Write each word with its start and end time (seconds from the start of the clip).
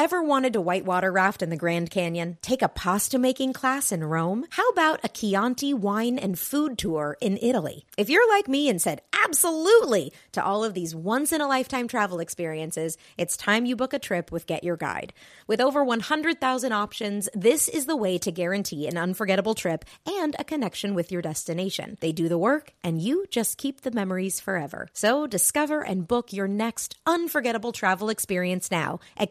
Ever 0.00 0.22
wanted 0.22 0.52
to 0.52 0.60
whitewater 0.60 1.10
raft 1.10 1.42
in 1.42 1.50
the 1.50 1.56
Grand 1.56 1.90
Canyon? 1.90 2.38
Take 2.40 2.62
a 2.62 2.68
pasta 2.68 3.18
making 3.18 3.52
class 3.52 3.90
in 3.90 4.04
Rome? 4.04 4.46
How 4.50 4.68
about 4.68 5.00
a 5.02 5.08
Chianti 5.08 5.74
wine 5.74 6.20
and 6.20 6.38
food 6.38 6.78
tour 6.78 7.16
in 7.20 7.36
Italy? 7.42 7.84
If 7.96 8.08
you're 8.08 8.28
like 8.28 8.46
me 8.46 8.68
and 8.68 8.80
said 8.80 9.00
absolutely 9.24 10.12
to 10.34 10.44
all 10.44 10.62
of 10.62 10.74
these 10.74 10.94
once 10.94 11.32
in 11.32 11.40
a 11.40 11.48
lifetime 11.48 11.88
travel 11.88 12.20
experiences, 12.20 12.96
it's 13.16 13.36
time 13.36 13.66
you 13.66 13.74
book 13.74 13.92
a 13.92 13.98
trip 13.98 14.30
with 14.30 14.46
Get 14.46 14.62
Your 14.62 14.76
Guide. 14.76 15.12
With 15.48 15.60
over 15.60 15.82
100,000 15.82 16.72
options, 16.72 17.28
this 17.34 17.68
is 17.68 17.86
the 17.86 17.96
way 17.96 18.18
to 18.18 18.30
guarantee 18.30 18.86
an 18.86 18.96
unforgettable 18.96 19.56
trip 19.56 19.84
and 20.06 20.36
a 20.38 20.44
connection 20.44 20.94
with 20.94 21.10
your 21.10 21.22
destination. 21.22 21.98
They 22.00 22.12
do 22.12 22.28
the 22.28 22.38
work 22.38 22.72
and 22.84 23.02
you 23.02 23.26
just 23.32 23.58
keep 23.58 23.80
the 23.80 23.90
memories 23.90 24.38
forever. 24.38 24.86
So 24.92 25.26
discover 25.26 25.84
and 25.84 26.06
book 26.06 26.32
your 26.32 26.46
next 26.46 26.94
unforgettable 27.04 27.72
travel 27.72 28.10
experience 28.10 28.70
now 28.70 29.00
at 29.16 29.30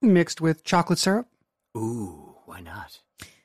Mixed 0.00 0.40
with 0.40 0.62
chocolate 0.62 1.00
syrup? 1.00 1.26
Ooh, 1.76 2.36
why 2.44 2.60
not? 2.60 3.00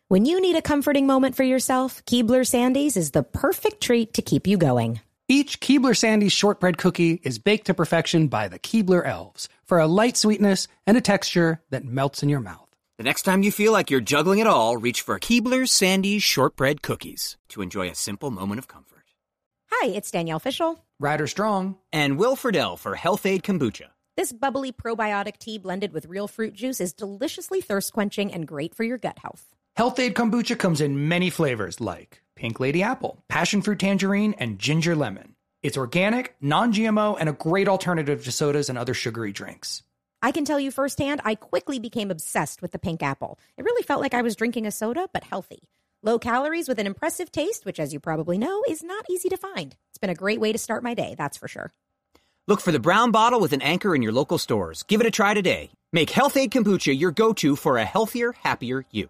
When 0.08 0.26
you 0.26 0.40
need 0.40 0.56
a 0.56 0.62
comforting 0.62 1.08
moment 1.08 1.36
for 1.36 1.44
yourself, 1.44 2.06
Keebler 2.06 2.46
Sandies 2.46 2.96
is 2.96 3.10
the 3.10 3.24
perfect 3.24 3.82
treat 3.82 4.14
to 4.14 4.22
keep 4.22 4.46
you 4.46 4.58
going. 4.58 5.02
Each 5.28 5.60
Keebler 5.60 5.96
Sandies 5.96 6.32
shortbread 6.32 6.78
cookie 6.78 7.20
is 7.24 7.40
baked 7.40 7.66
to 7.68 7.74
perfection 7.74 8.28
by 8.28 8.48
the 8.48 8.60
Keebler 8.60 9.04
elves 9.04 9.50
for 9.66 9.80
a 9.80 9.88
light 9.88 10.16
sweetness 10.16 10.68
and 10.86 10.96
a 10.96 11.02
texture 11.02 11.64
that 11.72 11.86
melts 11.86 12.22
in 12.22 12.30
your 12.30 12.40
mouth. 12.40 12.70
The 13.00 13.04
next 13.04 13.24
time 13.24 13.42
you 13.42 13.52
feel 13.52 13.72
like 13.72 13.90
you're 13.90 14.00
juggling 14.00 14.38
it 14.38 14.46
all, 14.46 14.78
reach 14.78 15.02
for 15.02 15.18
Keebler 15.18 15.64
Sandies 15.64 16.22
shortbread 16.22 16.84
cookies 16.84 17.38
to 17.50 17.64
enjoy 17.64 17.90
a 17.90 17.96
simple 17.96 18.30
moment 18.30 18.60
of 18.60 18.68
comfort. 18.68 19.06
Hi, 19.72 19.88
it's 19.88 20.12
Danielle 20.12 20.38
Fishel. 20.38 20.86
Ryder 21.00 21.26
Strong. 21.26 21.78
And 21.92 22.20
Will 22.20 22.36
Friedle 22.36 22.78
for 22.78 22.94
Health-Ade 22.94 23.42
Kombucha. 23.42 23.88
This 24.16 24.32
bubbly 24.32 24.72
probiotic 24.72 25.38
tea 25.38 25.58
blended 25.58 25.92
with 25.92 26.06
real 26.06 26.28
fruit 26.28 26.54
juice 26.54 26.80
is 26.80 26.94
deliciously 26.94 27.62
thirst 27.62 27.94
quenching 27.94 28.32
and 28.32 28.48
great 28.48 28.76
for 28.76 28.84
your 28.84 29.00
gut 29.00 29.18
health. 29.18 29.56
Health-Ade 29.76 30.14
Kombucha 30.14 30.58
comes 30.60 30.82
in 30.82 31.08
many 31.08 31.32
flavors 31.32 31.82
like 31.82 32.22
Pink 32.36 32.60
Lady 32.60 32.84
Apple, 32.84 33.24
Passion 33.28 33.64
Fruit 33.64 33.80
Tangerine, 33.80 34.36
and 34.38 34.60
Ginger 34.60 34.96
Lemon. 34.96 35.34
It's 35.64 35.78
organic, 35.78 36.36
non 36.40 36.72
GMO, 36.74 37.18
and 37.20 37.28
a 37.28 37.34
great 37.34 37.68
alternative 37.68 38.24
to 38.26 38.32
sodas 38.32 38.70
and 38.70 38.78
other 38.78 38.94
sugary 38.94 39.32
drinks. 39.32 39.82
I 40.22 40.32
can 40.32 40.46
tell 40.46 40.60
you 40.60 40.70
firsthand, 40.70 41.22
I 41.26 41.34
quickly 41.34 41.80
became 41.80 42.12
obsessed 42.12 42.62
with 42.62 42.72
the 42.72 42.80
pink 42.80 43.02
apple. 43.02 43.40
It 43.58 43.66
really 43.66 43.84
felt 43.84 44.02
like 44.02 44.14
I 44.14 44.22
was 44.22 44.36
drinking 44.36 44.68
a 44.68 44.72
soda, 44.72 45.10
but 45.12 45.24
healthy. 45.24 45.70
Low 46.04 46.20
calories 46.20 46.68
with 46.68 46.78
an 46.78 46.86
impressive 46.86 47.32
taste, 47.32 47.66
which, 47.66 47.80
as 47.80 47.92
you 47.92 48.00
probably 48.00 48.38
know, 48.38 48.64
is 48.70 48.84
not 48.84 49.06
easy 49.10 49.30
to 49.30 49.38
find. 49.38 49.76
It's 49.90 49.98
been 49.98 50.12
a 50.12 50.16
great 50.16 50.40
way 50.40 50.52
to 50.52 50.60
start 50.60 50.84
my 50.84 50.94
day, 50.94 51.16
that's 51.18 51.38
for 51.38 51.48
sure. 51.48 51.74
Look 52.46 52.60
for 52.60 52.74
the 52.74 52.80
brown 52.80 53.12
bottle 53.12 53.40
with 53.40 53.54
an 53.54 53.62
anchor 53.62 53.96
in 53.96 54.02
your 54.02 54.12
local 54.12 54.38
stores. 54.38 54.84
Give 54.84 55.00
it 55.00 55.08
a 55.08 55.12
try 55.12 55.34
today. 55.34 55.72
Make 55.94 56.10
Health-Ade 56.10 56.52
Kombucha 56.52 56.94
your 56.98 57.12
go 57.12 57.32
to 57.32 57.56
for 57.56 57.78
a 57.78 57.86
healthier, 57.86 58.34
happier 58.44 58.84
you. 58.92 59.08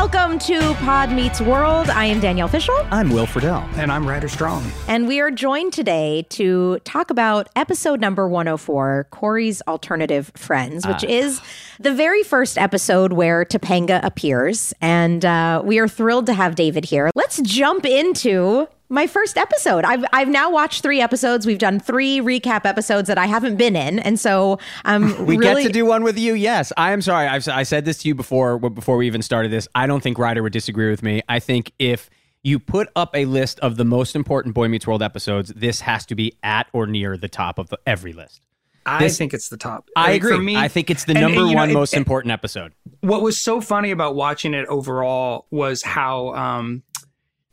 Welcome 0.00 0.38
to 0.38 0.72
Pod 0.76 1.12
Meets 1.12 1.42
World. 1.42 1.90
I 1.90 2.06
am 2.06 2.20
Danielle 2.20 2.48
Fishel. 2.48 2.74
I'm 2.90 3.10
Will 3.10 3.26
Friedle. 3.26 3.70
And 3.76 3.92
I'm 3.92 4.08
Ryder 4.08 4.28
Strong. 4.28 4.64
And 4.88 5.06
we 5.06 5.20
are 5.20 5.30
joined 5.30 5.74
today 5.74 6.24
to 6.30 6.78
talk 6.84 7.10
about 7.10 7.50
episode 7.54 8.00
number 8.00 8.26
104, 8.26 9.08
Cory's 9.10 9.60
Alternative 9.68 10.32
Friends, 10.34 10.86
which 10.86 11.04
uh. 11.04 11.08
is 11.08 11.42
the 11.80 11.92
very 11.92 12.22
first 12.22 12.56
episode 12.56 13.12
where 13.12 13.44
Topanga 13.44 14.02
appears. 14.02 14.72
And 14.80 15.22
uh, 15.22 15.60
we 15.62 15.78
are 15.78 15.86
thrilled 15.86 16.24
to 16.26 16.32
have 16.32 16.54
David 16.54 16.86
here. 16.86 17.10
Let's 17.14 17.38
jump 17.42 17.84
into 17.84 18.68
my 18.90 19.06
first 19.06 19.38
episode. 19.38 19.84
I've 19.84 20.04
I've 20.12 20.28
now 20.28 20.50
watched 20.50 20.82
three 20.82 21.00
episodes. 21.00 21.46
We've 21.46 21.58
done 21.58 21.80
three 21.80 22.18
recap 22.18 22.66
episodes 22.66 23.06
that 23.06 23.16
I 23.16 23.26
haven't 23.26 23.56
been 23.56 23.76
in, 23.76 23.98
and 24.00 24.18
so 24.20 24.58
um, 24.84 25.10
we 25.26 25.38
really... 25.38 25.62
get 25.62 25.68
to 25.68 25.72
do 25.72 25.86
one 25.86 26.02
with 26.02 26.18
you. 26.18 26.34
Yes, 26.34 26.72
I 26.76 26.92
am 26.92 27.00
sorry. 27.00 27.26
I've 27.26 27.48
I 27.48 27.62
said 27.62 27.84
this 27.84 27.98
to 27.98 28.08
you 28.08 28.14
before 28.14 28.58
before 28.58 28.96
we 28.96 29.06
even 29.06 29.22
started 29.22 29.50
this. 29.50 29.66
I 29.74 29.86
don't 29.86 30.02
think 30.02 30.18
Ryder 30.18 30.42
would 30.42 30.52
disagree 30.52 30.90
with 30.90 31.02
me. 31.02 31.22
I 31.28 31.38
think 31.38 31.72
if 31.78 32.10
you 32.42 32.58
put 32.58 32.88
up 32.96 33.14
a 33.14 33.24
list 33.26 33.60
of 33.60 33.76
the 33.76 33.84
most 33.84 34.16
important 34.16 34.54
Boy 34.54 34.68
Meets 34.68 34.86
World 34.86 35.02
episodes, 35.02 35.52
this 35.54 35.80
has 35.82 36.04
to 36.06 36.14
be 36.14 36.36
at 36.42 36.66
or 36.72 36.86
near 36.86 37.16
the 37.16 37.28
top 37.28 37.58
of 37.58 37.68
the, 37.68 37.78
every 37.86 38.12
list. 38.12 38.40
I 38.86 38.98
this, 38.98 39.18
think 39.18 39.34
it's 39.34 39.50
the 39.50 39.58
top. 39.58 39.88
I 39.94 40.12
agree. 40.12 40.36
For 40.36 40.42
me, 40.42 40.56
I 40.56 40.68
think 40.68 40.90
it's 40.90 41.04
the 41.04 41.12
and, 41.12 41.20
number 41.20 41.42
and, 41.42 41.54
one 41.54 41.68
know, 41.68 41.74
most 41.74 41.92
it, 41.92 41.98
important 41.98 42.32
episode. 42.32 42.72
What 43.02 43.20
was 43.20 43.38
so 43.38 43.60
funny 43.60 43.90
about 43.90 44.14
watching 44.14 44.54
it 44.54 44.66
overall 44.68 45.46
was 45.50 45.82
how 45.82 46.34
um, 46.34 46.82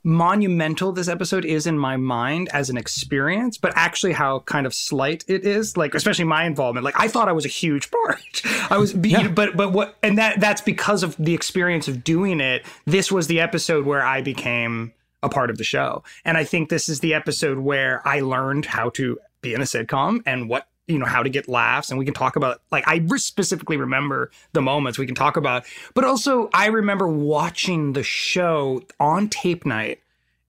monumental 0.08 0.94
this 0.94 1.10
episode 1.10 1.44
is 1.44 1.68
in 1.68 1.78
my 1.78 1.98
mind 1.98 2.48
as 2.54 2.70
an 2.70 2.78
experience, 2.78 3.58
but 3.58 3.74
actually 3.76 4.14
how 4.14 4.40
kind 4.40 4.66
of 4.66 4.74
slight 4.74 5.26
it 5.28 5.46
is. 5.46 5.76
Like 5.76 5.94
especially 5.94 6.24
my 6.24 6.46
involvement. 6.46 6.86
Like 6.86 6.98
I 6.98 7.10
thought 7.10 7.28
I 7.28 7.34
was 7.34 7.46
a 7.46 7.50
huge 7.50 7.92
part. 8.06 8.42
I 8.72 8.78
was, 8.78 8.96
yeah. 8.96 9.28
but 9.28 9.58
but 9.58 9.74
what, 9.74 9.98
and 10.02 10.18
that 10.18 10.40
that's 10.40 10.62
because 10.62 11.04
of 11.04 11.16
the 11.18 11.34
experience 11.34 11.90
of 11.90 12.04
doing 12.04 12.40
it. 12.40 12.66
This 12.86 13.12
was 13.12 13.28
the 13.28 13.42
episode 13.42 13.86
where 13.86 14.04
I 14.04 14.22
became 14.22 14.94
a 15.22 15.30
part 15.30 15.50
of 15.50 15.58
the 15.58 15.66
show, 15.66 16.04
and 16.24 16.38
I 16.38 16.46
think 16.46 16.70
this 16.70 16.88
is 16.88 17.02
the 17.02 17.14
episode 17.14 17.58
where 17.58 18.02
I 18.08 18.22
learned 18.22 18.66
how 18.66 18.90
to 18.92 19.20
be 19.42 19.54
in 19.54 19.60
a 19.62 19.66
sitcom 19.66 20.22
and 20.26 20.50
what 20.50 20.68
you 20.88 20.98
know 20.98 21.06
how 21.06 21.22
to 21.22 21.30
get 21.30 21.48
laughs 21.48 21.90
and 21.90 22.00
we 22.00 22.06
can 22.06 22.14
talk 22.14 22.36
about 22.36 22.62
like 22.72 22.84
i 22.88 23.06
specifically 23.18 23.78
remember 23.78 24.32
the 24.54 24.62
moments 24.62 24.98
we 24.98 25.06
can 25.06 25.16
talk 25.16 25.38
about 25.38 25.66
but 25.94 26.04
also 26.04 26.50
i 26.54 26.68
remember 26.68 27.08
watching 27.08 27.94
the 27.94 28.04
show 28.04 28.82
on 29.00 29.28
tape 29.28 29.66
night 29.66 30.00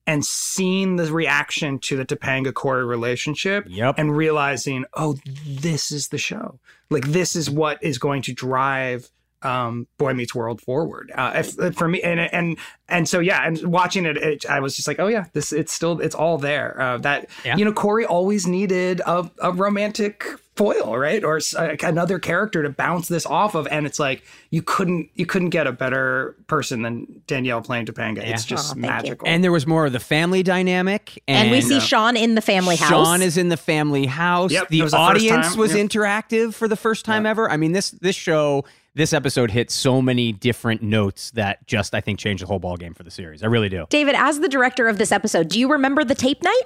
and 0.09 0.25
seeing 0.25 0.95
the 0.95 1.13
reaction 1.13 1.77
to 1.77 1.95
the 1.95 2.03
Topanga 2.03 2.51
Cory 2.51 2.83
relationship 2.83 3.65
yep. 3.67 3.93
and 3.99 4.17
realizing, 4.17 4.85
oh, 4.95 5.17
this 5.45 5.91
is 5.91 6.07
the 6.07 6.17
show. 6.17 6.59
Like 6.89 7.09
this 7.09 7.35
is 7.35 7.47
what 7.47 7.77
is 7.83 7.99
going 7.99 8.23
to 8.23 8.33
drive 8.33 9.11
um, 9.41 9.87
Boy 9.97 10.13
Meets 10.13 10.35
World 10.35 10.61
forward. 10.61 11.11
Uh, 11.15 11.31
if, 11.35 11.75
for 11.75 11.87
me, 11.87 12.01
and 12.01 12.19
and 12.19 12.57
and 12.87 13.07
so 13.07 13.19
yeah, 13.19 13.45
and 13.45 13.61
watching 13.63 14.05
it, 14.05 14.17
it, 14.17 14.49
I 14.49 14.59
was 14.59 14.75
just 14.75 14.87
like, 14.87 14.99
oh 14.99 15.07
yeah, 15.07 15.25
this 15.33 15.53
it's 15.53 15.71
still 15.71 15.99
it's 15.99 16.15
all 16.15 16.37
there. 16.37 16.79
Uh, 16.79 16.97
that 16.99 17.29
yeah. 17.45 17.55
you 17.55 17.65
know, 17.65 17.73
Cory 17.73 18.05
always 18.05 18.47
needed 18.47 19.01
a, 19.05 19.29
a 19.39 19.51
romantic 19.51 20.25
foil, 20.55 20.97
right, 20.97 21.23
or 21.23 21.39
uh, 21.55 21.75
another 21.83 22.19
character 22.19 22.63
to 22.63 22.69
bounce 22.69 23.07
this 23.07 23.25
off 23.25 23.55
of, 23.55 23.65
and 23.67 23.85
it's 23.85 23.97
like 23.97 24.23
you 24.49 24.61
couldn't 24.61 25.09
you 25.15 25.25
couldn't 25.25 25.51
get 25.51 25.67
a 25.67 25.71
better 25.71 26.35
person 26.47 26.81
than 26.81 27.21
Danielle 27.27 27.61
playing 27.61 27.85
Topanga. 27.85 28.17
Yeah. 28.17 28.33
It's 28.33 28.43
just 28.43 28.75
oh, 28.75 28.79
magical. 28.79 29.25
You. 29.25 29.33
And 29.33 29.43
there 29.43 29.53
was 29.53 29.65
more 29.65 29.85
of 29.85 29.93
the 29.93 30.01
family 30.01 30.43
dynamic, 30.43 31.23
and, 31.29 31.45
and 31.45 31.51
we 31.51 31.61
see 31.61 31.77
uh, 31.77 31.79
Sean 31.79 32.17
in 32.17 32.35
the 32.35 32.41
family 32.41 32.75
house. 32.75 32.89
Sean 32.89 33.21
is 33.21 33.37
in 33.37 33.47
the 33.47 33.57
family 33.57 34.05
house. 34.05 34.51
Yep, 34.51 34.67
the 34.67 34.81
audience 34.81 35.55
was 35.55 35.73
yep. 35.73 35.87
interactive 35.87 36.53
for 36.53 36.67
the 36.67 36.75
first 36.75 37.05
time 37.05 37.23
yep. 37.23 37.31
ever. 37.31 37.49
I 37.49 37.55
mean 37.55 37.71
this 37.71 37.91
this 37.91 38.17
show 38.17 38.65
this 38.95 39.13
episode 39.13 39.51
hit 39.51 39.71
so 39.71 40.01
many 40.01 40.31
different 40.31 40.81
notes 40.81 41.31
that 41.31 41.65
just 41.67 41.93
I 41.93 42.01
think 42.01 42.19
changed 42.19 42.43
the 42.43 42.47
whole 42.47 42.59
ball 42.59 42.77
game 42.77 42.93
for 42.93 43.03
the 43.03 43.11
series. 43.11 43.43
I 43.43 43.47
really 43.47 43.69
do. 43.69 43.85
David, 43.89 44.15
as 44.15 44.39
the 44.39 44.49
director 44.49 44.87
of 44.87 44.97
this 44.97 45.11
episode, 45.11 45.49
do 45.49 45.59
you 45.59 45.71
remember 45.71 46.03
the 46.03 46.15
tape 46.15 46.43
night? 46.43 46.63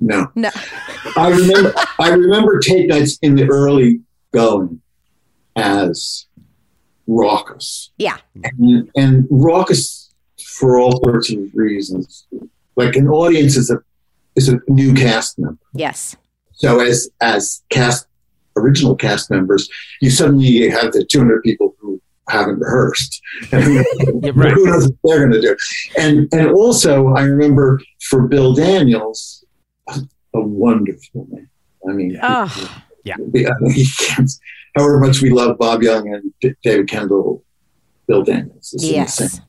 No. 0.00 0.30
No. 0.34 0.50
I 1.16 1.28
remember 1.28 1.74
I 1.98 2.08
remember 2.10 2.58
tape 2.58 2.88
nights 2.88 3.18
in 3.22 3.36
the 3.36 3.48
early 3.48 4.00
going 4.32 4.80
as 5.56 6.26
raucous. 7.06 7.90
Yeah. 7.98 8.18
And, 8.42 8.90
and 8.96 9.26
raucous 9.30 10.12
for 10.44 10.78
all 10.78 11.02
sorts 11.04 11.32
of 11.32 11.38
reasons. 11.54 12.26
Like 12.76 12.96
an 12.96 13.08
audience 13.08 13.56
is 13.56 13.70
a 13.70 13.78
is 14.34 14.48
a 14.48 14.60
new 14.68 14.94
cast 14.94 15.38
member. 15.38 15.60
Yes. 15.74 16.16
So 16.52 16.80
as 16.80 17.08
as 17.20 17.62
cast 17.68 18.06
original 18.56 18.94
cast 18.94 19.30
members, 19.30 19.68
you 20.00 20.10
suddenly 20.10 20.68
have 20.68 20.92
the 20.92 21.04
200 21.04 21.42
people 21.42 21.74
who 21.80 22.00
haven't 22.28 22.58
rehearsed. 22.60 23.20
And 23.52 23.62
who, 23.64 24.32
right. 24.32 24.52
who 24.52 24.64
knows 24.66 24.88
what 24.88 24.96
they're 25.16 25.28
going 25.28 25.32
to 25.32 25.40
do? 25.40 25.56
And 25.98 26.28
and 26.32 26.50
also, 26.50 27.08
I 27.14 27.22
remember 27.22 27.80
for 28.08 28.26
Bill 28.28 28.54
Daniels, 28.54 29.44
a 29.88 30.00
wonderful 30.40 31.26
man. 31.30 31.48
I 31.88 31.92
mean, 31.92 32.18
Oh, 32.22 32.80
Yeah. 33.04 33.16
he- 33.34 33.46
I 33.46 33.50
mean, 33.60 33.72
he 33.74 33.84
however 34.76 35.00
much 35.00 35.20
we 35.20 35.30
love 35.30 35.58
Bob 35.58 35.82
Young 35.82 36.12
and 36.14 36.32
D- 36.40 36.54
David 36.62 36.88
Kendall, 36.88 37.44
Bill 38.06 38.22
Daniels 38.22 38.72
is 38.72 38.84
in 38.84 39.00
the 39.02 39.06
same 39.08 39.28
yes. 39.28 39.40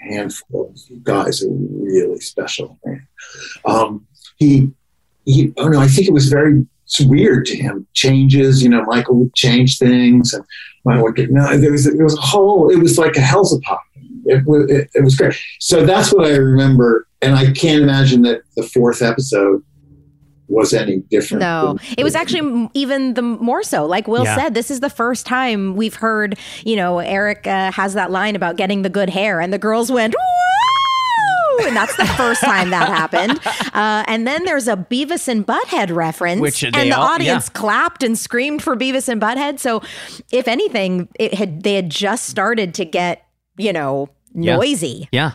handful 0.00 0.70
of 0.70 1.04
guys 1.04 1.42
are 1.42 1.50
really 1.50 2.20
special. 2.20 2.78
Man. 2.84 3.06
Um, 3.64 4.06
he, 4.36 4.70
he, 5.24 5.52
oh 5.56 5.68
no, 5.68 5.80
I 5.80 5.88
think 5.88 6.06
it 6.06 6.12
was 6.12 6.28
very 6.28 6.66
it's 6.88 7.00
weird 7.00 7.44
to 7.46 7.56
him. 7.56 7.86
Changes, 7.92 8.62
you 8.62 8.68
know, 8.70 8.82
Michael 8.84 9.16
would 9.16 9.34
change 9.34 9.78
things, 9.78 10.32
and 10.32 10.42
Michael 10.86 11.02
would 11.04 11.16
get 11.16 11.30
no. 11.30 11.54
There 11.58 11.70
was 11.70 11.84
there 11.84 12.02
was 12.04 12.16
a 12.16 12.20
whole. 12.22 12.70
It 12.70 12.78
was 12.78 12.96
like 12.96 13.14
a 13.16 13.20
hell's 13.20 13.54
a 13.54 13.60
pop. 13.60 13.82
It 14.24 14.46
was 14.46 14.70
it, 14.70 14.88
it 14.94 15.04
was 15.04 15.14
great. 15.14 15.34
So 15.60 15.84
that's 15.84 16.12
what 16.14 16.24
I 16.26 16.36
remember, 16.36 17.06
and 17.20 17.34
I 17.34 17.52
can't 17.52 17.82
imagine 17.82 18.22
that 18.22 18.40
the 18.56 18.62
fourth 18.62 19.02
episode 19.02 19.62
was 20.48 20.72
any 20.72 21.00
different. 21.10 21.40
No, 21.42 21.74
than- 21.74 21.94
it 21.98 22.04
was 22.04 22.14
actually 22.14 22.70
even 22.72 23.12
the 23.12 23.20
more 23.22 23.62
so. 23.62 23.84
Like 23.84 24.08
Will 24.08 24.24
Yeah. 24.24 24.34
said, 24.34 24.54
this 24.54 24.70
is 24.70 24.80
the 24.80 24.88
first 24.88 25.26
time 25.26 25.76
we've 25.76 25.94
heard, 25.96 26.38
you 26.64 26.74
know, 26.74 27.00
Eric 27.00 27.46
uh, 27.46 27.70
has 27.72 27.92
that 27.92 28.10
line 28.10 28.34
about 28.34 28.56
getting 28.56 28.80
the 28.80 28.88
good 28.88 29.10
hair, 29.10 29.40
and 29.42 29.52
the 29.52 29.58
girls 29.58 29.92
went, 29.92 30.14
Woo! 30.14 30.57
And 31.60 31.76
that's 31.76 31.96
the 31.96 32.06
first 32.06 32.40
time 32.40 32.70
that 32.70 32.88
happened. 32.88 33.40
Uh, 33.74 34.04
and 34.06 34.26
then 34.26 34.44
there's 34.44 34.68
a 34.68 34.76
Beavis 34.76 35.28
and 35.28 35.46
Butthead 35.46 35.94
reference, 35.94 36.40
Which 36.40 36.60
they 36.60 36.70
and 36.72 36.90
the 36.90 36.96
all- 36.96 37.08
audience 37.08 37.46
yeah. 37.48 37.60
clapped 37.60 38.02
and 38.02 38.18
screamed 38.18 38.62
for 38.62 38.76
Beavis 38.76 39.08
and 39.08 39.20
Butthead. 39.20 39.58
So, 39.58 39.82
if 40.32 40.48
anything, 40.48 41.08
it 41.18 41.34
had 41.34 41.62
they 41.62 41.74
had 41.74 41.90
just 41.90 42.26
started 42.26 42.74
to 42.74 42.84
get, 42.84 43.26
you 43.56 43.72
know, 43.72 44.08
noisy. 44.34 45.08
Yeah. 45.12 45.32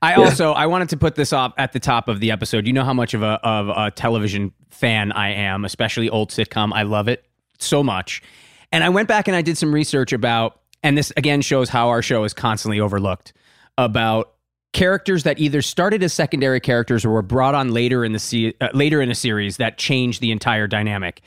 I 0.00 0.14
also 0.14 0.52
I 0.52 0.66
wanted 0.66 0.90
to 0.90 0.96
put 0.96 1.16
this 1.16 1.32
off 1.32 1.52
at 1.58 1.72
the 1.72 1.80
top 1.80 2.08
of 2.08 2.20
the 2.20 2.30
episode. 2.30 2.66
You 2.66 2.72
know 2.72 2.84
how 2.84 2.94
much 2.94 3.14
of 3.14 3.22
a 3.22 3.40
of 3.42 3.68
a 3.68 3.90
television 3.90 4.52
fan 4.70 5.10
I 5.12 5.32
am, 5.32 5.64
especially 5.64 6.08
old 6.08 6.30
sitcom. 6.30 6.72
I 6.72 6.82
love 6.82 7.08
it 7.08 7.24
so 7.58 7.82
much. 7.82 8.22
And 8.70 8.84
I 8.84 8.90
went 8.90 9.08
back 9.08 9.26
and 9.28 9.36
I 9.36 9.42
did 9.42 9.58
some 9.58 9.74
research 9.74 10.12
about 10.12 10.60
and 10.84 10.96
this 10.96 11.12
again 11.16 11.40
shows 11.40 11.68
how 11.68 11.88
our 11.88 12.02
show 12.02 12.22
is 12.24 12.32
constantly 12.32 12.78
overlooked 12.78 13.32
about 13.76 14.34
characters 14.72 15.22
that 15.24 15.38
either 15.38 15.62
started 15.62 16.02
as 16.02 16.12
secondary 16.12 16.60
characters 16.60 17.04
or 17.04 17.10
were 17.10 17.22
brought 17.22 17.54
on 17.54 17.72
later 17.72 18.04
in 18.04 18.12
the 18.12 18.18
se- 18.18 18.54
uh, 18.60 18.68
later 18.74 19.00
in 19.00 19.10
a 19.10 19.14
series 19.14 19.56
that 19.56 19.78
changed 19.78 20.20
the 20.20 20.30
entire 20.30 20.66
dynamic. 20.66 21.20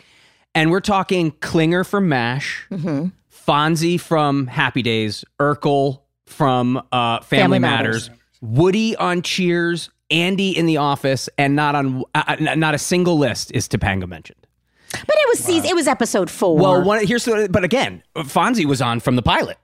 And 0.54 0.70
we're 0.70 0.82
talking 0.82 1.32
Klinger 1.42 1.84
from 1.84 2.10
MASH, 2.10 2.68
Fonzie 3.32 4.00
from 4.00 4.48
Happy 4.48 4.82
Days, 4.82 5.24
Urkel 5.40 6.02
from 6.26 6.78
uh, 6.92 7.20
Family, 7.22 7.44
Family 7.44 7.60
Matters. 7.60 8.10
Matters. 8.10 8.22
Woody 8.42 8.96
on 8.96 9.22
Cheers, 9.22 9.92
Andy 10.10 10.58
in 10.58 10.66
The 10.66 10.78
Office, 10.78 11.30
and 11.38 11.56
not 11.56 11.76
on 11.76 12.04
uh, 12.16 12.24
uh, 12.28 12.56
not 12.56 12.74
a 12.74 12.80
single 12.80 13.18
list 13.18 13.52
is 13.54 13.68
Topanga 13.68 14.08
mentioned. 14.08 14.40
But 14.92 15.16
it 15.16 15.30
was 15.30 15.40
season, 15.40 15.70
it 15.70 15.76
was 15.76 15.88
episode 15.88 16.30
four. 16.30 16.58
Well, 16.58 16.84
one 16.84 17.06
here's 17.06 17.24
the, 17.26 17.48
but 17.50 17.64
again, 17.64 18.04
Fonzie 18.16 18.66
was 18.66 18.82
on 18.82 19.00
from 19.00 19.16
the 19.16 19.22
pilot. 19.22 19.58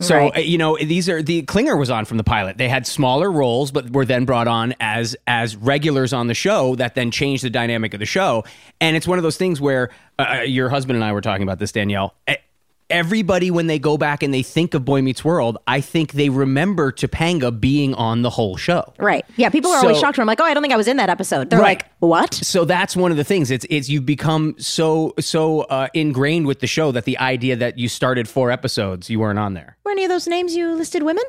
So 0.00 0.16
Right. 0.16 0.36
uh, 0.36 0.40
you 0.40 0.58
know 0.58 0.78
these 0.78 1.08
are 1.08 1.22
the 1.22 1.42
Klinger 1.42 1.76
was 1.76 1.90
on 1.90 2.04
from 2.06 2.16
the 2.16 2.24
pilot. 2.24 2.56
They 2.58 2.68
had 2.68 2.86
smaller 2.86 3.30
roles, 3.30 3.70
but 3.70 3.90
were 3.90 4.04
then 4.04 4.24
brought 4.24 4.48
on 4.48 4.74
as 4.80 5.14
as 5.26 5.56
regulars 5.56 6.12
on 6.12 6.26
the 6.26 6.34
show. 6.34 6.74
That 6.76 6.94
then 6.94 7.10
changed 7.10 7.44
the 7.44 7.50
dynamic 7.50 7.92
of 7.94 8.00
the 8.00 8.06
show. 8.06 8.44
And 8.80 8.96
it's 8.96 9.06
one 9.06 9.18
of 9.18 9.22
those 9.22 9.36
things 9.36 9.60
where 9.60 9.90
uh, 10.18 10.42
your 10.44 10.68
husband 10.70 10.96
and 10.96 11.04
I 11.04 11.12
were 11.12 11.20
talking 11.20 11.42
about 11.42 11.58
this, 11.58 11.72
Danielle. 11.72 12.14
Everybody, 12.90 13.50
when 13.50 13.66
they 13.66 13.78
go 13.78 13.96
back 13.96 14.22
and 14.22 14.32
they 14.34 14.42
think 14.42 14.74
of 14.74 14.84
Boy 14.84 15.02
Meets 15.02 15.24
World, 15.24 15.58
I 15.66 15.80
think 15.80 16.12
they 16.12 16.28
remember 16.28 16.92
Topanga 16.92 17.58
being 17.58 17.94
on 17.94 18.22
the 18.22 18.30
whole 18.30 18.56
show. 18.56 18.92
Right. 18.98 19.24
Yeah. 19.36 19.48
People 19.50 19.70
are 19.70 19.78
always 19.80 19.98
shocked 19.98 20.18
when 20.18 20.22
I'm 20.22 20.26
like, 20.26 20.40
oh, 20.40 20.44
I 20.44 20.54
don't 20.54 20.62
think 20.62 20.74
I 20.74 20.76
was 20.76 20.88
in 20.88 20.96
that 20.98 21.08
episode. 21.10 21.50
They're 21.50 21.58
Right. 21.60 21.78
like, 21.78 21.86
what? 22.00 22.34
so 22.34 22.64
that's 22.64 22.96
one 22.96 23.10
of 23.10 23.16
the 23.16 23.24
things 23.24 23.50
it's 23.50 23.66
it's 23.70 23.88
you've 23.88 24.06
become 24.06 24.54
so 24.58 25.14
so 25.20 25.60
uh, 25.62 25.88
ingrained 25.94 26.46
with 26.46 26.60
the 26.60 26.66
show 26.66 26.92
that 26.92 27.04
the 27.04 27.18
idea 27.18 27.56
that 27.56 27.78
you 27.78 27.88
started 27.88 28.26
four 28.28 28.50
episodes 28.50 29.10
you 29.10 29.20
weren't 29.20 29.38
on 29.38 29.54
there 29.54 29.76
Were 29.84 29.90
any 29.92 30.04
of 30.04 30.08
those 30.10 30.26
names 30.26 30.56
you 30.56 30.74
listed 30.74 31.02
women? 31.02 31.24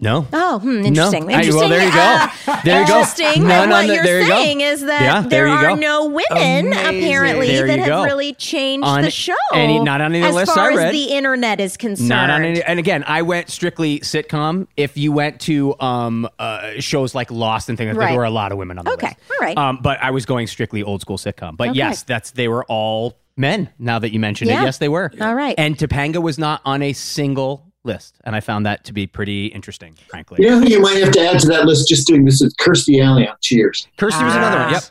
No 0.00 0.26
Oh, 0.32 0.58
hmm, 0.60 0.84
interesting. 0.86 1.26
No. 1.26 1.34
I- 1.34 1.48
well, 1.50 1.68
there 1.68 1.84
you 1.84 1.92
go. 1.92 2.00
Uh, 2.00 2.60
There 2.64 2.80
you 2.80 2.86
go. 2.86 2.98
interesting. 2.98 3.42
No, 3.46 3.64
no, 3.64 3.70
what 3.76 3.86
no, 3.86 3.92
you're 3.94 4.02
there 4.04 4.20
you 4.22 4.26
saying 4.28 4.60
is 4.60 4.80
that 4.82 5.02
Yeah, 5.02 5.20
there 5.20 5.46
there 5.46 5.48
are 5.48 5.68
go. 5.70 5.74
no 5.76 6.06
women 6.06 6.66
Amazing. 6.72 6.72
apparently 7.02 7.46
There 7.48 7.66
that 7.66 7.78
have 7.80 7.88
go. 7.88 8.04
really 8.04 8.32
changed 8.34 8.86
On- 8.86 9.02
the 9.02 9.10
show. 9.10 9.34
any- 9.54 9.78
not 9.80 10.00
on 10.00 10.14
any 10.14 10.24
as 10.24 10.34
list 10.34 10.54
far 10.54 10.70
I 10.72 10.74
read. 10.74 10.86
as 10.86 10.92
the 10.92 11.04
internet 11.12 11.60
is 11.60 11.76
concerned. 11.76 12.08
not 12.08 12.30
on 12.30 12.44
any 12.44 12.62
and 12.62 12.78
again 12.78 13.04
i 13.06 13.22
went 13.22 13.50
strictly 13.50 14.00
sitcom 14.00 14.66
if 14.76 14.96
you 14.96 15.12
went 15.12 15.40
to 15.42 15.78
um 15.80 16.28
uh 16.38 16.72
shows 16.78 17.14
like 17.14 17.30
lost 17.30 17.68
and 17.68 17.76
things 17.78 17.88
like 17.88 17.98
Right. 17.98 18.08
there 18.10 18.18
were 18.18 18.24
a 18.24 18.30
lot 18.30 18.52
of 18.52 18.58
women 18.58 18.78
on 18.78 18.84
the 18.84 18.92
Okay, 18.92 19.08
list 19.08 19.18
all 19.30 19.46
right. 19.46 19.56
um 19.58 19.78
but 19.82 19.98
i 20.02 20.10
was 20.10 20.26
going 20.26 20.46
strictly 20.46 20.82
old 20.82 21.00
school 21.00 21.18
sitcom 21.18 21.56
but 21.56 21.68
Okay. 21.70 21.78
yes 21.78 22.02
that's 22.02 22.30
they 22.32 22.48
were 22.48 22.64
all 22.64 23.18
men 23.36 23.68
now 23.78 23.98
that 23.98 24.12
you 24.12 24.20
mentioned 24.20 24.50
Yeah. 24.50 24.62
it 24.62 24.64
yes 24.64 24.78
they 24.78 24.88
were 24.88 25.10
All 25.20 25.34
right. 25.34 25.54
and 25.58 25.76
topanga 25.76 26.20
was 26.22 26.38
not 26.38 26.60
on 26.64 26.82
a 26.82 26.92
single 26.92 27.66
list 27.84 28.16
and 28.24 28.36
i 28.36 28.40
found 28.40 28.66
that 28.66 28.84
to 28.84 28.92
be 28.92 29.06
pretty 29.06 29.46
interesting 29.46 29.94
frankly 30.08 30.36
You 30.40 30.50
know 30.50 30.60
who 30.60 30.68
you 30.68 30.80
might 30.80 30.96
have 30.98 31.12
to 31.12 31.20
add 31.20 31.38
to 31.40 31.48
that 31.48 31.64
list 31.64 31.88
just 31.88 32.06
doing 32.06 32.24
this 32.24 32.42
is 32.42 32.54
Kirstie 32.60 33.02
Alley 33.02 33.26
on 33.26 33.36
Cheers. 33.40 33.86
kirsty 33.96 34.22
was 34.24 34.34
another 34.34 34.56
one 34.58 34.66
Ah. 34.66 34.72
yep 34.72 34.82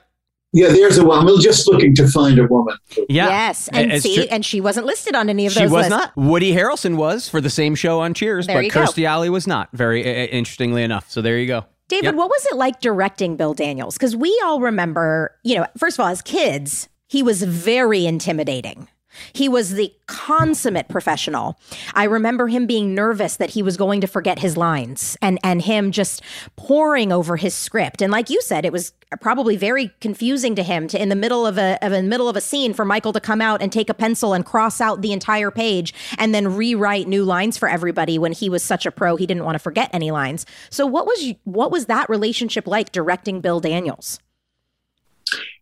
Yeah, 0.52 0.68
there's 0.70 0.98
a 0.98 1.06
one. 1.06 1.28
I'm 1.28 1.40
just 1.40 1.68
looking 1.68 1.94
to 1.96 2.08
find 2.08 2.40
a 2.40 2.48
woman. 2.48 2.76
yeah 3.08 3.28
Yes, 3.30 3.68
and 3.72 3.92
It's 3.92 4.02
see, 4.04 4.16
true. 4.16 4.26
and 4.32 4.44
she 4.44 4.60
wasn't 4.62 4.88
listed 4.88 5.14
on 5.14 5.30
any 5.30 5.46
of 5.46 5.54
those. 5.54 5.60
She 5.62 5.66
those 5.66 5.72
was 5.72 5.90
lists. 5.90 5.92
not. 6.16 6.18
Woody 6.18 6.54
Harrelson 6.54 6.96
was 6.96 7.30
for 7.30 7.40
the 7.40 7.52
same 7.52 7.76
show 7.76 8.00
on 8.00 8.16
Cheers, 8.16 8.48
There 8.48 8.58
but 8.58 8.66
you 8.66 8.72
go. 8.72 8.82
Kirstie 8.82 9.06
Alley 9.06 9.30
was 9.30 9.46
not. 9.46 9.70
Very 9.74 10.02
uh, 10.04 10.26
interestingly 10.26 10.82
enough. 10.82 11.06
So 11.12 11.22
there 11.22 11.38
you 11.38 11.46
go. 11.46 11.66
David, 11.88 12.06
Yep. 12.06 12.16
what 12.16 12.30
was 12.30 12.48
it 12.52 12.56
like 12.58 12.82
directing 12.82 13.36
Bill 13.38 13.54
Daniels? 13.54 13.94
Because 13.96 14.16
we 14.16 14.32
all 14.44 14.60
remember, 14.60 15.36
you 15.44 15.56
know, 15.56 15.68
first 15.78 15.98
of 15.98 16.04
all, 16.04 16.08
as 16.10 16.24
kids, 16.24 16.90
he 17.08 17.22
was 17.22 17.44
very 17.44 18.08
intimidating. 18.08 18.88
He 19.34 19.50
was 19.50 19.72
the 19.72 19.94
consummate 20.08 20.90
professional. 20.90 21.60
I 21.94 22.06
remember 22.06 22.48
him 22.48 22.66
being 22.66 22.96
nervous 22.96 23.38
that 23.38 23.52
he 23.52 23.62
was 23.62 23.78
going 23.78 24.02
to 24.02 24.08
forget 24.08 24.40
his 24.40 24.58
lines 24.58 25.18
and 25.22 25.40
and 25.44 25.62
him 25.62 25.92
just 25.92 26.22
poring 26.56 27.12
over 27.12 27.38
his 27.38 27.54
script. 27.54 28.02
And 28.02 28.12
like 28.12 28.30
you 28.30 28.42
said, 28.42 28.66
it 28.66 28.74
was 28.74 28.94
probably 29.22 29.56
very 29.58 29.92
confusing 30.02 30.56
to 30.56 30.64
him 30.64 30.88
to 30.88 31.02
in 31.02 31.10
the 31.10 31.16
middle 31.16 31.46
of 31.46 31.58
a 31.58 31.78
of 31.82 31.92
a 31.92 32.02
middle 32.02 32.30
of 32.30 32.36
a 32.36 32.42
scene 32.42 32.74
for 32.74 32.86
Michael 32.86 33.14
to 33.14 33.20
come 33.20 33.42
out 33.42 33.62
and 33.62 33.72
take 33.72 33.90
a 33.90 33.94
pencil 33.94 34.34
and 34.34 34.46
cross 34.46 34.82
out 34.82 35.02
the 35.02 35.12
entire 35.12 35.52
page 35.52 35.94
and 36.18 36.34
then 36.34 36.56
rewrite 36.56 37.08
new 37.08 37.24
lines 37.24 37.58
for 37.58 37.70
everybody 37.70 38.18
when 38.18 38.32
he 38.32 38.50
was 38.50 38.64
such 38.64 38.86
a 38.86 38.92
pro 38.92 39.16
he 39.16 39.26
didn't 39.26 39.46
want 39.46 39.56
to 39.56 39.60
forget 39.60 39.90
any 39.94 40.12
lines. 40.12 40.46
So 40.70 40.86
what 40.86 41.06
was 41.06 41.24
you- 41.24 41.36
what 41.44 41.72
was 41.72 41.86
that 41.86 42.10
relationship 42.10 42.68
like 42.68 42.92
directing 42.92 43.42
Bill 43.42 43.60
Daniels? 43.60 44.20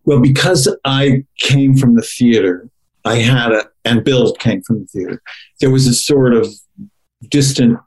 Well, 0.06 0.22
because 0.22 0.74
I 0.86 1.26
came 1.40 1.76
from 1.76 1.96
the 1.96 2.02
theater, 2.02 2.70
I 3.08 3.16
had 3.16 3.52
a, 3.52 3.66
and 3.86 4.04
Bill 4.04 4.34
came 4.34 4.62
from 4.62 4.82
the 4.82 4.86
theater, 4.88 5.22
there 5.60 5.72
was 5.72 5.88
a 5.88 5.94
sort 5.94 6.34
of 6.34 6.48
distant 7.30 7.80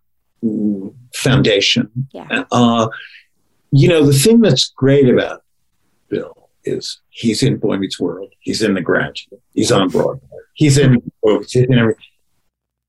foundation. 1.15 1.91
Yeah. 2.13 2.45
Uh, 2.51 2.89
you 3.73 3.89
know, 3.89 4.05
the 4.05 4.13
thing 4.13 4.41
that's 4.41 4.71
great 4.71 5.09
about 5.09 5.43
Bill 6.09 6.51
is 6.65 7.01
he's 7.11 7.43
in 7.43 7.59
Boy 7.59 7.77
Meets 7.77 8.01
World, 8.01 8.33
he's 8.41 8.63
in 8.63 8.75
The 8.75 8.81
Graduate, 8.81 9.43
he's 9.55 9.71
on 9.71 9.89
Broadway, 9.89 10.21
he's 10.55 10.79
in, 10.79 11.01
he's 11.23 11.57
in 11.57 11.79
everything. 11.79 12.05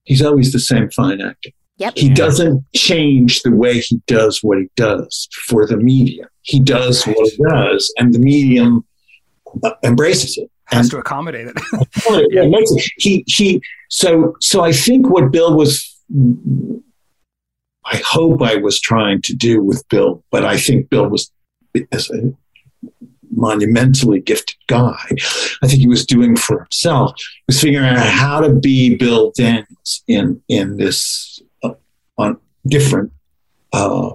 He's 0.04 0.24
always 0.24 0.52
the 0.52 0.60
same 0.60 0.90
fine 0.90 1.22
actor. 1.22 1.52
Yep. 1.78 1.94
He 1.96 2.10
doesn't 2.10 2.64
change 2.74 3.42
the 3.44 3.52
way 3.52 3.80
he 3.80 4.02
does 4.08 4.40
what 4.44 4.58
he 4.58 4.70
does 4.76 5.28
for 5.48 5.66
the 5.66 5.78
medium. 5.78 6.28
He 6.42 6.60
does 6.60 7.06
what 7.06 7.30
he 7.30 7.38
does, 7.50 7.94
and 7.98 8.14
the 8.14 8.20
medium 8.20 8.86
embraces 9.84 10.38
it. 10.38 10.50
Has 10.66 10.90
to 10.90 10.98
accommodate 10.98 11.48
it. 11.48 11.58
Yeah. 12.32 12.50
He 12.98 13.24
he. 13.28 13.62
So 13.90 14.36
so 14.40 14.64
I 14.64 14.72
think 14.72 15.10
what 15.10 15.32
Bill 15.32 15.56
was. 15.56 15.88
I 17.84 18.02
hope 18.06 18.42
I 18.42 18.56
was 18.56 18.80
trying 18.80 19.22
to 19.24 19.34
do 19.34 19.62
with 19.62 19.88
Bill, 19.90 20.24
but 20.30 20.46
I 20.46 20.58
think 20.58 20.90
Bill 20.90 21.08
was 21.08 21.32
as 21.92 22.10
a 22.10 22.34
monumentally 23.32 24.20
gifted 24.20 24.58
guy. 24.68 25.06
I 25.64 25.68
think 25.68 25.80
he 25.80 25.88
was 25.88 26.06
doing 26.06 26.36
for 26.36 26.60
himself 26.60 27.14
he 27.18 27.44
was 27.48 27.62
figuring 27.62 27.88
out 27.88 28.06
how 28.06 28.42
to 28.42 28.54
be 28.54 28.96
Bill 28.96 29.32
Daniels 29.36 30.04
in 30.08 30.42
in 30.48 30.78
this 30.78 31.42
uh, 31.64 31.74
on 32.18 32.38
different 32.68 33.12
uh, 33.74 34.12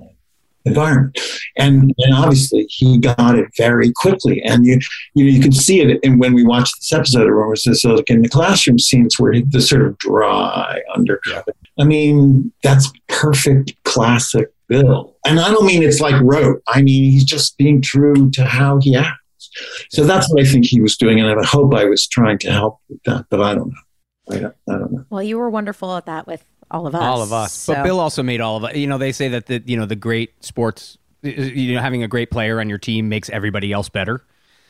environment. 0.66 1.18
And, 1.56 1.94
and 1.99 2.14
obviously 2.14 2.66
he 2.68 2.99
got 2.99 3.38
it 3.38 3.49
very 3.56 3.92
quickly. 3.96 4.42
And 4.42 4.66
you, 4.66 4.78
you 5.14 5.25
know, 5.25 5.30
you 5.30 5.40
can 5.40 5.52
see 5.52 5.80
it 5.80 6.00
in 6.02 6.18
when 6.18 6.35
we 6.35 6.44
watch 6.44 6.70
this 6.78 6.92
episode 6.92 7.26
of 7.26 7.32
Rumors 7.32 7.66
so 7.80 7.94
like 7.94 8.11
in 8.11 8.23
the 8.23 8.28
classroom 8.28 8.78
scenes 8.78 9.18
where 9.18 9.35
the 9.40 9.61
sort 9.61 9.82
of 9.82 9.99
dry 9.99 10.80
undercut. 10.94 11.49
I 11.78 11.85
mean, 11.85 12.52
that's 12.62 12.92
perfect 13.08 13.75
classic 13.85 14.52
Bill. 14.68 15.16
And 15.25 15.38
I 15.38 15.49
don't 15.50 15.66
mean 15.66 15.82
it's 15.82 16.00
like 16.00 16.20
rote. 16.23 16.62
I 16.66 16.82
mean, 16.82 17.11
he's 17.11 17.25
just 17.25 17.56
being 17.56 17.80
true 17.80 18.30
to 18.32 18.44
how 18.44 18.78
he 18.80 18.96
acts. 18.96 19.50
So 19.90 20.04
that's 20.04 20.30
what 20.30 20.42
I 20.42 20.46
think 20.46 20.66
he 20.66 20.80
was 20.80 20.96
doing. 20.96 21.20
And 21.20 21.28
I 21.28 21.44
hope 21.44 21.75
I 21.75 21.85
was 21.85 22.06
trying 22.06 22.38
to 22.38 22.50
help 22.50 22.80
with 22.88 23.02
that, 23.04 23.26
but 23.30 23.40
I 23.40 23.54
don't 23.54 23.68
know. 23.68 24.35
I 24.37 24.38
don't, 24.40 24.54
I 24.68 24.73
don't 24.73 24.92
know. 24.92 25.04
Well, 25.08 25.23
you 25.23 25.38
were 25.38 25.49
wonderful 25.49 25.96
at 25.96 26.06
that 26.06 26.26
with 26.26 26.44
all 26.70 26.87
of 26.87 26.94
us. 26.94 27.02
All 27.02 27.23
of 27.23 27.32
us. 27.32 27.52
so- 27.52 27.75
But 27.75 27.85
Bill 27.85 28.00
also 28.00 28.23
made 28.23 28.40
all 28.40 28.56
of 28.56 28.64
us. 28.64 28.75
You 28.75 28.87
know, 28.87 28.99
they 28.99 29.12
say 29.12 29.28
that 29.28 29.46
the 29.46 29.62
you 29.66 29.76
know 29.76 29.87
the 29.87 29.96
great 29.96 30.44
sports, 30.44 30.99
you 31.23 31.75
know, 31.75 31.80
having 31.80 32.02
a 32.02 32.08
great 32.08 32.30
player 32.30 32.61
on 32.61 32.68
your 32.68 32.78
team 32.78 33.08
makes 33.08 33.30
everybody 33.30 33.73
else 33.73 33.88
better. 33.88 34.25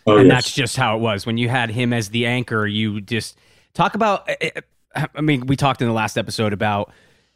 Oh, 0.07 0.19
and 0.19 0.29
yes. 0.29 0.37
that's 0.37 0.55
just 0.55 0.77
how 0.77 0.97
it 0.97 1.01
was 1.01 1.27
when 1.27 1.37
you 1.39 1.49
had 1.49 1.71
him 1.71 1.93
as 1.93 2.11
the 2.11 2.27
anchor. 2.27 2.67
You 2.67 3.01
just 3.01 3.37
talk 3.75 3.95
about. 3.95 4.29
I 4.95 5.21
mean, 5.21 5.47
we 5.47 5.57
talked 5.57 5.83
in 5.83 5.89
the 5.89 5.95
last 5.95 6.17
episode 6.17 6.53
about 6.53 6.93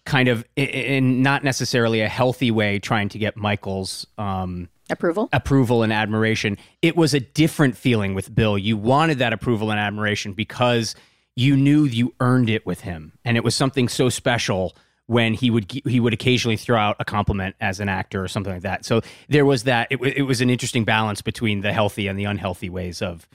kind 0.07 0.29
of 0.29 0.45
i- 0.57 0.61
in 0.63 1.23
not 1.23 1.45
necessarily 1.45 2.01
a 2.01 2.09
healthy 2.09 2.51
way 2.51 2.79
trying 2.79 3.09
to 3.11 3.19
get 3.19 3.37
Michael's 3.37 4.07
um, 4.17 4.69
approval. 4.89 5.29
approval 5.33 5.83
and 5.83 5.93
admiration. 5.93 6.57
It 6.81 6.97
was 6.97 7.13
a 7.13 7.21
different 7.21 7.77
feeling 7.77 8.15
with 8.15 8.35
Bill. 8.35 8.57
You 8.57 8.77
wanted 8.79 9.19
that 9.19 9.33
approval 9.35 9.71
and 9.71 9.79
admiration 9.79 10.33
because 10.33 10.95
you 11.37 11.57
knew 11.57 11.85
you 11.85 12.15
earned 12.21 12.51
it 12.51 12.65
with 12.67 12.81
him, 12.83 13.13
and 13.25 13.37
it 13.37 13.45
was 13.45 13.55
something 13.55 13.89
so 13.89 14.09
special 14.09 14.77
when 15.07 15.35
he 15.35 15.51
would 15.51 15.71
he 15.87 15.99
would 16.01 16.13
occasionally 16.13 16.57
throw 16.57 16.79
out 16.79 16.97
a 17.01 17.05
compliment 17.05 17.57
as 17.61 17.81
an 17.81 17.89
actor 17.89 18.23
or 18.23 18.29
something 18.29 18.53
like 18.53 18.63
that. 18.63 18.85
So 18.85 19.01
there 19.29 19.45
was 19.45 19.65
that. 19.65 19.89
It, 19.91 20.01
it 20.01 20.23
was 20.23 20.41
an 20.41 20.51
interesting 20.51 20.85
balance 20.85 21.21
between 21.23 21.61
the 21.63 21.73
healthy 21.73 22.07
and 22.07 22.19
the 22.19 22.25
unhealthy 22.25 22.71
ways 22.71 23.03
of 23.03 23.27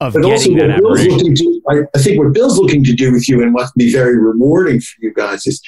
of 0.00 0.12
But 0.12 0.24
also, 0.24 0.50
getting 0.50 0.56
that 0.58 0.70
admiration. 0.70 1.10
looking 1.12 1.34
to, 1.36 1.60
I, 1.70 1.74
I 1.94 1.98
think 2.02 2.18
what 2.22 2.32
Bill's 2.32 2.58
looking 2.58 2.82
to 2.84 2.92
do 2.92 3.12
with 3.12 3.28
you 3.28 3.42
and 3.42 3.54
what 3.54 3.64
can 3.64 3.72
be 3.76 3.92
very 3.92 4.18
rewarding 4.18 4.80
for 4.80 4.94
you 5.00 5.12
guys 5.14 5.46
is 5.46 5.60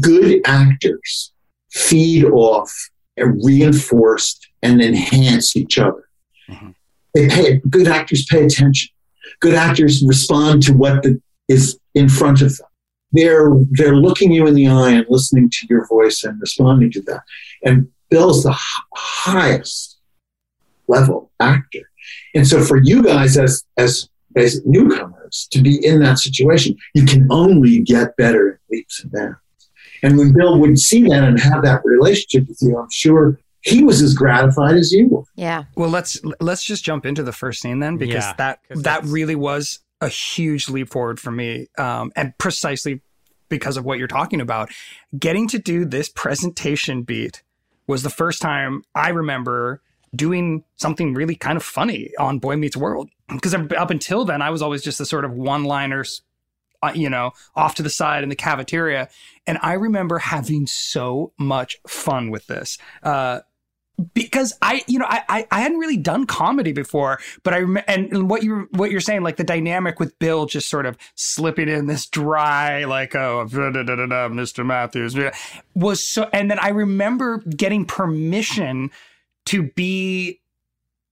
good 0.00 0.40
actors 0.46 1.32
feed 1.70 2.24
off 2.24 2.70
and 3.16 3.40
reinforce 3.44 4.38
and 4.62 4.82
enhance 4.82 5.56
each 5.56 5.78
other. 5.78 6.08
Mhm. 6.50 6.74
They 7.14 7.28
pay, 7.28 7.60
good 7.68 7.88
actors 7.88 8.26
pay 8.30 8.44
attention. 8.44 8.90
Good 9.40 9.54
actors 9.54 10.04
respond 10.06 10.62
to 10.64 10.72
what 10.72 11.02
the, 11.02 11.20
is 11.48 11.78
in 11.94 12.08
front 12.08 12.42
of 12.42 12.56
them. 12.56 12.66
They're, 13.12 13.50
they're 13.72 13.96
looking 13.96 14.32
you 14.32 14.46
in 14.46 14.54
the 14.54 14.68
eye 14.68 14.90
and 14.90 15.06
listening 15.08 15.50
to 15.50 15.66
your 15.68 15.86
voice 15.86 16.24
and 16.24 16.40
responding 16.40 16.90
to 16.92 17.02
that. 17.02 17.22
And 17.64 17.88
Bill's 18.10 18.42
the 18.42 18.52
h- 18.52 18.58
highest 18.94 19.98
level 20.88 21.30
actor. 21.40 21.90
And 22.34 22.46
so 22.46 22.62
for 22.62 22.78
you 22.82 23.02
guys 23.02 23.36
as 23.38 23.64
as 23.76 24.08
as 24.36 24.64
newcomers 24.64 25.48
to 25.52 25.60
be 25.60 25.84
in 25.84 26.00
that 26.00 26.18
situation, 26.18 26.76
you 26.94 27.04
can 27.04 27.26
only 27.30 27.80
get 27.80 28.16
better 28.16 28.48
in 28.48 28.58
leaps 28.70 29.02
and 29.02 29.12
bounds. 29.12 29.36
And 30.02 30.18
when 30.18 30.32
Bill 30.32 30.58
would 30.58 30.78
see 30.78 31.02
that 31.08 31.24
and 31.24 31.38
have 31.38 31.62
that 31.62 31.82
relationship 31.84 32.48
with 32.48 32.58
you, 32.60 32.78
I'm 32.78 32.90
sure 32.90 33.38
he 33.62 33.82
was 33.84 34.02
as 34.02 34.14
gratified 34.14 34.76
as 34.76 34.92
you 34.92 35.08
were. 35.08 35.22
yeah. 35.36 35.64
Well, 35.76 35.88
let's 35.88 36.20
let's 36.40 36.64
just 36.64 36.84
jump 36.84 37.06
into 37.06 37.22
the 37.22 37.32
first 37.32 37.62
scene 37.62 37.78
then, 37.80 37.96
because 37.96 38.24
Yeah, 38.24 38.34
that 38.38 38.60
'cause 38.68 38.82
that 38.82 39.04
really 39.04 39.34
was 39.36 39.80
a 40.00 40.08
huge 40.08 40.68
leap 40.68 40.90
forward 40.90 41.20
for 41.20 41.30
me, 41.30 41.68
um, 41.78 42.12
and 42.16 42.36
precisely 42.38 43.00
because 43.48 43.76
of 43.76 43.84
what 43.84 43.98
you're 43.98 44.08
talking 44.08 44.40
about. 44.40 44.70
Getting 45.18 45.46
to 45.48 45.58
do 45.58 45.84
this 45.84 46.08
presentation 46.08 47.02
beat 47.02 47.42
was 47.86 48.02
the 48.02 48.10
first 48.10 48.40
time 48.42 48.82
I 48.94 49.10
remember 49.10 49.82
doing 50.16 50.64
something 50.76 51.14
really 51.14 51.34
kind 51.36 51.56
of 51.56 51.62
funny 51.62 52.10
on 52.18 52.38
Boy 52.38 52.56
Meets 52.56 52.76
World. 52.76 53.10
Because 53.28 53.54
up 53.54 53.90
until 53.90 54.24
then, 54.24 54.42
I 54.42 54.50
was 54.50 54.60
always 54.62 54.82
just 54.82 54.98
the 54.98 55.06
sort 55.06 55.24
of 55.24 55.32
one-liners, 55.32 56.22
uh, 56.82 56.92
you 56.94 57.08
know, 57.08 57.32
off 57.54 57.74
to 57.76 57.82
the 57.82 57.90
side 57.90 58.22
in 58.22 58.28
the 58.28 58.36
cafeteria. 58.36 59.08
And 59.46 59.58
I 59.62 59.74
remember 59.74 60.18
having 60.18 60.66
so 60.66 61.32
much 61.38 61.78
fun 61.86 62.30
with 62.30 62.46
this. 62.46 62.76
Uh, 63.02 63.40
because 64.14 64.52
I, 64.62 64.82
you 64.86 64.98
know, 64.98 65.06
I, 65.08 65.22
I, 65.28 65.46
I 65.50 65.60
hadn't 65.60 65.78
really 65.78 65.96
done 65.96 66.26
comedy 66.26 66.72
before, 66.72 67.18
but 67.42 67.54
I 67.54 67.58
rem- 67.60 67.84
and, 67.86 68.12
and 68.12 68.30
what 68.30 68.42
you 68.42 68.68
what 68.72 68.90
you're 68.90 69.00
saying, 69.00 69.22
like 69.22 69.36
the 69.36 69.44
dynamic 69.44 70.00
with 70.00 70.18
Bill 70.18 70.46
just 70.46 70.68
sort 70.68 70.86
of 70.86 70.96
slipping 71.14 71.68
in 71.68 71.86
this 71.86 72.06
dry, 72.06 72.84
like 72.84 73.14
oh, 73.14 73.46
da, 73.50 73.70
da, 73.70 73.82
da, 73.82 73.94
da, 73.96 74.06
da, 74.06 74.28
Mr. 74.28 74.64
Matthews, 74.66 75.16
was 75.74 76.02
so. 76.02 76.28
And 76.32 76.50
then 76.50 76.58
I 76.58 76.70
remember 76.70 77.38
getting 77.38 77.84
permission 77.84 78.90
to 79.46 79.64
be 79.64 80.40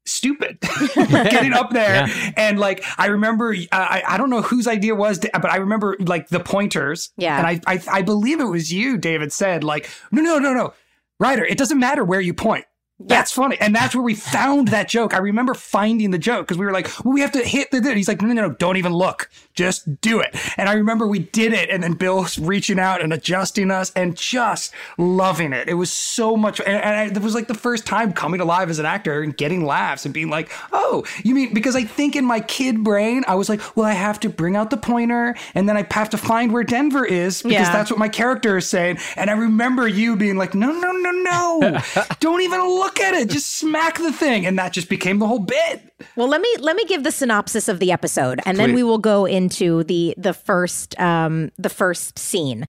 stupid 0.06 0.58
getting 0.94 1.52
up 1.52 1.70
there 1.70 2.06
and 2.37 2.58
like 2.58 2.82
i 2.99 3.06
remember 3.06 3.52
uh, 3.54 3.66
I, 3.70 4.02
I 4.08 4.16
don't 4.16 4.30
know 4.30 4.40
whose 4.42 4.66
idea 4.66 4.94
was 4.94 5.18
to- 5.20 5.30
but 5.34 5.50
i 5.50 5.56
remember 5.56 5.94
like 6.00 6.28
the 6.28 6.40
pointers 6.40 7.12
Yeah. 7.16 7.37
and 7.38 7.46
I, 7.46 7.60
I 7.75 7.82
i 7.99 8.02
believe 8.02 8.40
it 8.40 8.44
was 8.46 8.72
you 8.72 8.96
david 8.96 9.30
said 9.32 9.62
like 9.62 9.88
no 10.10 10.22
no 10.22 10.38
no 10.38 10.54
no 10.54 10.75
Ryder, 11.20 11.44
it 11.44 11.58
doesn't 11.58 11.78
matter 11.78 12.02
where 12.02 12.22
you 12.22 12.32
point. 12.32 12.64
That's 13.02 13.33
funny. 13.33 13.57
And 13.61 13.75
that's 13.75 13.95
where 13.95 14.02
we 14.04 14.14
found 14.14 14.69
that 14.69 14.88
joke. 14.88 15.14
I 15.14 15.19
remember 15.19 15.54
finding 15.54 16.11
the 16.11 16.19
joke 16.19 16.47
because 16.47 16.59
we 16.59 16.66
were 16.66 16.73
like, 16.73 16.88
well, 17.04 17.14
we 17.14 17.23
have 17.23 17.33
to 17.33 17.40
hit 17.42 17.71
the. 17.71 17.80
He's 17.95 18.09
like, 18.09 18.21
no, 18.21 18.28
no, 18.28 18.49
no, 18.49 18.50
don't 18.54 18.76
even 18.76 18.92
look. 18.92 19.30
Just 19.54 20.00
do 20.00 20.21
it. 20.21 20.35
And 20.59 20.69
I 20.69 20.75
remember 20.75 21.07
we 21.07 21.19
did 21.21 21.52
it. 21.52 21.71
And 21.71 21.83
then 21.83 21.95
Bill's 21.95 22.38
reaching 22.38 22.78
out 22.78 23.00
and 23.02 23.12
adjusting 23.12 23.71
us 23.71 23.90
and 23.97 24.16
just 24.16 24.73
loving 24.99 25.52
it. 25.52 25.69
It 25.69 25.75
was 25.75 25.90
so 25.90 26.37
much. 26.37 26.61
And, 26.61 26.69
and 26.69 26.95
I, 26.97 27.04
it 27.07 27.23
was 27.23 27.35
like 27.35 27.49
the 27.49 27.54
first 27.54 27.87
time 27.87 28.12
coming 28.12 28.40
alive 28.40 28.69
as 28.71 28.78
an 28.78 28.87
actor 28.87 29.23
and 29.23 29.37
getting 29.37 29.64
laughs 29.64 30.04
and 30.04 30.12
being 30.12 30.28
like, 30.28 30.50
oh, 30.73 31.04
you 31.25 31.35
mean, 31.35 31.54
because 31.54 31.75
I 31.76 31.85
think 31.85 32.16
in 32.16 32.25
my 32.25 32.40
kid 32.40 32.85
brain, 32.85 33.25
I 33.26 33.35
was 33.35 33.49
like, 33.49 33.61
well, 33.76 33.87
I 33.87 33.92
have 33.92 34.21
to 34.21 34.28
bring 34.28 34.57
out 34.57 34.71
the 34.71 34.76
pointer 34.76 35.35
and 35.54 35.69
then 35.69 35.76
I 35.76 35.87
have 35.90 36.11
to 36.11 36.19
find 36.19 36.52
where 36.52 36.64
Denver 36.64 37.04
is 37.04 37.42
because 37.42 37.52
Yeah. 37.52 37.73
that's 37.73 37.90
what 37.90 37.99
my 37.99 38.09
character 38.09 38.59
is 38.59 38.69
saying. 38.69 38.99
And 39.16 39.30
I 39.30 39.35
remember 39.35 39.88
you 39.88 40.16
being 40.16 40.37
like, 40.37 40.54
no, 40.54 40.71
no, 40.71 40.92
no, 40.92 41.11
no, 41.11 41.80
don't 42.21 42.42
even 42.42 42.61
look 42.61 42.89
at 42.99 43.14
it. 43.14 43.28
Just 43.28 43.59
smack 43.59 43.99
the 43.99 44.12
thing. 44.12 44.47
And 44.47 44.59
that 44.59 44.73
just 44.73 44.88
became 44.88 45.18
the 45.18 45.26
whole 45.26 45.38
bit. 45.38 45.92
Well, 46.16 46.28
let 46.28 46.40
me 46.40 46.49
let 46.59 46.75
me 46.75 46.85
give 46.87 47.04
the 47.04 47.12
synopsis 47.12 47.68
of 47.68 47.78
the 47.78 47.92
episode, 47.92 48.40
and 48.47 48.59
then 48.59 48.70
Please. 48.70 48.76
we 48.76 48.82
will 48.82 48.99
go 48.99 49.26
into 49.26 49.85
the 49.85 50.14
the 50.16 50.32
first 50.32 50.99
um 50.99 51.50
the 51.59 51.68
first 51.68 52.18
scene. 52.18 52.64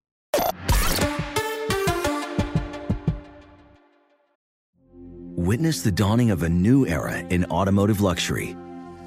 Witness 5.36 5.82
the 5.82 5.92
dawning 5.92 6.30
of 6.30 6.44
a 6.44 6.50
new 6.50 6.86
era 6.86 7.18
in 7.18 7.46
automotive 7.46 8.02
luxury 8.02 8.56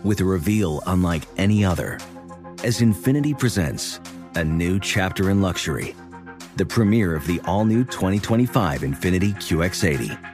with 0.02 0.20
a 0.20 0.24
reveal 0.24 0.82
unlike 0.86 1.22
any 1.36 1.64
other 1.64 1.98
as 2.64 2.80
Infiniti 2.80 3.38
presents 3.38 4.00
a 4.36 4.42
new 4.42 4.80
chapter 4.80 5.28
in 5.30 5.42
luxury, 5.42 5.94
the 6.56 6.64
premiere 6.64 7.14
of 7.14 7.26
the 7.26 7.40
all 7.44 7.64
new 7.64 7.84
2025 7.84 8.80
Infiniti 8.80 9.34
QX80. 9.34 10.33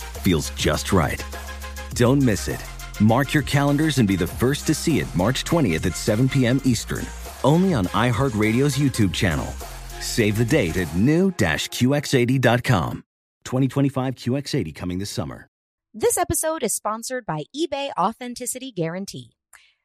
feels 0.21 0.51
just 0.51 0.93
right. 0.93 1.21
Don't 1.95 2.23
miss 2.23 2.47
it. 2.47 2.63
Mark 2.99 3.33
your 3.33 3.43
calendars 3.43 3.97
and 3.97 4.07
be 4.07 4.15
the 4.15 4.27
first 4.27 4.65
to 4.67 4.73
see 4.73 4.99
it 4.99 5.15
March 5.15 5.43
20th 5.43 5.85
at 5.85 5.97
7 5.97 6.29
p.m. 6.29 6.61
Eastern, 6.63 7.05
only 7.43 7.73
on 7.73 7.87
iHeartRadio's 7.87 8.77
YouTube 8.77 9.13
channel. 9.13 9.47
Save 9.99 10.37
the 10.37 10.45
date 10.45 10.77
at 10.77 10.95
new-QX80.com. 10.95 13.03
2025 13.43 14.15
QX80 14.15 14.75
coming 14.75 14.99
this 14.99 15.09
summer. 15.09 15.47
This 15.93 16.17
episode 16.17 16.63
is 16.63 16.73
sponsored 16.73 17.25
by 17.25 17.43
eBay 17.53 17.89
Authenticity 17.99 18.71
Guarantee. 18.71 19.31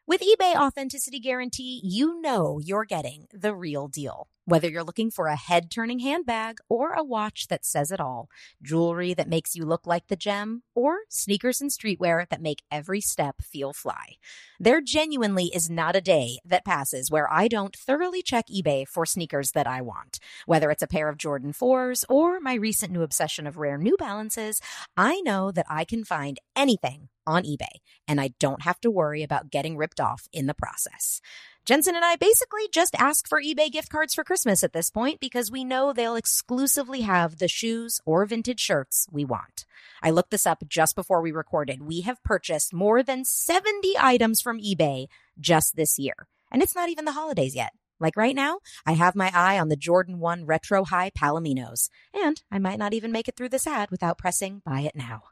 With 0.08 0.20
eBay 0.20 0.54
Authenticity 0.54 1.18
Guarantee, 1.18 1.80
you 1.82 2.20
know 2.20 2.60
you're 2.62 2.84
getting 2.84 3.26
the 3.32 3.52
real 3.52 3.88
deal. 3.88 4.28
Whether 4.44 4.68
you're 4.68 4.84
looking 4.84 5.10
for 5.10 5.26
a 5.26 5.34
head 5.34 5.68
turning 5.68 5.98
handbag 5.98 6.58
or 6.68 6.92
a 6.92 7.02
watch 7.02 7.48
that 7.48 7.66
says 7.66 7.90
it 7.90 7.98
all, 7.98 8.28
jewelry 8.62 9.14
that 9.14 9.28
makes 9.28 9.56
you 9.56 9.64
look 9.64 9.84
like 9.84 10.06
the 10.06 10.14
gem, 10.14 10.62
or 10.76 10.98
sneakers 11.08 11.60
and 11.60 11.72
streetwear 11.72 12.28
that 12.28 12.40
make 12.40 12.62
every 12.70 13.00
step 13.00 13.42
feel 13.42 13.72
fly. 13.72 14.12
There 14.60 14.80
genuinely 14.80 15.50
is 15.52 15.68
not 15.68 15.96
a 15.96 16.00
day 16.00 16.38
that 16.44 16.64
passes 16.64 17.10
where 17.10 17.28
I 17.32 17.48
don't 17.48 17.74
thoroughly 17.74 18.22
check 18.22 18.44
eBay 18.46 18.86
for 18.86 19.06
sneakers 19.06 19.50
that 19.56 19.66
I 19.66 19.82
want. 19.82 20.20
Whether 20.44 20.70
it's 20.70 20.84
a 20.84 20.86
pair 20.86 21.08
of 21.08 21.18
Jordan 21.18 21.52
4s 21.52 22.04
or 22.08 22.38
my 22.38 22.54
recent 22.54 22.92
new 22.92 23.02
obsession 23.02 23.44
of 23.44 23.56
rare 23.56 23.76
New 23.76 23.96
Balances, 23.96 24.60
I 24.96 25.20
know 25.22 25.50
that 25.50 25.66
I 25.68 25.84
can 25.84 26.04
find 26.04 26.38
anything 26.54 27.08
on 27.26 27.44
eBay, 27.44 27.80
and 28.06 28.20
I 28.20 28.34
don't 28.38 28.62
have 28.62 28.80
to 28.82 28.90
worry 28.90 29.22
about 29.22 29.50
getting 29.50 29.76
ripped 29.76 30.00
off 30.00 30.28
in 30.32 30.46
the 30.46 30.54
process. 30.54 31.20
Jensen 31.66 31.96
and 31.96 32.04
I 32.04 32.14
basically 32.14 32.68
just 32.72 32.94
ask 32.96 33.28
for 33.28 33.42
eBay 33.42 33.72
gift 33.72 33.90
cards 33.90 34.14
for 34.14 34.22
Christmas 34.22 34.62
at 34.62 34.72
this 34.72 34.88
point 34.88 35.18
because 35.18 35.50
we 35.50 35.64
know 35.64 35.92
they'll 35.92 36.14
exclusively 36.14 37.00
have 37.00 37.38
the 37.38 37.48
shoes 37.48 38.00
or 38.04 38.24
vintage 38.24 38.60
shirts 38.60 39.08
we 39.10 39.24
want. 39.24 39.66
I 40.00 40.10
looked 40.10 40.30
this 40.30 40.46
up 40.46 40.62
just 40.68 40.94
before 40.94 41.20
we 41.20 41.32
recorded. 41.32 41.82
We 41.82 42.02
have 42.02 42.22
purchased 42.22 42.72
more 42.72 43.02
than 43.02 43.24
70 43.24 43.96
items 43.98 44.40
from 44.40 44.60
eBay 44.60 45.06
just 45.40 45.74
this 45.74 45.98
year. 45.98 46.28
And 46.52 46.62
it's 46.62 46.76
not 46.76 46.88
even 46.88 47.04
the 47.04 47.12
holidays 47.12 47.56
yet. 47.56 47.72
Like 47.98 48.16
right 48.16 48.36
now, 48.36 48.58
I 48.86 48.92
have 48.92 49.16
my 49.16 49.30
eye 49.34 49.58
on 49.58 49.68
the 49.68 49.76
Jordan 49.76 50.18
1 50.18 50.44
Retro 50.44 50.84
High 50.84 51.10
Palominos, 51.10 51.88
and 52.14 52.40
I 52.50 52.58
might 52.58 52.78
not 52.78 52.92
even 52.92 53.10
make 53.10 53.26
it 53.26 53.36
through 53.36 53.48
this 53.48 53.66
ad 53.66 53.90
without 53.90 54.18
pressing 54.18 54.62
buy 54.64 54.80
it 54.80 54.94
now. 54.94 55.22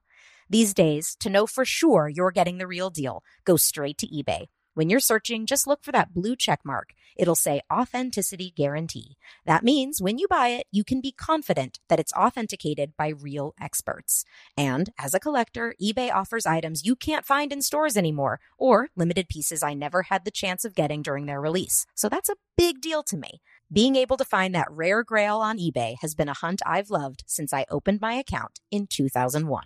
These 0.50 0.74
days, 0.74 1.16
to 1.20 1.30
know 1.30 1.46
for 1.46 1.64
sure 1.64 2.08
you're 2.08 2.30
getting 2.30 2.58
the 2.58 2.66
real 2.66 2.90
deal, 2.90 3.22
go 3.44 3.56
straight 3.56 3.98
to 3.98 4.06
eBay. 4.08 4.46
When 4.74 4.90
you're 4.90 5.00
searching, 5.00 5.46
just 5.46 5.68
look 5.68 5.84
for 5.84 5.92
that 5.92 6.12
blue 6.12 6.34
check 6.34 6.60
mark. 6.64 6.94
It'll 7.16 7.36
say 7.36 7.60
authenticity 7.72 8.52
guarantee. 8.56 9.16
That 9.46 9.62
means 9.62 10.02
when 10.02 10.18
you 10.18 10.26
buy 10.28 10.48
it, 10.48 10.66
you 10.72 10.82
can 10.82 11.00
be 11.00 11.12
confident 11.12 11.78
that 11.88 12.00
it's 12.00 12.12
authenticated 12.12 12.92
by 12.96 13.08
real 13.08 13.54
experts. 13.60 14.24
And 14.56 14.90
as 14.98 15.14
a 15.14 15.20
collector, 15.20 15.76
eBay 15.80 16.12
offers 16.12 16.44
items 16.44 16.84
you 16.84 16.96
can't 16.96 17.24
find 17.24 17.52
in 17.52 17.62
stores 17.62 17.96
anymore 17.96 18.40
or 18.58 18.88
limited 18.96 19.28
pieces 19.28 19.62
I 19.62 19.74
never 19.74 20.02
had 20.02 20.24
the 20.24 20.32
chance 20.32 20.64
of 20.64 20.74
getting 20.74 21.02
during 21.02 21.26
their 21.26 21.40
release. 21.40 21.86
So 21.94 22.08
that's 22.08 22.28
a 22.28 22.36
big 22.56 22.80
deal 22.80 23.04
to 23.04 23.16
me. 23.16 23.40
Being 23.72 23.94
able 23.94 24.16
to 24.16 24.24
find 24.24 24.54
that 24.56 24.70
rare 24.70 25.04
grail 25.04 25.38
on 25.38 25.58
eBay 25.58 25.94
has 26.00 26.16
been 26.16 26.28
a 26.28 26.34
hunt 26.34 26.62
I've 26.66 26.90
loved 26.90 27.22
since 27.26 27.52
I 27.52 27.64
opened 27.70 28.00
my 28.00 28.14
account 28.14 28.58
in 28.72 28.88
2001. 28.88 29.64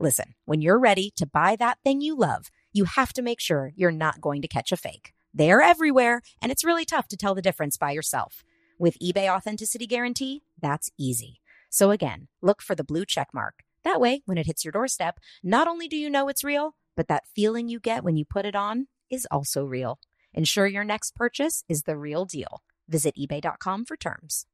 Listen, 0.00 0.34
when 0.44 0.60
you're 0.60 0.78
ready 0.78 1.10
to 1.16 1.26
buy 1.26 1.56
that 1.56 1.78
thing 1.82 2.00
you 2.00 2.16
love, 2.16 2.50
you 2.72 2.84
have 2.84 3.12
to 3.14 3.22
make 3.22 3.40
sure 3.40 3.72
you're 3.74 3.90
not 3.90 4.20
going 4.20 4.42
to 4.42 4.48
catch 4.48 4.70
a 4.70 4.76
fake. 4.76 5.12
They 5.34 5.50
are 5.50 5.60
everywhere, 5.60 6.22
and 6.40 6.52
it's 6.52 6.64
really 6.64 6.84
tough 6.84 7.08
to 7.08 7.16
tell 7.16 7.34
the 7.34 7.42
difference 7.42 7.76
by 7.76 7.90
yourself. 7.90 8.44
With 8.78 8.98
eBay 9.00 9.28
Authenticity 9.28 9.88
Guarantee, 9.88 10.44
that's 10.60 10.90
easy. 10.96 11.40
So 11.68 11.90
again, 11.90 12.28
look 12.40 12.62
for 12.62 12.76
the 12.76 12.84
blue 12.84 13.04
check 13.04 13.28
mark. 13.34 13.64
That 13.82 14.00
way, 14.00 14.22
when 14.24 14.38
it 14.38 14.46
hits 14.46 14.64
your 14.64 14.70
doorstep, 14.70 15.18
not 15.42 15.66
only 15.66 15.88
do 15.88 15.96
you 15.96 16.08
know 16.08 16.28
it's 16.28 16.44
real, 16.44 16.76
but 16.96 17.08
that 17.08 17.26
feeling 17.34 17.68
you 17.68 17.80
get 17.80 18.04
when 18.04 18.16
you 18.16 18.24
put 18.24 18.46
it 18.46 18.54
on 18.54 18.86
is 19.10 19.26
also 19.32 19.64
real. 19.64 19.98
Ensure 20.32 20.68
your 20.68 20.84
next 20.84 21.16
purchase 21.16 21.64
is 21.68 21.82
the 21.82 21.96
real 21.96 22.24
deal. 22.24 22.62
Visit 22.88 23.16
eBay.com 23.16 23.84
for 23.84 23.96
terms. 23.96 24.46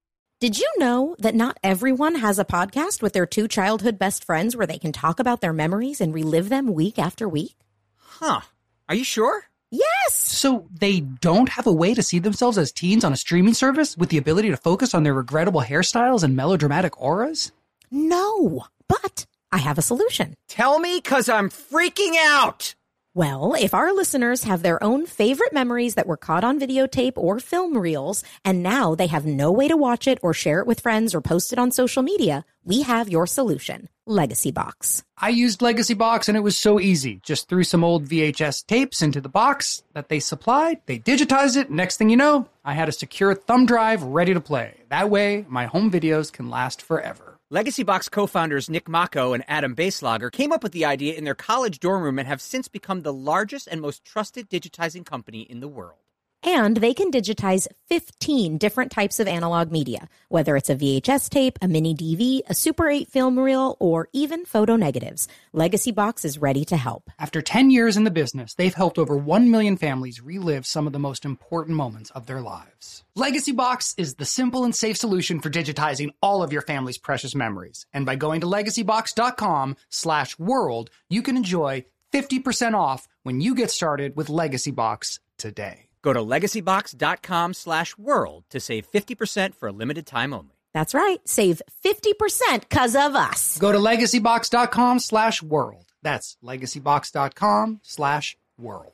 Did 0.45 0.59
you 0.59 0.71
know 0.77 1.17
that 1.21 1.35
not 1.35 1.59
everyone 1.63 2.17
has 2.17 2.39
a 2.39 2.45
podcast 2.45 3.01
with 3.01 3.15
their 3.15 3.25
two 3.25 3.49
childhood 3.49 3.99
best 3.99 4.25
friends 4.27 4.55
where 4.55 4.67
they 4.67 4.77
can 4.77 4.93
talk 4.93 5.19
about 5.19 5.41
their 5.41 5.55
memories 5.55 6.03
and 6.03 6.13
relive 6.13 6.51
them 6.51 6.75
week 6.75 6.99
after 6.99 7.27
week? 7.27 7.57
Huh. 7.97 8.43
Are 8.87 8.95
you 8.95 9.05
sure? 9.05 9.47
Yes! 9.71 10.13
So 10.13 10.69
they 10.71 11.01
don't 11.01 11.49
have 11.49 11.67
a 11.67 11.73
way 11.73 11.95
to 11.95 12.03
see 12.03 12.19
themselves 12.19 12.59
as 12.59 12.73
teens 12.73 13.05
on 13.05 13.13
a 13.15 13.17
streaming 13.17 13.55
service 13.55 13.97
with 13.97 14.11
the 14.11 14.19
ability 14.19 14.51
to 14.51 14.59
focus 14.59 14.93
on 14.93 15.03
their 15.03 15.15
regrettable 15.15 15.63
hairstyles 15.63 16.23
and 16.23 16.37
melodramatic 16.37 17.01
auras? 17.01 17.51
No, 17.91 18.67
but 18.87 19.25
I 19.51 19.57
have 19.57 19.79
a 19.79 19.89
solution. 19.91 20.35
Tell 20.47 20.79
me, 20.79 21.01
cause 21.01 21.31
I'm 21.31 21.49
freaking 21.49 22.17
out! 22.19 22.75
Well, 23.16 23.54
if 23.54 23.75
our 23.75 23.92
listeners 23.92 24.42
have 24.42 24.64
their 24.64 24.83
own 24.83 25.06
favorite 25.06 25.52
memories 25.52 25.94
that 25.94 26.09
were 26.09 26.16
caught 26.16 26.42
on 26.42 26.59
videotape 26.59 27.12
or 27.14 27.38
film 27.38 27.78
reels, 27.78 28.25
and 28.44 28.61
now 28.61 28.97
they 28.97 29.06
have 29.06 29.25
no 29.25 29.52
way 29.52 29.68
to 29.68 29.76
watch 29.76 30.09
it 30.09 30.18
or 30.21 30.35
share 30.35 30.59
it 30.59 30.66
with 30.66 30.80
friends 30.80 31.14
or 31.14 31.21
post 31.21 31.52
it 31.52 31.59
on 31.61 31.71
social 31.71 32.02
media, 32.02 32.44
we 32.64 32.83
have 32.83 33.09
your 33.09 33.28
solution 33.28 33.88
Legacy 34.04 34.50
Box. 34.50 35.04
I 35.16 35.28
used 35.28 35.62
Legacy 35.62 35.94
Box 35.94 36.28
and 36.28 36.37
it 36.37 36.40
was 36.40 36.56
so 36.56 36.80
easy. 36.80 37.21
Just 37.23 37.49
threw 37.49 37.62
some 37.62 37.85
old 37.85 38.04
VHS 38.06 38.66
tapes 38.66 39.00
into 39.00 39.21
the 39.21 39.28
box 39.28 39.85
that 39.92 40.09
they 40.09 40.18
supplied, 40.18 40.80
they 40.87 40.99
digitized 40.99 41.56
it. 41.56 41.71
Next 41.71 41.99
thing 41.99 42.11
you 42.11 42.16
know, 42.16 42.49
I 42.64 42.75
had 42.75 42.88
a 42.88 42.92
secure 42.92 43.36
thumb 43.36 43.65
drive 43.65 44.02
ready 44.02 44.34
to 44.34 44.41
play. 44.41 44.75
That 44.89 45.08
way, 45.08 45.47
my 45.49 45.67
home 45.67 45.89
videos 45.89 46.32
can 46.32 46.50
last 46.50 46.82
forever. 46.82 47.33
Legacy 47.54 47.84
Box 47.84 48.08
co 48.08 48.26
founders 48.26 48.69
Nick 48.69 48.88
Mako 48.88 49.32
and 49.32 49.45
Adam 49.47 49.76
Baselogger 49.76 50.32
came 50.32 50.50
up 50.50 50.64
with 50.64 50.73
the 50.73 50.84
idea 50.84 51.14
in 51.14 51.23
their 51.23 51.36
college 51.36 51.78
dorm 51.78 52.02
room 52.02 52.19
and 52.19 52.26
have 52.26 52.43
since 52.43 52.67
become 52.67 53.02
the 53.02 53.12
largest 53.12 53.69
and 53.69 53.80
most 53.80 54.04
trusted 54.04 54.50
digitizing 54.50 55.06
company 55.06 55.43
in 55.43 55.60
the 55.60 55.69
world. 55.69 56.03
And 56.45 56.76
they 56.76 56.93
can 56.93 57.11
digitize 57.11 57.67
15 57.87 58.59
different 58.59 58.93
types 58.93 59.19
of 59.19 59.26
analog 59.26 59.73
media, 59.73 60.09
whether 60.28 60.57
it's 60.57 60.69
a 60.69 60.76
VHS 60.76 61.30
tape, 61.30 61.59
a 61.63 61.69
mini 61.69 61.95
DV, 61.95 62.43
a 62.47 62.54
Super 62.54 62.91
8 62.91 63.09
film 63.09 63.39
reel, 63.39 63.78
or 63.80 64.09
even 64.13 64.45
photo 64.45 64.76
negatives. 64.76 65.26
Legacy 65.54 65.91
Box 65.91 66.23
is 66.23 66.37
ready 66.37 66.65
to 66.67 66.76
help. 66.76 67.09
After 67.19 67.41
10 67.41 67.71
years 67.71 67.97
in 67.97 68.04
the 68.04 68.11
business, 68.11 68.52
they've 68.52 68.75
helped 68.75 68.99
over 68.99 69.17
1 69.17 69.50
million 69.50 69.78
families 69.78 70.21
relive 70.21 70.67
some 70.67 70.87
of 70.87 70.93
the 70.93 70.99
most 70.99 71.25
important 71.25 71.78
moments 71.78 72.11
of 72.11 72.26
their 72.26 72.43
lives. 72.43 73.04
Legacy 73.17 73.52
Box 73.52 73.95
is 73.97 74.17
the 74.17 74.26
simple 74.26 74.65
and 74.65 74.75
safe 74.75 74.99
solution 74.99 75.41
for 75.41 75.49
digitizing 75.49 76.11
all 76.21 76.43
of 76.43 76.52
your 76.52 76.63
family's 76.63 76.99
precious 76.99 77.35
memories. 77.35 77.87
And 77.95 78.04
by 78.04 78.17
going 78.17 78.43
to 78.43 78.47
legacybox.com 78.47 79.76
slash 79.89 80.39
world, 80.39 80.91
you 81.09 81.23
can 81.23 81.39
enjoy 81.39 81.87
50% 82.13 82.75
off 82.75 83.09
when 83.23 83.41
you 83.41 83.54
get 83.54 83.71
started 83.71 84.15
with 84.15 84.28
Legacy 84.28 84.71
Box 84.71 85.21
today. 85.39 85.89
Go 86.04 86.12
to 86.12 86.21
legacybox.com 86.21 87.54
slash 87.54 87.97
world 87.97 88.45
to 88.50 88.60
save 88.60 88.86
50% 88.93 89.54
for 89.54 89.71
a 89.71 89.73
limited 89.73 90.04
time 90.06 90.34
only. 90.34 90.54
That's 90.75 90.93
right. 90.93 91.19
Save 91.25 91.62
50% 91.82 92.60
because 92.60 92.95
of 92.95 93.17
us. 93.17 93.56
Go 93.56 93.73
to 93.73 93.78
legacybox.com 93.78 94.99
slash 94.99 95.43
world. 95.43 95.86
That's 96.02 96.36
legacybox.com 96.45 97.80
slash 97.82 98.36
world. 98.58 98.94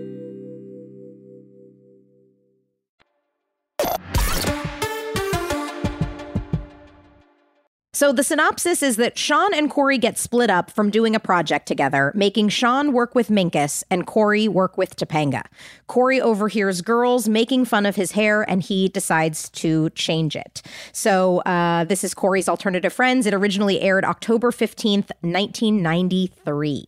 So 8.01 8.11
the 8.11 8.23
synopsis 8.23 8.81
is 8.81 8.95
that 8.95 9.15
Sean 9.15 9.53
and 9.53 9.69
Cory 9.69 9.99
get 9.99 10.17
split 10.17 10.49
up 10.49 10.71
from 10.71 10.89
doing 10.89 11.13
a 11.15 11.19
project 11.19 11.67
together, 11.67 12.11
making 12.15 12.49
Sean 12.49 12.93
work 12.93 13.13
with 13.13 13.27
Minkus 13.27 13.83
and 13.91 14.07
Cory 14.07 14.47
work 14.47 14.75
with 14.75 14.95
Topanga. 14.95 15.43
Cory 15.85 16.19
overhears 16.19 16.81
girls 16.81 17.29
making 17.29 17.65
fun 17.65 17.85
of 17.85 17.95
his 17.95 18.13
hair 18.13 18.41
and 18.49 18.63
he 18.63 18.87
decides 18.87 19.49
to 19.49 19.91
change 19.91 20.35
it. 20.35 20.63
So 20.93 21.41
uh, 21.41 21.83
this 21.83 22.03
is 22.03 22.15
Cory's 22.15 22.49
Alternative 22.49 22.91
Friends. 22.91 23.27
It 23.27 23.35
originally 23.35 23.79
aired 23.81 24.03
October 24.03 24.49
15th, 24.49 25.11
1993. 25.21 26.85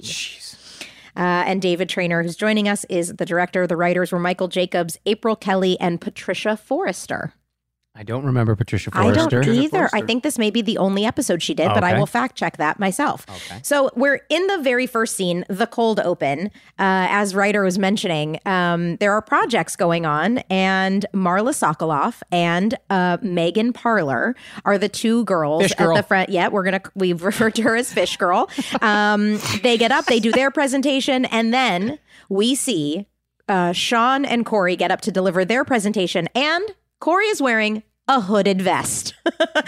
Uh, 1.15 1.19
and 1.19 1.61
David 1.61 1.89
Trainer, 1.89 2.23
who's 2.23 2.35
joining 2.35 2.67
us, 2.67 2.85
is 2.85 3.09
the 3.09 3.25
director. 3.27 3.67
The 3.67 3.77
writers 3.77 4.11
were 4.11 4.17
Michael 4.17 4.47
Jacobs, 4.47 4.97
April 5.05 5.35
Kelly, 5.35 5.79
and 5.79 6.01
Patricia 6.01 6.57
Forrester. 6.57 7.35
I 7.95 8.01
don't 8.01 8.25
remember 8.25 8.55
Patricia 8.55 8.89
I 8.91 9.11
don't 9.11 9.29
Forrester. 9.29 9.51
either. 9.51 9.87
I 9.93 10.01
think 10.01 10.23
this 10.23 10.39
may 10.39 10.49
be 10.49 10.63
the 10.63 10.79
only 10.79 11.05
episode 11.05 11.43
she 11.43 11.53
did, 11.53 11.67
but 11.75 11.83
I 11.83 11.95
will 11.95 12.07
fact 12.07 12.35
check 12.35 12.57
that 12.57 12.79
myself. 12.79 13.23
Okay. 13.29 13.59
So 13.61 13.91
we're 13.95 14.21
in 14.29 14.47
the 14.47 14.57
very 14.57 14.87
first 14.87 15.15
scene, 15.15 15.45
the 15.47 15.67
cold 15.67 15.99
open. 15.99 16.47
Uh, 16.79 17.05
as 17.09 17.35
Ryder 17.35 17.63
was 17.63 17.77
mentioning, 17.77 18.39
um, 18.47 18.95
there 18.95 19.13
are 19.13 19.21
projects 19.21 19.75
going 19.75 20.07
on, 20.07 20.39
and 20.49 21.05
Marla 21.13 21.53
Sokoloff 21.53 22.23
and 22.31 22.73
uh, 22.89 23.17
Megan 23.21 23.73
Parlen 23.73 24.33
are 24.65 24.79
the 24.79 24.89
two 24.89 25.23
girls 25.25 25.61
Fish 25.61 25.73
at 25.77 25.95
the 25.95 26.01
front. 26.01 26.29
Yeah, 26.29 26.47
we're 26.47 26.63
gonna 26.63 26.81
we've 26.95 27.23
referred 27.23 27.53
to 27.55 27.61
her 27.61 27.75
as 27.75 27.93
Fish 27.93 28.17
Girl. 28.17 28.49
Um, 28.81 29.39
they 29.61 29.77
get 29.77 29.91
up, 29.91 30.05
they 30.05 30.19
do 30.19 30.31
their 30.31 30.49
presentation, 30.49 31.25
and 31.25 31.53
then 31.53 31.99
we 32.27 32.55
see 32.55 33.05
uh, 33.47 33.71
Sean 33.71 34.25
and 34.25 34.47
Cory 34.47 34.75
get 34.75 34.89
up 34.89 35.01
to 35.01 35.11
deliver 35.11 35.45
their 35.45 35.63
presentation, 35.63 36.27
and 36.33 36.63
Cory 37.03 37.25
is 37.25 37.41
wearing 37.41 37.83
a 38.07 38.19
hooded 38.19 38.61
vest. 38.61 39.13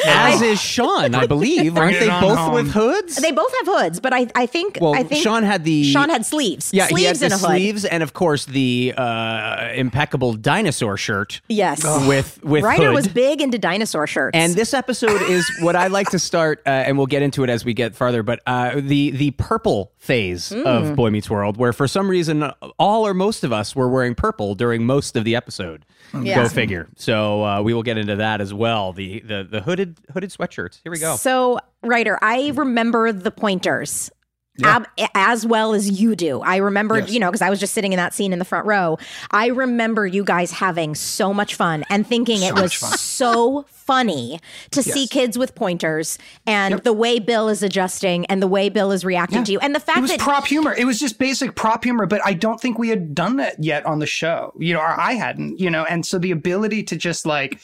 As 0.06 0.41
is 0.41 0.60
Sean, 0.62 1.15
I 1.15 1.26
believe. 1.26 1.78
Aren't 1.78 2.00
they 2.00 2.08
both 2.10 2.38
home. 2.38 2.54
with 2.54 2.71
hoods? 2.71 3.15
They 3.15 3.32
both 3.32 3.52
have 3.60 3.67
hoods, 3.67 4.00
but 4.02 4.13
I, 4.13 4.28
I 4.36 4.45
think 4.45 4.78
well, 4.82 4.93
I 4.93 5.04
think 5.04 5.24
Sean 5.24 5.43
had 5.43 5.63
the 5.63 5.84
Sean 5.91 6.10
had 6.10 6.26
sleeves. 6.26 6.71
yeah, 6.74 6.88
sleeves 6.88 7.00
he 7.00 7.06
had 7.08 7.15
the 7.17 7.26
and 7.26 7.34
a 7.34 7.38
hood. 7.38 7.45
sleeves, 7.48 7.86
and 7.86 8.04
of 8.04 8.12
course 8.13 8.45
the 8.45 8.93
uh, 8.98 9.69
impeccable 9.74 10.34
dinosaur 10.34 10.98
shirt 10.98 11.39
Yes. 11.48 11.84
with 12.08 12.43
with 12.43 12.63
Ryder 12.65 12.88
hood. 12.88 12.93
was 12.95 13.08
big 13.08 13.39
into 13.41 13.58
dinosaur 13.58 14.06
shirts. 14.08 14.36
And 14.36 14.54
this 14.54 14.74
episode 14.74 15.21
is 15.24 15.50
what 15.62 15.76
I 15.78 15.88
like 15.88 16.10
to 16.10 16.19
start, 16.19 16.62
uh, 16.65 16.69
and 16.69 16.98
we'll 16.98 17.08
get 17.08 17.21
into 17.21 17.43
it 17.45 17.50
as 17.50 17.63
we 17.63 17.74
get 17.74 17.95
farther. 17.95 18.21
But 18.21 18.41
uh, 18.45 18.82
the 18.82 19.12
the 19.12 19.32
purple 19.32 19.91
phase 19.98 20.50
Mm. 20.50 20.65
of 20.65 20.95
Boy 20.95 21.10
Meets 21.10 21.30
World, 21.30 21.58
where 21.58 21.74
for 21.74 21.88
some 21.88 22.08
reason 22.10 22.43
all 22.78 23.08
or 23.08 23.13
most 23.13 23.43
of 23.43 23.52
us 23.54 23.76
were 23.76 23.88
wearing 23.89 24.13
purple 24.13 24.54
during 24.56 24.86
most 24.86 25.15
of 25.15 25.24
the 25.24 25.36
episode. 25.36 25.86
Yeah. 26.13 26.43
Go 26.43 26.48
figure. 26.50 26.88
So 26.98 27.43
uh, 27.43 27.62
we 27.63 27.74
will 27.74 27.82
get 27.84 27.98
into 27.98 28.15
that 28.17 28.25
as 28.42 28.54
well. 28.54 28.94
The 28.94 29.20
the 29.22 29.44
the 29.44 29.62
hooded 29.62 30.00
hooded 30.14 30.32
sweatshirts. 30.32 30.80
Here 30.84 30.92
we 30.92 31.00
go. 31.00 31.16
So, 31.16 31.60
Ryder, 31.84 32.18
I 32.22 32.52
remember 32.56 33.12
the 33.12 33.32
pointers. 33.32 34.12
Ab- 34.64 34.88
as 35.14 35.46
well 35.46 35.74
as 35.74 36.00
you 36.00 36.16
do. 36.16 36.40
I 36.40 36.56
remember, 36.58 37.00
you 37.00 37.20
know, 37.20 37.28
because 37.30 37.42
I 37.42 37.50
was 37.50 37.60
just 37.60 37.74
sitting 37.74 37.92
in 37.92 37.98
that 37.98 38.14
scene 38.14 38.32
in 38.32 38.40
the 38.40 38.46
front 38.46 38.66
row. 38.66 38.98
I 39.32 39.48
remember 39.48 40.08
you 40.08 40.24
guys 40.24 40.50
having 40.50 40.96
so 40.96 41.34
much 41.34 41.56
fun 41.56 41.84
and 41.90 42.08
thinking 42.08 42.42
it 42.42 42.54
was 42.54 42.74
fun. 42.74 42.98
so 42.98 43.66
funny 43.68 44.40
to 44.72 44.82
see 44.82 45.08
kids 45.08 45.38
with 45.38 45.56
pointers 45.56 46.18
and 46.48 46.80
the 46.84 46.94
way 46.94 47.20
Bill 47.20 47.50
is 47.50 47.64
adjusting 47.64 48.26
and 48.28 48.42
the 48.42 48.48
way 48.48 48.70
Bill 48.70 48.94
is 48.94 49.04
reacting 49.04 49.44
to 49.44 49.52
you. 49.52 49.60
And 49.60 49.76
the 49.76 49.82
fact 49.82 49.98
It 49.98 50.02
was 50.04 50.12
that 50.12 50.22
prop 50.22 50.48
humor. 50.48 50.74
It 50.74 50.86
was 50.86 51.00
just 51.00 51.20
basic 51.20 51.56
prop 51.56 51.84
humor, 51.84 52.06
but 52.06 52.22
I 52.24 52.32
don't 52.34 52.62
think 52.62 52.80
we 52.80 52.88
had 52.88 53.14
done 53.14 53.36
that 53.36 53.62
yet 53.62 53.86
on 53.86 54.00
the 54.00 54.08
show. 54.08 54.54
You 54.58 54.76
know, 54.76 54.80
or 54.80 54.98
I 54.98 55.16
hadn't, 55.16 55.60
you 55.60 55.70
know, 55.70 55.84
and 55.84 56.06
so 56.06 56.18
the 56.18 56.32
ability 56.32 56.84
to 56.84 56.96
just 56.96 57.26
like 57.26 57.60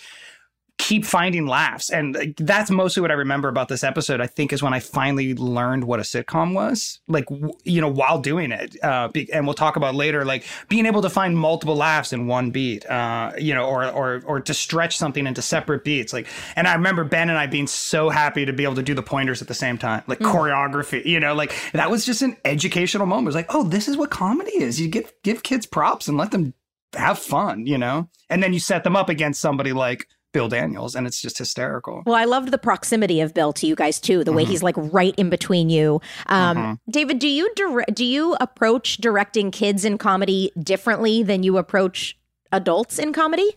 keep 0.82 1.06
finding 1.06 1.46
laughs 1.46 1.92
and 1.92 2.34
that's 2.38 2.72
mostly 2.72 3.02
what 3.02 3.12
I 3.12 3.14
remember 3.14 3.48
about 3.48 3.68
this 3.68 3.84
episode. 3.84 4.20
I 4.20 4.26
think 4.26 4.52
is 4.52 4.64
when 4.64 4.74
I 4.74 4.80
finally 4.80 5.36
learned 5.36 5.84
what 5.84 6.00
a 6.00 6.04
sitcom 6.04 6.56
was, 6.56 7.00
like 7.08 7.26
w- 7.28 7.54
you 7.64 7.80
know, 7.80 7.88
while 7.88 8.20
doing 8.20 8.52
it. 8.52 8.76
Uh, 8.84 9.08
be- 9.10 9.32
and 9.32 9.46
we'll 9.46 9.54
talk 9.54 9.76
about 9.76 9.94
later, 9.94 10.26
like 10.26 10.44
being 10.70 10.88
able 10.88 11.04
to 11.04 11.10
find 11.10 11.38
multiple 11.38 11.76
laughs 11.76 12.12
in 12.14 12.26
one 12.26 12.50
beat, 12.50 12.84
uh, 12.90 13.32
you 13.38 13.54
know, 13.54 13.66
or 13.66 13.86
or 13.90 14.24
or 14.26 14.40
to 14.42 14.54
stretch 14.56 14.98
something 14.98 15.28
into 15.28 15.42
separate 15.42 15.84
beats. 15.84 16.14
Like, 16.14 16.28
and 16.56 16.68
I 16.68 16.74
remember 16.74 17.04
Ben 17.04 17.30
and 17.30 17.38
I 17.38 17.46
being 17.46 17.68
so 17.68 18.10
happy 18.10 18.44
to 18.46 18.54
be 18.54 18.64
able 18.64 18.76
to 18.76 18.84
do 18.84 18.96
the 18.96 19.04
pointers 19.04 19.42
at 19.42 19.48
the 19.48 19.54
same 19.54 19.78
time, 19.78 20.02
like 20.08 20.20
choreography. 20.20 21.06
You 21.06 21.20
know, 21.20 21.36
like 21.36 21.54
that 21.74 21.92
was 21.92 22.06
just 22.06 22.24
an 22.24 22.36
educational 22.44 23.06
moment. 23.06 23.26
It 23.26 23.30
was 23.30 23.36
like, 23.36 23.54
oh, 23.54 23.64
this 23.64 23.88
is 23.88 23.98
what 23.98 24.10
comedy 24.10 24.52
is. 24.58 24.82
You 24.82 24.88
give 24.88 25.14
give 25.24 25.44
kids 25.44 25.68
props 25.68 26.08
and 26.08 26.18
let 26.18 26.32
them 26.32 26.54
have 26.96 27.20
fun. 27.20 27.68
You 27.68 27.78
know, 27.78 28.10
and 28.30 28.42
then 28.42 28.52
you 28.54 28.60
set 28.60 28.84
them 28.84 28.96
up 28.96 29.10
against 29.10 29.40
somebody 29.42 29.74
like. 29.74 30.08
Bill 30.32 30.48
Daniels, 30.48 30.96
and 30.96 31.06
it's 31.06 31.22
just 31.22 31.38
hysterical. 31.38 32.04
Well, 32.06 32.16
I 32.16 32.26
loved 32.26 32.52
the 32.52 32.58
proximity 32.58 33.22
of 33.22 33.34
Bill 33.34 33.52
to 33.54 33.68
you 33.68 33.76
guys 33.76 34.00
too. 34.00 34.24
The 34.24 34.32
way 34.32 34.46
he's 34.46 34.64
like 34.64 34.76
right 34.78 35.14
in 35.16 35.30
between 35.30 35.70
you. 35.70 36.02
Um, 36.28 36.80
David, 36.90 37.20
do 37.20 37.28
you 37.28 37.54
dire- 37.56 37.86
do 37.94 38.06
you 38.06 38.36
approach 38.40 38.98
directing 38.98 39.52
kids 39.52 39.84
in 39.86 39.98
comedy 39.98 40.52
differently 40.62 41.24
than 41.24 41.44
you 41.44 41.58
approach 41.58 42.18
adults 42.52 42.98
in 43.00 43.14
comedy? 43.14 43.52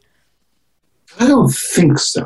I 1.20 1.28
don't 1.28 1.52
think 1.52 1.98
so. 1.98 2.24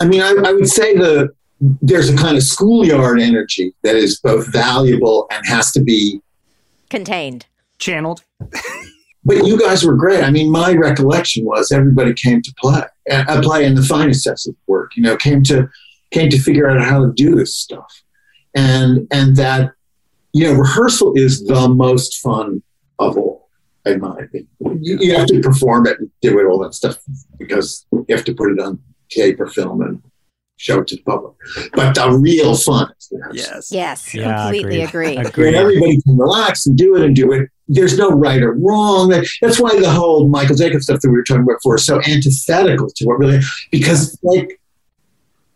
I 0.00 0.06
mean, 0.06 0.22
I, 0.22 0.34
I 0.44 0.52
would 0.52 0.68
say 0.68 0.96
the 0.96 1.28
there's 1.60 2.10
a 2.10 2.16
kind 2.16 2.36
of 2.36 2.42
schoolyard 2.42 3.20
energy 3.20 3.74
that 3.82 3.96
is 3.96 4.20
both 4.20 4.52
valuable 4.52 5.26
and 5.30 5.44
has 5.46 5.72
to 5.72 5.80
be. 5.80 6.20
Contained. 6.90 7.46
Channeled. 7.78 8.22
But 9.26 9.44
you 9.44 9.58
guys 9.58 9.84
were 9.84 9.96
great. 9.96 10.22
I 10.22 10.30
mean, 10.30 10.52
my 10.52 10.72
recollection 10.72 11.44
was 11.44 11.72
everybody 11.72 12.14
came 12.14 12.42
to 12.42 12.54
play, 12.58 12.84
and 13.10 13.28
uh, 13.28 13.42
play 13.42 13.64
in 13.64 13.74
the 13.74 13.82
finest 13.82 14.22
sense 14.22 14.46
of 14.46 14.54
the 14.54 14.60
word. 14.68 14.92
You 14.94 15.02
know, 15.02 15.16
came 15.16 15.42
to 15.44 15.68
came 16.12 16.30
to 16.30 16.38
figure 16.38 16.70
out 16.70 16.80
how 16.80 17.04
to 17.04 17.12
do 17.12 17.34
this 17.34 17.56
stuff, 17.56 18.04
and 18.54 19.08
and 19.10 19.34
that 19.34 19.72
you 20.32 20.44
know 20.44 20.52
rehearsal 20.52 21.12
is 21.16 21.44
the 21.44 21.68
most 21.68 22.18
fun 22.18 22.62
of 23.00 23.18
all, 23.18 23.48
in 23.84 23.98
my 24.00 24.14
opinion. 24.14 24.48
You, 24.80 24.98
you 25.00 25.16
have 25.16 25.26
to 25.26 25.40
perform 25.40 25.88
it 25.88 25.98
and 25.98 26.08
do 26.22 26.38
it 26.38 26.44
all 26.44 26.60
that 26.60 26.74
stuff 26.74 26.98
because 27.36 27.84
you 27.90 28.06
have 28.10 28.24
to 28.26 28.34
put 28.34 28.52
it 28.52 28.60
on 28.60 28.78
tape 29.10 29.40
or 29.40 29.48
film 29.48 29.82
and 29.82 30.00
show 30.56 30.80
it 30.80 30.88
to 30.88 30.96
the 30.96 31.02
public. 31.02 31.34
But 31.74 31.94
the 31.94 32.10
real 32.18 32.56
fun 32.56 32.90
is 32.98 33.08
the. 33.08 33.30
Yes. 33.32 33.70
Yes, 33.70 34.14
Yeah, 34.14 34.42
completely 34.44 34.82
agreed. 34.82 35.14
agree. 35.14 35.16
where 35.16 35.26
Agreed. 35.26 35.54
everybody 35.54 36.00
can 36.02 36.16
relax 36.18 36.66
and 36.66 36.76
do 36.76 36.96
it 36.96 37.04
and 37.04 37.14
do 37.14 37.32
it. 37.32 37.48
There's 37.68 37.98
no 37.98 38.10
right 38.10 38.42
or 38.42 38.52
wrong. 38.54 39.08
That's 39.08 39.60
why 39.60 39.78
the 39.78 39.90
whole 39.90 40.28
Michael 40.28 40.56
Jacobs 40.56 40.84
stuff 40.84 41.00
that 41.00 41.10
we 41.10 41.16
were 41.16 41.24
talking 41.24 41.42
about 41.42 41.56
before 41.58 41.74
is 41.76 41.84
so 41.84 42.00
antithetical 42.02 42.88
to 42.88 43.04
what 43.06 43.18
really 43.18 43.40
because 43.70 44.14
it's 44.14 44.22
like 44.22 44.60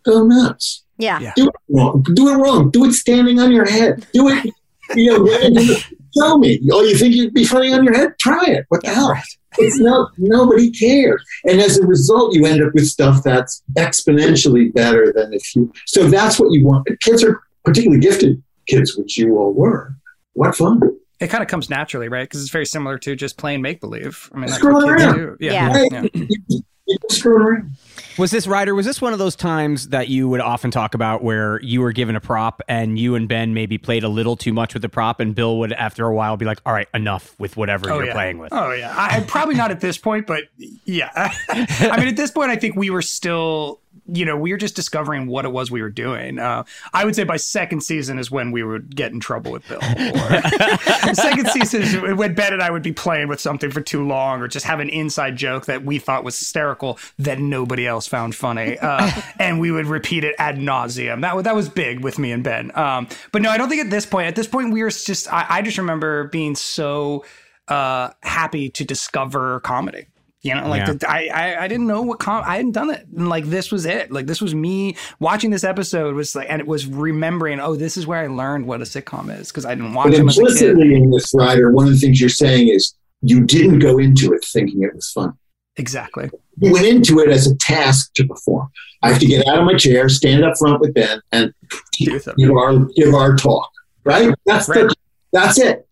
go 0.05 0.25
nuts. 0.27 0.85
Yeah. 0.99 1.21
Yeah. 1.21 1.33
Do 1.37 1.47
it 1.49 1.55
wrong. 1.71 2.03
Do 2.15 2.29
it 2.29 2.35
wrong. 2.37 2.71
Do 2.71 2.85
it 2.85 2.93
standing 2.93 3.39
on 3.39 3.53
your 3.53 3.65
head. 3.69 4.07
Do 4.13 4.29
it. 4.29 4.53
You 4.97 5.07
know, 5.19 5.25
get 5.25 5.45
into 5.45 5.61
the- 5.63 5.85
show 6.19 6.37
me. 6.37 6.61
Oh, 6.73 6.83
you 6.83 6.97
think 6.97 7.15
you'd 7.15 7.33
be 7.33 7.45
funny 7.45 7.73
on 7.73 7.85
your 7.85 7.95
head? 7.95 8.19
Try 8.19 8.45
it. 8.47 8.67
What 8.71 8.83
the 8.83 8.89
Yeah, 8.89 8.95
hell? 8.95 9.23
Right. 9.59 9.67
It's 9.67 9.79
no 9.79 10.09
nobody 10.19 10.71
cares, 10.71 11.23
and 11.45 11.61
as 11.61 11.79
a 11.79 11.87
result, 11.87 12.35
you 12.35 12.47
end 12.47 12.63
up 12.63 12.73
with 12.75 12.87
stuff 12.87 13.23
that's 13.23 13.63
exponentially 13.77 14.73
better 14.73 15.13
than 15.13 15.33
if 15.33 15.55
you. 15.57 15.73
So 15.87 16.09
that's 16.09 16.39
what 16.39 16.53
you 16.53 16.65
want. 16.67 16.89
Kids 17.01 17.25
are 17.25 17.41
particularly 17.65 18.01
gifted 18.01 18.43
kids, 18.67 18.97
which 18.97 19.19
you 19.19 19.37
all 19.39 19.53
were. 19.53 19.95
What 20.35 20.55
fun! 20.55 20.81
It 21.21 21.29
kind 21.29 21.43
of 21.43 21.49
comes 21.49 21.69
naturally, 21.69 22.09
right? 22.09 22.23
Because 22.29 22.41
it's 22.41 22.51
very 22.51 22.67
similar 22.67 22.97
to 22.99 23.15
just 23.15 23.37
playing 23.37 23.61
make 23.61 23.81
believe. 23.81 24.31
I 24.33 24.37
mean, 24.37 24.47
that's 24.47 24.55
Screw 24.55 24.73
what 24.73 24.89
kids 24.89 25.03
around. 25.03 25.17
do. 25.17 25.37
Yeah. 25.41 25.53
Yeah. 25.53 25.73
Hey, 25.73 25.89
yeah. 25.93 26.07
you, 26.15 26.29
you, 26.49 26.63
you 26.87 26.99
screw 27.11 27.37
around. 27.37 27.77
Was 28.21 28.31
this 28.31 28.47
Ryder? 28.47 28.75
Was 28.75 28.85
this 28.85 29.01
one 29.01 29.15
of 29.15 29.19
those 29.19 29.35
times 29.35 29.89
that 29.89 30.09
you 30.09 30.29
would 30.29 30.43
often 30.43 30.71
talk 30.71 30.95
about 30.95 31.23
where 31.25 31.59
you 31.63 31.81
were 31.81 31.91
given 31.93 32.17
a 32.17 32.21
prop 32.21 32.61
and 32.69 32.99
you 32.99 33.15
and 33.15 33.27
Ben 33.27 33.55
maybe 33.55 33.79
played 33.79 34.05
a 34.05 34.09
little 34.11 34.37
too 34.37 34.53
much 34.53 34.75
with 34.75 34.83
the 34.83 34.91
prop, 34.91 35.21
and 35.21 35.35
Bill 35.35 35.59
would 35.61 35.73
after 35.73 36.05
a 36.07 36.15
while 36.15 36.37
be 36.37 36.45
like, 36.45 36.61
"All 36.67 36.73
right, 36.75 36.87
enough 36.93 37.35
with 37.41 37.57
whatever 37.57 37.91
Oh, 37.91 37.97
you're 37.97 38.09
yeah. 38.09 38.13
playing 38.13 38.37
with." 38.37 38.53
Oh 38.53 38.73
yeah, 38.73 38.95
I, 38.95 39.17
I- 39.17 39.21
probably 39.21 39.55
not 39.55 39.71
at 39.71 39.81
this 39.81 39.97
point, 39.97 40.27
but 40.27 40.45
yeah. 40.85 41.09
I 41.49 41.97
mean, 41.99 42.09
at 42.09 42.17
this 42.17 42.31
point, 42.31 42.51
I 42.51 42.57
think 42.57 42.77
we 42.77 42.91
were 42.91 43.01
still, 43.01 43.81
you 44.13 44.25
know, 44.25 44.37
we 44.37 44.53
were 44.53 44.59
just 44.59 44.77
discovering 44.77 45.27
what 45.27 45.45
it 45.45 45.53
was 45.53 45.71
we 45.71 45.83
were 45.83 45.91
doing. 45.91 46.39
Uh, 46.39 46.65
I 46.93 47.05
would 47.05 47.15
say 47.15 47.25
by 47.25 47.37
second 47.37 47.83
season 47.83 48.19
is 48.19 48.31
when 48.31 48.51
we 48.51 48.63
would 48.63 48.95
get 48.95 49.13
in 49.13 49.21
trouble 49.21 49.53
with 49.53 49.67
Bill. 49.69 49.81
Second 51.15 51.49
season 51.49 51.83
is 51.83 52.17
when 52.17 52.35
Ben 52.35 52.53
and 52.53 52.63
I 52.63 52.71
would 52.71 52.83
be 52.83 52.93
playing 52.93 53.29
with 53.29 53.41
something 53.41 53.71
for 53.71 53.81
too 53.81 54.07
long, 54.07 54.41
or 54.41 54.49
just 54.49 54.67
have 54.67 54.81
an 54.81 54.89
inside 54.89 55.37
joke 55.37 55.67
that 55.67 55.85
we 55.85 55.99
thought 55.99 56.25
was 56.25 56.39
hysterical 56.39 56.99
that 57.19 57.39
nobody 57.39 57.87
else 57.87 58.07
found 58.07 58.35
funny, 58.35 58.79
uh, 58.79 59.11
and 59.39 59.61
we 59.61 59.71
would 59.71 59.87
repeat 59.87 60.25
it 60.25 60.35
ad 60.39 60.57
nauseum. 60.57 61.21
That 61.21 61.43
that 61.45 61.55
was 61.55 61.69
big 61.69 62.03
with 62.03 62.19
me 62.19 62.33
and 62.33 62.43
Ben. 62.43 62.77
Um, 62.77 63.09
but 63.33 63.43
no, 63.43 63.51
I 63.51 63.59
don't 63.59 63.69
think 63.69 63.83
at 63.83 63.91
this 63.91 64.07
point. 64.07 64.27
At 64.27 64.37
this 64.37 64.47
point, 64.47 64.73
we 64.73 64.83
were 64.83 64.91
just. 64.91 65.33
I, 65.33 65.47
I 65.49 65.63
just 65.63 65.79
remember 65.79 66.25
being 66.25 66.55
so 66.55 67.25
uh, 67.69 68.11
happy 68.23 68.69
to 68.71 68.85
discover 68.85 69.61
comedy. 69.61 70.07
You 70.43 70.55
know, 70.55 70.69
like 70.69 70.87
Yeah. 70.87 70.93
the, 70.95 71.11
I, 71.11 71.29
I 71.33 71.65
I 71.65 71.69
didn't 71.69 71.87
know 71.87 72.01
what 72.01 72.19
com 72.19 72.43
I 72.47 72.57
hadn't 72.57 72.73
done 72.73 72.89
it, 72.91 73.07
and 73.15 73.29
like 73.29 73.45
this 73.45 73.71
was 73.71 73.85
it. 73.85 74.11
Like 74.11 74.27
this 74.27 74.41
was 74.41 74.55
me 74.55 74.97
watching 75.19 75.51
this 75.51 75.65
episode 75.65 76.15
was 76.15 76.35
like, 76.35 76.47
and 76.49 76.61
it 76.61 76.67
was 76.67 76.87
remembering. 76.87 77.61
Oh, 77.61 77.77
this 77.77 77.97
is 77.99 78.07
where 78.07 78.21
I 78.23 78.27
learned 78.27 78.67
what 78.67 78.81
a 78.81 78.85
sitcom 78.85 79.39
is 79.39 79.49
because 79.49 79.67
I 79.67 79.75
didn't 79.75 79.93
watch 79.93 80.11
But 80.11 80.17
them 80.17 80.29
as 80.31 80.39
a 80.39 80.41
kid. 80.41 80.49
implicitly 80.49 80.95
in 80.95 81.11
this 81.11 81.33
Ryder, 81.35 81.71
one 81.73 81.87
of 81.89 81.93
the 81.93 81.99
things 81.99 82.21
you're 82.21 82.31
saying 82.31 82.69
is 82.69 82.95
you 83.21 83.45
didn't 83.45 83.81
go 83.81 83.99
into 83.99 84.33
it 84.33 84.43
thinking 84.45 84.83
it 84.83 84.95
was 84.95 85.11
fun. 85.13 85.35
Exactly. 85.77 86.31
You 86.59 86.73
went 86.73 86.87
into 86.87 87.21
it 87.21 87.29
as 87.29 87.47
a 87.47 87.55
task 87.57 88.13
to 88.15 88.27
perform. 88.27 88.69
I 89.03 89.11
have 89.11 89.19
to 89.21 89.27
get 89.27 89.47
out 89.47 89.59
of 89.59 89.65
my 89.67 89.75
chair, 89.77 90.09
stand 90.09 90.43
up 90.45 90.57
front 90.59 90.81
with 90.81 90.95
Ben, 90.95 91.21
and 91.33 91.53
Do 91.93 92.19
something. 92.19 92.47
give 92.47 92.57
our 92.57 92.79
give 92.97 93.15
our 93.15 93.37
talk. 93.37 93.71
Right? 94.05 94.35
That's 94.47 94.69
Right. 94.71 94.89
the 94.89 94.95
that's 95.35 95.59
it. 95.59 95.87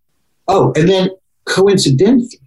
Oh, 0.47 0.73
and 0.75 0.89
then 0.89 1.11
coincidentally, 1.45 2.41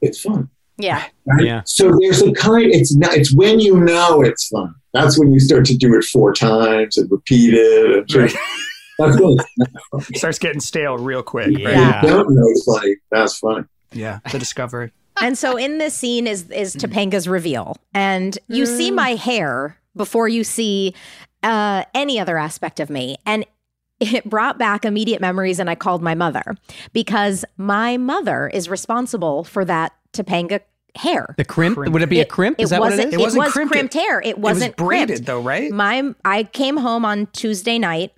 it's 0.00 0.20
fun. 0.20 0.48
Yeah. 0.78 1.04
Right? 1.26 1.44
Yeah. 1.44 1.62
So 1.64 1.92
there's 2.00 2.22
a 2.22 2.32
kind. 2.32 2.66
It's 2.66 2.94
not. 2.94 3.14
It's 3.14 3.34
when 3.34 3.60
you 3.60 3.78
know 3.78 4.22
it's 4.22 4.48
fun. 4.48 4.74
That's 4.94 5.18
when 5.18 5.32
you 5.32 5.40
start 5.40 5.64
to 5.66 5.76
do 5.76 5.94
it 5.96 6.04
four 6.04 6.32
times 6.32 6.96
and 6.96 7.10
repeat 7.10 7.54
it. 7.54 7.98
And 7.98 8.10
sort 8.10 8.32
That's 8.98 9.16
good. 9.16 9.38
Starts 10.16 10.38
getting 10.38 10.60
stale 10.60 10.98
real 10.98 11.22
quick. 11.22 11.46
right? 11.48 11.58
Yeah. 11.58 12.00
Don't 12.02 12.28
know 12.34 12.42
it's 12.46 12.64
funny. 12.64 12.96
That's 13.10 13.38
funny. 13.38 13.64
Yeah. 13.92 14.20
The 14.32 14.38
discovery. 14.38 14.92
and 15.20 15.36
so 15.36 15.56
in 15.56 15.78
this 15.78 15.94
scene 15.94 16.26
is 16.26 16.50
is 16.50 16.74
Topanga's 16.74 17.28
reveal, 17.28 17.76
and 17.92 18.38
you 18.48 18.66
see 18.66 18.90
my 18.90 19.14
hair 19.14 19.76
before 19.96 20.28
you 20.28 20.44
see 20.44 20.94
uh, 21.42 21.84
any 21.94 22.20
other 22.20 22.38
aspect 22.38 22.80
of 22.80 22.90
me, 22.90 23.16
and 23.26 23.44
it 24.00 24.24
brought 24.28 24.58
back 24.58 24.84
immediate 24.84 25.20
memories. 25.20 25.58
And 25.58 25.68
I 25.68 25.74
called 25.74 26.02
my 26.02 26.14
mother 26.14 26.56
because 26.92 27.44
my 27.56 27.96
mother 27.96 28.48
is 28.48 28.68
responsible 28.68 29.44
for 29.44 29.64
that 29.64 29.92
Topanga 30.12 30.60
hair. 30.94 31.34
The 31.36 31.44
crimp? 31.44 31.76
Crimp. 31.76 31.92
Would 31.92 32.02
it 32.02 32.08
be 32.08 32.20
a 32.20 32.24
crimp? 32.24 32.58
Is 32.60 32.70
that 32.70 32.80
what 32.80 32.92
it 32.92 32.96
wasn't- 32.96 33.14
It 33.14 33.20
wasn't 33.20 33.44
was 33.44 33.52
crimped. 33.52 33.72
crimped 33.72 33.94
hair. 33.94 34.20
It 34.20 34.38
wasn't 34.38 34.74
it 34.74 34.80
was 34.80 34.86
braided 34.86 35.08
crimped. 35.08 35.26
though, 35.26 35.40
right? 35.40 35.70
My 35.70 36.14
I 36.24 36.44
came 36.44 36.76
home 36.78 37.04
on 37.04 37.26
Tuesday 37.32 37.78
night, 37.78 38.12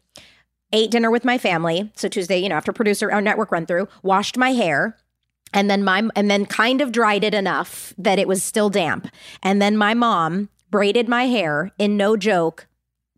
ate 0.72 0.90
dinner 0.90 1.10
with 1.10 1.24
my 1.24 1.36
family. 1.36 1.90
So 1.96 2.08
Tuesday, 2.08 2.38
you 2.38 2.48
know, 2.48 2.54
after 2.54 2.72
producer 2.72 3.10
our 3.10 3.20
network 3.20 3.50
run 3.52 3.66
through, 3.66 3.88
washed 4.02 4.36
my 4.38 4.52
hair. 4.52 4.96
And 5.52 5.68
then 5.68 5.82
my 5.82 6.08
and 6.14 6.30
then 6.30 6.46
kind 6.46 6.80
of 6.80 6.92
dried 6.92 7.24
it 7.24 7.34
enough 7.34 7.92
that 7.98 8.20
it 8.20 8.28
was 8.28 8.42
still 8.42 8.70
damp. 8.70 9.08
And 9.42 9.60
then 9.60 9.76
my 9.76 9.94
mom 9.94 10.48
braided 10.70 11.08
my 11.08 11.24
hair 11.26 11.72
in 11.76 11.96
no 11.96 12.16
joke, 12.16 12.68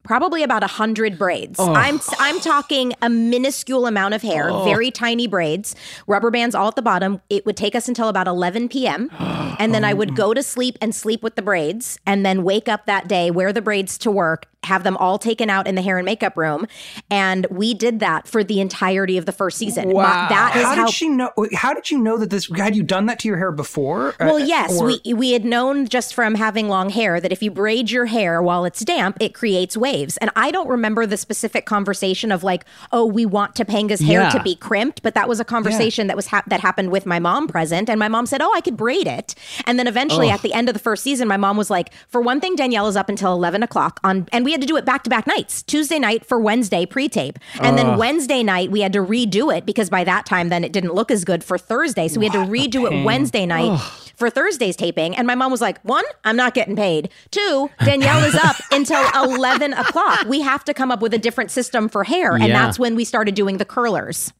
probably 0.02 0.42
about 0.42 0.62
a 0.62 0.66
hundred 0.66 1.18
braids. 1.18 1.58
Oh. 1.58 1.72
I'm 1.72 2.00
I'm 2.18 2.40
talking 2.40 2.92
a 3.02 3.08
minuscule 3.08 3.86
amount 3.86 4.14
of 4.14 4.22
hair, 4.22 4.50
oh. 4.50 4.64
very 4.64 4.90
tiny 4.90 5.26
braids, 5.26 5.74
rubber 6.06 6.30
bands 6.30 6.54
all 6.54 6.68
at 6.68 6.76
the 6.76 6.82
bottom. 6.82 7.20
It 7.30 7.46
would 7.46 7.56
take 7.56 7.74
us 7.74 7.88
until 7.88 8.08
about 8.08 8.28
11 8.28 8.68
p.m. 8.68 9.10
and 9.58 9.74
then 9.74 9.84
I 9.84 9.94
would 9.94 10.16
go 10.16 10.34
to 10.34 10.42
sleep 10.42 10.78
and 10.80 10.94
sleep 10.94 11.22
with 11.22 11.36
the 11.36 11.42
braids, 11.42 11.98
and 12.06 12.24
then 12.24 12.42
wake 12.44 12.68
up 12.68 12.86
that 12.86 13.08
day, 13.08 13.30
wear 13.30 13.52
the 13.52 13.62
braids 13.62 13.98
to 13.98 14.10
work, 14.10 14.46
have 14.64 14.84
them 14.84 14.96
all 14.98 15.18
taken 15.18 15.50
out 15.50 15.66
in 15.66 15.74
the 15.74 15.82
hair 15.82 15.98
and 15.98 16.04
makeup 16.04 16.36
room, 16.36 16.66
and 17.10 17.46
we 17.50 17.74
did 17.74 18.00
that 18.00 18.28
for 18.28 18.44
the 18.44 18.60
entirety 18.60 19.18
of 19.18 19.26
the 19.26 19.32
first 19.32 19.58
season. 19.58 19.88
My- 19.88 19.94
Wow. 19.94 20.26
that 20.28 20.56
is 20.56 20.62
How 20.64 20.74
how. 20.74 20.86
did 20.86 20.94
she 20.94 21.08
know? 21.08 21.30
How 21.54 21.74
did 21.74 21.90
you 21.90 21.98
know 21.98 22.16
that 22.18 22.30
this? 22.30 22.48
Had 22.56 22.76
you 22.76 22.82
done 22.82 23.06
that 23.06 23.18
to 23.20 23.28
your 23.28 23.36
hair 23.38 23.52
before? 23.52 24.14
well, 24.20 24.34
Uh, 24.36 24.38
yes, 24.38 24.80
or- 24.80 24.86
we 25.04 25.14
we 25.14 25.32
had 25.32 25.44
known 25.44 25.86
just 25.88 26.14
from 26.14 26.34
having 26.36 26.68
long 26.68 26.90
hair 26.90 27.20
that 27.20 27.32
if 27.32 27.42
you 27.42 27.50
braid 27.50 27.90
your 27.90 28.06
hair 28.06 28.40
while 28.42 28.64
it's 28.64 28.84
damp, 28.84 29.16
it 29.20 29.34
creates 29.34 29.76
waves. 29.76 30.16
And 30.18 30.30
I 30.36 30.50
don't 30.50 30.68
remember 30.68 31.06
the 31.06 31.16
specific 31.16 31.66
conversation 31.66 32.30
of 32.32 32.42
like, 32.44 32.64
oh, 32.92 33.04
we 33.06 33.26
want 33.26 33.54
Topanga's 33.54 34.00
hair 34.00 34.22
Yeah. 34.22 34.30
to 34.30 34.42
be 34.42 34.54
crimped, 34.54 35.02
but 35.02 35.14
that 35.14 35.28
was 35.28 35.40
a 35.40 35.44
conversation 35.44 36.06
that 36.06 36.16
was 36.16 36.26
hap 36.28 36.48
that 36.48 36.60
happened 36.60 36.90
with 36.90 37.06
my 37.06 37.18
mom 37.18 37.48
present, 37.48 37.88
and 37.90 37.98
my 37.98 38.08
mom 38.08 38.26
said, 38.26 38.40
oh, 38.42 38.52
I 38.54 38.60
could 38.60 38.76
braid 38.76 39.06
it. 39.06 39.34
And 39.66 39.78
then 39.78 39.86
eventually, 39.86 40.30
at 40.30 40.42
the 40.42 40.52
end 40.52 40.68
of 40.68 40.72
the 40.74 40.78
first 40.80 41.02
season, 41.02 41.26
my 41.28 41.36
mom 41.36 41.56
was 41.56 41.70
like, 41.70 41.90
for 42.08 42.20
one 42.20 42.40
thing, 42.40 42.54
Danielle 42.56 42.88
is 42.88 42.96
up 42.96 43.08
until 43.08 43.32
eleven 43.32 43.62
o'clock 43.62 44.00
on, 44.04 44.28
and 44.32 44.44
we 44.44 44.51
had 44.52 44.60
to 44.60 44.66
do 44.66 44.76
it 44.76 44.84
back 44.84 45.02
to 45.04 45.10
back 45.10 45.26
nights. 45.26 45.62
Tuesday 45.62 45.98
night 45.98 46.24
for 46.24 46.38
Wednesday 46.38 46.86
pre-tape, 46.86 47.38
and 47.60 47.76
then 47.76 47.96
Wednesday 47.98 48.42
night 48.42 48.70
we 48.70 48.80
had 48.80 48.92
to 48.92 49.00
redo 49.00 49.54
it 49.56 49.66
because 49.66 49.90
by 49.90 50.04
that 50.04 50.26
time, 50.26 50.48
then 50.48 50.64
it 50.64 50.72
didn't 50.72 50.94
look 50.94 51.10
as 51.10 51.24
good 51.24 51.42
for 51.42 51.58
Thursday, 51.58 52.08
so 52.08 52.20
we 52.20 52.26
had 52.28 52.32
to 52.34 52.50
redo 52.50 52.90
it 52.90 53.04
Wednesday 53.04 53.46
night 53.46 53.78
for 54.16 54.30
Thursday's 54.30 54.76
taping. 54.76 55.16
And 55.16 55.26
my 55.26 55.34
mom 55.34 55.50
was 55.50 55.60
like, 55.60 55.80
one, 55.82 56.04
I'm 56.24 56.36
not 56.36 56.54
getting 56.54 56.76
paid. 56.76 57.08
Two, 57.30 57.70
Danielle 57.84 58.22
is 58.24 58.34
up 58.36 58.56
until 58.70 59.02
11 59.34 59.72
o'clock. 59.72 60.26
We 60.28 60.42
have 60.42 60.62
to 60.64 60.74
come 60.74 60.90
up 60.92 61.00
with 61.02 61.12
a 61.14 61.18
different 61.18 61.50
system 61.50 61.88
for 61.88 62.04
hair. 62.04 62.34
And 62.34 62.44
Yeah. 62.46 62.52
that's 62.66 62.78
when 62.78 62.94
we 62.94 63.04
started 63.04 63.34
doing 63.34 63.56
the 63.56 63.64
curlers. 63.64 64.32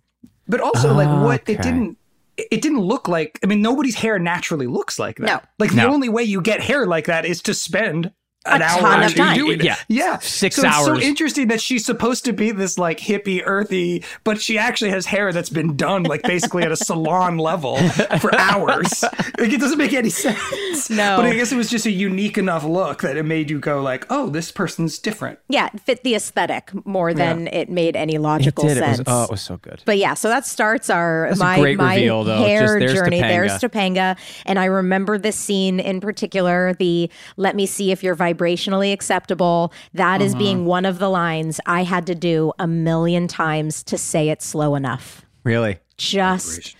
But 0.46 0.60
also, 0.60 0.92
like, 0.94 1.08
what 1.08 1.40
Okay. 1.42 1.54
it 1.54 1.62
didn't. 1.62 1.96
It 2.36 2.62
didn't 2.62 2.80
look 2.80 3.08
like. 3.08 3.38
I 3.42 3.46
mean, 3.46 3.60
nobody's 3.60 3.94
hair 3.96 4.18
naturally 4.18 4.66
looks 4.66 4.98
like 4.98 5.16
that. 5.18 5.26
No. 5.26 5.40
Like 5.58 5.70
the 5.70 5.76
No. 5.76 5.92
only 5.92 6.08
way 6.08 6.22
you 6.22 6.40
get 6.40 6.60
hair 6.62 6.86
like 6.86 7.04
that 7.06 7.24
is 7.26 7.42
to 7.42 7.52
spend 7.54 8.10
an 8.46 8.60
A 8.60 8.64
hour 8.64 8.80
ton 8.80 9.02
of 9.04 9.10
two 9.12 9.16
time. 9.16 9.36
doing 9.36 9.60
it. 9.60 9.64
Yeah. 9.64 9.76
yeah, 9.88 10.18
Six 10.18 10.56
so 10.56 10.66
It's 10.66 10.84
so 10.84 10.98
interesting 10.98 11.48
that 11.48 11.60
she's 11.60 11.84
supposed 11.84 12.24
to 12.24 12.32
be 12.32 12.50
this 12.50 12.78
like 12.78 12.98
hippie, 12.98 13.42
earthy, 13.44 14.04
but 14.24 14.40
she 14.40 14.58
actually 14.58 14.90
has 14.90 15.06
hair 15.06 15.32
that's 15.32 15.50
been 15.50 15.76
done 15.76 16.02
like 16.04 16.22
basically 16.22 16.62
at 16.64 16.72
a 16.72 16.76
salon 16.76 17.38
level 17.38 17.76
for 18.18 18.34
hours. 18.38 19.02
Like 19.38 19.52
it 19.52 19.60
doesn't 19.60 19.78
make 19.78 19.92
any 19.92 20.10
sense. 20.10 20.90
No. 20.90 21.16
but 21.16 21.26
I 21.26 21.34
guess 21.34 21.52
it 21.52 21.56
was 21.56 21.70
just 21.70 21.86
a 21.86 21.90
unique 21.90 22.36
enough 22.38 22.64
look 22.64 23.02
that 23.02 23.16
it 23.16 23.24
made 23.24 23.50
you 23.50 23.58
go 23.60 23.80
like, 23.82 24.06
"Oh, 24.10 24.28
this 24.28 24.50
person's 24.50 24.98
different." 24.98 25.38
Yeah, 25.48 25.68
it 25.72 25.80
fit 25.80 26.02
the 26.02 26.14
aesthetic 26.14 26.70
more 26.86 27.14
than 27.14 27.46
it 27.48 27.70
made 27.70 27.94
any 27.96 28.14
It 28.16 28.20
logical 28.20 28.64
did. 28.66 28.76
It 28.76 28.80
sense. 28.80 28.98
was, 28.98 29.06
oh, 29.08 29.24
it 29.24 29.30
was 29.30 29.40
so 29.42 29.56
good. 29.58 29.82
But 29.84 29.98
yeah, 29.98 30.14
so 30.14 30.28
that 30.28 30.46
starts 30.46 30.90
our 30.90 31.26
That's 31.28 31.40
a 31.40 31.44
my 31.44 31.58
great 31.60 31.78
my 31.78 31.94
reveal, 31.94 32.24
though. 32.24 32.38
hair 32.44 32.78
Just 32.78 32.78
there's 32.80 32.92
journey. 32.94 33.20
Topanga. 33.20 33.28
There's 33.28 33.52
Topanga, 33.52 34.18
and 34.46 34.58
I 34.58 34.64
remember 34.66 35.18
this 35.18 35.36
scene 35.36 35.78
in 35.80 36.00
particular. 36.00 36.74
The 36.74 37.10
"Let 37.36 37.54
me 37.56 37.66
see 37.66 37.92
if 37.92 38.02
you're 38.02 38.14
vibrationally 38.34 38.92
acceptable." 38.92 39.72
That 39.94 40.22
is 40.22 40.32
Uh-huh. 40.32 40.38
being 40.38 40.64
one 40.66 40.84
of 40.84 40.98
the 40.98 41.08
lines 41.10 41.60
I 41.66 41.84
had 41.84 42.06
to 42.06 42.14
do 42.14 42.52
a 42.58 42.66
million 42.66 43.28
times 43.28 43.82
to 43.84 43.98
say 43.98 44.28
it 44.28 44.42
slow 44.42 44.74
enough. 44.74 45.24
Really? 45.44 45.78
Just 45.98 46.76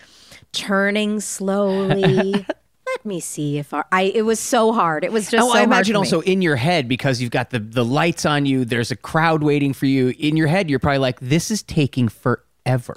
turning 0.53 1.21
slowly. 1.21 2.47
Let 2.87 3.07
me 3.07 3.21
see 3.21 3.57
if 3.59 3.73
our, 3.73 3.87
I. 3.91 4.03
It 4.15 4.23
was 4.23 4.39
so 4.39 4.73
hard. 4.73 5.03
It 5.05 5.13
was 5.13 5.31
just. 5.31 5.43
Oh, 5.43 5.49
so 5.49 5.55
I 5.55 5.59
hard 5.59 5.69
imagine 5.69 5.95
for 5.95 6.01
me. 6.03 6.07
also 6.07 6.21
in 6.21 6.43
your 6.43 6.57
head 6.57 6.89
because 6.89 7.21
you've 7.23 7.31
got 7.31 7.51
the 7.51 7.59
the 7.59 7.85
lights 7.85 8.27
on 8.27 8.45
you. 8.45 8.65
There's 8.67 8.91
a 8.91 8.97
crowd 8.97 9.43
waiting 9.43 9.73
for 9.73 9.87
you. 9.87 10.13
In 10.19 10.37
your 10.37 10.47
head, 10.49 10.69
you're 10.69 10.79
probably 10.79 10.99
like, 10.99 11.19
"This 11.21 11.51
is 11.51 11.63
taking 11.63 12.09
forever." 12.09 12.45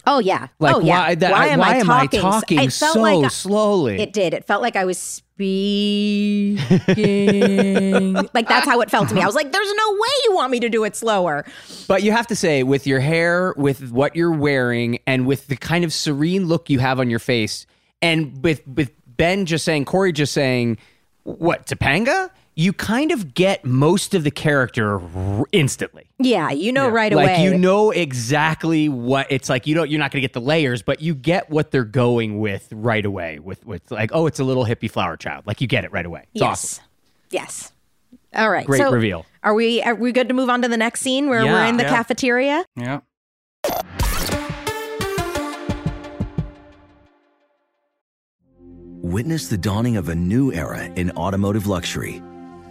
Oh 0.06 0.20
yeah. 0.20 0.48
Like 0.60 0.76
oh 0.76 0.80
yeah. 0.82 1.00
why? 1.00 1.16
That, 1.16 1.32
why 1.32 1.48
am 1.48 1.62
I 1.62 1.82
talking? 1.82 2.22
talking 2.22 2.60
It 2.60 2.72
felt 2.74 2.94
so 2.94 3.02
like 3.02 3.26
I- 3.26 3.28
slowly? 3.30 4.00
It 4.00 4.14
did. 4.14 4.34
It 4.34 4.46
felt 4.46 4.62
like 4.62 4.76
I 4.76 4.86
was 4.86 4.98
speaking. 5.36 6.56
like 8.34 8.48
that's 8.48 8.66
how 8.66 8.80
it 8.82 8.90
felt 8.92 9.10
to 9.10 9.16
me. 9.16 9.22
I 9.22 9.26
was 9.26 9.36
like, 9.36 9.52
"There's 9.52 9.74
no 9.74 9.92
way 9.94 10.10
you 10.26 10.36
want 10.36 10.52
me 10.52 10.60
to 10.62 10.70
do 10.70 10.84
it 10.84 10.96
slower." 10.96 11.46
But 11.88 12.04
you 12.04 12.12
have 12.12 12.28
to 12.28 12.36
say, 12.36 12.64
with 12.64 12.86
your 12.88 13.00
hair, 13.00 13.54
with 13.58 13.92
what 13.92 14.16
you're 14.16 14.32
wearing, 14.32 15.00
and 15.08 15.26
with 15.26 15.48
the 15.48 15.56
kind 15.58 15.84
of 15.84 15.92
serene 15.94 16.48
look 16.48 16.70
you 16.70 16.80
have 16.80 17.00
on 17.00 17.10
your 17.10 17.20
face, 17.20 17.66
and 18.02 18.44
with 18.44 18.66
with 18.68 18.92
Ben 19.18 19.46
just 19.46 19.66
saying, 19.66 19.86
Cory 19.86 20.12
just 20.12 20.34
saying, 20.34 20.78
what 21.24 21.66
Topanga? 21.66 22.30
You 22.58 22.72
kind 22.72 23.12
of 23.12 23.34
get 23.34 23.66
most 23.66 24.14
of 24.14 24.24
the 24.24 24.32
character 24.32 25.02
r- 25.02 25.44
instantly. 25.52 26.10
Yeah, 26.20 26.52
you 26.52 26.72
know 26.72 26.88
right 26.88 27.12
like 27.12 27.26
away. 27.26 27.34
Like 27.36 27.44
you 27.44 27.58
know 27.58 27.92
exactly 27.92 28.88
what 28.88 29.28
it's 29.30 29.50
like. 29.50 29.68
You 29.68 29.76
don't. 29.76 29.90
You're 29.90 30.00
not 30.00 30.12
going 30.12 30.22
to 30.22 30.26
get 30.26 30.32
the 30.32 30.40
layers, 30.40 30.82
but 30.82 31.02
you 31.02 31.16
get 31.16 31.50
what 31.50 31.72
they're 31.72 31.84
going 31.84 32.40
with 32.40 32.70
right 32.72 33.06
away. 33.06 33.40
With 33.40 33.66
with 33.66 33.92
like, 33.92 34.12
oh, 34.14 34.26
it's 34.26 34.40
a 34.40 34.46
little 34.46 34.64
hippie 34.64 34.90
flower 34.90 35.18
child. 35.18 35.46
Like 35.46 35.60
you 35.60 35.68
get 35.68 35.84
it 35.84 35.92
right 35.92 36.06
away. 36.06 36.22
It's 36.34 36.42
yes. 36.42 36.50
awesome. 36.50 36.84
Yes. 37.30 37.74
All 38.34 38.50
right. 38.50 38.66
Great 38.66 38.80
so 38.80 38.90
reveal. 38.90 39.26
Are 39.44 39.54
we 39.54 39.82
are 39.82 39.94
we 39.94 40.14
good 40.14 40.30
to 40.30 40.34
move 40.34 40.50
on 40.50 40.62
to 40.62 40.70
the 40.70 40.78
next 40.78 41.02
scene 41.02 41.28
where 41.28 41.44
we're 41.44 41.66
in 41.66 41.76
the 41.76 41.84
Yeah. 41.84 41.90
cafeteria? 41.90 42.66
Yeah. 42.78 43.02
Witness 49.02 49.50
the 49.50 49.58
dawning 49.58 49.98
of 49.98 50.08
a 50.08 50.16
new 50.16 50.54
era 50.54 50.86
in 50.96 51.12
automotive 51.12 51.68
luxury 51.68 52.22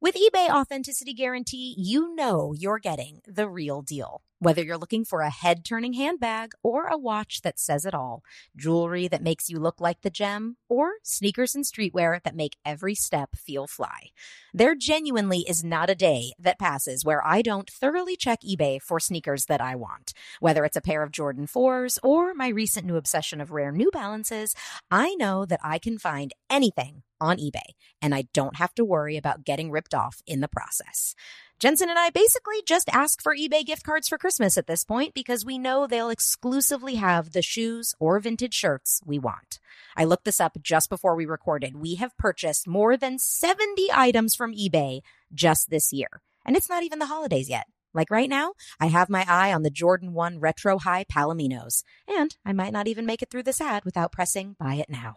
With 0.00 0.14
eBay 0.14 0.48
Authenticity 0.48 1.12
Guarantee, 1.12 1.74
you 1.76 2.14
know 2.14 2.54
you're 2.56 2.78
getting 2.78 3.18
the 3.26 3.48
real 3.48 3.82
deal. 3.82 4.22
Whether 4.38 4.62
you're 4.62 4.78
looking 4.78 5.04
for 5.04 5.22
a 5.22 5.28
head 5.28 5.64
turning 5.64 5.94
handbag 5.94 6.52
or 6.62 6.86
a 6.86 6.96
watch 6.96 7.40
that 7.40 7.58
says 7.58 7.84
it 7.84 7.94
all, 7.94 8.22
jewelry 8.56 9.08
that 9.08 9.24
makes 9.24 9.50
you 9.50 9.58
look 9.58 9.80
like 9.80 10.02
the 10.02 10.08
gem, 10.10 10.56
or 10.68 10.92
sneakers 11.02 11.56
and 11.56 11.64
streetwear 11.64 12.22
that 12.22 12.36
make 12.36 12.54
every 12.64 12.94
step 12.94 13.30
feel 13.34 13.66
fly. 13.66 14.10
There 14.54 14.76
genuinely 14.76 15.44
is 15.48 15.64
not 15.64 15.90
a 15.90 15.96
day 15.96 16.30
that 16.38 16.60
passes 16.60 17.04
where 17.04 17.26
I 17.26 17.42
don't 17.42 17.68
thoroughly 17.68 18.14
check 18.14 18.42
eBay 18.48 18.80
for 18.80 19.00
sneakers 19.00 19.46
that 19.46 19.60
I 19.60 19.74
want. 19.74 20.12
Whether 20.38 20.64
it's 20.64 20.76
a 20.76 20.80
pair 20.80 21.02
of 21.02 21.10
Jordan 21.10 21.48
4s 21.48 21.98
or 22.04 22.34
my 22.34 22.46
recent 22.46 22.86
new 22.86 22.96
obsession 22.96 23.40
of 23.40 23.50
rare 23.50 23.72
New 23.72 23.90
Balances, 23.90 24.54
I 24.92 25.16
know 25.16 25.44
that 25.44 25.60
I 25.64 25.80
can 25.80 25.98
find 25.98 26.32
anything 26.48 27.02
on 27.20 27.38
eBay 27.38 27.74
and 28.00 28.14
I 28.14 28.28
don't 28.32 28.56
have 28.56 28.74
to 28.74 28.84
worry 28.84 29.16
about 29.16 29.44
getting 29.44 29.70
ripped 29.70 29.94
off 29.94 30.22
in 30.26 30.40
the 30.40 30.48
process. 30.48 31.14
Jensen 31.58 31.90
and 31.90 31.98
I 31.98 32.10
basically 32.10 32.62
just 32.64 32.88
ask 32.92 33.20
for 33.20 33.34
eBay 33.34 33.66
gift 33.66 33.82
cards 33.82 34.08
for 34.08 34.16
Christmas 34.16 34.56
at 34.56 34.68
this 34.68 34.84
point 34.84 35.12
because 35.12 35.44
we 35.44 35.58
know 35.58 35.86
they'll 35.86 36.08
exclusively 36.08 36.94
have 36.94 37.32
the 37.32 37.42
shoes 37.42 37.94
or 37.98 38.20
vintage 38.20 38.54
shirts 38.54 39.00
we 39.04 39.18
want. 39.18 39.58
I 39.96 40.04
looked 40.04 40.24
this 40.24 40.40
up 40.40 40.56
just 40.62 40.88
before 40.88 41.16
we 41.16 41.26
recorded. 41.26 41.74
We 41.76 41.96
have 41.96 42.16
purchased 42.16 42.68
more 42.68 42.96
than 42.96 43.18
70 43.18 43.88
items 43.92 44.36
from 44.36 44.54
eBay 44.54 45.00
just 45.34 45.68
this 45.68 45.92
year. 45.92 46.22
And 46.46 46.56
it's 46.56 46.68
not 46.68 46.84
even 46.84 47.00
the 47.00 47.06
holidays 47.06 47.50
yet. 47.50 47.66
Like 47.92 48.10
right 48.10 48.28
now, 48.28 48.52
I 48.78 48.86
have 48.86 49.08
my 49.08 49.24
eye 49.26 49.52
on 49.52 49.62
the 49.62 49.70
Jordan 49.70 50.12
1 50.12 50.38
Retro 50.38 50.78
High 50.78 51.04
Palominos, 51.04 51.82
and 52.06 52.36
I 52.44 52.52
might 52.52 52.72
not 52.72 52.86
even 52.86 53.06
make 53.06 53.22
it 53.22 53.30
through 53.30 53.42
this 53.44 53.60
ad 53.60 53.84
without 53.84 54.12
pressing 54.12 54.54
buy 54.60 54.74
it 54.74 54.88
now. 54.88 55.16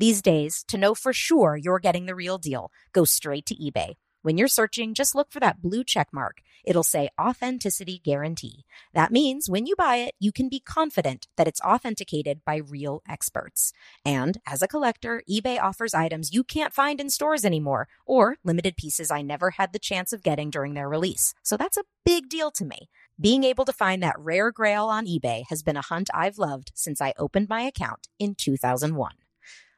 These 0.00 0.22
days, 0.22 0.64
to 0.68 0.78
know 0.78 0.94
for 0.94 1.12
sure 1.12 1.58
you're 1.58 1.78
getting 1.78 2.06
the 2.06 2.14
real 2.14 2.38
deal, 2.38 2.72
go 2.94 3.04
straight 3.04 3.44
to 3.44 3.54
eBay. 3.54 3.96
When 4.22 4.38
you're 4.38 4.48
searching, 4.48 4.94
just 4.94 5.14
look 5.14 5.30
for 5.30 5.40
that 5.40 5.60
blue 5.60 5.84
check 5.84 6.08
mark. 6.10 6.38
It'll 6.64 6.82
say 6.82 7.10
authenticity 7.20 8.00
guarantee. 8.02 8.64
That 8.94 9.12
means 9.12 9.50
when 9.50 9.66
you 9.66 9.76
buy 9.76 9.96
it, 9.96 10.14
you 10.18 10.32
can 10.32 10.48
be 10.48 10.58
confident 10.58 11.26
that 11.36 11.46
it's 11.46 11.60
authenticated 11.60 12.40
by 12.46 12.56
real 12.56 13.02
experts. 13.06 13.74
And 14.02 14.38
as 14.46 14.62
a 14.62 14.68
collector, 14.68 15.22
eBay 15.28 15.60
offers 15.60 15.92
items 15.92 16.32
you 16.32 16.44
can't 16.44 16.72
find 16.72 16.98
in 16.98 17.10
stores 17.10 17.44
anymore 17.44 17.86
or 18.06 18.38
limited 18.42 18.78
pieces 18.78 19.10
I 19.10 19.20
never 19.20 19.50
had 19.50 19.74
the 19.74 19.78
chance 19.78 20.14
of 20.14 20.22
getting 20.22 20.48
during 20.48 20.72
their 20.72 20.88
release. 20.88 21.34
So 21.42 21.58
that's 21.58 21.76
a 21.76 21.84
big 22.06 22.30
deal 22.30 22.50
to 22.52 22.64
me. 22.64 22.88
Being 23.20 23.44
able 23.44 23.66
to 23.66 23.72
find 23.74 24.02
that 24.02 24.18
rare 24.18 24.50
grail 24.50 24.86
on 24.86 25.04
eBay 25.04 25.42
has 25.50 25.62
been 25.62 25.76
a 25.76 25.82
hunt 25.82 26.08
I've 26.14 26.38
loved 26.38 26.72
since 26.74 27.02
I 27.02 27.12
opened 27.18 27.50
my 27.50 27.60
account 27.60 28.08
in 28.18 28.34
2001. 28.34 29.12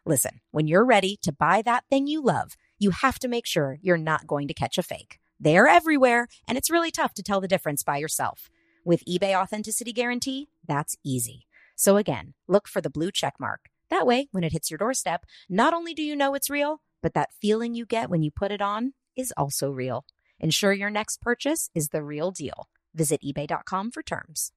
Listen, 0.04 0.40
when 0.50 0.66
you're 0.66 0.84
ready 0.84 1.16
to 1.22 1.32
buy 1.32 1.62
that 1.62 1.84
thing 1.88 2.08
you 2.08 2.20
love, 2.20 2.56
you 2.76 2.90
have 2.90 3.20
to 3.20 3.28
make 3.28 3.46
sure 3.46 3.78
you're 3.82 3.96
not 3.96 4.26
going 4.26 4.48
to 4.48 4.54
catch 4.54 4.76
a 4.76 4.82
fake. 4.82 5.20
They 5.38 5.56
are 5.56 5.68
everywhere, 5.68 6.26
and 6.48 6.58
it's 6.58 6.70
really 6.70 6.90
tough 6.90 7.14
to 7.14 7.22
tell 7.22 7.40
the 7.40 7.46
difference 7.46 7.84
by 7.84 7.98
yourself. 7.98 8.50
With 8.84 9.04
eBay 9.04 9.40
Authenticity 9.40 9.92
Guarantee, 9.92 10.48
that's 10.66 10.96
easy. 11.04 11.46
So 11.76 11.96
again, 11.96 12.34
look 12.48 12.66
for 12.66 12.80
the 12.80 12.90
blue 12.90 13.12
check 13.12 13.34
mark. 13.38 13.66
That 13.90 14.04
way, 14.06 14.26
when 14.32 14.42
it 14.42 14.50
hits 14.50 14.72
your 14.72 14.78
doorstep, 14.78 15.24
not 15.48 15.72
only 15.72 15.94
do 15.94 16.02
you 16.02 16.16
know 16.16 16.34
it's 16.34 16.50
real, 16.50 16.80
but 17.00 17.14
that 17.14 17.30
feeling 17.40 17.74
you 17.74 17.86
get 17.86 18.10
when 18.10 18.22
you 18.22 18.32
put 18.32 18.50
it 18.50 18.60
on 18.60 18.94
is 19.16 19.32
also 19.36 19.70
real. 19.70 20.04
Ensure 20.40 20.72
your 20.72 20.90
next 20.90 21.20
purchase 21.20 21.70
is 21.76 21.90
the 21.90 22.02
real 22.02 22.32
deal. 22.32 22.68
Visit 22.92 23.20
eBay.com 23.22 23.92
for 23.92 24.02
terms. 24.02 24.50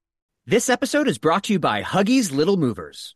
This 0.48 0.70
episode 0.70 1.08
is 1.08 1.20
brought 1.20 1.44
to 1.44 1.54
you 1.54 1.60
by 1.60 1.84
Huggies 1.84 2.32
Little 2.32 2.58
Movers. 2.58 3.16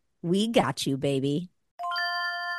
We 0.21 0.47
got 0.47 0.85
you, 0.85 0.97
baby. 0.97 1.49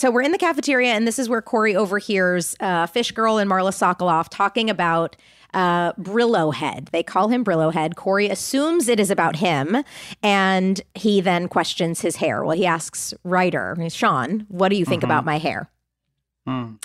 So 0.00 0.10
we're 0.10 0.22
in 0.22 0.32
the 0.32 0.38
cafeteria, 0.38 0.94
and 0.94 1.06
this 1.06 1.18
is 1.18 1.28
where 1.28 1.42
Cory 1.42 1.76
overhears 1.76 2.56
uh, 2.58 2.86
Fish 2.86 3.12
Girl 3.12 3.36
and 3.36 3.50
Marla 3.50 3.70
Sokoloff 3.70 4.28
talking 4.30 4.70
about 4.70 5.14
uh, 5.52 5.92
Brillo 5.92 6.54
Head. 6.54 6.88
They 6.90 7.02
call 7.02 7.28
him 7.28 7.44
Brillo 7.44 7.70
Head. 7.70 7.96
Cory 7.96 8.30
assumes 8.30 8.88
it 8.88 8.98
is 8.98 9.10
about 9.10 9.36
him, 9.36 9.84
and 10.22 10.80
he 10.94 11.20
then 11.20 11.48
questions 11.48 12.00
his 12.00 12.16
hair. 12.16 12.42
Well, 12.42 12.56
he 12.56 12.64
asks 12.64 13.12
Ryder, 13.24 13.76
Sean, 13.90 14.46
what 14.48 14.70
do 14.70 14.76
you 14.76 14.86
think 14.86 15.02
Mhm. 15.02 15.04
about 15.04 15.26
my 15.26 15.36
hair? 15.36 15.68
Hmm. 16.46 16.76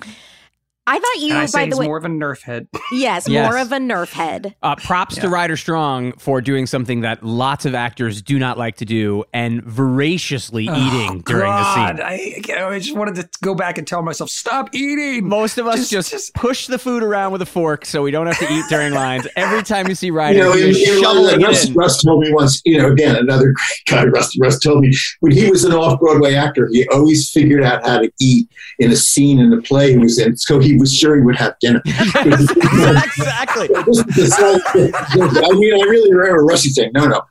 I 0.87 0.99
thought 0.99 1.19
you, 1.19 1.29
And 1.31 1.39
I 1.39 1.47
by 1.47 1.65
he's 1.65 1.73
the 1.73 1.77
way, 1.79 1.87
more 1.87 1.97
of 1.97 2.05
a 2.05 2.09
nerf 2.09 2.43
head. 2.43 2.67
yes, 2.91 3.27
Yes. 3.35 3.49
more 3.51 3.57
of 3.59 3.71
a 3.71 3.77
Nerf 3.77 4.11
head. 4.13 4.55
Uh, 4.61 4.75
props 4.75 5.15
to 5.15 5.29
Ryder 5.29 5.57
Strong 5.57 6.13
for 6.13 6.41
doing 6.41 6.67
something 6.67 7.01
that 7.01 7.23
lots 7.23 7.65
of 7.65 7.73
actors 7.73 8.21
do 8.21 8.37
not 8.37 8.57
like 8.59 8.75
to 8.77 8.85
do 8.85 9.23
and 9.33 9.63
voraciously 9.63 10.65
eating 10.65 11.21
during 11.25 11.49
the 11.51 11.73
scene. 11.73 12.01
I, 12.01 12.41
I 12.67 12.79
just 12.79 12.95
wanted 12.95 13.15
to 13.15 13.29
go 13.41 13.55
back 13.55 13.77
and 13.79 13.87
tell 13.87 14.03
myself, 14.03 14.29
stop 14.29 14.69
eating. 14.75 15.27
Most 15.27 15.57
of 15.57 15.65
us 15.65 15.89
Just- 15.89 15.91
just, 15.91 16.11
just- 16.11 16.33
push 16.35 16.67
the 16.67 16.77
food 16.77 17.01
around 17.01 17.31
with 17.31 17.41
a 17.41 17.45
fork 17.47 17.85
so 17.85 18.03
we 18.03 18.11
don't 18.11 18.27
have 18.27 18.37
to 18.39 18.53
eat 18.53 18.65
during 18.69 18.93
lines. 18.93 19.27
Every 19.35 19.63
time 19.63 19.87
you 19.87 19.95
see 19.95 20.11
Ryder, 20.11 20.37
You 20.37 20.43
know, 20.45 20.53
he 20.53 20.63
in, 20.63 20.69
is 20.69 20.77
in 20.87 21.01
London, 21.01 21.03
shoveling 21.03 21.41
Russ, 21.41 21.63
it 21.63 21.69
in. 21.69 21.75
Russ 21.75 22.03
told 22.03 22.19
me 22.21 22.31
once, 22.33 22.61
you 22.65 22.77
know, 22.77 22.91
again, 22.91 23.15
another 23.15 23.53
great 23.53 23.81
guy, 23.89 24.05
Russ, 24.05 24.37
Russ 24.39 24.59
told 24.59 24.81
me 24.81 24.93
when 25.21 25.31
he 25.31 25.49
was 25.49 25.63
an 25.63 25.71
off 25.73 25.99
Broadway 25.99 26.35
actor, 26.35 26.69
he 26.71 26.87
always 26.89 27.31
figured 27.31 27.63
out 27.63 27.83
how 27.83 27.99
to 27.99 28.11
eat 28.19 28.47
in 28.79 28.91
a 28.91 28.95
scene 28.95 29.39
in 29.39 29.51
a 29.53 29.61
play 29.61 29.91
he 29.93 29.97
was 29.97 30.19
in. 30.19 30.37
So 30.37 30.59
he 30.59 30.74
was 30.77 30.93
sure 30.93 31.15
he 31.15 31.21
would 31.21 31.35
have 31.35 31.55
dinner. 31.59 31.81
exactly. 31.85 33.67
This 33.85 33.97
is 33.99 34.05
the 34.05 34.27
slight- 34.27 35.43
I 35.45 35.51
mean, 35.53 35.73
I 35.73 35.83
really 35.87 36.13
remember 36.13 36.43
Rusty 36.43 36.69
saying, 36.69 36.91
no, 36.93 37.05
no. 37.07 37.21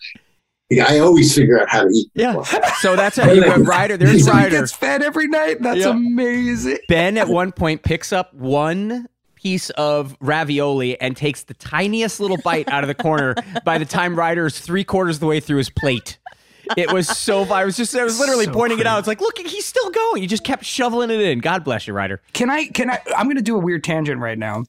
I 0.85 0.99
always 0.99 1.35
figure 1.35 1.61
out 1.61 1.69
how 1.69 1.83
to 1.83 1.89
eat. 1.91 2.09
Yeah. 2.15 2.43
So 2.81 2.97
that's 2.97 3.17
how 3.17 3.31
you 3.31 3.43
went 3.43 3.67
Ryder. 3.69 3.97
There's 3.97 4.25
So 4.25 4.33
he 4.33 4.39
Ryder. 4.39 4.61
gets 4.61 4.73
fed 4.73 5.03
every 5.03 5.29
night. 5.29 5.61
That's 5.63 5.81
Yeah. 5.81 5.91
amazing. 5.91 6.79
Ben 6.89 7.17
at 7.19 7.29
one 7.29 7.53
point 7.53 7.83
picks 7.83 8.13
up 8.13 8.33
one 8.35 9.07
piece 9.37 9.69
of 9.71 10.17
ravioli 10.21 10.99
and 11.01 11.17
takes 11.17 11.45
the 11.45 11.55
tiniest 11.55 12.19
little 12.19 12.39
bite 12.39 12.69
out 12.71 12.83
of 12.83 12.89
the 12.89 12.95
corner 12.95 13.35
by 13.65 13.77
the 13.79 13.85
time 13.85 14.17
Ryder's 14.19 14.59
three 14.59 14.85
quarters 14.85 15.17
of 15.17 15.21
the 15.21 15.27
way 15.27 15.39
through 15.39 15.59
his 15.59 15.69
plate. 15.71 16.19
It 16.77 16.93
was 16.93 17.09
so 17.09 17.43
I 17.45 17.65
was 17.65 17.77
just 17.77 17.95
I 17.95 18.05
was 18.05 18.19
literally 18.19 18.47
So 18.47 18.53
pointing 18.53 18.79
it 18.79 18.87
out. 18.87 18.99
It's 18.99 19.09
like, 19.09 19.21
look, 19.21 19.39
he's 19.39 19.65
still 19.65 19.91
going. 19.91 20.23
He 20.23 20.29
just 20.29 20.45
kept 20.45 20.65
shoveling 20.65 21.11
it 21.11 21.21
in. 21.21 21.39
God 21.41 21.65
bless 21.65 21.87
you, 21.87 21.95
Ryder. 21.95 22.21
Can 22.33 22.51
I? 22.51 22.67
Can 22.67 22.91
I? 22.91 23.01
I'm 23.17 23.27
going 23.27 23.37
to 23.37 23.43
do 23.43 23.57
a 23.57 23.59
weird 23.59 23.85
tangent 23.85 24.21
right 24.21 24.39
now 24.39 24.65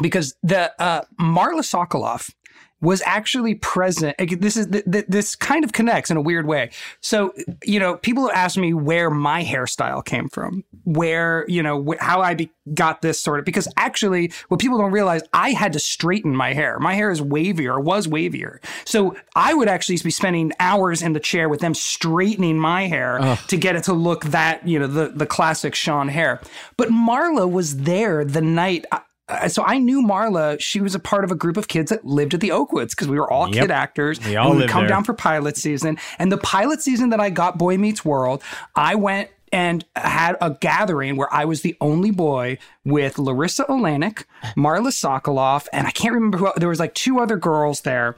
because 0.00 0.34
the 0.42 0.72
uh, 0.80 1.02
Marla 1.20 1.60
Sokoloff 1.60 2.32
was 2.80 3.02
actually 3.04 3.56
present. 3.56 4.16
This 4.40 4.56
is 4.56 4.68
this 4.68 5.34
kind 5.34 5.64
of 5.64 5.72
connects 5.72 6.10
in 6.10 6.16
a 6.16 6.20
weird 6.20 6.46
way. 6.46 6.70
So, 7.00 7.34
you 7.64 7.80
know, 7.80 7.96
people 7.96 8.30
ask 8.30 8.56
me 8.56 8.72
where 8.72 9.10
my 9.10 9.44
hairstyle 9.44 10.04
came 10.04 10.28
from, 10.28 10.64
where 10.84 11.44
you 11.48 11.62
know 11.62 11.94
how 12.00 12.20
I 12.20 12.34
be, 12.34 12.50
got 12.74 13.02
this 13.02 13.20
sort 13.20 13.40
of 13.40 13.44
because 13.44 13.66
actually, 13.76 14.32
what 14.48 14.60
people 14.60 14.78
don't 14.78 14.92
realize, 14.92 15.22
I 15.32 15.50
had 15.50 15.72
to 15.72 15.78
straighten 15.78 16.36
my 16.36 16.52
hair. 16.52 16.78
My 16.78 16.94
hair 16.94 17.10
is 17.10 17.20
wavier, 17.20 17.82
was 17.82 18.06
wavier. 18.06 18.58
So 18.84 19.16
I 19.34 19.54
would 19.54 19.68
actually 19.68 19.98
be 19.98 20.10
spending 20.10 20.52
hours 20.60 21.02
in 21.02 21.14
the 21.14 21.20
chair 21.20 21.48
with 21.48 21.60
them 21.60 21.74
straightening 21.74 22.58
my 22.58 22.86
hair 22.86 23.20
Ugh. 23.20 23.38
to 23.48 23.56
get 23.56 23.74
it 23.74 23.84
to 23.84 23.92
look 23.92 24.24
that 24.26 24.66
you 24.66 24.78
know 24.78 24.86
the 24.86 25.08
the 25.08 25.26
classic 25.26 25.74
Sean 25.74 26.08
hair. 26.08 26.40
But 26.76 26.88
Marla 26.88 27.50
was 27.50 27.78
there 27.78 28.24
the 28.24 28.40
night. 28.40 28.84
Uh, 29.28 29.48
so 29.48 29.62
I 29.64 29.78
knew 29.78 30.02
Marla. 30.02 30.60
She 30.60 30.80
was 30.80 30.94
a 30.94 30.98
part 30.98 31.24
of 31.24 31.30
a 31.30 31.34
group 31.34 31.56
of 31.56 31.68
kids 31.68 31.90
that 31.90 32.04
lived 32.04 32.34
at 32.34 32.40
the 32.40 32.48
Oakwoods 32.50 32.90
because 32.90 33.08
we 33.08 33.18
were 33.18 33.30
all 33.30 33.48
yep. 33.48 33.64
kid 33.64 33.70
actors. 33.70 34.24
We 34.24 34.36
all 34.36 34.50
and 34.50 34.60
would 34.60 34.68
come 34.68 34.82
there. 34.82 34.88
down 34.88 35.04
for 35.04 35.14
pilot 35.14 35.56
season. 35.56 35.98
And 36.18 36.32
the 36.32 36.38
pilot 36.38 36.82
season 36.82 37.10
that 37.10 37.20
I 37.20 37.30
got 37.30 37.58
Boy 37.58 37.76
Meets 37.78 38.04
World, 38.04 38.42
I 38.74 38.94
went 38.94 39.30
and 39.50 39.84
had 39.96 40.36
a 40.40 40.50
gathering 40.50 41.16
where 41.16 41.32
I 41.32 41.46
was 41.46 41.62
the 41.62 41.76
only 41.80 42.10
boy 42.10 42.58
with 42.84 43.18
Larissa 43.18 43.64
Oleynik, 43.64 44.24
Marla 44.56 44.88
Sokoloff, 44.88 45.66
and 45.72 45.86
I 45.86 45.90
can't 45.90 46.12
remember 46.12 46.38
who. 46.38 46.52
There 46.56 46.68
was 46.68 46.80
like 46.80 46.94
two 46.94 47.18
other 47.18 47.36
girls 47.36 47.80
there, 47.80 48.16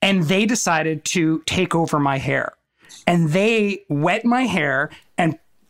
and 0.00 0.24
they 0.24 0.44
decided 0.44 1.04
to 1.06 1.42
take 1.46 1.74
over 1.74 2.00
my 2.00 2.18
hair 2.18 2.54
and 3.06 3.30
they 3.30 3.84
wet 3.88 4.24
my 4.24 4.42
hair 4.42 4.90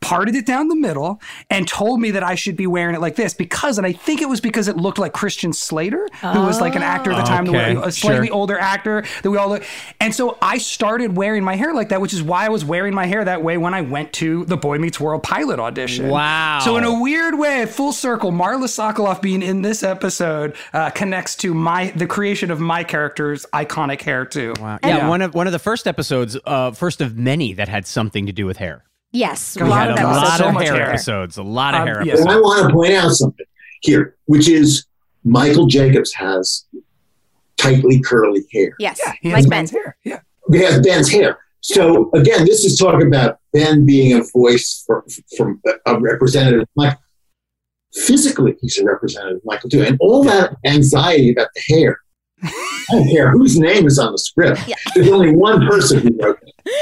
parted 0.03 0.35
it 0.35 0.45
down 0.45 0.69
the 0.69 0.77
middle 0.77 1.21
and 1.49 1.67
told 1.67 2.01
me 2.01 2.11
that 2.11 2.23
I 2.23 2.35
should 2.35 2.57
be 2.57 2.67
wearing 2.67 2.95
it 2.95 3.01
like 3.01 3.17
this 3.17 3.33
because, 3.33 3.79
and 3.79 3.87
I 3.87 3.93
think 3.93 4.21
it 4.21 4.29
was 4.29 4.41
because 4.41 4.69
it 4.69 4.77
looked 4.77 4.99
like 4.99 5.13
Christian 5.13 5.53
Slater, 5.53 6.09
who 6.21 6.41
was 6.43 6.61
like 6.61 6.77
an 6.77 6.83
actor 6.83 7.13
at 7.13 7.17
the 7.17 7.23
time, 7.23 7.49
okay. 7.49 7.77
a 7.77 7.91
slightly 7.91 8.27
sure. 8.27 8.37
older 8.37 8.59
actor 8.59 9.05
that 9.23 9.31
we 9.31 9.39
all 9.39 9.49
look. 9.49 9.65
And 10.01 10.15
so 10.15 10.37
I 10.43 10.59
started 10.59 11.17
wearing 11.17 11.45
my 11.45 11.57
hair 11.57 11.73
like 11.73 11.89
that, 11.91 12.01
which 12.01 12.13
is 12.13 12.23
why 12.23 12.47
I 12.47 12.49
was 12.49 12.65
wearing 12.65 12.95
my 12.95 13.07
hair 13.07 13.25
that 13.25 13.43
way 13.43 13.57
when 13.57 13.75
I 13.75 13.81
went 13.81 14.13
to 14.15 14.45
the 14.45 14.57
Boy 14.57 14.79
Meets 14.79 15.01
World 15.01 15.23
pilot 15.23 15.59
audition. 15.59 16.09
Wow. 16.09 16.61
So 16.65 16.77
in 16.77 16.85
a 16.85 17.01
weird 17.01 17.39
way, 17.39 17.67
full 17.67 17.93
circle, 17.93 18.33
Marla 18.33 18.65
Sokoloff 18.65 19.23
being 19.23 19.43
in 19.43 19.63
this 19.63 19.83
episode 19.83 20.57
uh, 20.73 20.91
connects 20.91 21.37
to 21.37 21.55
my 21.55 21.91
the 21.91 22.07
creation 22.07 22.51
of 22.51 22.61
my 22.61 22.85
character's 22.85 23.47
iconic 23.53 24.03
hair 24.03 24.25
too. 24.25 24.55
Wow. 24.61 24.79
Yeah, 24.83 24.97
yeah, 24.97 25.09
one 25.09 25.23
of 25.23 25.35
one 25.35 25.47
of 25.47 25.53
the 25.53 25.59
first 25.59 25.87
episodes, 25.87 26.37
uh, 26.45 26.73
first 26.73 27.01
of 27.01 27.17
many 27.17 27.53
that 27.55 27.69
had 27.69 27.87
something 27.87 28.27
to 28.27 28.33
do 28.33 28.47
with 28.47 28.57
hair. 28.57 28.85
Yes, 29.13 29.57
a 29.57 29.65
lot 29.65 29.91
of, 29.91 29.99
a 29.99 30.03
lot 30.05 30.39
so 30.39 30.49
of 30.49 30.55
hair, 30.55 30.75
hair 30.75 30.89
episodes. 30.89 31.37
A 31.37 31.43
lot 31.43 31.75
of 31.75 31.83
um, 31.83 31.87
hair 31.87 32.01
episodes. 32.01 32.21
And 32.23 32.31
I 32.31 32.37
want 32.37 32.67
to 32.67 32.75
point 32.75 32.95
out 32.95 33.11
something 33.11 33.47
here, 33.83 34.17
which 34.25 34.49
is 34.49 34.87
Michael 35.23 35.67
Jacobs 35.67 36.13
has 36.15 36.65
tightly 37.59 38.01
curly 38.01 38.45
hair. 38.53 38.75
Yes, 38.79 39.01
yeah, 39.05 39.13
he 39.21 39.29
like 39.29 39.37
has 39.37 39.47
Ben's 39.47 39.71
hair. 39.71 39.97
Yeah, 40.05 40.21
he 40.51 40.59
has 40.61 40.81
Ben's 40.81 41.11
hair. 41.11 41.39
So 41.61 42.11
again, 42.15 42.45
this 42.47 42.65
is 42.65 42.79
talking 42.79 43.07
about 43.07 43.39
Ben 43.53 43.85
being 43.85 44.19
a 44.19 44.25
voice 44.33 44.83
for, 44.87 45.05
from 45.37 45.61
a 45.87 45.99
representative. 46.01 46.67
Michael. 46.75 46.99
Physically, 47.95 48.57
he's 48.63 48.79
a 48.79 48.85
representative 48.85 49.37
of 49.37 49.45
Michael 49.45 49.69
too, 49.69 49.83
and 49.83 49.99
all 50.01 50.25
that 50.25 50.57
anxiety 50.65 51.31
about 51.31 51.49
the 51.55 51.75
hair. 51.75 51.99
I 52.43 52.51
don't 52.91 53.09
care 53.11 53.31
whose 53.31 53.59
name 53.59 53.87
is 53.87 53.99
on 53.99 54.13
the 54.13 54.19
script. 54.19 54.67
Yeah. 54.67 54.77
There's 54.95 55.11
only 55.11 55.37
one 55.37 55.67
person 55.67 56.01
who 56.01 56.17
wrote 56.21 56.39
it. 56.43 56.52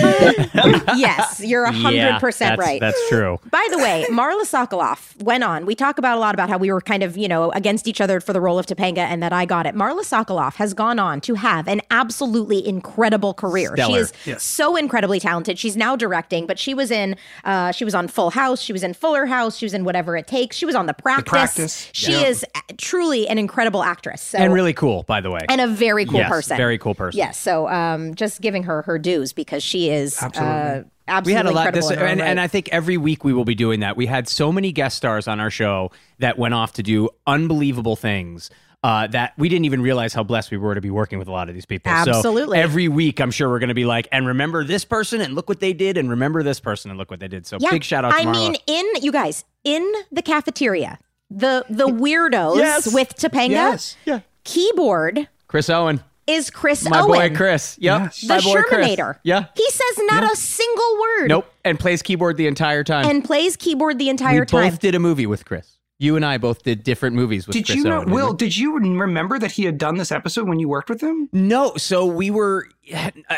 yes, 0.97 1.41
you're 1.45 1.67
hundred 1.67 1.97
yeah, 1.97 2.19
percent 2.19 2.57
that's, 2.59 2.69
right. 2.69 2.81
That's 2.81 3.09
true. 3.09 3.39
By 3.51 3.67
the 3.71 3.79
way, 3.79 4.07
Marla 4.11 4.43
Sokoloff 4.43 5.21
went 5.23 5.45
on. 5.45 5.67
We 5.67 5.75
talk 5.75 5.99
about 5.99 6.17
a 6.17 6.21
lot 6.21 6.35
about 6.35 6.49
how 6.49 6.59
we 6.59 6.71
were 6.73 6.81
kind 6.81 7.03
of, 7.03 7.17
you 7.17 7.29
know, 7.29 7.51
against 7.53 7.87
each 7.87 8.01
other 8.01 8.21
for 8.21 8.33
the 8.33 8.41
role 8.41 8.59
of 8.59 8.67
Topanga 8.67 8.99
and 8.99 9.23
that 9.23 9.33
I 9.33 9.47
got 9.47 9.67
it. 9.67 9.75
Marla 9.75 10.01
Sokoloff 10.03 10.55
has 10.57 10.75
gone 10.75 10.99
on 10.99 11.21
to 11.23 11.35
have 11.35 11.67
an 11.69 11.81
absolutely 11.91 12.67
incredible 12.67 13.35
career. 13.35 13.73
Stellar. 13.75 13.93
She 13.95 13.99
is 14.01 14.13
Yes. 14.27 14.43
so 14.43 14.77
incredibly 14.77 15.19
talented. 15.21 15.59
She's 15.59 15.77
now 15.77 15.97
directing, 15.97 16.47
but 16.47 16.59
she 16.59 16.75
was 16.75 16.91
in 16.91 17.17
uh, 17.45 17.73
she 17.73 17.85
was 17.85 17.95
on 17.95 18.09
Full 18.09 18.31
House, 18.31 18.61
she 18.61 18.73
was 18.73 18.83
in 18.83 18.93
Fuller 18.95 19.27
House, 19.27 19.57
she 19.57 19.65
was 19.65 19.75
in 19.75 19.85
Whatever 19.85 20.17
It 20.17 20.27
Takes, 20.27 20.57
she 20.57 20.67
was 20.67 20.75
on 20.75 20.87
The 20.87 20.95
Practice. 20.95 21.31
Practice. 21.31 21.89
She 21.93 22.13
Yeah. 22.13 22.27
is 22.27 22.45
truly 22.79 23.29
an 23.29 23.39
incredible 23.39 23.83
actress. 23.83 24.21
So 24.21 24.39
And 24.39 24.53
really 24.53 24.73
cool, 24.75 25.05
by 25.05 25.21
the 25.21 25.31
way. 25.31 25.41
and 25.49 25.61
a 25.61 25.67
very 25.67 26.05
cool 26.05 26.19
yes, 26.21 26.29
person. 26.29 26.57
Very 26.57 26.79
cool 26.79 26.95
person. 26.95 27.19
Yes, 27.19 27.39
so 27.39 27.69
um, 27.69 28.15
just 28.15 28.41
giving 28.41 28.65
her 28.65 28.83
her 28.83 28.99
dues 28.99 29.33
because 29.33 29.63
she 29.71 29.91
is 29.91 30.21
Absolutely. 30.23 30.55
Uh, 30.55 30.83
absolutely 31.09 31.33
we 31.33 31.37
had 31.37 31.47
a 31.47 31.51
lot 31.51 31.67
incredible 31.67 31.89
this 31.89 31.91
in 31.91 31.99
her 31.99 32.05
own 32.05 32.11
and, 32.13 32.21
right. 32.21 32.29
and 32.29 32.41
i 32.41 32.47
think 32.47 32.69
every 32.71 32.97
week 32.97 33.25
we 33.25 33.33
will 33.33 33.45
be 33.45 33.55
doing 33.55 33.81
that 33.81 33.97
we 33.97 34.07
had 34.07 34.29
so 34.29 34.53
many 34.53 34.73
guest 34.73 34.97
stars 34.97 35.27
on 35.29 35.41
our 35.41 35.51
show 35.51 35.91
that 36.19 36.39
went 36.39 36.55
off 36.55 36.73
to 36.75 36.83
do 36.83 37.09
unbelievable 37.27 37.97
things 37.97 38.51
uh, 38.83 39.07
that 39.09 39.35
we 39.37 39.49
didn't 39.51 39.67
even 39.67 39.83
realize 39.83 40.15
how 40.15 40.23
blessed 40.23 40.51
we 40.51 40.57
were 40.57 40.75
to 40.75 40.81
be 40.81 40.89
working 40.91 41.19
with 41.19 41.29
a 41.29 41.31
lot 41.31 41.49
of 41.51 41.55
these 41.55 41.67
people. 41.67 41.93
Absolutely. 41.93 42.57
So 42.57 42.63
every 42.63 42.89
week, 42.89 43.21
I'm 43.21 43.31
sure 43.31 43.51
we're 43.51 43.59
going 43.59 43.69
to 43.69 43.75
be 43.75 43.85
like, 43.85 44.09
and 44.11 44.27
remember 44.27 44.65
this 44.65 44.87
person, 44.87 45.21
and 45.21 45.35
look 45.35 45.51
what 45.51 45.61
they 45.61 45.75
did, 45.75 45.99
and 45.99 46.09
remember 46.09 46.43
this 46.43 46.61
person, 46.61 46.91
and 46.91 46.97
look 46.97 47.11
what 47.11 47.21
they 47.21 47.29
did. 47.29 47.47
So 47.47 47.59
big 47.59 47.85
shout 47.85 48.07
out 48.07 48.13
to 48.13 48.17
I 48.17 48.25
Marla. 48.25 48.33
mean, 48.33 48.57
in 48.67 48.87
you 49.03 49.13
guys 49.13 49.45
in 49.65 49.87
the 50.11 50.23
cafeteria, 50.23 50.99
the 51.31 51.67
the 51.69 51.89
weirdos 51.89 52.57
Yes. 52.57 52.95
with 52.95 53.15
Topanga 53.17 53.51
Yes. 53.51 53.97
Yeah. 54.07 54.21
keyboard 54.45 55.29
Chris 55.47 55.69
Owen, 55.69 56.03
is 56.35 56.51
Chris 56.51 56.89
my 56.89 57.01
Owen, 57.01 57.09
boy 57.31 57.37
Chris. 57.37 57.77
Yep, 57.81 58.01
Yes. 58.01 58.21
the 58.21 58.29
my 58.29 58.41
boy 58.41 58.63
Chris. 58.63 58.89
Shermanator. 58.89 59.19
Yeah. 59.23 59.47
he 59.57 59.71
says 59.71 60.05
not 60.07 60.25
a 60.31 60.37
single 60.37 60.99
word. 61.01 61.29
Nope, 61.29 61.47
and 61.65 61.79
plays 61.79 62.03
keyboard 62.03 62.37
the 62.37 62.47
entire 62.47 62.85
time. 62.85 63.07
and 63.07 63.25
plays 63.25 63.57
keyboard 63.57 63.99
the 63.99 64.09
entire 64.09 64.41
we 64.41 64.47
time. 64.47 64.71
both 64.71 64.81
did 64.81 64.95
a 64.95 64.99
movie 65.01 65.27
with 65.27 65.45
Chris. 65.45 65.77
You 66.03 66.17
and 66.17 66.25
I 66.25 66.39
both 66.39 66.63
did 66.63 66.83
different 66.83 67.15
movies 67.15 67.47
with 67.47 67.53
Did 67.55 67.67
Chris 67.67 67.77
you 67.77 67.85
know, 67.85 67.99
Owen. 67.99 68.11
Will? 68.11 68.33
Did 68.33 68.57
you 68.57 68.79
remember 68.79 69.39
that 69.39 69.53
he 69.53 69.65
had 69.67 69.77
done 69.77 69.97
this 69.99 70.11
episode 70.11 70.49
when 70.49 70.59
you 70.59 70.67
worked 70.67 70.89
with 70.89 71.03
him? 71.03 71.29
No, 71.31 71.75
so 71.77 72.07
we 72.07 72.31
were. 72.31 72.67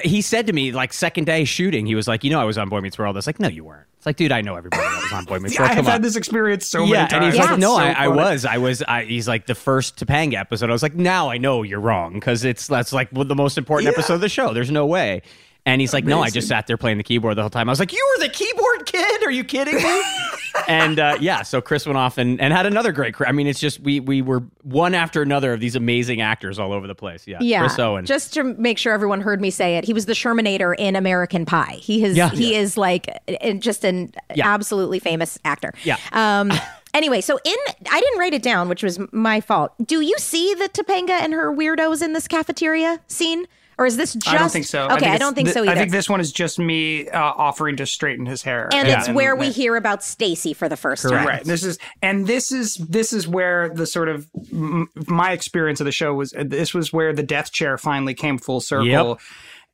He 0.04 0.22
said 0.22 0.46
to 0.46 0.52
me 0.52 0.70
like 0.70 0.92
second 0.92 1.24
day 1.24 1.44
shooting, 1.44 1.86
he 1.86 1.96
was 1.96 2.06
like, 2.06 2.22
"You 2.22 2.30
know, 2.30 2.40
I 2.40 2.44
was 2.44 2.56
on 2.58 2.68
Boy 2.68 2.80
Meets 2.80 2.96
World." 2.98 3.16
I 3.16 3.18
was 3.18 3.26
like, 3.26 3.40
"No, 3.40 3.48
you 3.48 3.64
weren't." 3.64 3.88
It's 3.96 4.06
like, 4.06 4.14
dude, 4.16 4.30
I 4.30 4.42
know 4.42 4.54
everybody 4.54 4.80
that 4.82 5.02
was 5.02 5.12
on 5.12 5.24
Boy 5.24 5.38
Meets 5.42 5.58
World. 5.58 5.72
I 5.72 5.74
have 5.74 5.86
had 5.86 6.02
this 6.02 6.14
experience 6.14 6.66
so 6.68 6.84
yeah, 6.84 6.90
many 6.98 7.08
times. 7.08 7.12
and 7.12 7.24
he's 7.24 7.34
Yeah. 7.34 7.50
like, 7.50 7.58
"No, 7.58 7.76
So 7.76 7.82
I, 7.82 7.90
I 8.04 8.08
was, 8.08 8.44
I 8.44 8.58
was." 8.58 8.82
I, 8.82 9.04
he's 9.06 9.26
like 9.26 9.46
the 9.46 9.56
first 9.56 9.96
Topanga 9.96 10.34
episode. 10.34 10.70
I 10.70 10.72
was 10.72 10.84
like, 10.84 10.94
"Now 10.94 11.30
I 11.30 11.38
know 11.38 11.64
you're 11.64 11.80
wrong 11.80 12.14
because 12.14 12.44
it's 12.44 12.68
that's 12.68 12.92
like 12.92 13.08
the 13.10 13.34
most 13.34 13.58
important 13.58 13.86
Yeah. 13.86 13.98
episode 13.98 14.14
of 14.14 14.20
the 14.20 14.28
show. 14.28 14.54
There's 14.54 14.70
no 14.70 14.86
way." 14.86 15.22
And 15.64 15.80
he's 15.80 15.92
like, 15.92 16.04
"No, 16.04 16.20
I 16.20 16.28
just 16.30 16.48
sat 16.48 16.66
there 16.66 16.76
playing 16.76 16.98
the 16.98 17.04
keyboard 17.04 17.36
the 17.36 17.42
whole 17.42 17.50
time." 17.50 17.68
I 17.68 17.72
was 17.72 17.78
like, 17.78 17.92
"You 17.92 18.14
were 18.18 18.24
the 18.26 18.32
keyboard 18.32 18.84
kid? 18.84 19.22
Are 19.24 19.30
you 19.30 19.44
kidding 19.44 19.76
me?" 19.76 20.02
and 20.68 20.98
uh, 20.98 21.16
yeah, 21.20 21.42
so 21.42 21.60
Chris 21.60 21.86
went 21.86 21.96
off 21.96 22.18
and, 22.18 22.40
and 22.40 22.52
had 22.52 22.66
another 22.66 22.90
great 22.90 23.14
career. 23.14 23.28
I 23.28 23.32
mean, 23.32 23.46
it's 23.46 23.60
just 23.60 23.78
we 23.78 24.00
we 24.00 24.22
were 24.22 24.42
one 24.62 24.92
after 24.92 25.22
another 25.22 25.52
of 25.52 25.60
these 25.60 25.76
amazing 25.76 26.20
actors 26.20 26.58
all 26.58 26.72
over 26.72 26.88
the 26.88 26.96
place. 26.96 27.28
Yeah, 27.28 27.38
yeah, 27.40 27.60
Chris 27.60 27.78
Owen. 27.78 28.06
just 28.06 28.34
to 28.34 28.42
make 28.42 28.76
sure 28.76 28.92
everyone 28.92 29.20
heard 29.20 29.40
me 29.40 29.50
say 29.50 29.76
it, 29.76 29.84
he 29.84 29.92
was 29.92 30.06
the 30.06 30.14
Shermanator 30.14 30.74
in 30.76 30.96
American 30.96 31.46
Pie. 31.46 31.78
He 31.80 32.00
has, 32.00 32.16
Yeah. 32.16 32.30
he 32.30 32.56
is 32.56 32.76
like 32.76 33.08
uh, 33.40 33.52
just 33.52 33.84
an 33.84 34.12
Yeah. 34.34 34.52
absolutely 34.52 34.98
famous 34.98 35.38
actor. 35.44 35.72
Yeah. 35.84 35.96
Um. 36.10 36.50
Anyway, 36.92 37.20
so 37.20 37.38
in 37.44 37.54
I 37.88 38.00
didn't 38.00 38.18
write 38.18 38.34
it 38.34 38.42
down, 38.42 38.68
which 38.68 38.82
was 38.82 38.98
my 39.12 39.40
fault. 39.40 39.72
Do 39.86 40.00
you 40.00 40.16
see 40.18 40.54
the 40.54 40.68
Topanga 40.68 41.20
and 41.20 41.32
her 41.32 41.54
weirdos 41.54 42.02
in 42.02 42.12
this 42.14 42.26
cafeteria 42.28 43.00
scene, 43.06 43.46
or 43.82 43.86
is 43.86 43.96
this 43.96 44.14
just? 44.14 44.28
I 44.28 44.38
don't 44.38 44.50
think 44.50 44.64
so. 44.66 44.88
Okay, 44.90 45.06
I, 45.06 45.14
it's 45.14 45.18
don't 45.20 45.34
think 45.34 45.46
th- 45.48 45.54
so 45.54 45.62
either. 45.62 45.72
I 45.72 45.74
think 45.74 45.90
this 45.90 46.08
one 46.08 46.20
is 46.20 46.32
just 46.32 46.58
me 46.58 47.08
uh, 47.08 47.20
offering 47.20 47.76
to 47.76 47.86
straighten 47.86 48.26
his 48.26 48.42
hair, 48.42 48.68
and 48.72 48.86
Yeah. 48.88 49.00
it's 49.00 49.08
where 49.08 49.34
we 49.36 49.46
and- 49.46 49.54
hear 49.54 49.76
about 49.76 50.02
Stacy 50.04 50.54
for 50.54 50.68
the 50.68 50.76
first 50.76 51.02
Correct. 51.02 51.18
time. 51.18 51.26
Right. 51.26 51.44
This 51.44 51.64
is 51.64 51.78
and 52.00 52.26
this 52.26 52.52
is 52.52 52.76
this 52.76 53.12
is 53.12 53.26
where 53.26 53.68
the 53.68 53.86
sort 53.86 54.08
of 54.08 54.28
m- 54.52 54.88
my 55.06 55.32
experience 55.32 55.80
of 55.80 55.84
the 55.86 55.92
show 55.92 56.14
was. 56.14 56.32
This 56.38 56.72
was 56.72 56.92
where 56.92 57.12
the 57.12 57.22
death 57.22 57.52
chair 57.52 57.76
finally 57.78 58.14
came 58.14 58.38
full 58.38 58.60
circle, 58.60 58.86
Yep. 58.86 59.18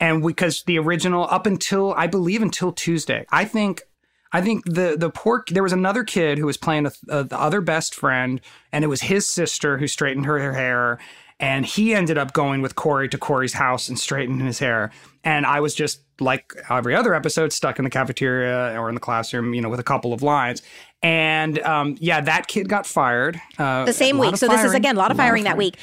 and 0.00 0.22
because 0.26 0.62
the 0.64 0.78
original 0.78 1.26
up 1.30 1.46
until 1.46 1.92
I 1.94 2.06
believe 2.06 2.42
until 2.42 2.72
Tuesday, 2.72 3.26
I 3.30 3.44
think. 3.44 3.82
I 4.30 4.42
think 4.42 4.66
the 4.66 4.94
the 4.98 5.08
poor 5.08 5.42
there 5.48 5.62
was 5.62 5.72
another 5.72 6.04
kid 6.04 6.36
who 6.36 6.44
was 6.44 6.58
playing 6.58 6.84
a, 6.84 6.92
a, 7.08 7.24
the 7.24 7.40
other 7.40 7.62
best 7.62 7.94
friend, 7.94 8.42
and 8.72 8.84
it 8.84 8.86
was 8.88 9.00
his 9.00 9.26
sister 9.26 9.78
who 9.78 9.86
straightened 9.86 10.26
her, 10.26 10.38
her 10.38 10.52
hair, 10.52 10.98
and 11.40 11.64
he 11.64 11.94
ended 11.94 12.18
up 12.18 12.32
going 12.32 12.62
with 12.62 12.74
Cory 12.74 13.08
to 13.08 13.18
Cory's 13.18 13.52
house 13.54 13.88
and 13.88 13.98
straightening 13.98 14.44
his 14.46 14.58
hair, 14.58 14.90
and 15.24 15.46
I 15.46 15.60
was 15.60 15.74
just 15.74 16.00
like 16.20 16.52
every 16.68 16.94
other 16.96 17.14
episode, 17.14 17.52
stuck 17.52 17.78
in 17.78 17.84
the 17.84 17.90
cafeteria 17.90 18.78
or 18.80 18.88
in 18.88 18.94
the 18.94 19.00
classroom, 19.00 19.54
you 19.54 19.60
know, 19.60 19.68
with 19.68 19.78
a 19.80 19.84
couple 19.84 20.12
of 20.12 20.22
lines, 20.22 20.62
and 21.02 21.58
um, 21.60 21.96
yeah, 22.00 22.20
that 22.20 22.48
kid 22.48 22.68
got 22.68 22.86
fired 22.86 23.40
uh, 23.58 23.84
The 23.84 23.92
same 23.92 24.18
week. 24.18 24.32
of 24.32 24.38
So 24.38 24.48
this 24.48 24.64
is 24.64 24.74
again 24.74 24.96
a 24.96 24.98
lot 24.98 25.10
of 25.10 25.16
firing 25.16 25.44
that 25.44 25.50
firing. 25.50 25.58
week. 25.58 25.76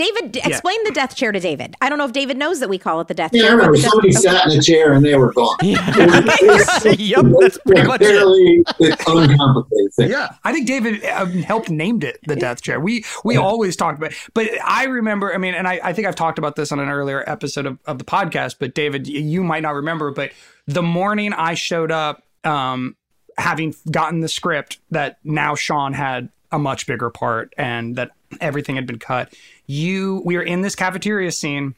David, 0.00 0.32
d- 0.32 0.40
explain 0.44 0.82
the 0.84 0.92
death 0.92 1.14
chair 1.14 1.30
to 1.30 1.38
David. 1.38 1.76
I 1.82 1.90
don't 1.90 1.98
know 1.98 2.06
if 2.06 2.12
David 2.12 2.38
knows 2.38 2.60
that 2.60 2.70
we 2.70 2.78
call 2.78 3.02
it 3.02 3.08
the 3.08 3.14
death 3.14 3.32
Yeah, 3.34 3.42
chair. 3.42 3.56
but 3.58 3.70
remember 3.70 3.76
the 3.76 3.82
death- 3.82 3.90
somebody 3.90 4.08
okay. 4.08 4.18
sat 4.18 4.46
in 4.46 4.58
a 4.58 4.62
chair 4.62 4.92
and 4.94 5.04
they 5.04 5.14
were 5.14 5.32
gone. 5.32 5.56
yep, 5.62 7.24
that's 7.40 7.58
pretty 7.58 7.82
much 7.86 8.00
fairly 8.00 8.62
uncomplicated 9.06 9.92
thing. 9.94 10.10
Yeah, 10.10 10.28
I 10.42 10.52
think 10.52 10.66
David 10.66 11.04
um, 11.04 11.32
helped 11.42 11.68
named 11.68 12.04
it 12.04 12.18
the 12.26 12.36
death 12.36 12.62
chair. 12.62 12.80
We 12.80 13.04
we 13.24 13.36
always 13.36 13.76
talked 13.76 13.98
about, 13.98 14.12
but 14.32 14.48
I 14.64 14.84
remember. 14.84 15.34
I 15.34 15.38
mean, 15.38 15.54
and 15.54 15.68
I, 15.68 15.80
I 15.84 15.92
think 15.92 16.08
I've 16.08 16.16
talked 16.16 16.38
about 16.38 16.56
this 16.56 16.72
on 16.72 16.80
an 16.80 16.88
earlier 16.88 17.22
episode 17.26 17.66
of, 17.66 17.78
of 17.86 17.98
the 17.98 18.04
podcast. 18.04 18.56
But 18.58 18.74
David, 18.74 19.06
you 19.06 19.44
might 19.44 19.62
not 19.62 19.74
remember, 19.74 20.10
but 20.10 20.32
the 20.66 20.82
morning 20.82 21.32
I 21.34 21.54
showed 21.54 21.90
up, 21.92 22.22
um, 22.42 22.96
having 23.36 23.74
gotten 23.90 24.20
the 24.20 24.28
script 24.28 24.78
that 24.90 25.18
now 25.24 25.54
Sean 25.54 25.92
had 25.92 26.30
a 26.52 26.58
much 26.58 26.86
bigger 26.86 27.10
part 27.10 27.52
and 27.58 27.96
that 27.96 28.10
everything 28.40 28.76
had 28.76 28.86
been 28.86 28.98
cut. 28.98 29.34
You, 29.66 30.22
we 30.24 30.36
were 30.36 30.42
in 30.42 30.60
this 30.60 30.74
cafeteria 30.74 31.32
scene. 31.32 31.74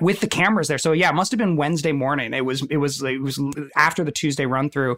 With 0.00 0.18
the 0.18 0.26
cameras 0.26 0.66
there. 0.66 0.78
So 0.78 0.90
yeah, 0.90 1.08
it 1.10 1.14
must 1.14 1.30
have 1.30 1.38
been 1.38 1.54
Wednesday 1.56 1.92
morning. 1.92 2.34
It 2.34 2.44
was 2.44 2.62
it 2.68 2.78
was 2.78 3.00
it 3.00 3.22
was 3.22 3.40
after 3.76 4.02
the 4.02 4.10
Tuesday 4.10 4.44
run 4.44 4.70
through, 4.70 4.96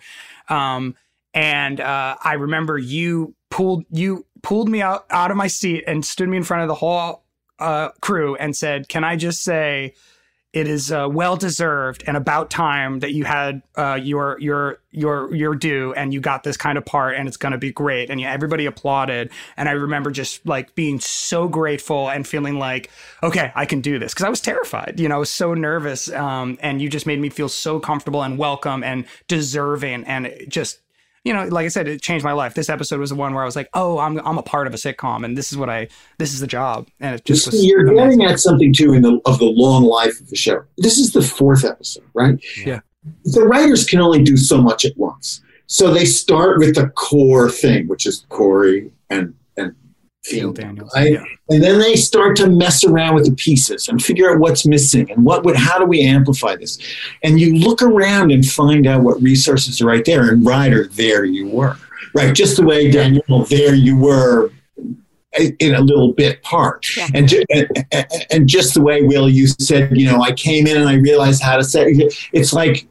um, 0.49 0.95
and 1.35 1.81
uh, 1.81 2.17
I 2.25 2.33
remember 2.33 2.79
you 2.79 3.35
pulled 3.51 3.85
you 3.91 4.25
pulled 4.43 4.71
me 4.71 4.81
out 4.81 5.05
out 5.11 5.31
of 5.31 5.37
my 5.37 5.49
seat 5.49 5.85
and 5.87 6.03
stood 6.03 6.31
me 6.31 6.39
in 6.39 6.45
front 6.45 6.63
of 6.63 6.69
the 6.69 6.75
whole 6.77 7.25
uh, 7.59 7.91
crew 8.01 8.37
and 8.37 8.57
said, 8.57 8.89
"Can 8.89 9.05
I 9.05 9.17
just 9.17 9.43
say?" 9.43 9.93
It 10.55 10.69
is 10.69 10.93
uh, 10.93 11.09
well 11.11 11.37
deserved 11.37 12.05
and 12.07 12.17
about 12.17 12.49
time 12.49 13.01
that 13.01 13.13
you 13.13 13.25
had 13.25 13.63
uh, 13.77 13.99
your 14.01 14.39
your 14.41 14.79
your 14.91 15.35
your 15.35 15.55
due 15.55 15.93
and 15.95 16.15
you 16.15 16.21
got 16.21 16.45
this 16.45 16.57
kind 16.57 16.79
of 16.79 16.87
part 16.87 17.17
and 17.17 17.27
it's 17.27 17.37
going 17.37 17.53
to 17.53 17.59
be 17.59 17.73
great. 17.73 18.09
And 18.09 18.21
yeah, 18.21 18.33
everybody 18.33 18.67
applauded. 18.67 19.31
And 19.57 19.69
I 19.69 19.73
remember 19.73 20.11
just 20.11 20.47
like 20.47 20.75
being 20.75 21.01
so 21.01 21.49
grateful 21.49 22.09
and 22.09 22.27
feeling 22.27 22.59
like 22.59 22.91
okay 23.23 23.53
I 23.55 23.67
can 23.67 23.81
do 23.81 23.99
this. 23.99 24.15
Because 24.15 24.25
I 24.25 24.31
was 24.31 24.41
terrified 24.41 24.95
you 24.99 25.09
know 25.09 25.17
I 25.17 25.19
was 25.19 25.31
so 25.31 25.55
nervous 25.55 26.11
um, 26.13 26.57
and 26.61 26.81
you 26.81 26.89
just 26.89 27.07
made 27.07 27.21
me 27.21 27.29
feel 27.29 27.49
so 27.49 27.81
comfortable 27.81 28.23
and 28.23 28.39
welcome 28.39 28.83
and 28.85 29.05
deserving 29.29 30.05
and 30.05 30.33
just 30.49 30.79
you 31.25 31.33
know, 31.33 31.45
like 31.47 31.65
I 31.65 31.69
said, 31.69 31.89
it 31.89 32.03
changed 32.03 32.25
my 32.25 32.33
life. 32.33 32.55
This 32.55 32.69
episode 32.69 33.01
was 33.01 33.11
the 33.11 33.17
one 33.17 33.33
where 33.35 33.43
I 33.43 33.47
was 33.47 33.57
like, 33.57 33.69
oh, 33.75 33.99
I'm 33.99 34.19
I'm 34.27 34.39
a 34.39 34.43
part 34.43 34.67
of 34.67 34.75
a 34.75 34.77
sitcom, 34.77 35.25
and 35.25 35.37
this 35.37 35.51
is 35.53 35.59
what 35.59 35.71
I 35.71 35.89
this 36.19 36.33
is 36.35 36.41
the 36.41 36.47
job, 36.47 36.89
and 37.01 37.15
it 37.15 37.25
just 37.25 37.47
You 37.47 37.53
see, 37.53 37.57
was 37.59 37.67
you're 37.67 37.81
amazing. 37.87 38.19
getting 38.21 38.33
at 38.33 38.41
something 38.41 38.73
too 38.73 38.93
in 38.93 39.03
the 39.03 39.21
of 39.25 39.39
the 39.39 39.47
long 39.47 39.85
life 39.85 40.21
of 40.21 40.29
the 40.29 40.37
show. 40.37 40.63
This 40.79 40.99
is 40.99 41.13
the 41.13 41.23
fourth 41.23 41.65
episode, 41.65 42.05
right? 42.15 42.39
Yeah. 42.65 42.81
The 43.25 43.43
writers 43.45 43.85
can 43.87 44.01
only 44.01 44.23
do 44.23 44.37
so 44.37 44.61
much 44.61 44.85
at 44.85 44.97
once, 44.97 45.43
so 45.67 45.93
they 45.93 46.05
start 46.05 46.59
with 46.59 46.75
the 46.75 46.89
core 46.91 47.51
thing, 47.51 47.89
which 47.89 48.07
is 48.07 48.25
Cory 48.29 48.91
and 49.11 49.33
and 49.33 49.33
Phil 49.33 49.35
Field, 50.25 50.57
Daniels. 50.57 50.91
right? 50.95 51.13
Yeah. 51.13 51.25
And 51.51 51.63
then 51.63 51.79
they 51.79 51.97
start 51.97 52.35
to 52.37 52.49
mess 52.49 52.83
around 52.85 53.15
with 53.15 53.27
the 53.27 53.35
pieces 53.37 53.89
and 53.89 54.03
figure 54.03 54.31
out 54.33 54.39
what's 54.41 54.67
missing 54.67 55.11
and 55.11 55.25
what 55.25 55.45
would 55.45 55.55
how 55.57 55.79
do 55.79 55.85
we 55.85 56.01
amplify 56.03 56.57
this? 56.57 56.79
And 57.23 57.39
you 57.39 57.55
look 57.57 57.83
around 57.83 58.33
and 58.33 58.45
find 58.47 58.87
out 58.87 59.03
what 59.03 59.21
resources 59.23 59.81
are 59.83 59.87
right 59.87 60.05
there. 60.05 60.31
And 60.31 60.45
Ryder, 60.47 60.89
there 60.89 61.25
you 61.25 61.49
were, 61.49 61.77
right? 62.15 62.35
Just 62.35 62.57
the 62.57 62.65
way 62.65 62.91
Danielle, 62.91 63.45
there 63.51 63.75
you 63.75 63.97
were 63.99 64.51
in 65.59 65.75
a 65.75 65.81
little 65.81 66.13
bit 66.13 66.43
part. 66.43 66.87
Yeah. 66.97 67.09
And, 67.15 67.33
and 67.51 67.69
and- 67.93 68.07
and 68.31 68.49
just 68.49 68.75
the 68.75 68.81
way 68.81 69.03
Will 69.03 69.29
you 69.29 69.47
said, 69.49 69.91
you 69.97 70.07
know, 70.07 70.23
I 70.23 70.33
came 70.33 70.67
in 70.67 70.77
and 70.77 70.89
I 70.89 70.95
realized 70.95 71.43
how 71.43 71.57
to 71.57 71.65
say 71.65 71.93
it's 72.33 72.53
like 72.53 72.87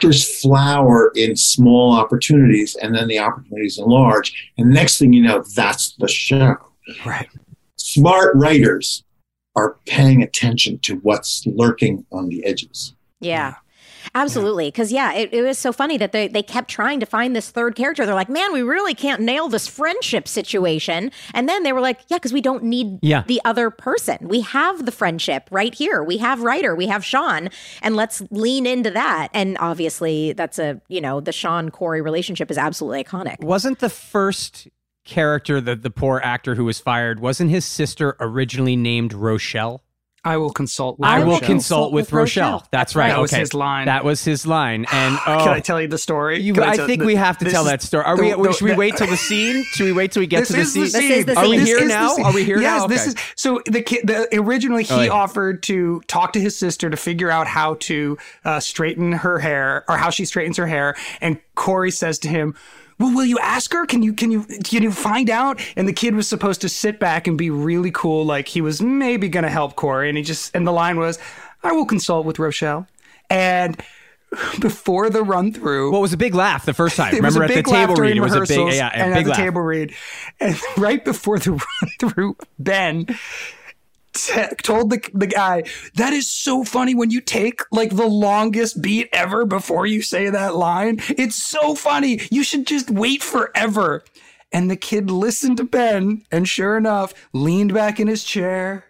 actors 0.00 0.40
flower 0.40 1.12
in 1.14 1.36
small 1.36 1.92
opportunities 1.92 2.74
and 2.76 2.94
then 2.94 3.06
the 3.06 3.18
opportunities 3.18 3.78
enlarge. 3.78 4.50
And 4.56 4.70
next 4.70 4.98
thing 4.98 5.12
you 5.12 5.22
know, 5.22 5.44
that's 5.54 5.94
the 5.96 6.08
show. 6.08 6.56
Right. 7.04 7.28
Smart 7.76 8.34
writers 8.34 9.04
are 9.56 9.76
paying 9.84 10.22
attention 10.22 10.78
to 10.84 10.96
what's 11.00 11.44
lurking 11.44 12.06
on 12.12 12.30
the 12.30 12.42
edges. 12.46 12.94
Yeah. 13.20 13.56
Absolutely. 14.14 14.68
Because, 14.68 14.92
yeah, 14.92 15.12
it, 15.14 15.32
it 15.32 15.42
was 15.42 15.58
so 15.58 15.72
funny 15.72 15.96
that 15.98 16.12
they, 16.12 16.28
they 16.28 16.42
kept 16.42 16.68
trying 16.68 17.00
to 17.00 17.06
find 17.06 17.34
this 17.34 17.50
third 17.50 17.74
character. 17.74 18.04
They're 18.06 18.14
like, 18.14 18.28
man, 18.28 18.52
we 18.52 18.62
really 18.62 18.94
can't 18.94 19.20
nail 19.22 19.48
this 19.48 19.66
friendship 19.66 20.26
situation. 20.28 21.10
And 21.34 21.48
then 21.48 21.62
they 21.62 21.72
were 21.72 21.80
like, 21.80 22.00
yeah, 22.08 22.16
because 22.16 22.32
we 22.32 22.40
don't 22.40 22.64
need 22.64 22.98
Yeah. 23.02 23.24
the 23.26 23.40
other 23.44 23.70
person. 23.70 24.18
We 24.22 24.40
have 24.42 24.86
the 24.86 24.92
friendship 24.92 25.48
right 25.50 25.74
here. 25.74 26.02
We 26.02 26.18
have 26.18 26.42
Ryder, 26.42 26.74
we 26.74 26.86
have 26.86 27.04
Sean, 27.04 27.50
and 27.82 27.96
let's 27.96 28.22
lean 28.30 28.66
into 28.66 28.90
that. 28.90 29.28
And 29.32 29.56
obviously, 29.58 30.32
that's 30.32 30.58
a, 30.58 30.80
you 30.88 31.00
know, 31.00 31.20
the 31.20 31.32
Sean 31.32 31.70
Cory 31.70 32.00
relationship 32.00 32.50
is 32.50 32.58
absolutely 32.58 33.04
iconic. 33.04 33.40
Wasn't 33.40 33.78
the 33.80 33.90
first 33.90 34.68
character, 35.04 35.60
the, 35.60 35.74
the 35.76 35.90
poor 35.90 36.20
actor 36.22 36.54
who 36.54 36.64
was 36.64 36.78
fired, 36.78 37.20
wasn't 37.20 37.50
his 37.50 37.64
sister 37.64 38.16
originally 38.20 38.76
named 38.76 39.12
Rochelle? 39.12 39.82
I 40.22 40.36
will 40.36 40.50
consult. 40.50 40.98
With 40.98 41.08
I 41.08 41.20
will 41.20 41.32
Rochelle. 41.34 41.46
consult 41.48 41.92
with, 41.94 42.06
with 42.08 42.12
Rochelle. 42.12 42.52
Rochelle. 42.52 42.68
That's 42.70 42.94
right. 42.94 43.08
That 43.08 43.20
was 43.20 43.32
okay. 43.32 43.40
his 43.40 43.54
line. 43.54 43.86
That 43.86 44.04
was 44.04 44.22
his 44.22 44.46
line. 44.46 44.84
And 44.92 45.14
oh, 45.26 45.38
Can 45.44 45.48
I 45.48 45.60
tell 45.60 45.80
you 45.80 45.88
the 45.88 45.96
story? 45.96 46.40
you, 46.40 46.52
Can 46.52 46.62
I 46.62 46.76
think 46.76 47.00
the- 47.00 47.06
we 47.06 47.14
have 47.14 47.38
to 47.38 47.50
tell 47.50 47.62
is 47.64 47.70
that 47.70 47.80
story. 47.82 48.04
Are 48.04 48.16
the- 48.16 48.34
we? 48.36 48.48
the- 48.48 48.52
should 48.52 48.66
we 48.68 48.74
wait 48.74 48.96
till 48.96 49.06
the 49.06 49.16
scene? 49.16 49.64
Should 49.72 49.84
we 49.86 49.92
wait 49.92 50.12
till 50.12 50.20
we 50.20 50.26
get 50.26 50.40
this 50.40 50.48
to 50.48 50.52
the 50.54 50.60
is 50.60 50.72
scene? 50.74 50.82
the 50.82 50.88
scene. 50.90 51.08
This 51.08 51.18
is 51.20 51.24
the 51.26 51.36
Are 51.38 51.48
we 51.48 51.58
here 51.60 51.78
This 51.80 51.88
now? 51.88 52.16
Are 52.22 52.34
we 52.34 52.44
here 52.44 52.60
yes, 52.60 52.80
now? 52.82 52.86
this 52.86 53.00
Okay. 53.02 53.08
is 53.10 53.16
so 53.34 53.62
the 53.66 53.80
kid. 53.80 54.06
The, 54.06 54.28
originally, 54.38 54.82
he 54.84 54.92
Oh, 54.94 55.00
yeah. 55.00 55.10
offered 55.10 55.62
to 55.64 56.02
talk 56.06 56.34
to 56.34 56.40
his 56.40 56.54
sister 56.54 56.90
to 56.90 56.96
figure 56.98 57.30
out 57.30 57.46
how 57.46 57.74
to 57.80 58.18
uh, 58.44 58.60
straighten 58.60 59.12
her 59.12 59.38
hair 59.38 59.84
or 59.88 59.96
how 59.96 60.10
she 60.10 60.26
straightens 60.26 60.58
her 60.58 60.66
hair. 60.66 60.96
And 61.22 61.38
Cory 61.54 61.90
says 61.90 62.18
to 62.20 62.28
him, 62.28 62.54
"Well, 63.00 63.12
will 63.12 63.24
you 63.24 63.38
ask 63.40 63.72
her? 63.72 63.86
Can 63.86 64.04
you 64.04 64.12
can 64.12 64.30
you 64.30 64.44
can 64.44 64.84
you 64.84 64.92
find 64.92 65.28
out?" 65.28 65.60
And 65.74 65.88
the 65.88 65.92
kid 65.92 66.14
was 66.14 66.28
supposed 66.28 66.60
to 66.60 66.68
sit 66.68 67.00
back 67.00 67.26
and 67.26 67.36
be 67.36 67.50
really 67.50 67.90
cool, 67.90 68.24
like 68.24 68.46
he 68.46 68.60
was 68.60 68.80
maybe 68.80 69.28
going 69.28 69.42
to 69.44 69.50
help 69.50 69.74
Cory. 69.74 70.08
And 70.08 70.16
he 70.16 70.22
just 70.22 70.54
and 70.54 70.66
the 70.66 70.72
line 70.72 70.98
was, 70.98 71.18
"I 71.64 71.72
will 71.72 71.86
consult 71.86 72.26
with 72.26 72.38
Rochelle." 72.38 72.86
And 73.28 73.82
before 74.60 75.10
the 75.10 75.22
run 75.22 75.52
through, 75.52 75.90
Well, 75.90 76.00
it 76.00 76.02
was 76.02 76.12
a 76.12 76.16
big 76.16 76.34
laugh 76.34 76.64
the 76.64 76.74
first 76.74 76.96
time. 76.96 77.14
Remember 77.14 77.42
at 77.42 77.48
the 77.48 77.54
big 77.54 77.66
table 77.66 77.94
read, 77.96 78.16
it 78.16 78.20
was 78.20 78.34
a 78.34 78.42
big, 78.42 78.74
yeah, 78.74 78.90
and 78.94 79.12
a 79.12 79.16
at 79.16 79.24
the 79.24 79.30
laugh. 79.30 79.38
table 79.38 79.60
read. 79.60 79.92
And 80.38 80.56
right 80.76 81.04
before 81.04 81.38
the 81.38 81.50
run 81.52 81.90
through, 81.98 82.36
Ben 82.58 83.06
t- 84.12 84.42
told 84.62 84.90
the 84.90 85.00
the 85.14 85.26
guy 85.26 85.64
that 85.94 86.12
is 86.12 86.30
so 86.30 86.64
funny 86.64 86.94
when 86.94 87.10
you 87.10 87.20
take 87.20 87.62
like 87.70 87.94
the 87.94 88.06
longest 88.06 88.82
beat 88.82 89.08
ever 89.12 89.44
before 89.44 89.86
you 89.86 90.02
say 90.02 90.30
that 90.30 90.56
line. 90.56 91.00
It's 91.08 91.36
so 91.36 91.74
funny. 91.74 92.20
You 92.30 92.42
should 92.42 92.66
just 92.66 92.90
wait 92.90 93.22
forever. 93.22 94.04
And 94.52 94.68
the 94.68 94.76
kid 94.76 95.10
listened 95.10 95.58
to 95.58 95.64
Ben, 95.64 96.24
and 96.32 96.48
sure 96.48 96.76
enough, 96.76 97.14
leaned 97.32 97.72
back 97.72 98.00
in 98.00 98.08
his 98.08 98.24
chair, 98.24 98.84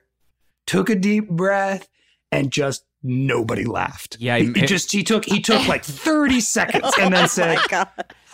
took 0.66 0.88
a 0.88 0.94
deep 0.94 1.28
breath, 1.28 1.86
and 2.32 2.50
just 2.50 2.84
nobody 3.02 3.64
laughed. 3.64 4.16
Yeah, 4.20 4.36
he, 4.38 4.46
he- 4.52 4.60
he 4.60 4.66
just 4.66 4.92
he 4.92 5.02
took 5.02 5.24
he 5.24 5.40
took 5.40 5.66
like 5.68 5.84
thirty 5.84 6.40
seconds 6.40 6.92
and 7.00 7.14
then 7.14 7.28
said, 7.28 7.58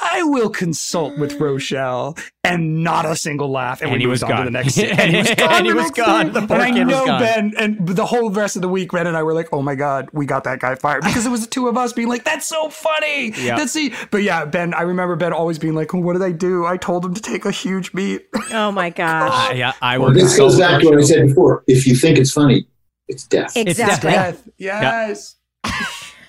"I 0.00 0.22
will 0.24 0.50
consult 0.50 1.18
with 1.18 1.34
Rochelle," 1.40 2.16
and 2.44 2.82
not 2.82 3.06
a 3.06 3.16
single 3.16 3.50
laugh. 3.50 3.80
And, 3.80 3.90
And 3.90 3.94
we 3.98 4.00
he 4.00 4.06
moved 4.06 4.12
was 4.14 4.22
on 4.24 4.30
to 4.30 4.36
gone. 4.36 4.44
the 4.46 4.50
next 4.50 4.74
scene. 4.74 4.90
And 4.98 5.10
he 5.10 5.16
was 5.18 5.28
And 5.30 5.38
gone. 5.38 5.64
he 5.64 5.72
was 5.72 5.90
gone. 5.92 6.32
The 6.32 6.40
and 6.40 6.52
I 6.52 6.70
kid 6.72 6.86
was 6.86 6.94
know 6.96 7.06
gone. 7.06 7.20
Ben 7.20 7.52
and 7.58 7.86
the 7.88 8.06
whole 8.06 8.30
rest 8.30 8.56
of 8.56 8.62
the 8.62 8.68
week, 8.68 8.92
Ben 8.92 9.06
and 9.06 9.16
I 9.16 9.22
were 9.22 9.34
like, 9.34 9.48
"Oh 9.52 9.62
my 9.62 9.74
god, 9.74 10.08
we 10.12 10.26
got 10.26 10.44
that 10.44 10.58
guy 10.60 10.74
fired," 10.74 11.02
because 11.04 11.26
it 11.26 11.30
was 11.30 11.42
the 11.42 11.50
two 11.50 11.68
of 11.68 11.76
us 11.76 11.92
being 11.92 12.08
like, 12.08 12.24
"That's 12.24 12.46
so 12.46 12.68
funny." 12.68 13.32
Yeah. 13.36 13.56
That's 13.56 13.72
the. 13.72 13.92
But 14.10 14.22
yeah, 14.22 14.44
Ben. 14.44 14.74
I 14.74 14.82
remember 14.82 15.16
Ben 15.16 15.32
always 15.32 15.58
being 15.58 15.74
like, 15.74 15.94
oh, 15.94 15.98
"What 16.00 16.14
did 16.14 16.22
I 16.22 16.32
do? 16.32 16.66
I 16.66 16.76
told 16.76 17.04
him 17.04 17.14
to 17.14 17.20
take 17.22 17.44
a 17.44 17.50
huge 17.50 17.92
beat." 17.92 18.26
Oh 18.52 18.70
my 18.72 18.90
gosh. 18.90 19.50
Uh, 19.50 19.54
yeah, 19.54 19.72
I 19.80 19.98
will. 19.98 20.06
Well, 20.06 20.14
this 20.14 20.36
goes 20.36 20.58
back 20.58 20.80
to 20.82 20.88
what 20.88 20.98
I 20.98 21.02
said 21.02 21.28
before. 21.28 21.62
If 21.66 21.86
you 21.86 21.94
think 21.96 22.18
it's 22.18 22.32
funny, 22.32 22.66
it's 23.08 23.26
death. 23.26 23.56
Exactly. 23.56 24.10
Death. 24.12 24.48
Yes. 24.58 25.36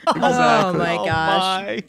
Oh 0.09 0.15
Exactly. 0.15 0.79
my 0.79 0.95
gosh. 1.05 1.79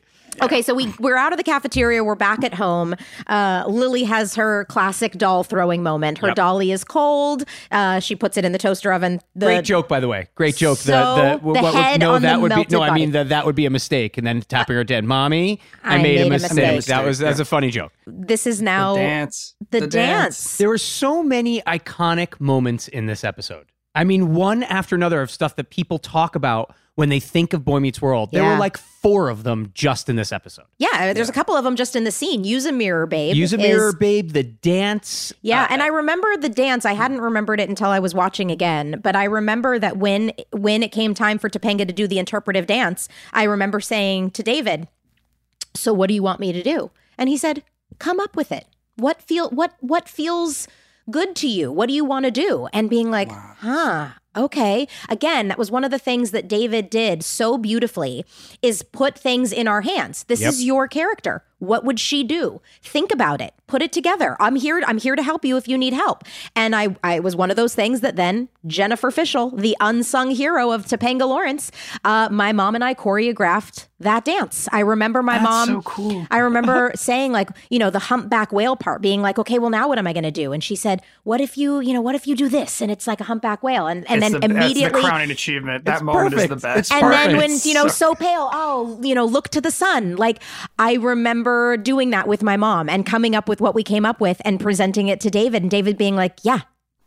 Okay, 0.43 0.63
so 0.63 0.75
we 0.75 0.93
we're 0.99 1.17
out 1.17 1.33
of 1.33 1.37
the 1.37 1.43
cafeteria. 1.45 2.03
We're 2.03 2.15
back 2.17 2.43
at 2.45 2.55
home. 2.55 2.95
Uh, 3.29 3.65
Lily 3.69 4.05
has 4.05 4.35
her 4.35 4.65
classic 4.67 5.13
doll 5.13 5.45
throwing 5.45 5.83
moment. 5.85 6.19
Her 6.19 6.29
Yep. 6.29 6.37
dolly 6.37 6.73
is 6.73 6.83
cold. 6.85 7.45
Uh, 7.71 8.01
she 8.01 8.15
puts 8.17 8.37
it 8.37 8.45
in 8.45 8.51
the 8.53 8.59
toaster 8.59 8.93
oven. 8.93 9.21
The, 9.35 9.47
Great 9.47 9.65
joke, 9.65 9.89
by 9.89 10.01
the 10.01 10.09
way. 10.09 10.29
Great 10.35 10.57
joke. 10.57 10.79
So, 10.79 10.93
the, 10.93 11.39
the 11.39 11.39
what 11.47 11.63
would- 11.63 11.75
head 11.75 12.01
no, 12.01 12.15
on 12.15 12.23
the 12.23 12.29
that 12.29 12.41
would 12.41 12.49
be 12.51 12.55
melted 12.57 12.73
no. 12.73 12.83
I 12.83 12.91
mean, 12.93 13.11
body. 13.11 13.13
that 13.25 13.29
that 13.31 13.47
would 13.47 13.55
be 13.55 13.67
a 13.67 13.71
mistake. 13.71 14.19
And 14.19 14.27
then 14.27 14.43
tapping 14.43 14.75
her 14.77 14.85
dead, 14.85 15.05
mommy. 15.05 15.61
I, 15.83 16.03
made, 16.03 16.21
a 16.27 16.31
mistake. 16.31 16.85
That 16.87 17.05
was 17.05 17.19
that's 17.19 17.41
a 17.41 17.45
funny 17.45 17.71
joke. 17.71 17.93
This 18.07 18.47
is 18.47 18.61
now 18.63 18.95
the 18.95 19.01
dance. 19.01 19.55
the, 19.71 19.87
dance. 19.87 20.57
There 20.57 20.69
were 20.69 20.79
so 20.79 21.23
many 21.23 21.63
iconic 21.63 22.41
moments 22.41 22.89
in 22.89 23.07
this 23.07 23.23
episode. 23.25 23.67
I 23.99 24.05
mean, 24.05 24.35
one 24.35 24.63
after 24.63 24.95
another 24.95 25.21
of 25.21 25.31
stuff 25.31 25.57
that 25.57 25.71
people 25.71 25.99
talk 25.99 26.35
about 26.37 26.75
when 26.95 27.09
they 27.11 27.21
think 27.21 27.53
of 27.53 27.65
Boy 27.65 27.79
Meets 27.79 28.03
World. 28.03 28.31
There 28.33 28.43
Yeah. 28.43 28.55
were 28.55 28.59
like 28.59 28.77
four 28.77 29.29
of 29.29 29.45
them 29.45 29.71
just 29.73 30.09
in 30.09 30.17
this 30.17 30.33
episode. 30.33 30.65
Yeah, 30.79 31.13
there's 31.13 31.29
a 31.29 31.33
couple 31.33 31.57
of 31.57 31.63
them 31.63 31.77
just 31.77 31.95
in 31.95 32.03
the 32.05 32.11
scene. 32.11 32.43
Use 32.43 32.65
a 32.67 32.73
mirror, 32.73 33.07
babe. 33.07 33.37
Use 33.37 33.53
a 33.53 33.57
is- 33.57 33.63
mirror, 33.63 33.93
babe. 33.93 34.33
The 34.33 34.43
dance. 34.43 35.33
Yeah, 35.43 35.63
uh, 35.63 35.67
and 35.71 35.83
I 35.83 35.87
remember 35.89 36.37
the 36.37 36.49
dance. 36.49 36.85
I 36.85 36.95
hadn't 36.95 37.21
remembered 37.21 37.61
it 37.61 37.69
until 37.69 37.89
I 37.91 37.99
was 38.01 38.15
watching 38.15 38.51
again, 38.51 39.01
but 39.03 39.15
I 39.15 39.25
remember 39.25 39.79
that 39.79 39.97
when 39.97 40.33
when 40.53 40.83
it 40.83 40.91
came 40.91 41.15
time 41.15 41.39
for 41.39 41.49
Topanga 41.49 41.87
to 41.87 41.93
do 41.93 42.07
the 42.09 42.19
interpretive 42.19 42.67
dance, 42.67 43.09
I 43.33 43.45
remember 43.45 43.79
saying 43.81 44.31
to 44.33 44.43
David, 44.43 44.89
"So 45.75 45.93
what 45.93 46.09
do 46.09 46.15
you 46.15 46.23
want 46.23 46.41
me 46.41 46.53
to 46.53 46.63
do?" 46.63 46.91
And 47.17 47.29
he 47.29 47.37
said, 47.37 47.63
"Come 48.01 48.19
up 48.21 48.35
with 48.37 48.51
it. 48.53 48.67
What 48.97 49.23
feel 49.23 49.51
what 49.51 49.75
what 49.81 50.09
feels 50.09 50.67
good 51.11 51.35
to 51.37 51.49
you? 51.49 51.71
What 51.73 51.89
do 51.89 51.95
you 51.95 52.05
want 52.05 52.25
to 52.25 52.31
do?" 52.31 52.69
And 52.73 52.89
being 52.91 53.11
like, 53.11 53.31
"Huh, 53.31 54.09
okay." 54.37 54.87
Again, 55.09 55.49
that 55.49 55.59
was 55.59 55.71
one 55.71 55.85
of 55.85 55.91
the 55.91 55.99
things 55.99 56.31
that 56.33 56.49
David 56.49 56.91
did 56.91 57.25
so 57.25 57.59
beautifully 57.59 58.25
is 58.63 58.83
put 58.83 59.19
things 59.19 59.53
in 59.53 59.67
our 59.69 59.81
hands. 59.83 60.25
This 60.29 60.41
Yep. 60.41 60.49
is 60.51 60.65
your 60.65 60.89
character. 60.89 61.43
What 61.59 61.85
would 61.85 61.99
she 61.99 62.25
do? 62.25 62.61
Think 62.83 63.11
about 63.13 63.41
it. 63.41 63.53
Put 63.67 63.83
it 63.83 63.93
together. 63.93 64.37
I'm 64.41 64.57
here. 64.57 64.83
I'm 64.87 64.99
here 64.99 65.17
to 65.17 65.23
help 65.23 65.45
you 65.45 65.57
if 65.57 65.69
you 65.69 65.77
need 65.77 65.93
help. 65.93 66.25
And 66.57 66.75
I, 66.75 66.97
I 67.05 67.21
was 67.21 67.37
one 67.37 67.51
of 67.51 67.57
those 67.57 67.75
things 67.75 68.01
that 68.01 68.17
then 68.17 68.49
Jennifer 68.67 69.11
Fishel, 69.11 69.51
the 69.51 69.77
unsung 69.81 70.31
hero 70.31 70.71
of 70.71 70.87
Topanga 70.87 71.29
Lawrence, 71.29 71.71
uh, 72.05 72.29
my 72.31 72.53
mom 72.53 72.75
and 72.75 72.83
I 72.85 72.95
choreographed 72.95 73.87
that 74.01 74.25
dance. 74.25 74.69
I 74.73 74.81
remember 74.81 75.23
my 75.23 75.35
That's 75.35 75.45
mom. 75.45 75.69
so 75.69 75.83
cool. 75.83 76.27
I 76.31 76.39
remember 76.39 76.93
saying 76.97 77.33
like, 77.33 77.51
you 77.69 77.79
know, 77.81 77.91
the 77.91 77.99
humpback 77.99 78.53
whale 78.53 78.77
part, 78.77 79.03
being 79.03 79.21
like, 79.21 79.39
okay, 79.39 79.59
well 79.59 79.71
now 79.71 79.89
what 79.89 79.99
am 79.99 80.07
I 80.07 80.13
going 80.13 80.23
to 80.23 80.31
do? 80.31 80.53
And 80.53 80.63
she 80.63 80.77
said, 80.77 81.03
what 81.25 81.41
if 81.41 81.59
you, 81.59 81.81
you 81.81 81.93
know, 81.93 82.01
what 82.01 82.15
if 82.15 82.27
you 82.27 82.37
do 82.37 82.49
this 82.49 82.81
and 82.81 82.91
it's 82.93 83.07
like 83.07 83.21
a 83.21 83.25
humpback 83.25 83.63
whale? 83.63 83.87
And 83.89 84.09
and 84.09 84.23
It's 84.23 84.33
then 84.33 84.41
the, 84.41 84.57
immediately 84.57 85.03
the 85.03 85.07
crowning 85.09 85.31
achievement. 85.33 85.85
That 85.85 85.95
It's 85.95 86.03
moment 86.03 86.35
is 86.35 86.49
the 86.49 86.57
best. 86.57 86.79
It's 86.79 86.93
and 86.93 87.13
then 87.13 87.37
when 87.37 87.51
you 87.65 87.75
know 87.75 87.89
so 87.89 88.15
pale 88.15 88.49
oh 88.53 88.99
you 89.03 89.15
know 89.15 89.25
look 89.25 89.49
to 89.49 89.61
the 89.61 89.71
sun 89.71 90.17
like 90.17 90.43
i 90.79 90.95
remember 90.95 91.48
doing 91.77 92.11
that 92.11 92.27
with 92.27 92.43
my 92.43 92.57
mom 92.57 92.89
and 92.89 93.05
coming 93.07 93.35
up 93.35 93.49
with 93.49 93.61
what 93.61 93.75
we 93.75 93.83
came 93.83 94.05
up 94.05 94.21
with 94.21 94.41
and 94.45 94.61
presenting 94.61 95.09
it 95.09 95.21
to 95.21 95.31
david 95.31 95.63
and 95.63 95.71
david 95.71 95.97
being 95.97 96.17
like 96.17 96.39
yeah 96.43 96.61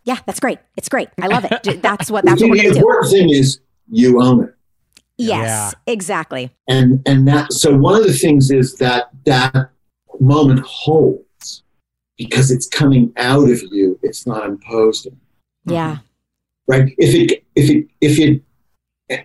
yeah 0.04 0.18
that's 0.26 0.40
great. 0.40 0.60
It's 0.78 0.90
great. 0.90 1.10
I 1.22 1.28
love 1.28 1.46
it. 1.50 1.82
That's 1.82 2.10
what 2.10 2.26
that's 2.26 2.42
the 2.42 2.48
what 2.48 2.58
we're 2.58 2.64
gonna 2.64 2.74
do. 2.74 2.80
important 2.80 3.12
thing 3.12 3.30
is 3.30 3.60
you 3.90 4.22
own 4.22 4.44
it. 4.46 4.56
yes 5.18 5.74
exactly. 5.88 6.52
And 6.68 7.02
and 7.06 7.28
that 7.28 7.54
so 7.54 7.76
one 7.76 7.96
of 7.96 8.06
the 8.06 8.14
things 8.14 8.52
is 8.52 8.76
that 8.78 9.10
that 9.26 9.70
moment 10.20 10.62
holds 10.62 11.64
because 12.18 12.52
it's 12.52 12.68
coming 12.68 13.12
out 13.18 13.50
of 13.50 13.62
you. 13.72 14.00
It's 14.04 14.26
not 14.26 14.46
imposed 14.46 15.08
yeah. 15.66 15.96
Mm-hmm. 15.96 16.02
Right? 16.68 16.96
If 16.98 17.16
it 17.16 17.44
if 17.56 17.70
it 17.70 17.88
if 18.02 18.20
it 18.20 18.42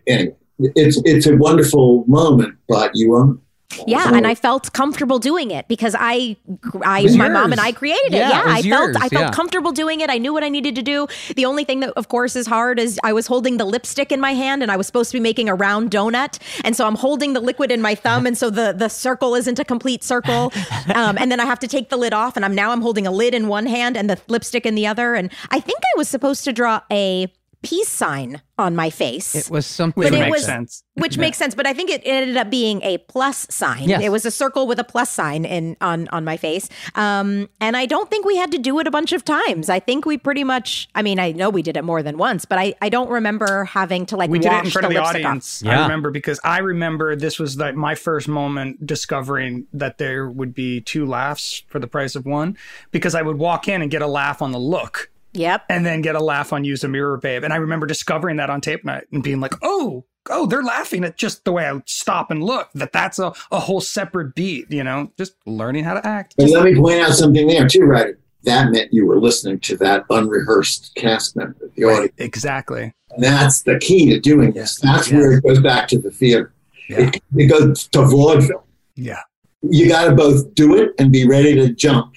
anyway 0.07 0.37
it's 0.59 1.01
it's 1.05 1.27
a 1.27 1.37
wonderful 1.37 2.05
moment 2.07 2.57
but 2.67 2.91
you 2.95 3.15
own 3.15 3.39
it 3.39 3.46
yeah 3.87 4.15
and 4.15 4.27
i 4.27 4.35
felt 4.35 4.73
comfortable 4.73 5.19
doing 5.19 5.51
it 5.51 5.67
because 5.69 5.95
i 5.99 6.37
i 6.85 7.07
my 7.17 7.29
mom 7.29 7.53
and 7.53 7.61
i 7.61 7.73
created 7.73 8.15
it. 8.15 8.19
Yeah, 8.19 8.31
yeah, 8.31 8.43
it 8.43 8.47
i 8.47 8.63
felt 8.63 8.65
yours, 8.65 8.97
i 8.97 9.09
felt 9.09 9.25
yeah. 9.25 9.31
comfortable 9.31 9.73
doing 9.73 10.01
it. 10.01 10.09
I 10.11 10.19
knew 10.19 10.33
what 10.33 10.45
i 10.45 10.49
needed 10.49 10.75
to 10.77 10.83
do. 10.83 11.07
The 11.35 11.45
only 11.45 11.65
thing 11.65 11.81
that 11.81 11.91
of 11.91 12.09
course 12.09 12.37
is 12.37 12.47
hard 12.47 12.79
is 12.79 12.99
i 13.05 13.13
was 13.13 13.27
holding 13.27 13.57
the 13.57 13.65
lipstick 13.65 14.13
in 14.13 14.21
my 14.21 14.35
hand 14.35 14.63
and 14.63 14.71
i 14.71 14.77
was 14.77 14.87
supposed 14.87 15.11
to 15.11 15.17
be 15.17 15.21
making 15.21 15.49
a 15.49 15.55
round 15.55 15.91
donut. 15.91 16.39
And 16.65 16.77
so 16.77 16.87
i'm 16.87 16.95
holding 16.95 17.33
the 17.33 17.41
liquid 17.41 17.71
in 17.71 17.83
my 17.83 17.95
thumb 17.95 18.27
and 18.27 18.39
so 18.39 18.51
the 18.51 18.73
the 18.73 18.89
circle 18.89 19.35
isn't 19.35 19.59
a 19.59 19.65
complete 19.65 20.05
circle. 20.05 20.53
Um, 20.95 21.19
and 21.19 21.31
then 21.31 21.41
i 21.41 21.45
have 21.45 21.59
to 21.61 21.69
take 21.69 21.91
the 21.91 21.97
lid 21.97 22.13
off 22.13 22.37
and 22.37 22.45
i'm 22.45 22.55
now 22.55 22.71
i'm 22.71 22.81
holding 22.81 23.07
a 23.07 23.11
lid 23.11 23.35
in 23.35 23.49
one 23.49 23.67
hand 23.67 23.97
and 23.97 24.09
the 24.09 24.19
lipstick 24.29 24.65
in 24.65 24.75
the 24.75 24.87
other. 24.87 25.15
And 25.15 25.31
i 25.51 25.61
think 25.61 25.79
i 25.81 25.99
was 25.99 26.09
supposed 26.09 26.45
to 26.45 26.53
draw 26.53 26.81
a 26.91 27.33
peace 27.67 27.89
sign 27.89 28.41
on 28.59 28.75
my 28.75 28.89
face 28.89 29.35
It 29.35 29.51
was 29.51 29.67
something. 29.67 30.03
Which 30.03 30.13
it 30.15 30.19
makes 30.19 30.31
was- 30.31 30.45
sense. 30.47 30.83
which 30.95 31.19
makes 31.19 31.37
sense 31.37 31.55
but 31.55 31.67
i 31.67 31.75
think 31.75 31.91
it 31.91 32.01
ended 32.07 32.37
up 32.39 32.49
being 32.51 32.81
a 32.83 32.97
plus 32.99 33.47
sign 33.51 33.85
Yes. 33.89 34.01
it 34.03 34.11
was 34.11 34.25
a 34.25 34.31
circle 34.31 34.67
with 34.67 34.79
a 34.79 34.85
plus 34.85 35.11
sign 35.11 35.45
in 35.45 35.77
on 35.83 36.09
on 36.09 36.25
my 36.25 36.37
face 36.39 36.69
um 36.95 37.49
and 37.61 37.77
i 37.77 37.85
don't 37.85 38.09
think 38.11 38.25
we 38.25 38.37
had 38.37 38.51
to 38.53 38.59
do 38.59 38.79
it 38.81 38.87
a 38.87 38.91
bunch 38.91 39.13
of 39.13 39.25
times 39.25 39.69
i 39.69 39.79
think 39.79 40.07
we 40.07 40.17
pretty 40.17 40.43
much 40.45 40.89
i 40.95 41.03
mean 41.03 41.19
i 41.21 41.33
know 41.33 41.51
we 41.51 41.61
did 41.61 41.77
it 41.77 41.85
more 41.85 42.03
than 42.03 42.17
once 42.17 42.47
but 42.47 42.59
i 42.59 42.73
i 42.81 42.89
don't 42.89 43.11
remember 43.11 43.65
having 43.65 44.07
to 44.07 44.17
like 44.17 44.31
we 44.31 44.39
did 44.39 44.47
it 44.47 44.55
in 44.55 44.65
wash 44.65 44.73
front 44.73 44.87
of 44.87 44.93
the 44.93 44.99
lipstick 45.01 45.25
off. 45.25 45.29
audience. 45.31 45.63
Yeah. 45.63 45.81
I 45.81 45.83
remember 45.83 46.11
because 46.11 46.41
I 46.45 46.59
remember 46.59 47.15
this 47.17 47.39
was 47.39 47.59
like 47.59 47.75
my 47.75 47.95
first 47.95 48.27
moment 48.29 48.87
discovering 48.87 49.67
that 49.75 49.99
there 49.99 50.29
would 50.31 50.55
be 50.55 50.81
two 50.81 51.05
laughs 51.05 51.63
for 51.69 51.79
the 51.79 51.87
price 51.87 52.15
of 52.17 52.25
one 52.25 52.57
because 52.91 53.15
I 53.15 53.23
would 53.23 53.39
walk 53.39 53.69
in 53.69 53.83
and 53.83 53.91
get 53.91 54.01
a 54.03 54.07
laugh 54.07 54.41
on 54.41 54.53
the 54.53 54.59
look 54.59 55.11
yep. 55.37 55.65
and 55.69 55.85
then 55.85 56.01
get 56.01 56.15
a 56.15 56.23
laugh 56.23 56.53
on 56.53 56.65
use 56.65 56.85
a 56.85 56.89
mirror 56.89 57.17
babe. 57.17 57.45
And 57.45 57.53
I 57.53 57.57
remember 57.57 57.87
discovering 57.87 58.37
that 58.37 58.51
on 58.51 58.61
tape 58.61 58.85
night 58.85 59.05
and 59.13 59.23
being 59.23 59.41
like 59.41 59.55
oh 59.63 60.05
oh 60.29 60.47
they're 60.47 60.63
laughing 60.63 61.05
at 61.05 61.17
just 61.17 61.45
the 61.45 61.53
way 61.53 61.69
I 61.69 61.81
stop 61.87 62.31
and 62.31 62.43
look 62.43 62.71
that 62.75 62.93
that's 62.93 63.19
a, 63.19 63.33
a 63.53 63.61
whole 63.61 63.81
separate 63.81 64.35
beat 64.35 64.71
you 64.71 64.83
know 64.83 65.13
just 65.17 65.37
learning 65.47 65.85
how 65.85 65.95
to 65.95 66.07
act. 66.07 66.35
And 66.39 66.51
let 66.51 66.65
me 66.65 66.75
point 66.75 67.01
out 67.01 67.13
something 67.13 67.47
there 67.47 67.69
too 67.69 67.85
right? 67.85 68.15
That 68.45 68.71
meant 68.71 68.93
you 68.93 69.07
were 69.07 69.19
listening 69.19 69.59
to 69.61 69.77
that 69.79 70.05
unrehearsed 70.09 70.95
cast 70.95 71.37
member 71.37 71.71
the 71.75 71.85
audience. 71.85 72.15
exactly. 72.19 72.93
And 73.11 73.25
that's 73.25 73.63
the 73.63 73.79
key 73.79 74.11
to 74.11 74.21
doing 74.21 74.53
this. 74.53 74.79
That's 74.81 75.11
where 75.11 75.33
it 75.33 75.43
goes 75.43 75.61
back 75.61 75.89
to 75.89 75.99
the 75.99 76.11
theater. 76.11 76.53
Yeah. 76.89 77.09
it, 77.09 77.23
it 77.37 77.47
goes 77.47 77.89
to 77.89 78.03
vaudeville. 78.03 78.65
Yeah. 78.95 79.23
You 79.63 79.89
got 79.89 80.05
to 80.05 80.15
both 80.15 80.55
do 80.55 80.77
it 80.77 80.93
and 80.99 81.11
be 81.11 81.27
ready 81.27 81.55
to 81.57 81.71
jump 81.71 82.15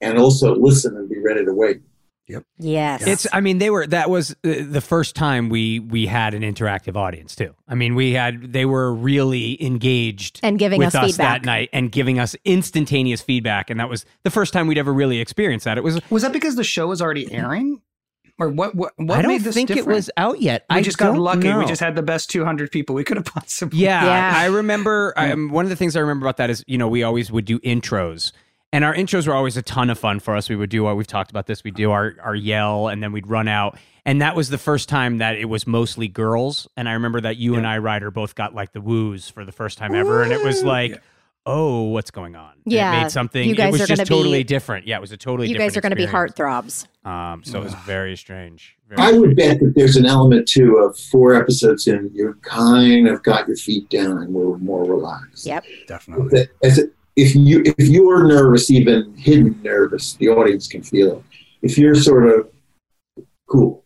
and 0.00 0.18
also 0.18 0.54
listen 0.54 0.96
and 0.96 1.08
be 1.08 1.18
ready 1.18 1.44
to 1.44 1.52
wait 1.52 1.80
yes 2.58 3.06
It's. 3.06 3.26
I 3.32 3.40
mean, 3.40 3.58
they 3.58 3.70
were. 3.70 3.86
That 3.86 4.10
was 4.10 4.32
uh, 4.32 4.34
the 4.68 4.80
first 4.80 5.14
time 5.14 5.48
we 5.48 5.78
we 5.80 6.06
had 6.06 6.34
an 6.34 6.42
interactive 6.42 6.96
audience 6.96 7.36
too. 7.36 7.54
I 7.68 7.74
mean, 7.74 7.94
we 7.94 8.12
had. 8.12 8.52
They 8.52 8.64
were 8.64 8.92
really 8.92 9.62
engaged 9.64 10.40
And 10.42 10.58
giving 10.58 10.78
with 10.78 10.88
us 10.88 10.94
us, 10.96 11.10
feedback. 11.12 11.42
that 11.42 11.46
night 11.46 11.70
and 11.72 11.90
giving 11.92 12.18
us 12.18 12.34
instantaneous 12.44 13.20
feedback, 13.22 13.70
and 13.70 13.78
that 13.80 13.88
was 13.88 14.04
the 14.24 14.30
first 14.30 14.52
time 14.52 14.66
we'd 14.66 14.78
ever 14.78 14.92
really 14.92 15.18
experienced 15.20 15.64
that. 15.64 15.78
It 15.78 15.84
was. 15.84 16.00
was 16.10 16.22
that 16.22 16.32
because 16.32 16.56
the 16.56 16.64
show 16.64 16.88
was 16.88 17.00
already 17.00 17.32
airing 17.32 17.80
or 18.38 18.48
what 18.50 18.74
what, 18.74 18.92
what 18.96 19.18
I 19.18 19.22
don't 19.22 19.30
made 19.32 19.42
this 19.42 19.54
think 19.54 19.68
different? 19.68 19.88
it 19.88 19.94
was 19.94 20.10
out 20.16 20.42
yet. 20.42 20.66
we 20.68 20.76
I 20.76 20.82
just 20.82 20.98
got 20.98 21.06
don't 21.14 21.18
lucky 21.18 21.50
we 21.54 21.64
just 21.64 21.80
had 21.80 21.96
the 21.96 22.02
best 22.02 22.28
200 22.30 22.70
people 22.70 22.94
we 22.94 23.02
could 23.04 23.16
have 23.16 23.24
possibly 23.26 23.78
Yeah, 23.78 24.04
Yeah. 24.04 24.32
I 24.36 24.46
remember. 24.46 25.14
I, 25.16 25.30
um, 25.32 25.48
one 25.48 25.64
of 25.64 25.70
the 25.70 25.76
things 25.76 25.96
I 25.96 26.00
remember 26.00 26.26
about 26.26 26.36
that 26.38 26.50
is, 26.50 26.62
you 26.66 26.76
know, 26.76 26.88
we 26.88 27.02
always 27.02 27.30
would 27.32 27.44
do 27.46 27.58
intros, 27.60 28.32
and 28.76 28.84
our 28.84 28.94
intros 28.94 29.26
were 29.26 29.32
always 29.32 29.56
a 29.56 29.62
ton 29.62 29.88
of 29.88 29.98
fun 29.98 30.20
for 30.20 30.36
us. 30.36 30.50
We 30.50 30.56
would 30.56 30.68
do 30.68 30.84
our, 30.84 30.94
we've 30.94 31.06
talked 31.06 31.30
about 31.30 31.46
this. 31.46 31.64
We'd 31.64 31.74
do 31.74 31.90
our 31.92 32.14
our 32.22 32.34
yell, 32.34 32.88
and 32.88 33.02
then 33.02 33.10
we'd 33.10 33.26
run 33.26 33.48
out, 33.48 33.78
and 34.04 34.20
that 34.20 34.36
was 34.36 34.50
the 34.50 34.58
first 34.58 34.90
time 34.90 35.16
that 35.18 35.36
it 35.36 35.46
was 35.46 35.66
mostly 35.66 36.08
girls. 36.08 36.68
And 36.76 36.86
I 36.86 36.92
remember 36.92 37.22
that 37.22 37.38
you 37.38 37.54
and 37.54 37.66
I, 37.66 37.78
Ryder, 37.78 38.10
both 38.10 38.34
got 38.34 38.54
like 38.54 38.72
the 38.72 38.82
woos 38.82 39.30
for 39.30 39.46
the 39.46 39.52
first 39.52 39.78
time 39.78 39.94
ever, 39.94 40.22
and 40.22 40.30
it 40.32 40.44
was 40.44 40.62
like. 40.62 41.02
Oh, 41.48 41.82
what's 41.84 42.10
going 42.10 42.34
on? 42.34 42.54
And 42.64 42.72
Yeah, 42.72 42.98
it 42.98 43.02
made 43.04 43.10
something. 43.12 43.48
you 43.48 43.54
guys 43.54 43.68
it 43.68 43.70
was 43.70 43.82
are 43.82 43.86
just 43.86 44.00
gonna 44.00 44.06
be- 44.08 44.14
totally 44.16 44.42
different. 44.42 44.84
Yeah, 44.84 44.96
it 44.96 45.00
was 45.00 45.12
a 45.12 45.16
totally. 45.16 45.48
you 45.48 45.56
guys 45.56 45.76
are 45.76 45.80
going 45.80 45.90
to 45.90 45.96
be 45.96 46.04
heartthrobs 46.04 46.88
Um, 47.04 47.44
so 47.44 47.60
it 47.60 47.62
was 47.62 47.74
very 47.86 48.16
strange. 48.16 48.76
Very 48.88 49.00
I 49.00 49.16
would 49.16 49.36
bet 49.36 49.60
that 49.60 49.74
there's 49.76 49.94
an 49.94 50.06
element 50.06 50.48
too 50.48 50.76
of 50.78 50.98
four 50.98 51.34
episodes 51.36 51.86
in, 51.86 52.10
you 52.12 52.34
kind 52.42 53.06
of 53.06 53.22
got 53.22 53.46
your 53.46 53.56
feet 53.56 53.88
down 53.90 54.18
and 54.18 54.34
we're 54.34 54.58
more 54.58 54.82
relaxed. 54.84 55.46
yep 55.46 55.62
definitely 55.86 56.48
As 56.64 56.78
it, 56.78 56.92
if 57.16 57.34
you 57.34 57.62
if 57.64 57.88
you're 57.88 58.26
nervous, 58.26 58.70
even 58.70 59.14
hidden 59.16 59.58
nervous, 59.62 60.14
the 60.14 60.28
audience 60.28 60.68
can 60.68 60.82
feel 60.82 61.18
it. 61.18 61.22
If 61.62 61.78
you're 61.78 61.94
sort 61.94 62.28
of 62.28 62.50
cool, 63.48 63.84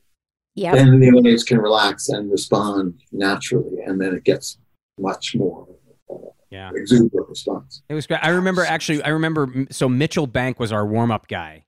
yeah, 0.55 0.75
then 0.75 0.99
the 1.01 1.09
audience 1.11 1.45
can 1.45 1.59
relax 1.59 2.09
and 2.09 2.31
respond 2.31 3.01
naturally, 3.13 3.83
and 3.87 4.01
then 4.01 4.15
it 4.15 4.25
gets 4.25 4.59
much 4.99 5.35
more 5.37 5.67
uh, 6.11 6.15
Yeah. 6.51 6.71
exuberant 6.75 7.29
response. 7.29 7.83
It 7.89 7.95
was 7.95 8.07
great. 8.07 8.21
I 8.23 8.31
remember 8.31 8.65
actually. 8.65 9.03
I 9.03 9.11
remember. 9.11 9.67
So 9.71 9.89
Mitchell 9.89 10.27
Bank 10.27 10.59
was 10.59 10.73
our 10.73 10.85
warm 10.85 11.13
up 11.13 11.29
guy, 11.29 11.65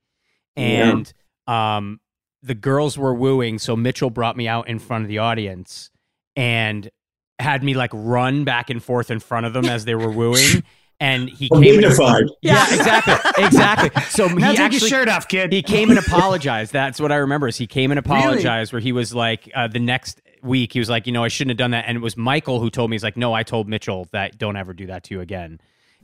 and 0.57 1.13
um, 1.47 2.01
the 2.43 2.55
girls 2.55 2.99
were 2.99 3.15
wooing. 3.15 3.61
So 3.61 3.77
Mitchell 3.77 4.11
brought 4.11 4.37
me 4.37 4.49
out 4.49 4.69
in 4.69 4.81
front 4.81 5.05
of 5.05 5.09
the 5.09 5.19
audience 5.19 5.91
and 6.35 6.91
had 7.39 7.63
me 7.63 7.75
like 7.75 7.91
run 7.95 8.43
back 8.45 8.69
and 8.69 8.83
forth 8.83 9.11
in 9.11 9.21
front 9.21 9.47
of 9.47 9.53
them 9.53 9.67
as 9.67 9.85
they 9.85 9.95
were 9.95 10.11
wooing. 10.11 10.65
And 11.03 11.29
he 11.29 11.49
came. 11.49 11.63
In, 11.65 11.81
Dignified. 11.81 12.27
yeah, 12.43 12.65
exactly, 12.73 13.45
exactly. 13.45 14.03
So 14.03 14.29
now 14.29 14.51
he 14.51 14.57
take 14.57 14.61
actually 14.61 14.79
your 14.79 14.89
shirt 14.89 15.09
off 15.09 15.27
kid 15.27 15.53
he 15.53 15.61
came 15.61 15.91
and 15.91 15.99
apologized. 16.07 16.73
That's 16.73 17.01
what 17.01 17.11
I 17.11 17.17
remember. 17.17 17.49
Is 17.49 17.57
he 17.57 17.67
came 17.67 17.91
and 17.91 17.99
apologized 17.99 18.73
where 18.73 18.81
he 18.81 18.93
was 18.93 19.13
like 19.13 19.51
uh, 19.53 19.67
the 19.67 19.81
next 19.81 20.21
week 20.45 20.73
he 20.73 20.79
was 20.79 20.89
like, 20.89 21.09
you 21.09 21.13
know, 21.13 21.25
I 21.25 21.29
shouldn't 21.29 21.51
have 21.51 21.59
done 21.59 21.73
that. 21.73 21.87
And 21.89 21.97
it 21.97 22.01
was 22.01 22.17
Michael 22.17 22.61
who 22.61 22.71
told 22.71 22.89
me 22.89 22.95
he's 22.95 23.03
like, 23.03 23.17
no, 23.17 23.33
I 23.33 23.43
told 23.43 23.69
Mitchell 23.69 24.07
that 24.13 24.39
don't 24.39 24.57
ever 24.57 24.73
do 24.73 24.87
that 24.87 25.03
to 25.05 25.15
you 25.15 25.21
again. 25.21 25.61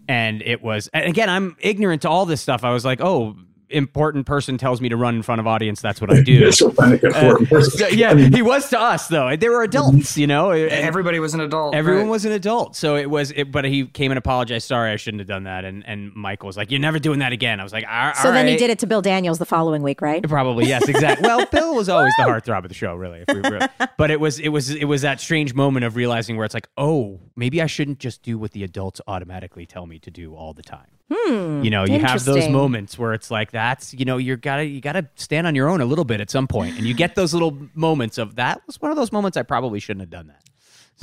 And 0.08 0.42
it 0.42 0.62
was 0.62 0.88
and 0.92 1.04
again, 1.04 1.30
I'm 1.30 1.56
ignorant 1.60 2.02
to 2.02 2.08
all 2.08 2.26
this 2.26 2.40
stuff. 2.40 2.64
I 2.64 2.72
was 2.72 2.84
like, 2.84 3.00
oh, 3.00 3.36
important 3.70 4.26
person 4.26 4.58
tells 4.58 4.80
me 4.80 4.88
to 4.88 4.96
run 4.96 5.14
in 5.16 5.22
front 5.22 5.40
of 5.40 5.46
audience. 5.46 5.80
That's 5.80 6.00
what 6.00 6.12
I 6.12 6.22
do. 6.22 6.48
It's 6.48 6.58
so 6.58 6.70
funny, 6.70 6.98
important 7.02 7.52
uh, 7.82 7.86
yeah, 7.88 8.14
he 8.14 8.42
was 8.42 8.68
to 8.70 8.80
us 8.80 9.08
though. 9.08 9.36
They 9.36 9.48
were 9.48 9.62
adults, 9.62 10.16
you 10.16 10.26
know. 10.26 10.52
and- 10.52 10.70
everybody 10.70 11.18
was 11.20 11.34
an 11.34 11.40
adult 11.40 11.74
Everyone 11.74 12.04
right. 12.04 12.10
was 12.10 12.24
an 12.24 12.32
adult, 12.32 12.76
so 12.76 12.96
it 12.96 13.08
was. 13.10 13.30
It, 13.32 13.50
but 13.52 13.64
he 13.64 13.86
came 13.86 14.10
and 14.10 14.18
apologized. 14.18 14.66
Sorry, 14.68 14.90
I 14.92 14.96
shouldn't 14.96 15.20
have 15.20 15.28
done 15.28 15.44
that. 15.44 15.64
And 15.64 15.86
and 15.86 16.14
Michael 16.14 16.46
was 16.46 16.56
like, 16.56 16.70
"You're 16.70 16.80
never 16.80 16.98
doing 16.98 17.18
that 17.20 17.32
again." 17.32 17.60
I 17.60 17.62
was 17.62 17.72
like, 17.72 17.84
"All 17.88 18.14
so 18.14 18.28
all 18.28 18.34
then 18.34 18.46
he 18.46 18.56
did 18.56 18.70
it 18.70 18.78
to 18.80 18.86
bill 18.86 19.02
daniels 19.02 19.38
the 19.38 19.46
following 19.46 19.82
week 19.82 20.00
right 20.00 20.22
Probably 20.28 20.66
yes, 20.66 20.88
exactly. 20.88 21.26
well, 21.26 21.46
Bill 21.52 21.74
was 21.74 21.88
always 21.88 22.12
the 22.18 22.24
heartthrob 22.24 22.64
of 22.64 22.68
the 22.68 22.74
show, 22.74 22.94
really. 22.94 23.24
If 23.26 23.34
we 23.34 23.40
were, 23.40 23.68
but 23.96 24.10
it 24.10 24.20
was 24.20 24.38
it 24.38 24.48
was 24.48 24.70
it 24.70 24.84
was 24.84 25.02
that 25.02 25.20
strange 25.20 25.54
moment 25.54 25.84
of 25.84 25.96
realizing 25.96 26.36
where 26.36 26.44
it's 26.44 26.54
like, 26.54 26.68
oh, 26.76 27.20
maybe 27.36 27.60
I 27.62 27.66
shouldn't 27.66 27.98
just 27.98 28.22
do 28.22 28.38
what 28.38 28.52
the 28.52 28.64
adults 28.64 29.00
automatically 29.06 29.66
tell 29.66 29.86
me 29.86 29.98
to 30.00 30.10
do 30.10 30.34
all 30.34 30.52
the 30.52 30.62
time. 30.62 30.86
Hmm 31.12 31.62
You 31.64 31.70
know, 31.70 31.84
you 31.84 31.98
have 32.00 32.24
those 32.24 32.48
moments 32.48 32.98
where 32.98 33.14
it's 33.14 33.30
like 33.30 33.50
that's 33.50 33.94
you 33.94 34.04
know 34.04 34.16
you're 34.18 34.36
gotta 34.36 34.64
you 34.66 34.80
gotta 34.80 35.08
stand 35.14 35.46
on 35.46 35.54
your 35.54 35.68
own 35.68 35.80
a 35.80 35.86
little 35.86 36.04
bit 36.04 36.20
at 36.20 36.30
some 36.30 36.46
point, 36.46 36.76
and 36.76 36.86
you 36.86 36.94
get 36.94 37.14
those 37.14 37.32
little 37.32 37.56
moments 37.74 38.18
of 38.18 38.36
that 38.36 38.60
was 38.66 38.80
one 38.80 38.90
of 38.90 38.96
those 38.96 39.12
moments 39.12 39.36
I 39.36 39.42
probably 39.42 39.80
shouldn't 39.80 40.02
have 40.02 40.10
done 40.10 40.26
that. 40.28 40.42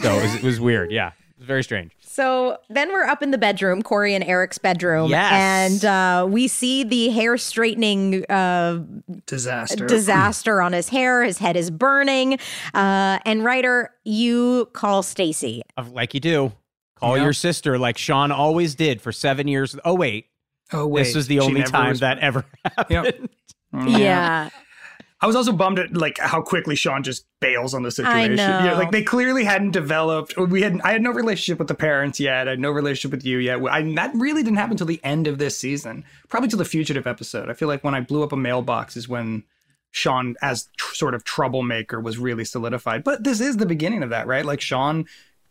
So 0.04 0.14
it 0.14 0.22
was, 0.24 0.36
it 0.36 0.44
was 0.44 0.60
weird. 0.60 0.92
Yeah, 0.92 1.08
it 1.08 1.40
was 1.40 1.48
very 1.48 1.64
strange. 1.64 1.92
So 2.02 2.58
then 2.70 2.94
we're 2.94 3.04
up 3.06 3.22
in 3.24 3.32
the 3.32 3.38
bedroom, 3.38 3.82
Cory 3.82 4.14
and 4.14 4.24
Eric's 4.24 4.58
bedroom, 4.58 5.10
Yes. 5.10 5.34
and 5.34 5.86
uh, 5.86 6.26
we 6.30 6.48
see 6.48 6.84
the 6.84 7.10
hair 7.10 7.38
straightening 7.38 8.26
uh, 8.30 8.84
disaster 9.26 9.86
disaster 9.86 10.62
on 10.62 10.74
his 10.74 10.90
hair. 10.90 11.24
His 11.24 11.38
head 11.40 11.56
is 11.58 11.72
burning. 11.72 12.40
Uh, 12.74 13.20
and 13.26 13.44
Ryder, 13.44 13.90
you 14.04 14.70
call 14.74 15.02
Stacy. 15.04 15.62
Like 15.92 16.14
you 16.14 16.20
do. 16.20 16.52
Call 17.00 17.18
Yeah. 17.18 17.24
your 17.24 17.34
sister 17.34 17.78
like 17.78 17.98
Sean 17.98 18.32
always 18.32 18.76
did 18.76 19.02
for 19.02 19.12
seven 19.12 19.48
years. 19.48 19.76
Oh 19.86 19.94
wait, 19.96 20.28
Oh 20.74 20.88
wait, 20.88 21.04
this 21.04 21.16
was 21.16 21.28
the 21.28 21.36
she 21.36 21.42
only 21.42 21.64
time 21.64 21.90
was- 21.90 22.00
that 22.00 22.20
ever 22.20 22.46
happened. 22.78 23.30
Mm, 23.74 23.90
yep. 23.92 24.00
Yeah. 24.00 24.50
I 25.22 25.28
was 25.28 25.36
also 25.36 25.54
bummed 25.54 25.80
at 25.80 25.96
like 25.96 26.18
how 26.20 26.42
quickly 26.42 26.76
Sean 26.76 27.02
just 27.02 27.26
bails 27.40 27.74
on 27.74 27.84
the 27.84 27.90
situation. 27.92 28.40
I 28.40 28.64
You 28.66 28.72
know. 28.72 28.78
like 28.78 28.92
they 28.92 29.02
clearly 29.02 29.44
hadn't 29.44 29.72
developed. 29.72 30.38
We 30.38 30.62
had 30.62 30.80
I 30.84 30.92
had 30.92 31.02
no 31.02 31.10
relationship 31.12 31.58
with 31.58 31.68
the 31.68 31.74
parents 31.76 32.20
yet. 32.20 32.48
I 32.48 32.52
had 32.52 32.60
no 32.60 32.70
relationship 32.70 33.12
with 33.16 33.26
you 33.26 33.38
yet. 33.40 33.60
I, 33.70 33.82
that 33.96 34.12
really 34.14 34.44
didn't 34.44 34.58
happen 34.58 34.72
until 34.74 34.88
the 34.88 35.00
end 35.04 35.26
of 35.28 35.38
this 35.38 35.58
season. 35.58 36.04
Probably 36.30 36.50
till 36.50 36.60
the 36.60 36.66
fugitive 36.66 37.08
episode. 37.08 37.50
I 37.50 37.54
feel 37.54 37.68
like 37.68 37.84
when 37.84 37.96
I 37.96 38.02
blew 38.02 38.24
up 38.24 38.34
a 38.34 38.38
mailbox 38.38 38.96
is 38.98 39.08
when 39.10 39.44
Sean, 39.92 40.36
as 40.42 40.68
tr- 40.78 40.94
sort 40.94 41.14
of 41.16 41.24
troublemaker, 41.24 42.00
was 42.00 42.18
really 42.18 42.46
solidified. 42.46 43.04
But 43.04 43.24
this 43.24 43.40
is 43.40 43.58
the 43.58 43.66
beginning 43.66 44.04
of 44.04 44.10
that, 44.12 44.28
right? 44.28 44.46
Like 44.46 44.62
Sean 44.62 45.06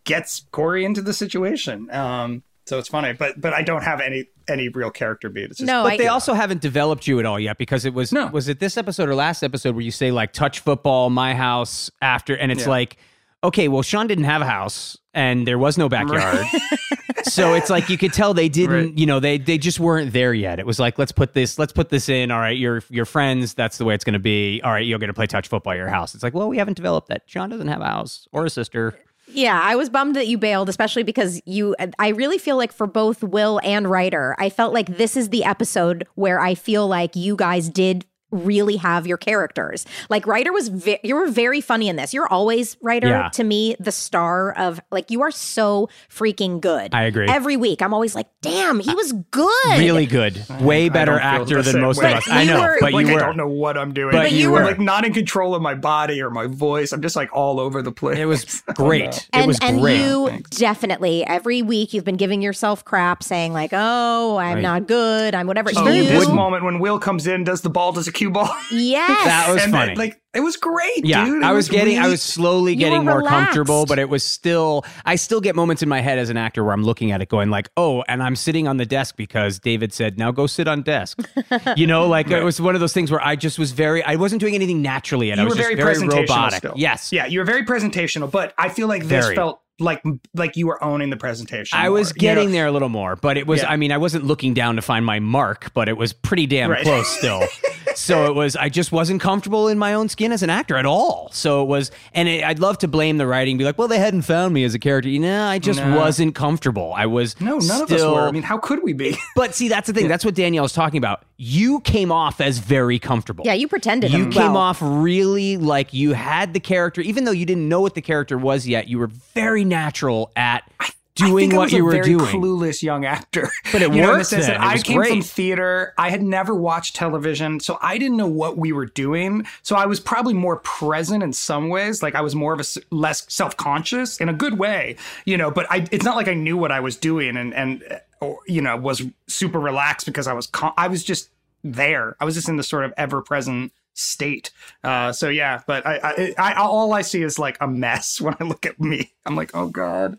gets 0.05 0.47
Cory 0.53 0.85
into 0.85 1.03
the 1.03 1.13
situation. 1.13 1.91
Um, 1.91 2.43
so 2.67 2.79
it's 2.79 2.89
funny, 2.89 3.13
but 3.13 3.41
but 3.41 3.53
I 3.53 3.63
don't 3.63 3.83
have 3.83 4.01
any 4.01 4.27
any 4.49 4.69
real 4.69 4.91
character 4.91 5.29
beat. 5.29 5.45
It's 5.51 5.59
just, 5.59 5.67
No, 5.67 5.83
But 5.85 5.93
I, 5.95 5.97
they 5.97 6.09
also 6.09 6.35
haven't 6.35 6.61
developed 6.61 7.07
you 7.07 7.19
at 7.19 7.27
all 7.27 7.39
yet 7.41 7.57
because 7.59 7.85
it 7.85 7.93
was 7.95 8.13
No. 8.13 8.27
was 8.29 8.49
it 8.49 8.59
this 8.61 8.77
episode 8.77 9.09
or 9.09 9.15
last 9.15 9.43
episode 9.43 9.75
where 9.75 9.85
you 9.85 9.91
say 9.91 10.11
like 10.11 10.33
touch 10.33 10.61
football, 10.61 11.11
my 11.11 11.35
house 11.35 11.91
after, 12.03 12.37
and 12.37 12.51
it's 12.53 12.63
Yeah. 12.65 12.69
like, 12.71 12.97
okay, 13.43 13.69
well 13.69 13.83
Sean 13.83 14.07
didn't 14.07 14.25
have 14.25 14.41
a 14.43 14.47
house 14.47 14.97
and 15.13 15.47
there 15.47 15.59
was 15.59 15.77
no 15.79 15.89
backyard, 15.91 16.47
so 17.25 17.55
it's 17.55 17.71
like 17.71 17.89
you 17.91 17.97
could 17.99 18.13
tell 18.13 18.33
they 18.35 18.49
didn't, 18.49 18.71
Right. 18.89 18.99
you 18.99 19.07
know, 19.07 19.21
they 19.21 19.39
they 19.39 19.59
just 19.59 19.79
weren't 19.79 20.13
there 20.13 20.33
yet. 20.35 20.59
It 20.59 20.67
was 20.67 20.79
like 20.81 20.99
let's 20.99 21.13
put 21.13 21.35
this 21.35 21.59
let's 21.59 21.73
put 21.73 21.89
this 21.91 22.09
in. 22.09 22.31
All 22.31 22.41
right, 22.41 22.57
you're 22.57 22.83
you're 22.91 23.05
friends. 23.07 23.55
That's 23.55 23.77
the 23.79 23.85
way 23.85 23.95
it's 23.95 24.05
going 24.05 24.15
to 24.15 24.19
be. 24.19 24.61
All 24.63 24.73
right, 24.73 24.85
you're 24.87 24.99
going 24.99 25.09
to 25.09 25.15
play 25.15 25.27
touch 25.27 25.49
football 25.49 25.73
at 25.73 25.77
your 25.77 25.89
house. 25.89 26.15
It's 26.15 26.23
like, 26.25 26.35
well, 26.35 26.49
we 26.49 26.59
haven't 26.59 26.75
developed 26.77 27.09
that. 27.09 27.23
Sean 27.27 27.49
doesn't 27.51 27.69
have 27.69 27.81
a 27.83 27.87
house 27.89 28.27
or 28.33 28.45
a 28.47 28.51
sister. 28.51 28.99
Yeah, 29.35 29.61
I 29.61 29.75
was 29.75 29.91
bummed 29.91 30.15
that 30.15 30.29
you 30.29 30.39
bailed, 30.39 30.69
especially 30.69 31.03
because 31.03 31.43
you. 31.45 31.75
I 31.99 32.09
really 32.09 32.39
feel 32.39 32.57
like 32.57 32.73
for 32.73 32.87
both 32.87 33.23
Will 33.23 33.61
and 33.65 33.91
Ryder, 33.91 34.37
I 34.39 34.49
felt 34.49 34.73
like 34.73 34.97
this 34.97 35.17
is 35.17 35.31
the 35.31 35.45
episode 35.45 36.07
where 36.15 36.39
I 36.39 36.55
feel 36.55 36.87
like 36.87 37.17
you 37.17 37.35
guys 37.35 37.69
did 37.69 38.07
really 38.35 38.77
have 38.77 39.07
your 39.07 39.17
characters. 39.17 39.87
Like 40.09 40.27
Ryder 40.27 40.53
was, 40.53 40.69
ve- 40.69 41.01
you 41.03 41.15
were 41.15 41.27
very 41.29 41.61
funny 41.61 41.89
in 41.89 41.97
this. 41.97 42.13
You're 42.13 42.27
always 42.29 42.77
Ryder 42.83 43.09
Yeah. 43.09 43.29
to 43.31 43.45
me 43.45 43.77
the 43.81 43.93
star 43.93 44.53
of 44.59 44.81
like 44.91 45.11
you 45.11 45.23
are 45.23 45.31
so 45.31 45.89
freaking 46.11 46.61
good. 46.61 46.95
I 46.95 47.05
agree. 47.05 47.29
Every 47.29 47.57
week, 47.57 47.83
I'm 47.83 47.95
always 47.95 48.15
like, 48.15 48.27
damn, 48.43 48.81
he 48.81 48.95
was 48.95 49.13
good. 49.31 49.79
Really 49.79 50.07
good, 50.07 50.45
way 50.61 50.89
better 50.89 51.19
actor 51.19 51.63
than 51.63 51.81
most 51.81 51.99
way. 52.03 52.13
of 52.13 52.19
us. 52.19 52.29
I 52.29 52.45
know, 52.45 52.61
were- 52.61 52.77
but 52.81 52.93
like 52.93 53.07
you 53.07 53.17
I 53.17 53.19
don't 53.21 53.37
know 53.37 53.49
what 53.49 53.77
I'm 53.79 53.93
doing. 53.93 54.13
But 54.13 54.33
you 54.33 54.49
I'm 54.49 54.53
were. 54.53 54.65
like 54.65 54.79
not 54.81 55.05
in 55.05 55.13
control 55.13 55.55
of 55.55 55.63
my 55.63 55.75
body 55.75 56.21
or 56.21 56.31
my 56.31 56.47
voice. 56.47 56.93
I'm 56.93 57.03
just 57.03 57.17
like 57.17 57.35
all 57.35 57.61
over 57.61 57.83
the 57.83 57.93
place. 57.93 58.19
It 58.19 58.25
was 58.27 58.63
I 58.69 58.73
don't 58.73 58.87
great. 58.87 59.05
It 59.17 59.29
and 59.33 59.47
was 59.47 59.59
and 59.63 59.81
great. 59.81 60.01
you 60.01 60.29
Thanks. 60.29 60.51
definitely 60.51 61.25
every 61.27 61.63
week 61.63 61.93
you've 61.95 62.05
been 62.05 62.17
giving 62.17 62.43
yourself 62.43 62.85
crap, 62.85 63.23
saying 63.23 63.53
like, 63.53 63.71
"Oh, 63.73 64.37
I'm 64.37 64.55
Right. 64.57 64.63
not 64.63 64.87
good. 64.87 65.35
I'm 65.35 65.47
whatever." 65.47 65.71
Oh, 65.77 65.89
you, 65.89 66.05
this 66.05 66.29
moment 66.29 66.65
when 66.65 66.79
Will 66.79 66.99
comes 66.99 67.27
in, 67.27 67.45
does 67.45 67.61
the 67.63 67.71
ball, 67.71 67.93
does 67.93 68.09
a 68.09 68.13
cue 68.25 68.31
ball. 68.31 68.49
yes, 68.73 69.25
That 69.25 69.53
was 69.53 69.63
and 69.63 69.73
funny. 69.73 69.93
It, 69.93 69.99
like 69.99 70.21
it 70.35 70.41
was 70.41 70.57
great, 70.57 71.05
Yeah, 71.07 71.25
dude. 71.27 71.43
It 71.43 71.45
I 71.45 71.53
was, 71.53 71.69
getting, 71.69 71.99
I 71.99 72.09
was 72.09 72.21
slowly 72.21 72.75
getting 72.75 73.05
more 73.05 73.19
relaxed. 73.19 73.55
comfortable, 73.55 73.87
but 73.87 74.01
it 74.01 74.09
was 74.09 74.25
still, 74.25 74.85
I 75.05 75.15
still 75.15 75.41
get 75.41 75.55
moments 75.55 75.83
in 75.83 75.89
my 75.89 76.01
head 76.01 76.19
as 76.19 76.29
an 76.29 76.37
actor 76.37 76.65
where 76.65 76.73
I'm 76.73 76.83
looking 76.83 77.13
at 77.13 77.23
it 77.23 77.29
going 77.29 77.51
like, 77.51 77.69
oh, 77.77 78.03
and 78.09 78.21
I'm 78.23 78.35
sitting 78.35 78.67
on 78.67 78.77
the 78.77 78.85
desk 78.87 79.17
because 79.17 79.61
David 79.61 79.93
said, 79.93 80.19
now 80.19 80.33
go 80.33 80.47
sit 80.49 80.67
on 80.67 80.83
desk. 80.83 81.21
you 81.77 81.87
know, 81.87 82.09
like 82.09 82.31
it 82.31 82.43
was 82.43 82.61
one 82.61 82.75
of 82.75 82.81
those 82.81 82.93
things 82.93 83.11
where 83.13 83.25
I 83.25 83.37
just 83.37 83.59
was 83.61 83.71
very, 83.73 84.03
I 84.03 84.17
wasn't 84.17 84.41
doing 84.41 84.55
anything 84.57 84.83
naturally 84.83 85.29
yet. 85.29 85.39
I 85.39 85.43
You 85.43 85.49
was 85.49 85.55
were 85.57 85.63
just 85.63 85.69
very, 85.77 85.81
very 85.81 85.95
presentational 86.09 86.21
robotic. 86.29 86.59
still. 86.59 86.75
Yes. 86.77 87.13
Yeah, 87.13 87.27
you 87.27 87.39
were 87.39 87.45
very 87.45 87.65
presentational, 87.65 88.29
but 88.31 88.55
I 88.59 88.71
feel 88.71 88.89
like 88.89 89.03
this 89.05 89.25
Very. 89.27 89.37
felt 89.37 89.61
like 89.81 90.03
like 90.35 90.57
you 90.57 90.67
were 90.69 90.83
owning 90.85 91.11
the 91.11 91.17
presentation. 91.17 91.77
I 91.79 91.85
more, 91.85 91.93
was 91.99 92.09
you 92.11 92.15
know? 92.15 92.21
getting 92.21 92.53
there 92.53 92.67
a 92.67 92.71
little 92.73 92.89
more, 92.89 93.17
but 93.17 93.37
it 93.37 93.47
was, 93.47 93.61
Yeah. 93.63 93.71
I 93.71 93.77
mean, 93.77 93.91
I 93.93 93.99
wasn't 93.99 94.25
looking 94.25 94.55
down 94.55 94.77
to 94.77 94.83
find 94.83 95.05
my 95.05 95.19
mark, 95.21 95.73
but 95.75 95.89
it 95.89 95.97
was 95.97 96.13
pretty 96.13 96.47
damn 96.47 96.71
Right. 96.71 96.83
close 96.85 97.09
still. 97.09 97.43
so 97.95 98.27
it 98.27 98.35
was, 98.35 98.57
I 98.57 98.69
just 98.69 98.93
wasn't 98.93 99.21
comfortable 99.21 99.69
in 99.69 99.79
my 99.79 99.95
own 99.95 100.09
skin 100.09 100.33
as 100.33 100.43
an 100.43 100.51
actor 100.51 100.77
at 100.77 100.87
all. 100.87 101.31
So 101.33 101.63
it 101.63 101.67
was, 101.67 101.91
and 102.13 102.29
it, 102.29 102.45
I'd 102.45 102.59
love 102.59 102.79
to 102.79 102.89
blame 102.89 103.17
the 103.19 103.27
writing, 103.27 103.57
be 103.59 103.65
like, 103.65 103.79
well, 103.79 103.89
they 103.89 103.99
hadn't 103.99 104.23
found 104.23 104.53
me 104.55 104.65
as 104.65 104.75
a 104.75 104.79
character. 104.79 105.09
You 105.09 105.21
know, 105.21 105.45
I 105.45 105.59
just 105.59 105.81
No. 105.81 105.97
wasn't 105.97 106.35
comfortable. 106.35 106.93
I 106.97 107.07
was 107.07 107.41
No, 107.41 107.59
none 107.59 107.83
of 107.83 107.91
us 107.93 108.03
were. 108.03 108.29
I 108.29 108.31
mean, 108.31 108.43
how 108.43 108.59
could 108.59 108.83
we 108.83 108.93
be? 108.93 109.17
but 109.37 109.55
see, 109.55 109.69
that's 109.69 109.87
the 109.87 109.93
thing. 109.93 110.09
That's 110.09 110.25
what 110.25 110.35
Danielle 110.35 110.63
was 110.65 110.73
talking 110.73 110.99
about. 110.99 111.25
You 111.37 111.81
came 111.81 112.13
off 112.13 112.41
as 112.41 112.59
very 112.59 112.99
comfortable. 112.99 113.45
yeah, 113.47 113.55
you 113.55 113.67
pretended 113.69 114.13
You 114.13 114.25
came 114.29 114.53
well. 114.53 114.59
off 114.59 114.79
really 114.81 115.57
like 115.57 115.93
you 115.93 116.13
had 116.13 116.55
the 116.55 116.61
character, 116.61 117.01
even 117.01 117.25
though 117.25 117.33
you 117.33 117.47
didn't 117.47 117.69
know 117.69 117.81
what 117.81 117.95
the 117.95 118.03
character 118.03 118.39
was 118.39 118.67
yet. 118.67 118.89
You 118.89 118.99
were 118.99 119.09
very 119.09 119.65
natural 119.65 120.31
at 120.37 120.63
I 120.79 120.91
doing 121.15 121.51
think 121.51 121.55
I 121.55 121.57
what 121.57 121.63
was 121.65 121.73
you 121.73 121.81
a 121.81 121.85
were 121.85 121.91
very 121.93 122.05
doing. 122.05 122.27
clueless 122.27 122.83
young 122.83 123.05
actor. 123.05 123.51
But 123.73 123.83
it 123.83 123.93
you 123.95 124.03
know, 124.03 124.13
worked 124.13 124.31
then. 124.31 124.51
It 124.51 124.61
I 124.61 124.79
came 124.79 125.03
from 125.03 125.23
theater. 125.23 125.95
I 125.99 126.11
had 126.11 126.23
never 126.23 126.55
watched 126.55 126.95
television, 126.95 127.61
so 127.61 127.79
I 127.81 127.99
didn't 127.99 128.17
know 128.17 128.27
what 128.27 128.57
we 128.57 128.73
were 128.73 128.87
doing. 128.87 129.47
So 129.63 129.77
I 129.77 129.87
was 129.87 130.01
probably 130.01 130.35
more 130.35 130.57
present 130.59 131.23
in 131.23 131.33
some 131.33 131.69
ways. 131.69 132.03
Like 132.03 132.15
I 132.15 132.21
was 132.21 132.35
more 132.35 132.53
of 132.53 132.61
a 132.61 132.65
less 132.95 133.27
self 133.33 133.57
conscious 133.57 134.19
in 134.19 134.29
a 134.29 134.33
good 134.33 134.59
way, 134.59 134.97
you 135.25 135.37
know. 135.37 135.51
But 135.51 135.67
I, 135.71 135.87
it's 135.91 136.05
not 136.05 136.17
like 136.17 136.29
I 136.29 136.35
knew 136.35 136.57
what 136.57 136.71
I 136.73 136.81
was 136.81 136.97
doing 136.97 137.37
and 137.37 137.55
and 137.55 137.83
uh, 137.91 137.99
or, 138.21 138.39
you 138.47 138.61
know 138.61 138.77
was 138.77 139.03
super 139.27 139.59
relaxed 139.61 140.07
because 140.07 140.27
I 140.27 140.33
was 140.33 140.47
con- 140.47 140.75
I 140.77 140.89
was 140.89 141.03
just 141.03 141.31
there. 141.63 142.17
I 142.21 142.25
was 142.25 142.35
just 142.35 142.49
in 142.49 142.57
the 142.57 142.63
sort 142.63 142.85
of 142.85 142.93
ever 142.97 143.23
present 143.23 143.73
state. 143.95 144.51
Uh, 144.83 145.13
so 145.13 145.29
yeah, 145.29 145.63
but 145.67 145.87
I, 145.87 146.01
I, 146.03 146.35
I 146.39 146.55
all 146.55 146.93
I 146.93 147.03
see 147.03 147.23
is 147.23 147.39
like 147.39 147.57
a 147.61 147.67
mess 147.67 148.21
when 148.21 148.37
I 148.39 148.45
look 148.45 148.67
at 148.67 148.81
me. 148.81 149.13
I'm 149.27 149.37
like, 149.37 149.51
oh 149.55 149.69
god. 149.69 150.19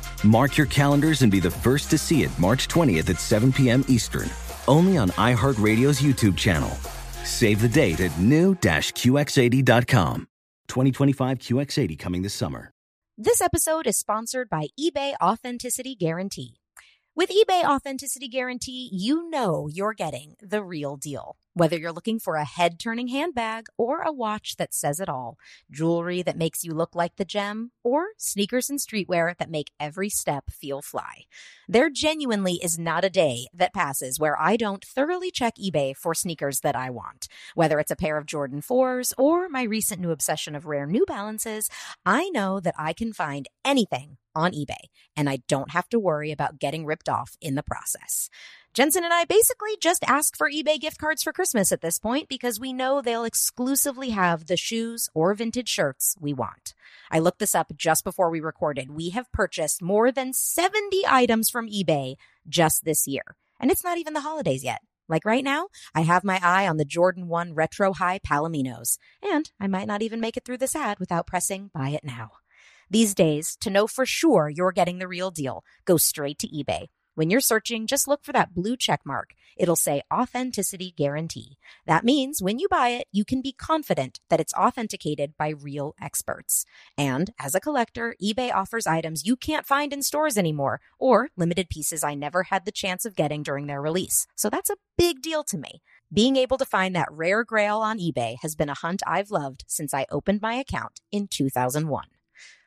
Mark 0.23 0.55
your 0.55 0.67
calendars 0.67 1.23
and 1.23 1.31
be 1.31 1.39
the 1.39 1.49
first 1.49 1.89
to 1.89 1.97
see 1.97 2.23
it 2.23 2.39
March 2.39 2.67
20th 2.67 3.09
at 3.09 3.19
7 3.19 3.51
p.m. 3.51 3.83
Eastern, 3.87 4.29
only 4.67 4.97
on 4.97 5.09
iHeartRadio's 5.11 5.99
YouTube 5.99 6.37
channel. 6.37 6.69
Save 7.23 7.61
the 7.61 7.69
date 7.69 7.99
at 7.99 8.17
new-QX80.com. 8.19 10.27
2025 10.67 11.39
QX80 11.39 11.99
coming 11.99 12.21
this 12.21 12.33
summer. 12.33 12.71
This 13.17 13.41
episode 13.41 13.87
is 13.87 13.97
sponsored 13.97 14.49
by 14.49 14.67
eBay 14.79 15.13
Authenticity 15.21 15.95
Guarantee. 15.95 16.55
With 17.13 17.29
eBay 17.29 17.65
Authenticity 17.65 18.29
Guarantee, 18.29 18.89
you 18.93 19.29
know 19.29 19.67
you're 19.69 19.93
getting 19.93 20.35
the 20.41 20.63
real 20.63 20.95
deal. 20.95 21.35
Whether 21.53 21.77
you're 21.77 21.91
looking 21.91 22.17
for 22.17 22.35
a 22.35 22.45
head 22.45 22.79
turning 22.79 23.09
handbag 23.09 23.65
or 23.77 24.03
a 24.03 24.13
watch 24.13 24.55
that 24.55 24.73
says 24.73 25.01
it 25.01 25.09
all, 25.09 25.37
jewelry 25.69 26.21
that 26.21 26.37
makes 26.37 26.63
you 26.63 26.73
look 26.73 26.95
like 26.95 27.17
the 27.17 27.25
gem, 27.25 27.71
or 27.83 28.07
sneakers 28.17 28.69
and 28.69 28.79
streetwear 28.79 29.37
that 29.37 29.49
make 29.49 29.71
every 29.77 30.07
step 30.07 30.45
feel 30.49 30.81
fly. 30.81 31.23
There 31.67 31.89
genuinely 31.89 32.53
is 32.63 32.79
not 32.79 33.03
a 33.03 33.09
day 33.09 33.47
that 33.53 33.73
passes 33.73 34.17
where 34.17 34.39
I 34.39 34.55
don't 34.55 34.85
thoroughly 34.85 35.29
check 35.29 35.55
eBay 35.61 35.93
for 35.93 36.15
sneakers 36.15 36.61
that 36.61 36.77
I 36.77 36.89
want. 36.89 37.27
Whether 37.53 37.79
it's 37.79 37.91
a 37.91 37.97
pair 37.97 38.17
of 38.17 38.25
Jordan 38.25 38.61
4s 38.61 39.11
or 39.17 39.49
my 39.49 39.63
recent 39.63 39.99
new 39.99 40.11
obsession 40.11 40.55
of 40.55 40.65
rare 40.65 40.85
New 40.85 41.05
Balances, 41.05 41.69
I 42.05 42.29
know 42.29 42.61
that 42.61 42.75
I 42.77 42.93
can 42.93 43.11
find 43.11 43.49
anything 43.65 44.17
on 44.33 44.53
eBay 44.53 44.85
and 45.17 45.29
I 45.29 45.39
don't 45.49 45.71
have 45.71 45.89
to 45.89 45.99
worry 45.99 46.31
about 46.31 46.59
getting 46.59 46.85
ripped 46.85 47.09
off 47.09 47.35
in 47.41 47.55
the 47.55 47.63
process. 47.63 48.29
Jensen 48.73 49.03
and 49.03 49.13
I 49.13 49.25
basically 49.25 49.75
just 49.81 50.01
ask 50.07 50.37
for 50.37 50.49
eBay 50.49 50.79
gift 50.79 50.97
cards 50.97 51.21
for 51.21 51.33
Christmas 51.33 51.73
at 51.73 51.81
this 51.81 51.99
point 51.99 52.29
because 52.29 52.57
we 52.57 52.71
know 52.71 53.01
they'll 53.01 53.25
exclusively 53.25 54.11
have 54.11 54.45
the 54.45 54.55
shoes 54.55 55.09
or 55.13 55.33
vintage 55.33 55.67
shirts 55.67 56.15
we 56.21 56.33
want. 56.33 56.73
I 57.11 57.19
looked 57.19 57.39
this 57.39 57.53
up 57.53 57.73
just 57.75 58.05
before 58.05 58.29
we 58.29 58.39
recorded. 58.39 58.89
We 58.89 59.09
have 59.09 59.29
purchased 59.33 59.81
more 59.81 60.09
than 60.09 60.31
70 60.31 61.03
items 61.05 61.49
from 61.49 61.67
eBay 61.67 62.15
just 62.47 62.85
this 62.85 63.07
year. 63.07 63.35
And 63.59 63.71
it's 63.71 63.83
not 63.83 63.97
even 63.97 64.13
the 64.13 64.21
holidays 64.21 64.63
yet. 64.63 64.79
Like 65.09 65.25
right 65.25 65.43
now, 65.43 65.67
I 65.93 66.03
have 66.03 66.23
my 66.23 66.39
eye 66.41 66.65
on 66.65 66.77
the 66.77 66.85
Jordan 66.85 67.27
1 67.27 67.53
Retro 67.53 67.91
High 67.91 68.19
Palominos, 68.19 68.97
and 69.21 69.51
I 69.59 69.67
might 69.67 69.87
not 69.87 70.01
even 70.01 70.21
make 70.21 70.37
it 70.37 70.45
through 70.45 70.59
this 70.59 70.77
ad 70.77 70.97
without 70.97 71.27
pressing 71.27 71.71
buy 71.73 71.89
it 71.89 72.05
now. 72.05 72.31
These 72.89 73.15
days, 73.15 73.57
to 73.59 73.69
know 73.69 73.85
for 73.85 74.05
sure 74.05 74.47
you're 74.47 74.71
getting 74.71 74.99
the 74.99 75.09
real 75.09 75.29
deal, 75.29 75.65
go 75.83 75.97
straight 75.97 76.39
to 76.39 76.47
eBay. 76.47 76.87
When 77.13 77.29
you're 77.29 77.41
searching, 77.41 77.87
just 77.87 78.07
look 78.07 78.23
for 78.23 78.31
that 78.31 78.53
blue 78.53 78.77
check 78.77 79.01
mark. 79.05 79.33
It'll 79.57 79.75
say 79.75 80.01
authenticity 80.13 80.93
guarantee. 80.95 81.57
That 81.85 82.05
means 82.05 82.41
when 82.41 82.57
you 82.57 82.67
buy 82.69 82.89
it, 82.89 83.07
you 83.11 83.25
can 83.25 83.41
be 83.41 83.51
confident 83.51 84.21
that 84.29 84.39
it's 84.39 84.53
authenticated 84.53 85.33
by 85.37 85.49
real 85.49 85.93
experts. 86.01 86.65
And 86.97 87.33
as 87.37 87.53
a 87.53 87.59
collector, 87.59 88.15
eBay 88.23 88.53
offers 88.53 88.87
items 88.87 89.25
you 89.25 89.35
can't 89.35 89.65
find 89.65 89.91
in 89.91 90.03
stores 90.03 90.37
anymore 90.37 90.79
or 90.97 91.29
limited 91.35 91.69
pieces 91.69 92.03
I 92.03 92.15
never 92.15 92.43
had 92.43 92.65
the 92.65 92.71
chance 92.71 93.05
of 93.05 93.15
getting 93.15 93.43
during 93.43 93.67
their 93.67 93.81
release. 93.81 94.25
So 94.35 94.49
that's 94.49 94.69
a 94.69 94.77
big 94.97 95.21
deal 95.21 95.43
to 95.45 95.57
me. 95.57 95.81
Being 96.13 96.37
able 96.37 96.57
to 96.57 96.65
find 96.65 96.95
that 96.95 97.11
rare 97.11 97.43
grail 97.43 97.79
on 97.79 97.99
eBay 97.99 98.37
has 98.41 98.55
been 98.55 98.69
a 98.69 98.73
hunt 98.73 99.01
I've 99.05 99.31
loved 99.31 99.65
since 99.67 99.93
I 99.93 100.05
opened 100.09 100.41
my 100.41 100.53
account 100.53 101.01
in 101.11 101.27
2001. 101.27 102.05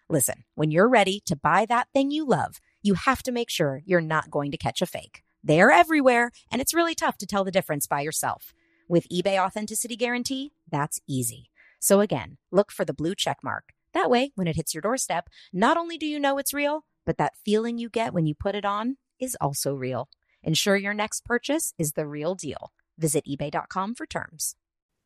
Listen, 0.09 0.45
when 0.55 0.71
you're 0.71 0.89
ready 0.89 1.21
to 1.25 1.35
buy 1.35 1.65
that 1.67 1.89
thing 1.95 2.11
you 2.11 2.27
love, 2.27 2.61
you 2.85 2.95
have 2.95 3.22
to 3.22 3.32
make 3.32 3.49
sure 3.49 3.80
you're 3.87 4.01
not 4.03 4.30
going 4.30 4.51
to 4.51 4.59
catch 4.59 4.82
a 4.82 4.87
fake. 4.87 5.22
They're 5.43 5.70
everywhere, 5.70 6.30
and 6.51 6.61
it's 6.61 6.74
really 6.74 6.95
tough 6.95 7.16
to 7.18 7.26
tell 7.26 7.43
the 7.43 7.51
difference 7.51 7.87
by 7.87 8.03
yourself. 8.03 8.53
With 8.89 9.09
eBay 9.09 9.43
Authenticity 9.43 9.97
Guarantee, 9.97 10.53
that's 10.70 11.01
easy. 11.09 11.51
So 11.80 12.01
again, 12.01 12.37
look 12.53 12.70
for 12.70 12.85
the 12.85 12.93
blue 12.93 13.14
check 13.14 13.39
mark. 13.43 13.72
That 13.95 14.11
way, 14.11 14.32
when 14.35 14.47
it 14.47 14.57
hits 14.57 14.74
your 14.74 14.82
doorstep, 14.82 15.28
not 15.53 15.78
only 15.78 15.97
do 15.97 16.07
you 16.07 16.20
know 16.20 16.37
it's 16.37 16.53
real, 16.53 16.85
but 17.07 17.16
that 17.16 17.37
feeling 17.43 17.78
you 17.78 17.89
get 17.89 18.12
when 18.12 18.26
you 18.26 18.35
put 18.35 18.55
it 18.55 18.66
on 18.66 18.99
is 19.18 19.37
also 19.41 19.74
real. 19.74 20.09
Ensure 20.43 20.76
your 20.76 20.95
next 20.95 21.24
purchase 21.24 21.72
is 21.78 21.93
the 21.93 22.07
real 22.07 22.35
deal. 22.35 22.72
Visit 22.99 23.24
eBay.com 23.26 23.95
for 23.95 24.05
terms. 24.05 24.57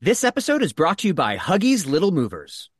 This 0.00 0.24
episode 0.24 0.62
is 0.62 0.72
brought 0.72 0.98
to 0.98 1.08
you 1.08 1.14
by 1.14 1.36
Huggies 1.36 1.86
Little 1.86 2.10
Movers. 2.10 2.70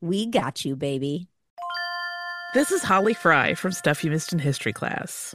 We 0.00 0.26
got 0.26 0.64
you, 0.64 0.76
baby. 0.76 1.28
This 2.54 2.70
is 2.70 2.82
Holly 2.82 3.14
Fry 3.14 3.54
from 3.54 3.72
Stuff 3.72 4.04
You 4.04 4.10
Missed 4.10 4.32
in 4.32 4.38
History 4.38 4.72
class. 4.72 5.34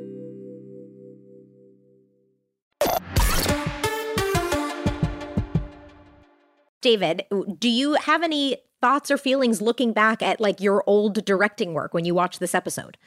David, 6.81 7.25
do 7.59 7.69
you 7.69 7.93
have 7.93 8.23
any 8.23 8.57
thoughts 8.81 9.11
or 9.11 9.17
feelings 9.17 9.61
looking 9.61 9.93
back 9.93 10.21
at 10.21 10.41
like 10.41 10.59
your 10.59 10.83
old 10.87 11.23
directing 11.23 11.73
work 11.73 11.93
when 11.93 12.05
you 12.05 12.15
watch 12.15 12.39
this 12.39 12.55
episode? 12.55 12.97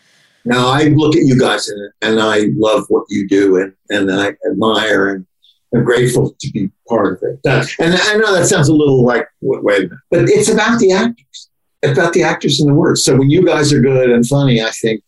Now 0.44 0.68
I 0.68 0.84
look 0.84 1.16
at 1.16 1.22
you 1.24 1.38
guys 1.38 1.68
and, 1.68 1.92
and 2.02 2.20
I 2.20 2.48
love 2.56 2.84
what 2.88 3.04
you 3.08 3.26
do 3.26 3.56
and, 3.56 3.72
and 3.90 4.12
I 4.12 4.34
admire 4.48 5.08
and 5.08 5.26
I'm 5.74 5.84
grateful 5.84 6.36
to 6.38 6.50
be 6.52 6.70
part 6.88 7.14
of 7.14 7.22
it. 7.22 7.40
That, 7.42 7.68
and 7.80 7.94
I 7.94 8.16
know 8.16 8.32
that 8.32 8.46
sounds 8.46 8.68
a 8.68 8.74
little 8.74 9.04
like, 9.04 9.26
wait, 9.40 9.90
but 10.10 10.28
it's 10.28 10.48
about 10.48 10.78
the 10.78 10.92
actors. 10.92 11.50
It's 11.82 11.98
about 11.98 12.12
the 12.12 12.22
actors 12.22 12.60
and 12.60 12.70
the 12.70 12.74
words. 12.74 13.02
So 13.02 13.16
when 13.16 13.28
you 13.28 13.44
guys 13.44 13.72
are 13.72 13.80
good 13.80 14.10
and 14.10 14.26
funny, 14.26 14.62
I 14.62 14.70
think, 14.70 15.02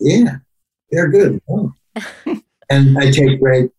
yeah, 0.00 0.36
they're 0.90 1.08
good. 1.08 1.40
Oh. 1.50 1.74
and 2.70 2.98
I 2.98 3.10
take 3.10 3.40
great 3.40 3.70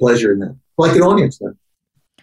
pleasure 0.00 0.32
in 0.32 0.40
that, 0.40 0.56
like 0.78 0.96
an 0.96 1.02
audience 1.02 1.38
does. 1.38 1.54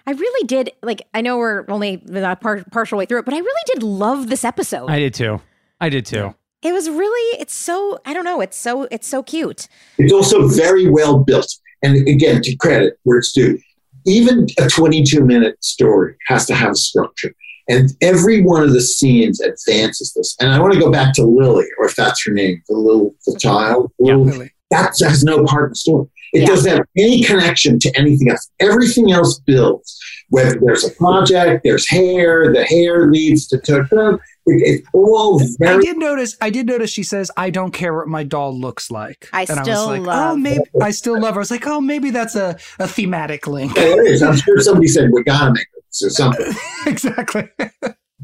I 0.06 0.12
really 0.12 0.48
did 0.48 0.72
like. 0.82 1.08
I 1.14 1.22
know 1.22 1.38
we're 1.38 1.66
only 1.70 1.98
the 1.98 2.38
par- 2.42 2.66
partial 2.72 2.98
way 2.98 3.06
through 3.06 3.20
it, 3.20 3.26
but 3.26 3.34
I 3.34 3.38
really 3.38 3.62
did 3.68 3.84
love 3.84 4.30
this 4.30 4.44
episode. 4.44 4.90
I 4.90 5.00
did 5.00 5.14
too. 5.14 5.42
I 5.80 5.90
did 5.90 6.06
too. 6.06 6.36
It 6.62 6.74
was 6.74 6.90
really. 6.90 7.40
It's 7.40 7.54
so. 7.54 8.00
I 8.06 8.14
don't 8.14 8.26
know. 8.26 8.42
It's 8.42 8.58
so. 8.58 8.84
It's 8.92 9.08
so 9.08 9.24
cute. 9.24 9.68
It's 9.98 10.14
also 10.14 10.48
very 10.48 10.90
well 10.90 11.20
built. 11.20 11.48
And 11.84 12.08
again, 12.08 12.42
to 12.42 12.56
credit 12.56 12.98
where 13.04 13.18
it's 13.18 13.32
due, 13.34 13.60
even 14.06 14.48
a 14.60 14.68
22 14.68 15.24
minute 15.24 15.64
story 15.64 16.16
has 16.28 16.46
to 16.48 16.56
have 16.56 16.72
a 16.72 16.76
structure. 16.76 17.34
And 17.70 17.92
every 18.02 18.42
one 18.42 18.64
of 18.64 18.74
the 18.74 18.82
scenes 18.82 19.40
advances 19.40 20.14
this. 20.14 20.36
And 20.42 20.52
I 20.52 20.60
want 20.60 20.74
to 20.74 20.80
go 20.80 20.92
back 20.92 21.14
to 21.16 21.24
Lily, 21.26 21.66
or 21.80 21.86
if 21.86 21.96
that's 21.96 22.26
her 22.26 22.34
name, 22.34 22.62
the 22.68 22.76
little 22.76 23.16
the 23.26 23.38
child. 23.40 23.92
Yeah, 24.00 24.16
Lily. 24.16 24.32
Lily. 24.32 24.52
That 24.72 24.94
has 25.02 25.24
no 25.24 25.46
part 25.46 25.66
in 25.66 25.70
the 25.70 25.76
story. 25.76 26.08
It 26.34 26.42
Yeah. 26.42 26.46
doesn't 26.48 26.72
have 26.72 26.86
any 26.98 27.24
connection 27.24 27.78
to 27.80 27.92
anything 27.98 28.30
else. 28.32 28.50
Everything 28.60 29.12
else 29.12 29.40
builds. 29.40 29.98
Whether 30.30 30.60
there's 30.66 30.84
a 30.84 30.90
project, 30.92 31.62
there's 31.64 31.88
hair, 31.88 32.52
the 32.52 32.64
hair 32.64 33.10
leads 33.12 33.48
to 33.50 33.60
to- 33.60 34.20
it, 34.46 34.62
it's 34.82 34.88
all 34.94 35.40
I 35.66 35.78
did 35.78 35.98
notice. 35.98 36.36
I 36.42 36.50
did 36.50 36.66
notice. 36.66 36.90
She 36.90 37.04
says, 37.04 37.30
"I 37.38 37.50
don't 37.50 37.72
care 37.72 37.96
what 37.96 38.08
my 38.08 38.24
doll 38.24 38.60
looks 38.60 38.90
like." 38.92 39.30
I 39.32 39.44
and 39.48 39.60
I 39.60 39.64
still 39.64 39.88
was 39.90 40.00
like, 40.00 40.08
love- 40.08 40.34
"Oh, 40.34 40.36
maybe 40.38 40.62
I 40.82 40.92
still 40.92 41.20
love 41.20 41.36
her." 41.36 41.40
I 41.40 41.44
was 41.44 41.52
like, 41.52 41.66
"Oh, 41.68 41.80
maybe 41.80 42.10
that's 42.10 42.36
a, 42.36 42.58
a 42.80 42.88
thematic 42.88 43.48
link." 43.48 43.76
Yeah, 43.78 43.84
it 43.84 44.08
is. 44.08 44.22
I'm 44.24 44.36
sure 44.36 44.60
somebody 44.60 44.88
said 44.88 45.12
we 45.14 45.24
gotta 45.24 45.54
make 45.54 45.68
this 45.88 46.04
or 46.04 46.10
something. 46.10 46.52
exactly. 46.88 47.48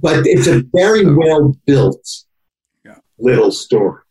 But 0.02 0.26
it's 0.26 0.48
a 0.48 0.64
very 0.74 1.06
well 1.06 1.56
built 1.66 2.06
Yeah. 2.84 2.96
little 3.20 3.52
story. 3.52 4.02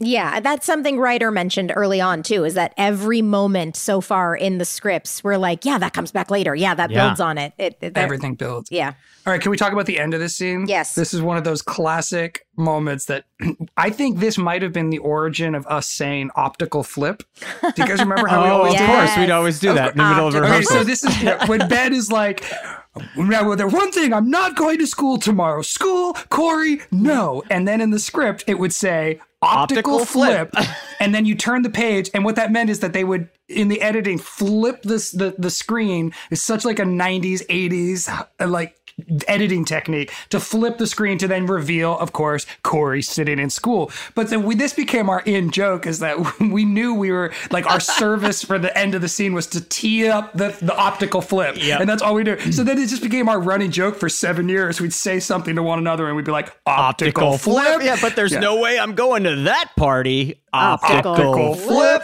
Yeah, 0.00 0.38
that's 0.40 0.64
something 0.64 0.98
Ryder 0.98 1.30
mentioned 1.32 1.72
early 1.74 2.00
on 2.00 2.22
too. 2.22 2.44
Is 2.44 2.54
that 2.54 2.72
every 2.76 3.20
moment 3.20 3.74
so 3.76 4.00
far 4.00 4.36
in 4.36 4.58
the 4.58 4.64
scripts, 4.64 5.24
we're 5.24 5.36
like, 5.36 5.64
yeah, 5.64 5.76
that 5.78 5.92
comes 5.92 6.12
back 6.12 6.30
later. 6.30 6.54
Yeah, 6.54 6.74
that 6.74 6.90
Yeah. 6.90 7.06
builds 7.06 7.20
on 7.20 7.36
it. 7.36 7.52
it, 7.58 7.78
it 7.80 7.96
Everything 7.96 8.34
builds. 8.36 8.70
Yeah. 8.70 8.92
All 9.26 9.32
right, 9.32 9.42
can 9.42 9.50
we 9.50 9.56
talk 9.56 9.72
about 9.72 9.86
the 9.86 9.98
end 9.98 10.14
of 10.14 10.20
this 10.20 10.36
scene? 10.36 10.66
Yes. 10.68 10.94
This 10.94 11.12
is 11.12 11.20
one 11.20 11.36
of 11.36 11.44
those 11.44 11.62
classic 11.62 12.46
moments 12.56 13.06
that 13.06 13.24
I 13.76 13.90
think 13.90 14.20
this 14.20 14.38
might 14.38 14.62
have 14.62 14.72
been 14.72 14.90
the 14.90 14.98
origin 14.98 15.54
of 15.54 15.66
us 15.66 15.88
saying 15.90 16.30
optical 16.36 16.82
flip. 16.84 17.22
Do 17.40 17.72
you 17.82 17.86
guys 17.88 17.98
remember 17.98 18.28
how 18.28 18.44
we 18.44 18.48
oh, 18.50 18.52
always 18.58 18.80
of 18.80 18.86
course, 18.86 19.16
we'd 19.16 19.30
always 19.30 19.58
do 19.60 19.70
Of 19.70 19.74
that 19.76 19.92
in 19.92 19.98
the 19.98 20.08
middle 20.08 20.28
of 20.28 20.32
course. 20.34 20.44
Okay, 20.44 20.50
rehearsal. 20.50 20.76
so 20.78 20.84
this 20.84 21.04
is 21.04 21.22
yeah, 21.22 21.44
when 21.46 21.68
Ben 21.68 21.92
is 21.92 22.10
like, 22.10 22.42
now, 22.50 22.78
well, 23.16 23.56
the 23.56 23.68
one 23.68 23.92
thing 23.92 24.12
I'm 24.12 24.30
not 24.30 24.56
going 24.56 24.78
to 24.78 24.86
school 24.86 25.18
tomorrow. 25.18 25.62
School, 25.62 26.14
Cory, 26.30 26.80
no. 26.90 27.42
And 27.50 27.66
then 27.66 27.80
in 27.80 27.90
the 27.90 27.98
script, 27.98 28.44
it 28.46 28.58
would 28.58 28.72
say 28.72 29.20
optical, 29.42 29.94
Optical 29.94 30.04
flip. 30.04 30.52
flip, 30.52 30.66
and 31.00 31.14
then 31.14 31.24
you 31.24 31.34
turn 31.34 31.62
the 31.62 31.70
page, 31.70 32.10
and 32.14 32.24
what 32.24 32.36
that 32.36 32.50
meant 32.50 32.70
is 32.70 32.80
that 32.80 32.92
they 32.92 33.04
would 33.04 33.28
in 33.48 33.68
the 33.68 33.80
editing 33.80 34.18
flip 34.18 34.82
this 34.82 35.10
the 35.12 35.34
the 35.38 35.50
screen. 35.50 36.12
It's 36.30 36.42
such 36.42 36.64
like 36.64 36.78
a 36.78 36.84
'90s, 36.84 37.46
'80s 37.46 38.26
uh, 38.40 38.46
like 38.46 38.87
editing 39.26 39.64
technique 39.64 40.12
to 40.30 40.40
flip 40.40 40.78
the 40.78 40.86
screen 40.86 41.18
to 41.18 41.28
then 41.28 41.46
reveal, 41.46 41.98
of 41.98 42.12
course, 42.12 42.46
Cory 42.62 43.02
sitting 43.02 43.38
in 43.38 43.50
school. 43.50 43.90
But 44.14 44.28
then 44.30 44.42
we, 44.42 44.54
this 44.54 44.72
became 44.74 45.08
our 45.08 45.20
in 45.20 45.50
joke 45.50 45.86
is 45.86 46.00
that 46.00 46.38
we 46.40 46.64
knew 46.64 46.94
we 46.94 47.10
were 47.12 47.32
like 47.50 47.66
our 47.66 47.80
service 47.98 48.42
for 48.44 48.58
the 48.58 48.76
end 48.76 48.94
of 48.94 49.00
the 49.02 49.08
scene 49.08 49.34
was 49.34 49.46
to 49.48 49.60
tee 49.60 50.08
up 50.08 50.32
the, 50.34 50.56
the 50.60 50.76
optical 50.76 51.20
flip. 51.20 51.56
Yep. 51.58 51.80
And 51.80 51.88
that's 51.88 52.02
all 52.02 52.14
we 52.14 52.24
do. 52.24 52.38
So 52.52 52.64
then 52.64 52.78
it 52.78 52.88
just 52.88 53.02
became 53.02 53.28
our 53.28 53.40
running 53.40 53.70
joke 53.70 53.96
for 53.96 54.08
seven 54.08 54.48
years. 54.48 54.80
We'd 54.80 54.92
say 54.92 55.20
something 55.20 55.54
to 55.56 55.62
one 55.62 55.78
another 55.78 56.06
and 56.06 56.16
we'd 56.16 56.24
be 56.24 56.32
like, 56.32 56.54
optical, 56.66 57.38
flip. 57.38 57.82
Yeah, 57.82 57.96
but 58.00 58.16
there's 58.16 58.32
Yeah. 58.32 58.40
no 58.40 58.60
way 58.60 58.78
I'm 58.78 58.94
going 58.94 59.24
to 59.24 59.36
that 59.42 59.70
party. 59.76 60.40
Optical, 60.52 61.12
Optical 61.12 61.54
flip. 61.54 62.02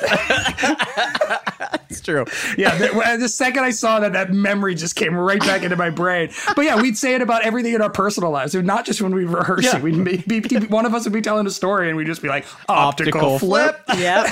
it's 1.91 2.01
true. 2.01 2.25
Yeah, 2.59 2.77
the, 2.77 3.17
the 3.21 3.29
second 3.29 3.65
I 3.65 3.71
saw 3.71 4.01
that, 4.01 4.13
that 4.13 4.33
memory 4.33 4.75
just 4.75 4.97
came 4.97 5.15
right 5.15 5.41
back 5.41 5.63
into 5.63 5.77
my 5.77 5.91
brain. 5.91 6.31
But 6.55 6.65
yeah, 6.65 6.81
we'd 6.81 6.99
say 6.99 7.15
it 7.15 7.23
about 7.23 7.43
everything 7.43 7.75
in 7.75 7.81
our 7.83 7.91
personal 7.91 8.31
lives, 8.31 8.55
not 8.55 8.85
just 8.85 9.01
when 9.01 9.15
we 9.15 9.25
were 9.25 9.39
rehearsing. 9.39 9.65
Yeah. 9.65 9.81
We'd 9.81 10.27
be, 10.27 10.41
be- 10.41 10.67
one 10.67 10.87
of 10.87 10.95
us 10.95 11.05
would 11.05 11.13
be 11.13 11.23
telling 11.23 11.47
a 11.47 11.51
story, 11.51 11.89
and 11.89 11.97
we'd 11.97 12.07
just 12.07 12.23
be 12.23 12.29
like, 12.29 12.45
"Optical, 12.69 13.21
Optical 13.21 13.39
flip." 13.39 13.81
Yep. 13.97 14.27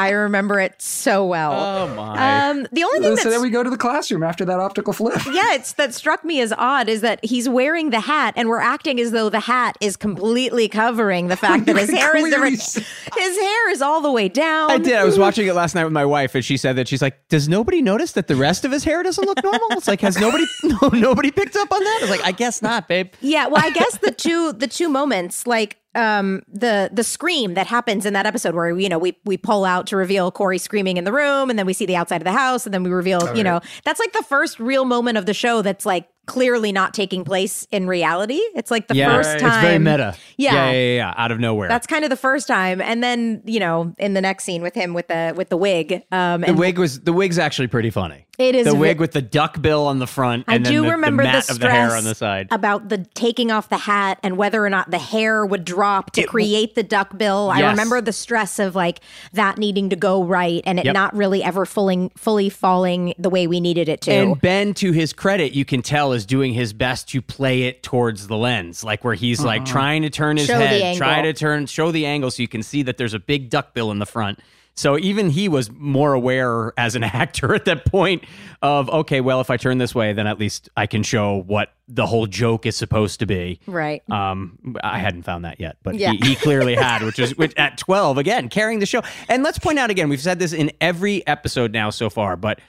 I 0.00 0.10
remember 0.10 0.58
it 0.60 0.80
so 0.80 1.26
well. 1.26 1.52
Oh 1.52 1.94
my. 1.94 2.48
Um, 2.48 2.66
the 2.72 2.84
only 2.84 3.00
thing 3.00 3.16
So 3.18 3.28
then 3.28 3.42
we 3.42 3.50
go 3.50 3.62
to 3.62 3.68
the 3.68 3.76
classroom 3.76 4.22
after 4.22 4.46
that 4.46 4.58
optical 4.58 4.94
flip. 4.94 5.20
yeah, 5.26 5.54
it's 5.54 5.74
that 5.74 5.92
struck 5.92 6.24
me 6.24 6.40
as 6.40 6.54
odd 6.56 6.88
is 6.88 7.02
that 7.02 7.22
he's 7.22 7.48
wearing 7.48 7.90
the 7.90 8.00
hat 8.00 8.32
and 8.36 8.48
we're 8.48 8.60
acting 8.60 8.98
as 8.98 9.10
though 9.10 9.28
the 9.28 9.40
hat 9.40 9.76
is 9.80 9.96
completely 9.96 10.68
covering 10.68 11.28
the 11.28 11.36
fact 11.36 11.66
that 11.66 11.76
his 11.76 11.90
hair 11.90 12.16
is 12.16 12.30
different. 12.30 12.50
His 13.16 13.36
hair 13.36 13.70
is 13.70 13.82
all 13.82 14.00
the 14.00 14.10
way 14.10 14.28
down. 14.28 14.70
I 14.70 14.78
did. 14.78 14.94
I 14.94 15.04
was 15.04 15.18
watching 15.18 15.46
it 15.46 15.52
last 15.52 15.74
night 15.74 15.84
with 15.84 15.92
my 15.92 16.04
wife, 16.04 16.34
and 16.34 16.44
she 16.44 16.56
said 16.56 16.76
that 16.76 16.88
she's 16.88 17.02
like, 17.02 17.28
"Does 17.28 17.48
nobody 17.48 17.82
notice 17.82 18.12
that 18.12 18.28
the 18.28 18.36
rest 18.36 18.64
of 18.64 18.72
his 18.72 18.84
hair 18.84 19.02
doesn't 19.02 19.24
look 19.24 19.42
normal?" 19.42 19.66
It's 19.72 19.88
like, 19.88 20.00
has 20.00 20.18
nobody, 20.18 20.46
no, 20.62 20.88
nobody 20.88 21.30
picked 21.30 21.56
up 21.56 21.70
on 21.70 21.80
that? 21.82 21.98
I 21.98 22.02
was 22.02 22.10
like, 22.10 22.24
I 22.24 22.32
guess 22.32 22.62
not, 22.62 22.88
babe. 22.88 23.12
Yeah, 23.20 23.48
well, 23.48 23.62
I 23.64 23.70
guess 23.70 23.98
the 23.98 24.12
two 24.12 24.52
the 24.52 24.68
two 24.68 24.88
moments 24.88 25.46
like 25.46 25.79
um 25.94 26.42
the 26.46 26.88
the 26.92 27.02
scream 27.02 27.54
that 27.54 27.66
happens 27.66 28.06
in 28.06 28.12
that 28.12 28.24
episode 28.24 28.54
where 28.54 28.78
you 28.78 28.88
know 28.88 28.98
we 28.98 29.18
we 29.24 29.36
pull 29.36 29.64
out 29.64 29.86
to 29.88 29.96
reveal 29.96 30.30
Cory 30.30 30.58
screaming 30.58 30.96
in 30.96 31.04
the 31.04 31.12
room 31.12 31.50
and 31.50 31.58
then 31.58 31.66
we 31.66 31.72
see 31.72 31.86
the 31.86 31.96
outside 31.96 32.20
of 32.20 32.24
the 32.24 32.32
house 32.32 32.64
and 32.64 32.72
then 32.72 32.84
we 32.84 32.90
reveal 32.90 33.36
you 33.36 33.42
know 33.42 33.60
that's 33.84 33.98
like 33.98 34.12
the 34.12 34.22
first 34.22 34.60
real 34.60 34.84
moment 34.84 35.18
of 35.18 35.26
the 35.26 35.34
show 35.34 35.62
that's 35.62 35.84
like 35.84 36.08
clearly 36.26 36.72
not 36.72 36.94
taking 36.94 37.24
place 37.24 37.66
in 37.70 37.86
reality. 37.86 38.40
It's 38.54 38.70
like 38.70 38.88
the 38.88 38.94
yeah, 38.94 39.14
first 39.14 39.38
time 39.38 39.48
it's 39.52 39.62
very 39.62 39.78
meta. 39.78 40.14
Yeah. 40.36 40.54
yeah, 40.54 40.70
yeah, 40.70 40.78
yeah, 40.78 40.96
yeah, 40.96 41.14
out 41.16 41.32
of 41.32 41.40
nowhere. 41.40 41.68
That's 41.68 41.86
kind 41.86 42.04
of 42.04 42.10
the 42.10 42.16
first 42.16 42.46
time, 42.46 42.80
and 42.80 43.02
then 43.02 43.42
you 43.44 43.60
know, 43.60 43.94
in 43.98 44.14
the 44.14 44.20
next 44.20 44.44
scene 44.44 44.62
with 44.62 44.74
him 44.74 44.94
with 44.94 45.08
the 45.08 45.34
with 45.36 45.48
the 45.48 45.56
wig, 45.56 46.02
um, 46.12 46.42
the 46.42 46.48
and 46.48 46.58
wig 46.58 46.78
was 46.78 47.00
the 47.00 47.12
wig's 47.12 47.38
actually 47.38 47.68
pretty 47.68 47.90
funny. 47.90 48.26
It 48.38 48.54
is 48.54 48.64
the 48.64 48.74
wig 48.74 49.00
with 49.00 49.12
the 49.12 49.20
duck 49.20 49.60
bill 49.60 49.86
on 49.86 49.98
the 49.98 50.06
front. 50.06 50.46
I 50.48 50.54
and 50.54 50.64
do 50.64 50.80
the, 50.80 50.86
the 50.86 50.90
remember 50.92 51.22
the, 51.24 51.28
mat 51.28 51.44
stress 51.44 51.56
of 51.56 51.60
the 51.60 51.70
hair 51.70 51.94
on 51.94 52.04
the 52.04 52.14
side. 52.14 52.48
about 52.50 52.88
the 52.88 53.04
taking 53.12 53.50
off 53.50 53.68
the 53.68 53.76
hat 53.76 54.18
and 54.22 54.38
whether 54.38 54.64
or 54.64 54.70
not 54.70 54.90
the 54.90 54.98
hair 54.98 55.44
would 55.44 55.62
drop 55.66 56.12
to 56.12 56.22
It- 56.22 56.28
create 56.28 56.74
the 56.74 56.82
duck 56.82 57.18
bill. 57.18 57.50
I 57.52 57.68
remember 57.68 58.00
the 58.00 58.14
stress 58.14 58.58
of 58.58 58.74
like 58.74 59.00
that 59.34 59.58
needing 59.58 59.90
to 59.90 59.96
go 59.96 60.24
right 60.24 60.62
and 60.64 60.78
it 60.78 60.86
Yep. 60.86 60.94
not 60.94 61.14
really 61.14 61.44
ever 61.44 61.66
fully 61.66 62.10
fully 62.16 62.48
falling 62.48 63.12
the 63.18 63.28
way 63.28 63.46
we 63.46 63.60
needed 63.60 63.90
it 63.90 64.00
to. 64.02 64.10
And 64.10 64.40
Ben, 64.40 64.72
to 64.74 64.92
his 64.92 65.12
credit, 65.12 65.52
you 65.52 65.66
can 65.66 65.82
tell 65.82 66.09
is 66.12 66.26
doing 66.26 66.52
his 66.52 66.72
best 66.72 67.08
to 67.10 67.22
play 67.22 67.62
it 67.64 67.82
towards 67.82 68.26
the 68.26 68.36
lens, 68.36 68.82
like 68.84 69.04
where 69.04 69.14
he's 69.14 69.42
like 69.44 69.64
trying 69.64 70.02
to 70.02 70.10
turn 70.10 70.36
his 70.36 70.46
Show 70.46 70.58
head, 70.58 70.96
try 70.96 71.22
to 71.22 71.32
turn, 71.32 71.66
show 71.66 71.90
the 71.90 72.06
angle, 72.06 72.30
so 72.30 72.42
you 72.42 72.48
can 72.48 72.62
see 72.62 72.82
that 72.82 72.96
there's 72.96 73.14
a 73.14 73.18
big 73.20 73.50
duck 73.50 73.74
bill 73.74 73.90
in 73.90 73.98
the 73.98 74.06
front. 74.06 74.38
So 74.76 74.96
even 74.98 75.28
he 75.30 75.48
was 75.48 75.70
more 75.70 76.14
aware 76.14 76.72
as 76.78 76.94
an 76.94 77.04
actor 77.04 77.54
at 77.54 77.66
that 77.66 77.84
point 77.84 78.24
of 78.62 78.88
okay, 78.88 79.20
well, 79.20 79.40
if 79.40 79.50
I 79.50 79.56
turn 79.56 79.78
this 79.78 79.94
way, 79.94 80.12
then 80.14 80.26
at 80.26 80.38
least 80.38 80.68
I 80.76 80.86
can 80.86 81.02
show 81.02 81.42
what 81.42 81.72
the 81.88 82.06
whole 82.06 82.26
joke 82.26 82.66
is 82.66 82.76
supposed 82.76 83.18
to 83.20 83.26
be. 83.26 83.58
right. 83.66 84.02
Um, 84.10 84.76
I 84.82 84.98
hadn't 84.98 85.24
found 85.24 85.44
that 85.44 85.60
yet, 85.60 85.76
but 85.82 85.96
Yeah. 85.96 86.12
he, 86.12 86.18
he 86.28 86.36
clearly 86.36 86.74
had, 86.76 87.02
which 87.02 87.18
is 87.18 87.36
which, 87.36 87.52
at 87.56 87.78
12, 87.78 88.16
again, 88.16 88.48
carrying 88.48 88.78
the 88.78 88.86
show. 88.86 89.02
And 89.28 89.42
let's 89.42 89.58
point 89.58 89.78
out 89.78 89.90
again, 89.90 90.08
we've 90.08 90.20
said 90.20 90.38
this 90.38 90.52
in 90.52 90.70
every 90.80 91.26
episode 91.26 91.72
now 91.72 91.90
so 91.90 92.08
far, 92.08 92.36
but 92.36 92.60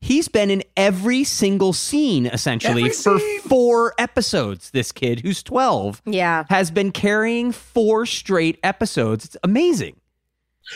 he's 0.00 0.28
been 0.28 0.50
in 0.50 0.62
every 0.76 1.24
single 1.24 1.72
scene 1.72 2.26
essentially 2.26 2.82
Every 2.84 2.94
for 2.94 3.18
scene. 3.18 3.40
four 3.40 3.94
episodes. 3.98 4.70
This 4.70 4.92
kid 4.92 5.20
who's 5.20 5.42
12 5.42 6.02
yeah. 6.06 6.44
has 6.48 6.70
been 6.70 6.92
carrying 6.92 7.52
four 7.52 8.06
straight 8.06 8.58
episodes. 8.62 9.24
It's 9.24 9.36
amazing. 9.42 9.96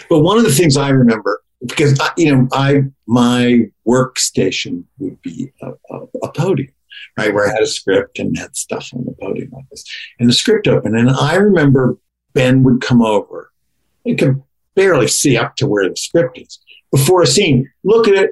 But 0.08 0.20
one 0.20 0.38
of 0.38 0.44
the 0.44 0.52
things 0.52 0.76
I 0.76 0.88
remember, 0.88 1.42
because 1.64 1.98
I, 2.00 2.10
you 2.16 2.34
know, 2.34 2.48
I 2.52 2.84
my 3.06 3.70
workstation 3.86 4.84
would 4.98 5.20
be 5.22 5.52
a, 5.60 5.72
a, 5.90 6.00
a 6.22 6.32
podium, 6.32 6.72
right, 7.18 7.32
where 7.32 7.46
I 7.46 7.52
had 7.52 7.62
a 7.62 7.66
script 7.66 8.18
and 8.18 8.36
had 8.36 8.56
stuff 8.56 8.90
on 8.94 9.04
the 9.04 9.12
podium 9.20 9.50
like 9.52 9.68
this, 9.70 9.84
and 10.18 10.28
the 10.28 10.32
script 10.32 10.66
open, 10.66 10.96
and 10.96 11.10
I 11.10 11.34
remember 11.34 11.98
Ben 12.32 12.62
would 12.62 12.80
come 12.80 13.02
over. 13.02 13.50
You 14.04 14.16
could 14.16 14.42
barely 14.74 15.08
see 15.08 15.36
up 15.36 15.56
to 15.56 15.66
where 15.66 15.88
the 15.88 15.96
script 15.96 16.38
is 16.38 16.58
before 16.90 17.22
a 17.22 17.26
scene. 17.26 17.70
Look 17.84 18.08
at 18.08 18.14
it, 18.14 18.30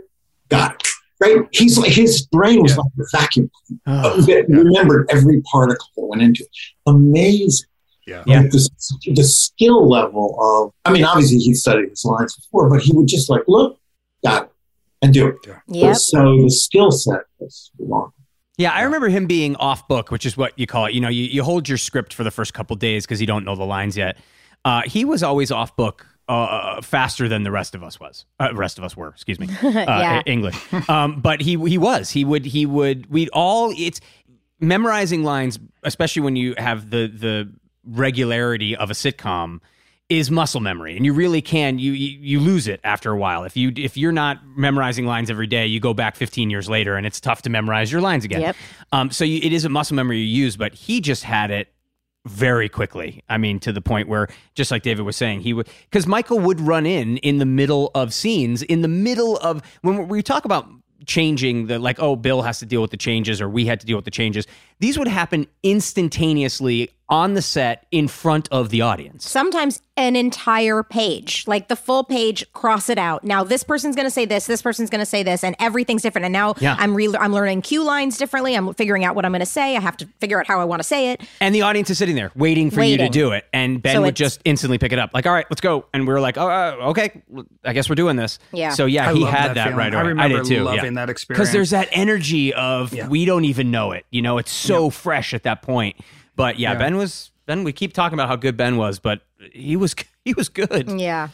got 0.51 0.75
it. 0.75 0.87
Right? 1.21 1.47
He's 1.53 1.77
like 1.79 1.93
his 1.93 2.27
brain 2.27 2.63
was 2.63 2.73
Yeah. 2.73 2.79
like 2.79 2.93
a 2.99 3.17
vacuum 3.19 3.51
Oh, 3.87 4.21
that 4.23 4.47
remembered 4.49 5.09
every 5.11 5.43
particle 5.43 5.87
that 5.97 6.07
went 6.07 6.23
into 6.23 6.43
it. 6.45 6.51
Amazing. 6.87 7.67
Yeah. 8.07 8.23
Yeah. 8.27 8.43
The, 8.43 8.69
the 9.15 9.25
skill 9.25 9.89
level 9.89 10.37
of, 10.41 10.73
I 10.85 10.93
mean, 10.93 11.05
obviously 11.05 11.39
he 11.39 11.55
studied 11.55 11.91
his 11.91 12.05
lines 12.05 12.35
before, 12.37 12.69
but 12.71 12.81
he 12.81 12.93
would 12.95 13.07
just 13.07 13.29
like, 13.31 13.43
look, 13.47 13.79
got 14.25 14.45
it, 14.45 14.51
and 15.03 15.13
do 15.15 15.29
it. 15.29 15.37
Yep. 15.69 15.97
So 15.97 16.43
the 16.43 16.51
skill 16.51 16.91
set 16.91 17.21
was 17.39 17.71
long. 17.79 18.13
Yeah, 18.57 18.73
I 18.73 18.83
remember 18.83 19.09
him 19.09 19.27
being 19.27 19.57
off 19.57 19.87
book, 19.89 20.11
which 20.11 20.27
is 20.27 20.37
what 20.37 20.59
you 20.59 20.67
call 20.67 20.87
it. 20.87 20.95
You 20.95 21.01
know, 21.01 21.09
you, 21.09 21.25
you 21.25 21.43
hold 21.45 21.69
your 21.69 21.79
script 21.79 22.13
for 22.13 22.25
the 22.25 22.31
first 22.31 22.53
couple 22.53 22.77
days 22.77 23.07
because 23.07 23.21
you 23.21 23.27
don't 23.27 23.45
know 23.45 23.55
the 23.57 23.65
lines 23.65 23.97
yet. 23.97 24.17
Uh, 24.65 24.83
he 24.85 25.05
was 25.05 25.23
always 25.23 25.51
off 25.51 25.75
book 25.77 26.07
uh, 26.35 26.81
faster 26.81 27.28
than 27.28 27.43
the 27.43 27.51
rest 27.51 27.74
of 27.74 27.83
us 27.83 27.99
was. 28.01 28.24
Uh, 28.39 28.49
rest 28.55 28.78
of 28.78 28.85
us 28.85 28.97
were, 28.97 29.09
excuse 29.09 29.39
me, 29.41 29.49
uh, 29.62 29.70
Yeah. 29.72 30.22
English. 30.26 30.57
Um, 30.89 31.20
but 31.20 31.41
he 31.41 31.57
he 31.68 31.78
was. 31.78 32.11
He 32.11 32.24
would 32.24 32.45
he 32.45 32.66
would. 32.66 33.11
We'd 33.11 33.28
all. 33.33 33.72
It's 33.76 34.01
memorizing 34.61 35.22
lines, 35.24 35.59
especially 35.83 36.22
when 36.22 36.37
you 36.37 36.55
have 36.59 36.91
the 36.91 37.07
the 37.07 37.53
regularity 37.85 38.76
of 38.76 38.91
a 38.91 38.95
sitcom 38.95 39.61
is 40.11 40.28
muscle 40.31 40.61
memory 40.61 40.97
and 40.97 41.07
you 41.07 41.12
really 41.12 41.41
can 41.41 41.78
you, 41.78 41.93
you 41.93 42.18
you 42.20 42.41
lose 42.41 42.66
it 42.66 42.81
after 42.83 43.12
a 43.12 43.16
while 43.16 43.45
if 43.45 43.57
you 43.57 43.72
if 43.76 43.97
you're 43.97 44.11
not 44.12 44.39
memorizing 44.57 45.07
lines 45.07 45.31
every 45.31 45.47
day 45.47 45.66
you 45.66 45.78
go 45.78 45.95
back 45.95 46.16
15 46.16 46.51
years 46.51 46.68
later 46.68 46.97
and 46.97 47.07
it's 47.07 47.20
tough 47.20 47.43
to 47.43 47.49
memorize 47.49 47.91
your 47.93 48.01
lines 48.01 48.24
again 48.24 48.41
Yep. 48.41 48.57
um, 48.93 49.11
so 49.12 49.24
you, 49.24 49.39
it 49.41 49.53
is 49.53 49.64
a 49.64 49.68
muscle 49.68 49.95
memory 49.95 50.18
you 50.18 50.24
use 50.45 50.57
but 50.57 50.74
he 50.74 51.01
just 51.01 51.22
had 51.22 51.53
it 51.53 51.68
very 52.31 52.68
quickly. 52.68 53.22
I 53.28 53.39
mean 53.39 53.61
to 53.61 53.72
the 53.72 53.81
point 53.81 54.09
where 54.09 54.28
just 54.55 54.70
like 54.70 54.83
david 54.83 55.03
was 55.03 55.16
saying 55.16 55.41
he 55.41 55.53
would 55.53 55.68
because 55.85 56.07
michael 56.07 56.39
would 56.39 56.61
run 56.61 56.87
in 56.87 57.16
in 57.18 57.39
the 57.39 57.47
middle 57.47 57.91
of 57.95 58.12
scenes 58.12 58.62
in 58.62 58.83
the 58.83 58.89
middle 58.89 59.37
of 59.39 59.62
when 59.83 60.09
we 60.09 60.22
talk 60.22 60.45
about 60.45 60.68
changing 61.07 61.66
the 61.66 61.78
like 61.78 61.99
oh 61.99 62.14
bill 62.14 62.43
has 62.43 62.59
to 62.59 62.66
deal 62.66 62.83
with 62.83 62.91
the 62.91 62.97
changes 62.97 63.41
or 63.41 63.49
we 63.49 63.64
had 63.64 63.81
to 63.81 63.87
deal 63.87 63.97
with 63.97 64.05
the 64.05 64.11
changes 64.11 64.47
these 64.81 64.99
would 64.99 65.09
happen 65.09 65.47
instantaneously 65.62 66.91
on 67.11 67.35
the 67.35 67.43
set 67.43 67.87
in 67.91 68.07
front 68.09 68.49
of 68.53 68.71
the 68.71 68.81
audience 68.81 69.29
Sometimes 69.29 69.83
an 69.97 70.17
entire 70.17 70.83
page, 70.83 71.45
like 71.47 71.69
the 71.69 71.77
full 71.77 72.05
page, 72.05 72.51
cross 72.55 72.89
it 72.89 72.97
out. 72.97 73.25
Now 73.25 73.45
this 73.45 73.63
person's 73.65 73.95
going 73.97 74.07
to 74.07 74.11
say 74.11 74.25
this, 74.25 74.47
this 74.47 74.63
person's 74.63 74.89
going 74.89 75.01
to 75.01 75.07
say 75.07 75.23
this, 75.23 75.45
and 75.45 75.55
everything's 75.59 76.01
different. 76.03 76.25
And 76.25 76.33
now 76.33 76.55
Yeah. 76.59 76.77
I'm 76.79 76.95
re- 76.95 77.15
I'm 77.19 77.33
learning 77.35 77.63
cue 77.63 77.83
lines 77.85 78.17
differently. 78.17 78.55
I'm 78.55 78.73
figuring 78.75 79.05
out 79.05 79.15
what 79.15 79.25
I'm 79.27 79.33
going 79.33 79.41
to 79.41 79.47
say. 79.47 79.77
I 79.77 79.81
have 79.81 79.97
to 79.99 80.07
figure 80.21 80.39
out 80.41 80.47
how 80.47 80.61
I 80.61 80.65
want 80.65 80.81
to 80.81 80.85
say 80.89 81.11
it. 81.13 81.21
And 81.41 81.55
the 81.55 81.63
audience 81.63 81.91
is 81.91 81.99
sitting 81.99 82.15
there 82.15 82.31
waiting 82.35 82.71
for 82.71 82.83
you 82.83 82.97
to 82.99 83.09
do 83.09 83.33
it. 83.33 83.45
And 83.53 83.83
Ben 83.83 83.97
So 83.97 84.03
would 84.03 84.17
just 84.17 84.41
instantly 84.45 84.79
pick 84.79 84.93
it 84.93 84.99
up. 84.99 85.11
Like, 85.13 85.27
all 85.27 85.33
right, 85.35 85.47
let's 85.51 85.61
go. 85.61 85.85
And 85.93 86.07
we 86.07 86.13
were 86.15 86.21
like, 86.21 86.39
oh, 86.39 86.49
uh, 86.49 86.77
okay, 86.91 87.21
I 87.65 87.73
guess 87.73 87.89
we're 87.91 87.95
doing 87.97 88.17
this. 88.17 88.39
Yeah. 88.53 88.71
So, 88.71 88.87
yeah, 88.87 89.11
I 89.11 89.15
he 89.15 89.25
had 89.25 89.49
that 89.49 89.55
that, 89.55 89.65
feeling. 89.65 89.79
right 89.79 89.95
I 89.95 90.01
away. 90.01 90.09
remember 90.11 90.37
did 90.39 90.47
too. 90.47 90.63
loving 90.65 90.85
yeah. 90.85 90.91
that 91.07 91.11
experience. 91.11 91.39
Because 91.41 91.53
there's 91.53 91.71
that 91.71 91.89
energy 91.93 92.55
of 92.55 92.95
Yeah. 92.95 93.09
we 93.09 93.25
don't 93.25 93.45
even 93.45 93.71
know 93.71 93.93
it. 93.93 94.07
You 94.11 94.23
know, 94.23 94.39
it's 94.39 94.53
so 94.53 94.89
fresh 94.91 95.35
at 95.35 95.43
that 95.43 95.63
point. 95.63 95.97
But 96.37 96.59
yeah, 96.59 96.72
Yeah. 96.72 96.78
Ben 96.78 96.97
was, 96.97 97.31
Ben, 97.47 97.64
we 97.64 97.72
keep 97.72 97.93
talking 97.93 98.14
about 98.14 98.28
how 98.28 98.37
good 98.37 98.57
Ben 98.57 98.76
was, 98.76 98.99
but 98.99 99.22
he 99.53 99.76
was, 99.76 99.95
he 100.24 100.35
was 100.35 100.49
good. 100.49 100.89
Yeah. 101.01 101.28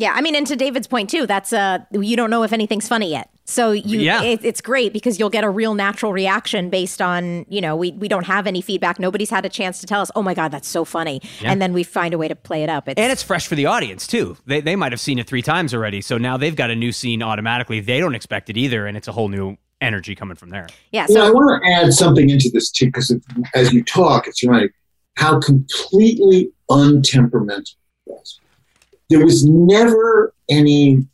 Yeah, 0.00 0.12
I 0.14 0.20
mean, 0.20 0.36
and 0.36 0.46
to 0.46 0.54
David's 0.54 0.86
point 0.86 1.10
too, 1.10 1.26
that's 1.26 1.52
uh, 1.52 1.78
you 1.90 2.16
don't 2.16 2.30
know 2.30 2.44
if 2.44 2.52
anything's 2.52 2.86
funny 2.86 3.10
yet, 3.10 3.30
so 3.46 3.72
you, 3.72 3.98
Yeah. 3.98 4.22
it, 4.22 4.44
it's 4.44 4.60
great 4.60 4.92
because 4.92 5.18
you'll 5.18 5.28
get 5.28 5.42
a 5.42 5.50
real 5.50 5.74
natural 5.74 6.12
reaction 6.12 6.70
based 6.70 7.02
on, 7.02 7.44
you 7.48 7.60
know, 7.60 7.74
we 7.74 7.90
we 7.90 8.06
don't 8.06 8.22
have 8.26 8.46
any 8.46 8.60
feedback, 8.60 9.00
nobody's 9.00 9.28
had 9.30 9.44
a 9.44 9.48
chance 9.48 9.80
to 9.80 9.86
tell 9.86 10.00
us, 10.00 10.08
oh 10.14 10.22
my 10.22 10.34
god, 10.34 10.52
that's 10.52 10.68
so 10.68 10.84
funny, 10.84 11.20
Yeah. 11.40 11.50
and 11.50 11.60
then 11.60 11.72
we 11.72 11.82
find 11.82 12.14
a 12.14 12.18
way 12.18 12.28
to 12.28 12.36
play 12.36 12.62
it 12.62 12.70
up. 12.70 12.88
It's, 12.88 12.96
And 13.00 13.10
it's 13.10 13.24
fresh 13.24 13.48
for 13.48 13.56
the 13.56 13.66
audience 13.66 14.06
too. 14.06 14.36
They, 14.46 14.60
they 14.60 14.76
might 14.76 14.92
have 14.92 15.00
seen 15.00 15.18
it 15.18 15.26
three 15.26 15.42
times 15.42 15.74
already. 15.74 16.00
So 16.00 16.16
now 16.16 16.36
they've 16.36 16.54
got 16.54 16.70
a 16.70 16.76
new 16.76 16.92
scene 16.92 17.20
automatically. 17.20 17.80
They 17.80 17.98
don't 17.98 18.14
expect 18.14 18.48
it 18.50 18.56
either. 18.56 18.86
And 18.86 18.96
it's 18.96 19.08
a 19.08 19.12
whole 19.12 19.26
new 19.28 19.56
energy 19.80 20.14
coming 20.14 20.36
from 20.36 20.50
there. 20.50 20.68
yeah, 20.92 21.06
Yeah, 21.08 21.22
I 21.24 21.30
want 21.30 21.62
to 21.62 21.70
add 21.70 21.92
something 21.92 22.30
into 22.30 22.50
this 22.52 22.70
too, 22.70 22.86
because 22.86 23.16
as 23.54 23.72
you 23.72 23.84
talk, 23.84 24.26
it's 24.26 24.44
right 24.44 24.70
how 25.18 25.40
completely 25.40 26.50
untemperamental 26.70 27.74
it 28.06 28.12
was. 28.12 28.40
There 29.10 29.24
was 29.24 29.44
never 29.44 30.32
any 30.48 31.06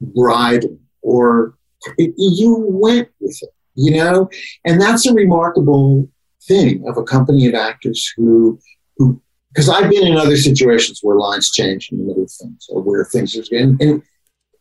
bridle, 0.00 0.78
or 1.00 1.54
it, 1.96 2.12
you 2.16 2.66
went 2.68 3.08
with 3.20 3.38
it. 3.40 3.50
you 3.74 3.96
know, 3.96 4.28
and 4.64 4.80
that's 4.80 5.06
a 5.06 5.14
remarkable 5.14 6.08
thing 6.42 6.84
of 6.86 6.98
a 6.98 7.02
company 7.02 7.46
of 7.48 7.54
actors 7.54 8.12
who, 8.16 8.58
who, 8.98 9.20
because 9.48 9.70
I've 9.70 9.90
been 9.90 10.06
in 10.06 10.16
other 10.18 10.36
situations 10.36 11.00
where 11.02 11.16
lines 11.16 11.50
change 11.50 11.88
in 11.90 11.98
the 11.98 12.04
middle 12.04 12.24
of 12.24 12.30
things 12.30 12.66
or 12.68 12.82
where 12.82 13.04
things 13.04 13.36
are, 13.36 13.56
and, 13.56 13.80
and 13.80 14.02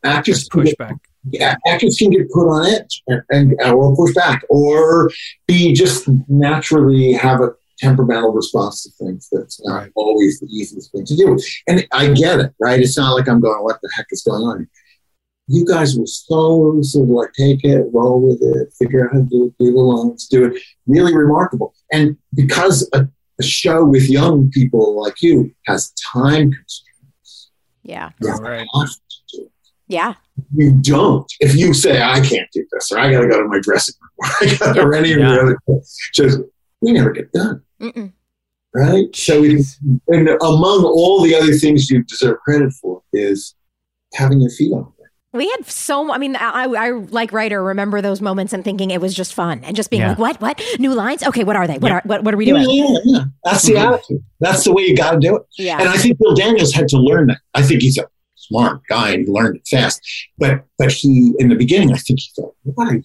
actors 0.03 0.47
can 0.47 0.63
get, 0.63 0.77
Pushback. 0.77 0.99
Yeah, 1.31 1.55
actors 1.67 1.97
can 1.97 2.09
get 2.11 2.29
put 2.31 2.47
on 2.49 2.65
it 2.67 2.93
and, 3.07 3.21
and 3.31 3.61
uh, 3.61 3.73
or 3.73 3.95
push 3.95 4.13
back 4.13 4.43
or 4.49 5.09
be 5.47 5.73
just 5.73 6.07
naturally 6.27 7.13
have 7.13 7.41
a 7.41 7.51
temperamental 7.79 8.31
response 8.33 8.83
to 8.83 8.91
things 9.03 9.29
that's 9.31 9.59
not 9.65 9.75
Right. 9.83 9.91
always 9.95 10.39
the 10.39 10.47
easiest 10.47 10.91
thing 10.91 11.05
to 11.05 11.15
do. 11.15 11.37
And 11.67 11.85
I 11.91 12.11
get 12.13 12.39
it, 12.39 12.53
right? 12.59 12.79
It's 12.79 12.97
not 12.97 13.13
like 13.13 13.27
I'm 13.27 13.41
going, 13.41 13.63
what 13.63 13.79
the 13.81 13.89
heck 13.95 14.07
is 14.11 14.21
going 14.23 14.41
on? 14.43 14.67
You 15.47 15.65
guys 15.65 15.97
were 15.97 16.05
so 16.05 16.79
sort 16.81 17.03
of 17.03 17.09
like 17.09 17.33
take 17.33 17.63
it, 17.65 17.85
roll 17.93 18.21
with 18.21 18.41
it, 18.41 18.73
figure 18.79 19.05
out 19.05 19.13
how 19.13 19.19
to 19.19 19.25
do 19.25 19.45
it, 19.47 19.53
do 19.63 19.71
the 19.73 19.79
lines, 19.79 20.27
do 20.27 20.45
it. 20.45 20.61
Really 20.87 21.15
remarkable. 21.15 21.73
And 21.91 22.15
because 22.33 22.87
a, 22.93 23.07
a 23.39 23.43
show 23.43 23.83
with 23.83 24.09
young 24.09 24.49
people 24.51 25.01
like 25.01 25.21
you 25.21 25.53
has 25.65 25.91
time 26.13 26.51
constraints, 26.51 27.51
Yeah. 27.83 28.11
you 28.21 28.29
All 28.29 28.39
right. 28.41 28.67
have 28.79 28.89
to 28.89 28.97
do 29.33 29.41
it 29.43 29.51
Yeah. 29.87 30.13
you 30.55 30.71
don't. 30.81 31.31
If 31.39 31.55
you 31.55 31.73
say 31.73 32.01
I 32.01 32.19
can't 32.21 32.49
do 32.53 32.65
this, 32.71 32.91
or 32.91 32.99
I 32.99 33.11
got 33.11 33.21
to 33.21 33.27
go 33.27 33.41
to 33.41 33.47
my 33.47 33.59
dressing 33.59 33.95
room, 34.01 34.09
or 34.41 34.47
I 34.47 34.57
got 34.57 34.73
to 34.75 34.81
or 34.81 34.93
any 34.93 35.13
of 35.13 35.19
the 35.19 35.41
other 35.41 35.57
shows, 36.13 36.41
we 36.81 36.93
never 36.93 37.11
get 37.11 37.31
done, 37.31 37.61
Mm-mm. 37.81 38.11
right? 38.73 39.15
So, 39.15 39.43
it, 39.43 39.65
and 40.07 40.29
among 40.29 40.83
all 40.83 41.21
the 41.21 41.35
other 41.35 41.53
things 41.53 41.89
you 41.89 42.03
deserve 42.03 42.39
credit 42.39 42.73
for 42.73 43.01
is 43.13 43.55
having 44.13 44.41
your 44.41 44.51
feet 44.51 44.71
on. 44.73 44.91
the 44.97 45.37
We 45.37 45.49
had 45.49 45.65
so. 45.65 46.11
I 46.11 46.17
mean, 46.17 46.35
I, 46.35 46.63
I 46.65 46.89
like 46.91 47.31
Ryder 47.31 47.63
remember 47.63 48.01
those 48.01 48.21
moments 48.21 48.53
and 48.53 48.63
thinking 48.63 48.91
it 48.91 49.01
was 49.01 49.13
just 49.13 49.33
fun 49.33 49.63
and 49.63 49.75
just 49.75 49.89
being 49.89 50.01
Yeah. 50.01 50.09
like, 50.09 50.19
"What? 50.19 50.41
What? 50.41 50.61
New 50.79 50.93
lines? 50.93 51.23
Okay, 51.23 51.43
what 51.43 51.55
are 51.55 51.67
they? 51.67 51.77
What 51.77 51.89
Yeah. 51.89 51.97
are 51.97 52.01
what? 52.05 52.23
What 52.23 52.33
are 52.33 52.37
we 52.37 52.45
doing?" 52.45 52.65
Yeah, 52.69 52.85
yeah, 52.85 52.99
yeah. 53.05 53.23
That's 53.43 53.63
the 53.63 53.73
mm-hmm. 53.73 53.93
attitude. 53.93 54.23
That's 54.39 54.63
the 54.63 54.73
way 54.73 54.83
you 54.83 54.95
got 54.95 55.11
to 55.11 55.19
do 55.19 55.35
it. 55.37 55.43
Yeah. 55.57 55.79
And 55.79 55.89
I 55.89 55.97
think 55.97 56.19
Bill 56.19 56.33
Daniels 56.35 56.73
had 56.73 56.87
to 56.89 56.97
learn 56.97 57.27
that. 57.27 57.39
I 57.53 57.61
think 57.61 57.81
he's 57.81 57.97
a 57.97 58.05
smart 58.47 58.81
guy 58.87 59.11
and 59.11 59.25
he 59.25 59.31
learned 59.31 59.57
it 59.57 59.67
fast. 59.67 60.01
But 60.37 60.65
but 60.77 60.91
he 60.91 61.33
in 61.39 61.49
the 61.49 61.55
beginning, 61.55 61.91
I 61.91 61.97
think 61.97 62.19
he 62.19 62.29
thought, 62.35 62.55
"What 62.63 62.87
are 62.87 62.95
you? 62.95 63.03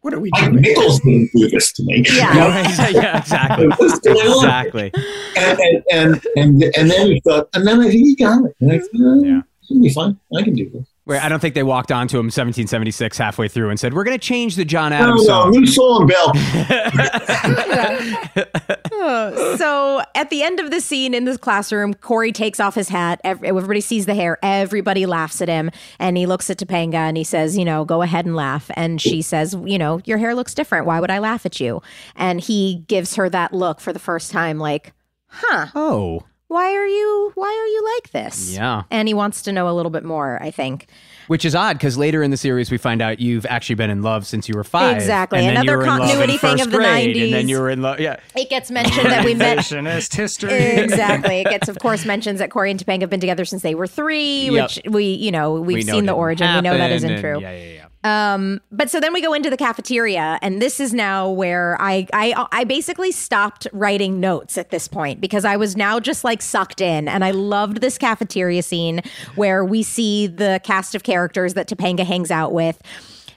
What 0.00 0.12
are 0.12 0.20
we 0.20 0.30
Mike 0.32 0.50
doing? 0.50 0.62
Nichols 0.62 1.00
didn't 1.00 1.30
do 1.34 1.48
this 1.48 1.72
to 1.72 1.84
me." 1.84 2.04
Yeah. 2.06 2.32
You 2.34 2.40
know? 2.40 2.48
yeah, 3.00 3.18
exactly. 3.18 3.68
What's 3.68 3.98
going 4.00 4.18
on? 4.18 4.44
Exactly. 4.44 4.92
and, 5.36 5.58
and, 5.58 5.84
and, 5.92 6.26
and, 6.36 6.62
and 6.76 6.90
then 6.90 7.06
he 7.06 7.20
thought, 7.26 7.48
and 7.54 7.66
then 7.66 7.80
I 7.80 7.88
think 7.88 8.06
he 8.06 8.14
got 8.16 8.44
it. 8.44 8.54
And 8.60 8.72
I 8.72 8.78
thought, 8.78 8.90
oh, 9.00 9.24
Yeah. 9.24 9.40
It'll 9.70 9.82
be 9.82 9.88
fine. 9.90 10.18
I 10.36 10.42
can 10.42 10.54
do 10.54 10.68
this. 10.68 10.93
Where 11.04 11.20
I 11.20 11.28
don't 11.28 11.40
think 11.40 11.54
they 11.54 11.62
walked 11.62 11.92
onto 11.92 12.16
him 12.16 12.26
1776 12.26 13.18
halfway 13.18 13.48
through 13.48 13.68
and 13.70 13.78
said, 13.78 13.92
"We're 13.92 14.04
going 14.04 14.18
to 14.18 14.26
change 14.26 14.56
the 14.56 14.64
John 14.64 14.90
No, 14.90 14.96
Adams 14.96 15.20
no, 15.22 15.26
song." 15.26 15.50
new 15.50 15.66
song, 15.66 16.06
Bill. 16.06 16.32
Oh, 19.06 19.56
so 19.58 20.02
at 20.14 20.30
the 20.30 20.42
end 20.42 20.60
of 20.60 20.70
the 20.70 20.80
scene 20.80 21.12
in 21.12 21.26
this 21.26 21.36
classroom, 21.36 21.92
Cory 21.92 22.32
takes 22.32 22.58
off 22.58 22.74
his 22.74 22.88
hat. 22.88 23.20
Everybody 23.22 23.82
sees 23.82 24.06
the 24.06 24.14
hair. 24.14 24.38
Everybody 24.42 25.04
laughs 25.04 25.42
at 25.42 25.48
him. 25.48 25.70
And 25.98 26.16
he 26.16 26.24
looks 26.24 26.48
at 26.48 26.56
Topanga 26.56 26.94
and 26.94 27.14
he 27.16 27.24
says, 27.24 27.58
You 27.58 27.66
know, 27.66 27.84
go 27.84 28.00
ahead 28.00 28.24
and 28.24 28.34
laugh. 28.34 28.70
And 28.74 29.02
she 29.02 29.20
says, 29.20 29.54
You 29.62 29.76
know, 29.76 30.00
your 30.06 30.16
hair 30.16 30.34
looks 30.34 30.54
different. 30.54 30.86
Why 30.86 31.00
would 31.00 31.10
I 31.10 31.18
laugh 31.18 31.44
at 31.44 31.60
you? 31.60 31.82
And 32.16 32.40
he 32.40 32.82
gives 32.88 33.16
her 33.16 33.28
that 33.28 33.52
look 33.52 33.78
for 33.78 33.92
the 33.92 33.98
first 33.98 34.30
time, 34.30 34.58
like, 34.58 34.94
Huh, 35.26 35.66
oh, 35.74 36.22
why 36.48 36.72
are 36.74 36.86
you, 36.86 37.32
why 37.34 37.46
are 37.48 37.66
you 37.66 37.94
like 37.96 38.10
this? 38.12 38.54
yeah. 38.54 38.82
And 38.90 39.08
he 39.08 39.14
wants 39.14 39.42
to 39.42 39.52
know 39.52 39.68
a 39.68 39.72
little 39.72 39.90
bit 39.90 40.04
more, 40.04 40.40
I 40.42 40.50
think. 40.50 40.86
Which 41.26 41.44
is 41.46 41.54
odd 41.54 41.78
because 41.78 41.96
later 41.96 42.22
in 42.22 42.30
the 42.30 42.36
series 42.36 42.70
we 42.70 42.76
find 42.76 43.00
out 43.00 43.18
you've 43.18 43.46
actually 43.46 43.76
been 43.76 43.88
in 43.88 44.02
love 44.02 44.26
since 44.26 44.46
you 44.46 44.54
were 44.54 44.62
five. 44.62 44.96
Exactly. 44.96 45.38
and 45.40 45.56
Another 45.56 45.72
you 45.72 45.76
were 45.78 45.82
in 45.84 45.88
love 45.88 46.00
in 46.02 46.06
continuity 46.06 46.36
thing 46.36 46.60
of 46.60 46.70
the 46.70 46.76
grade, 46.76 47.16
and 47.16 47.32
then 47.32 47.48
you 47.48 47.58
were 47.58 47.70
in 47.70 47.80
love. 47.80 47.98
Yeah, 47.98 48.20
It 48.36 48.50
gets 48.50 48.70
mentioned 48.70 49.06
that 49.06 49.24
we 49.24 49.34
met 49.34 49.64
history. 49.64 50.52
exactly. 50.52 51.40
It 51.40 51.44
gets, 51.48 51.68
of 51.68 51.78
course, 51.78 52.04
mentions 52.04 52.40
that 52.40 52.50
Cory 52.50 52.70
and 52.70 52.78
Topanga 52.78 53.00
have 53.00 53.10
been 53.10 53.20
together 53.20 53.46
since 53.46 53.62
they 53.62 53.74
were 53.74 53.86
three, 53.86 54.50
Yep. 54.50 54.62
which 54.62 54.80
we, 54.92 55.04
you 55.14 55.30
know, 55.30 55.52
we've 55.54 55.66
we 55.78 55.84
know 55.84 55.92
seen 55.94 56.04
the 56.04 56.12
didn't 56.12 56.18
origin. 56.18 56.54
We 56.56 56.60
know 56.60 56.72
that 56.74 56.80
happen, 56.80 56.96
isn't 56.96 57.10
and- 57.12 57.20
true. 57.22 57.40
Yeah, 57.40 57.52
yeah, 57.56 57.72
yeah. 57.72 57.83
Um, 58.04 58.60
but 58.70 58.90
so 58.90 59.00
then 59.00 59.14
we 59.14 59.22
go 59.22 59.32
into 59.32 59.48
the 59.48 59.56
cafeteria, 59.56 60.38
and 60.42 60.60
this 60.60 60.78
is 60.78 60.92
now 60.92 61.30
where 61.30 61.76
I, 61.80 62.06
I 62.12 62.46
I 62.52 62.64
basically 62.64 63.10
stopped 63.10 63.66
writing 63.72 64.20
notes 64.20 64.58
at 64.58 64.70
this 64.70 64.86
point 64.88 65.22
because 65.22 65.46
I 65.46 65.56
was 65.56 65.74
now 65.74 65.98
just 65.98 66.22
like 66.22 66.42
sucked 66.42 66.82
in, 66.82 67.08
and 67.08 67.24
I 67.24 67.30
loved 67.30 67.80
this 67.80 67.96
cafeteria 67.96 68.62
scene 68.62 69.00
where 69.36 69.64
we 69.64 69.82
see 69.82 70.26
the 70.26 70.60
cast 70.64 70.94
of 70.94 71.02
characters 71.02 71.54
that 71.54 71.66
Topanga 71.66 72.04
hangs 72.04 72.30
out 72.30 72.52
with. 72.52 72.80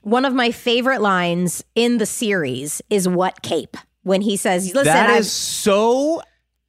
One 0.02 0.26
of 0.26 0.34
my 0.34 0.52
favorite 0.52 1.02
lines 1.02 1.64
in 1.74 1.98
the 1.98 2.06
series 2.06 2.82
is 2.90 3.08
"What 3.08 3.42
cape?" 3.42 3.78
when 4.04 4.22
he 4.22 4.36
says, 4.36 4.68
"Listen, 4.68 4.94
that 4.94 5.10
is 5.12 5.16
I've- 5.16 5.24
so, 5.24 6.22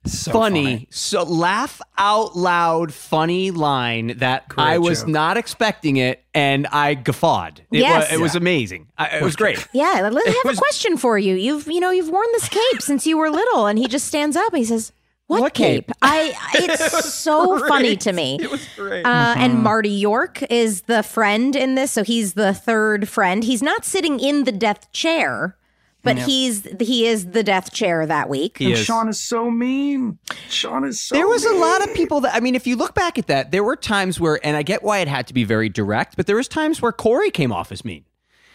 So 0.04 0.32
funny. 0.32 0.88
So 0.90 1.22
laugh 1.24 1.82
out 1.98 2.34
loud, 2.36 2.94
funny 2.94 3.50
line 3.50 4.14
that 4.18 4.48
Great 4.48 4.64
I 4.64 4.78
was 4.78 5.00
joke. 5.00 5.08
not 5.10 5.36
expecting 5.36 5.96
it, 5.96 6.24
and 6.32 6.66
I 6.68 6.94
guffawed. 6.94 7.60
It, 7.70 7.80
Yes. 7.80 8.10
was, 8.10 8.18
it 8.18 8.22
was 8.22 8.34
amazing. 8.34 8.86
I, 8.96 9.18
it 9.18 9.22
was 9.22 9.36
great. 9.36 9.66
Yeah, 9.74 10.08
let- 10.10 10.26
I 10.26 10.30
have 10.30 10.44
was- 10.44 10.56
a 10.56 10.60
question 10.60 10.96
for 10.96 11.18
you. 11.18 11.34
You've 11.34 11.66
you 11.66 11.80
know 11.80 11.90
you've 11.90 12.08
worn 12.08 12.26
this 12.32 12.48
cape 12.48 12.80
since 12.80 13.06
you 13.06 13.18
were 13.18 13.28
little, 13.30 13.66
and 13.66 13.78
he 13.78 13.86
just 13.86 14.06
stands 14.06 14.34
up 14.36 14.48
and 14.52 14.58
he 14.58 14.64
says, 14.64 14.92
"What, 15.26 15.42
What 15.42 15.52
cape?" 15.54 15.88
cape? 15.88 15.96
I 16.00 16.32
it's 16.54 17.14
so 17.14 17.58
funny 17.68 17.96
to 17.96 18.12
me. 18.14 18.38
It 18.42 18.50
was 18.50 18.66
great. 18.76 19.04
Uh, 19.04 19.08
Mm-hmm. 19.34 19.40
And 19.40 19.62
Marty 19.62 19.90
York 19.90 20.42
is 20.48 20.82
the 20.82 21.02
friend 21.02 21.54
in 21.54 21.74
this, 21.74 21.92
so 21.92 22.02
he's 22.02 22.32
the 22.32 22.54
third 22.54 23.08
friend. 23.10 23.44
He's 23.44 23.62
not 23.62 23.84
sitting 23.84 24.20
in 24.20 24.44
the 24.44 24.52
death 24.52 24.90
chair, 24.92 25.57
but 26.02 26.18
he's 26.18 26.66
he 26.80 27.06
is 27.06 27.26
the 27.32 27.42
death 27.42 27.72
chair 27.72 28.06
that 28.06 28.28
week. 28.28 28.58
He 28.58 28.66
And 28.66 28.74
is. 28.74 28.80
Sean 28.84 29.08
is 29.08 29.20
so 29.22 29.50
mean. 29.50 30.18
Sean 30.48 30.84
is 30.84 31.00
so 31.00 31.14
There 31.14 31.26
was 31.26 31.44
a 31.44 31.52
lot 31.54 31.86
of 31.86 31.92
people 31.94 32.20
that 32.20 32.34
I 32.34 32.40
mean, 32.40 32.54
if 32.54 32.66
you 32.66 32.76
look 32.76 32.94
back 32.94 33.18
at 33.18 33.26
that, 33.26 33.50
there 33.50 33.64
were 33.64 33.76
times 33.76 34.18
where, 34.20 34.38
and 34.44 34.56
I 34.56 34.62
get 34.62 34.82
why 34.82 34.98
it 34.98 35.08
had 35.08 35.26
to 35.28 35.34
be 35.34 35.44
very 35.44 35.68
direct, 35.68 36.16
but 36.16 36.26
there 36.26 36.36
was 36.36 36.48
times 36.48 36.80
where 36.80 36.92
Cory 36.92 37.30
came 37.30 37.52
off 37.52 37.72
as 37.72 37.84
mean. 37.84 38.04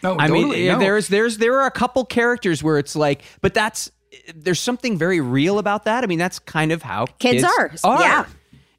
No, 0.02 0.18
I 0.20 0.28
totally, 0.28 0.58
mean, 0.64 0.68
no. 0.68 0.80
there's 0.80 1.08
there's 1.08 1.38
there 1.38 1.60
are 1.62 1.66
a 1.68 1.72
couple 1.72 2.04
characters 2.06 2.62
where 2.64 2.78
it's 2.78 2.96
like, 2.96 3.24
but 3.42 3.54
that's 3.54 3.90
there's 4.36 4.60
something 4.60 4.98
very 4.98 5.22
real 5.22 5.60
about 5.60 5.86
that. 5.86 6.04
I 6.04 6.08
mean, 6.08 6.20
that's 6.20 6.40
kind 6.40 6.72
of 6.72 6.82
how 6.82 7.06
Kids 7.20 7.44
kids, 7.44 7.84
are. 7.86 8.00
Yeah. 8.02 8.26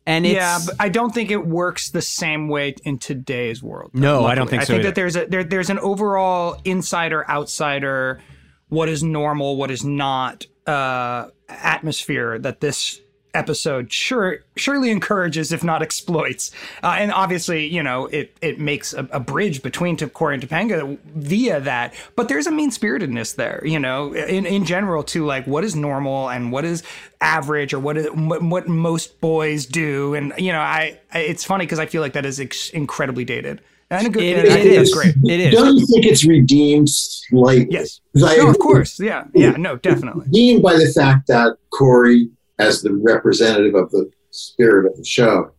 and 0.07 0.27
it's 0.27 0.35
yeah, 0.35 0.59
but 0.67 0.77
I 0.79 0.89
don't 0.91 1.13
think 1.15 1.31
it 1.31 1.47
works 1.47 1.91
the 1.91 2.03
same 2.03 2.49
way 2.49 2.75
in 2.85 2.99
today's 2.99 3.63
world. 3.63 3.91
though, 3.95 4.01
No, 4.01 4.25
I 4.27 4.35
don't 4.35 4.45
luckily. 4.45 4.51
think 4.51 4.63
I 4.63 4.65
think 4.67 4.79
either. 4.81 4.89
that 4.89 4.95
there's 4.95 5.17
a 5.17 5.27
there, 5.27 5.45
there's 5.45 5.71
an 5.71 5.79
overall 5.79 6.61
insider 6.67 7.29
outsider, 7.29 8.21
what 8.69 8.89
is 8.89 9.03
normal, 9.03 9.57
what 9.57 9.71
is 9.71 9.85
not, 9.85 10.47
uh, 10.67 11.29
atmosphere 11.49 12.39
that 12.39 12.61
this 12.61 13.01
episode 13.35 13.93
sure 13.93 14.39
surely 14.57 14.91
encourages, 14.91 15.53
if 15.53 15.65
not 15.65 15.83
exploits. 15.83 16.51
Uh, 16.83 16.97
and 16.99 17.13
obviously, 17.13 17.67
you 17.67 17.83
know, 17.83 18.07
it 18.07 18.37
it 18.41 18.59
makes 18.59 18.95
a, 18.95 19.09
a 19.11 19.21
bridge 19.21 19.63
between 19.63 19.97
to 19.97 20.09
Cory 20.09 20.35
and 20.35 20.43
Topanga 20.43 20.99
via 21.05 21.61
that. 21.61 21.95
But 22.17 22.29
there's 22.29 22.47
a 22.47 22.51
mean 22.51 22.71
spiritedness 22.71 23.35
there, 23.35 23.61
you 23.65 23.79
know, 23.79 24.15
in 24.15 24.47
in 24.47 24.65
general 24.65 25.03
to 25.05 25.27
like 25.27 25.47
what 25.47 25.65
is 25.65 25.75
normal 25.77 26.31
and 26.31 26.53
what 26.53 26.65
is 26.65 26.83
average 27.21 27.75
or 27.75 27.81
what 27.81 27.97
is 27.97 28.07
what, 28.13 28.43
what 28.43 28.69
most 28.69 29.21
boys 29.21 29.67
do. 29.67 30.15
And 30.15 30.33
you 30.39 30.53
know, 30.53 30.61
I, 30.61 30.99
I 31.13 31.19
it's 31.21 31.45
funny 31.45 31.67
because 31.67 31.79
I 31.79 31.87
feel 31.87 32.01
like 32.01 32.13
that 32.15 32.25
is 32.25 32.41
ex- 32.41 32.71
incredibly 32.71 33.25
dated. 33.25 33.61
And 33.91 34.07
a 34.07 34.11
good, 34.11 34.23
It- 34.23 34.37
I 34.51 34.59
it 34.59 34.77
that's 34.77 34.89
is. 34.91 34.95
great. 34.95 35.15
It 35.25 35.41
is. 35.41 35.55
Don't 35.55 35.77
you 35.77 35.87
think 35.87 36.07
it's 36.07 36.25
redeemed 36.25 36.89
slightly? 36.89 37.69
yes, 37.71 38.01
No, 38.15 38.49
of 38.49 38.59
course. 38.59 38.99
Yeah. 38.99 39.25
Yeah. 39.35 39.51
No, 39.53 39.77
definitely. 39.77 40.25
Redeemed 40.27 40.63
by 40.63 40.75
the 40.75 40.91
fact 40.95 41.27
that 41.29 41.57
Cory, 41.71 42.31
as 42.59 42.83
the 42.83 42.93
representative 42.95 43.75
of 43.75 43.91
the 43.91 44.11
spirit 44.31 44.91
of 44.91 44.97
the 44.97 45.05
show, 45.05 45.51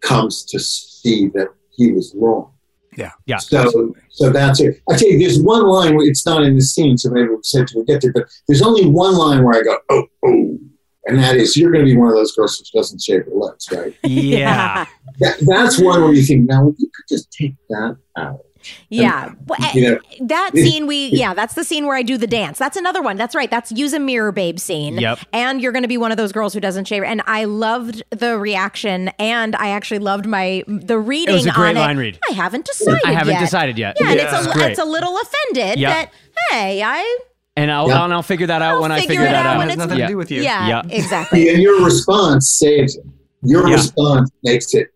comes 0.00 0.44
to 0.46 0.58
see 0.58 1.28
that 1.34 1.48
he 1.70 1.92
was 1.92 2.14
wrong. 2.16 2.50
Yeah. 2.96 3.10
Yeah. 3.26 3.38
So, 3.38 3.94
so 4.10 4.30
that's 4.30 4.60
it. 4.60 4.80
I 4.88 4.96
tell 4.96 5.08
you, 5.10 5.18
there's 5.18 5.42
one 5.42 5.66
line 5.66 5.96
where 5.96 6.06
it's 6.06 6.24
not 6.24 6.42
in 6.44 6.54
the 6.54 6.62
scene, 6.62 6.96
so 6.96 7.10
maybe 7.10 7.28
we'll 7.28 7.42
say 7.42 7.64
till 7.64 7.80
we 7.80 7.86
get 7.86 8.00
there. 8.02 8.12
But 8.12 8.26
there's 8.46 8.62
only 8.62 8.86
one 8.86 9.14
line 9.16 9.42
where 9.42 9.58
I 9.58 9.62
go, 9.62 9.76
oh, 9.90 10.06
oh, 10.24 10.58
and 11.06 11.18
that 11.18 11.36
is, 11.36 11.56
you're 11.56 11.70
going 11.72 11.84
to 11.84 11.90
be 11.90 11.96
one 11.96 12.08
of 12.08 12.14
those 12.14 12.32
girls 12.34 12.58
who 12.58 12.78
doesn't 12.78 13.00
shave 13.02 13.24
her 13.24 13.30
legs, 13.34 13.68
right? 13.72 13.94
yeah. 14.04 14.86
That, 15.20 15.36
that's 15.46 15.78
one 15.78 16.02
where 16.02 16.12
you 16.12 16.22
think, 16.22 16.48
now 16.48 16.72
you 16.78 16.90
could 16.94 17.04
just 17.16 17.30
take 17.32 17.54
that 17.68 17.96
out. 18.16 18.40
Yeah. 18.88 19.32
Well, 19.46 19.58
eh, 19.62 19.70
You 19.74 19.90
know, 19.90 19.98
that 20.28 20.52
scene 20.54 20.86
we 20.86 21.08
yeah, 21.08 21.34
that's 21.34 21.52
the 21.52 21.64
scene 21.64 21.84
where 21.84 21.96
I 21.98 22.02
do 22.02 22.16
the 22.16 22.26
dance. 22.26 22.56
That's 22.58 22.78
another 22.78 23.02
one. 23.02 23.18
That's 23.18 23.34
right. 23.34 23.50
That's 23.50 23.70
use 23.70 23.92
a 23.92 23.98
mirror 24.00 24.32
babe 24.32 24.58
scene. 24.58 24.96
Yep. 24.96 25.18
And 25.34 25.60
you're 25.60 25.70
going 25.72 25.82
to 25.82 25.88
be 25.88 25.98
one 25.98 26.10
of 26.12 26.16
those 26.16 26.32
girls 26.32 26.54
who 26.54 26.60
doesn't 26.60 26.86
shave. 26.86 27.02
And 27.02 27.20
I 27.26 27.44
loved 27.44 28.02
the 28.08 28.38
reaction 28.38 29.08
and 29.18 29.54
I 29.56 29.68
actually 29.68 29.98
loved 29.98 30.24
my 30.24 30.64
the 30.66 30.98
reading 30.98 31.34
was 31.34 31.44
a 31.46 31.50
great 31.50 31.70
on 31.70 31.74
line 31.74 31.98
it. 31.98 32.00
read. 32.00 32.18
I 32.30 32.32
haven't 32.32 32.64
decided 32.64 33.00
I 33.04 33.12
haven't 33.12 33.34
yet. 33.34 33.40
decided 33.40 33.76
yet. 33.78 33.96
Yeah, 34.00 34.08
and 34.12 34.18
Yeah. 34.18 34.24
it's 34.38 34.46
It's 34.46 34.54
a 34.56 34.58
great. 34.58 34.70
it's 34.70 34.80
a 34.80 34.84
little 34.86 35.14
offended 35.18 35.78
Yep. 35.80 35.90
that 35.90 36.10
hey, 36.50 36.82
I 36.82 37.18
And 37.56 37.70
I'll 37.70 37.88
Yeah. 37.88 38.04
and 38.04 38.12
I'll 38.12 38.22
figure 38.22 38.46
that 38.48 38.62
out 38.62 38.74
I'll 38.76 38.82
when 38.82 38.90
I 38.92 39.00
figure 39.00 39.10
figure 39.16 39.26
it 39.26 39.30
that 39.30 39.46
out 39.46 39.56
out. 39.56 39.60
It 39.60 39.64
has 39.64 39.68
it's 39.70 39.78
nothing 39.78 39.98
Yeah. 39.98 40.06
to 40.06 40.12
do 40.12 40.16
with 40.16 40.30
you. 40.30 40.42
yeah, 40.42 40.66
Yeah. 40.68 40.82
exactly. 40.90 41.48
and 41.50 41.62
your 41.62 41.84
response 41.84 42.48
saves 42.50 42.96
it. 42.96 43.04
Your 43.42 43.68
Yeah. 43.68 43.74
response 43.74 44.30
makes 44.42 44.74
it 44.74 44.88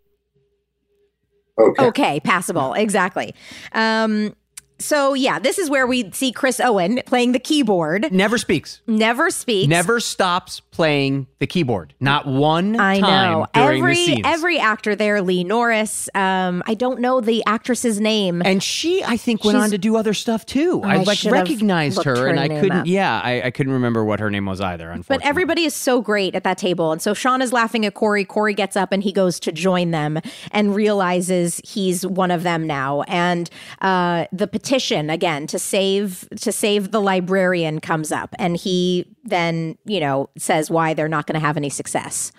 okay. 1.60 1.84
Okay, 1.86 2.20
passable. 2.20 2.74
Exactly. 2.74 3.34
Um, 3.72 4.34
So 4.80 5.14
yeah, 5.14 5.38
this 5.38 5.58
is 5.58 5.68
where 5.68 5.86
we 5.86 6.10
see 6.12 6.30
Chris 6.32 6.60
Owen 6.60 7.00
playing 7.06 7.32
the 7.32 7.38
keyboard. 7.40 8.12
Never 8.12 8.38
speaks. 8.38 8.80
Never 8.86 9.30
speaks. 9.30 9.68
Never 9.68 9.98
stops 9.98 10.60
playing 10.60 11.26
the 11.40 11.46
keyboard. 11.48 11.94
Not 11.98 12.26
one 12.26 12.78
I 12.78 13.00
time 13.00 13.32
know 13.32 13.46
during 13.54 13.78
every 13.82 14.22
every 14.24 14.58
actor 14.60 14.94
there. 14.94 15.20
Lee 15.20 15.42
Norris. 15.42 16.08
Um, 16.14 16.62
I 16.66 16.74
don't 16.74 17.00
know 17.00 17.20
the 17.20 17.42
actress's 17.46 18.00
name. 18.00 18.40
and 18.44 18.62
she, 18.62 19.02
I 19.02 19.16
think, 19.16 19.44
went 19.44 19.56
She's- 19.56 19.64
on 19.64 19.70
to 19.70 19.78
do 19.78 19.96
other 19.96 20.14
stuff 20.14 20.46
too. 20.46 20.80
I, 20.84 20.98
I 20.98 21.02
like 21.02 21.24
recognized 21.24 22.04
her, 22.04 22.16
her 22.16 22.26
and 22.28 22.38
I 22.38 22.48
couldn't. 22.48 22.72
up. 22.72 22.86
Yeah, 22.86 23.20
I, 23.22 23.42
I 23.42 23.50
couldn't 23.50 23.72
remember 23.72 24.04
what 24.04 24.20
her 24.20 24.30
name 24.30 24.46
was 24.46 24.60
either. 24.60 24.90
Unfortunately, 24.90 25.22
But 25.24 25.28
everybody 25.28 25.64
is 25.64 25.74
so 25.74 26.00
great 26.00 26.34
at 26.36 26.44
that 26.44 26.56
table. 26.58 26.92
And 26.92 27.02
so 27.02 27.14
Sean 27.14 27.42
is 27.42 27.52
laughing 27.52 27.84
at 27.84 27.94
Cory. 27.94 28.24
Cory 28.24 28.54
gets 28.54 28.76
up 28.76 28.92
and 28.92 29.02
he 29.02 29.12
goes 29.12 29.40
to 29.40 29.50
join 29.52 29.90
them 29.90 30.18
and 30.52 30.74
realizes 30.74 31.60
he's 31.64 32.06
one 32.06 32.30
of 32.30 32.42
them 32.44 32.66
now. 32.66 33.02
And 33.02 33.50
uh, 33.80 34.26
the 34.32 34.46
petition 34.68 35.08
again 35.08 35.46
to 35.46 35.58
save 35.58 36.28
to 36.36 36.52
save 36.52 36.90
the 36.90 37.00
librarian 37.00 37.80
comes 37.80 38.12
up, 38.12 38.34
and 38.38 38.56
he 38.56 39.06
then 39.24 39.78
you 39.86 39.98
know 39.98 40.28
says 40.36 40.70
why 40.70 40.92
they're 40.92 41.08
not 41.08 41.26
going 41.26 41.40
to 41.40 41.40
have 41.40 41.56
any 41.56 41.70
success. 41.70 42.32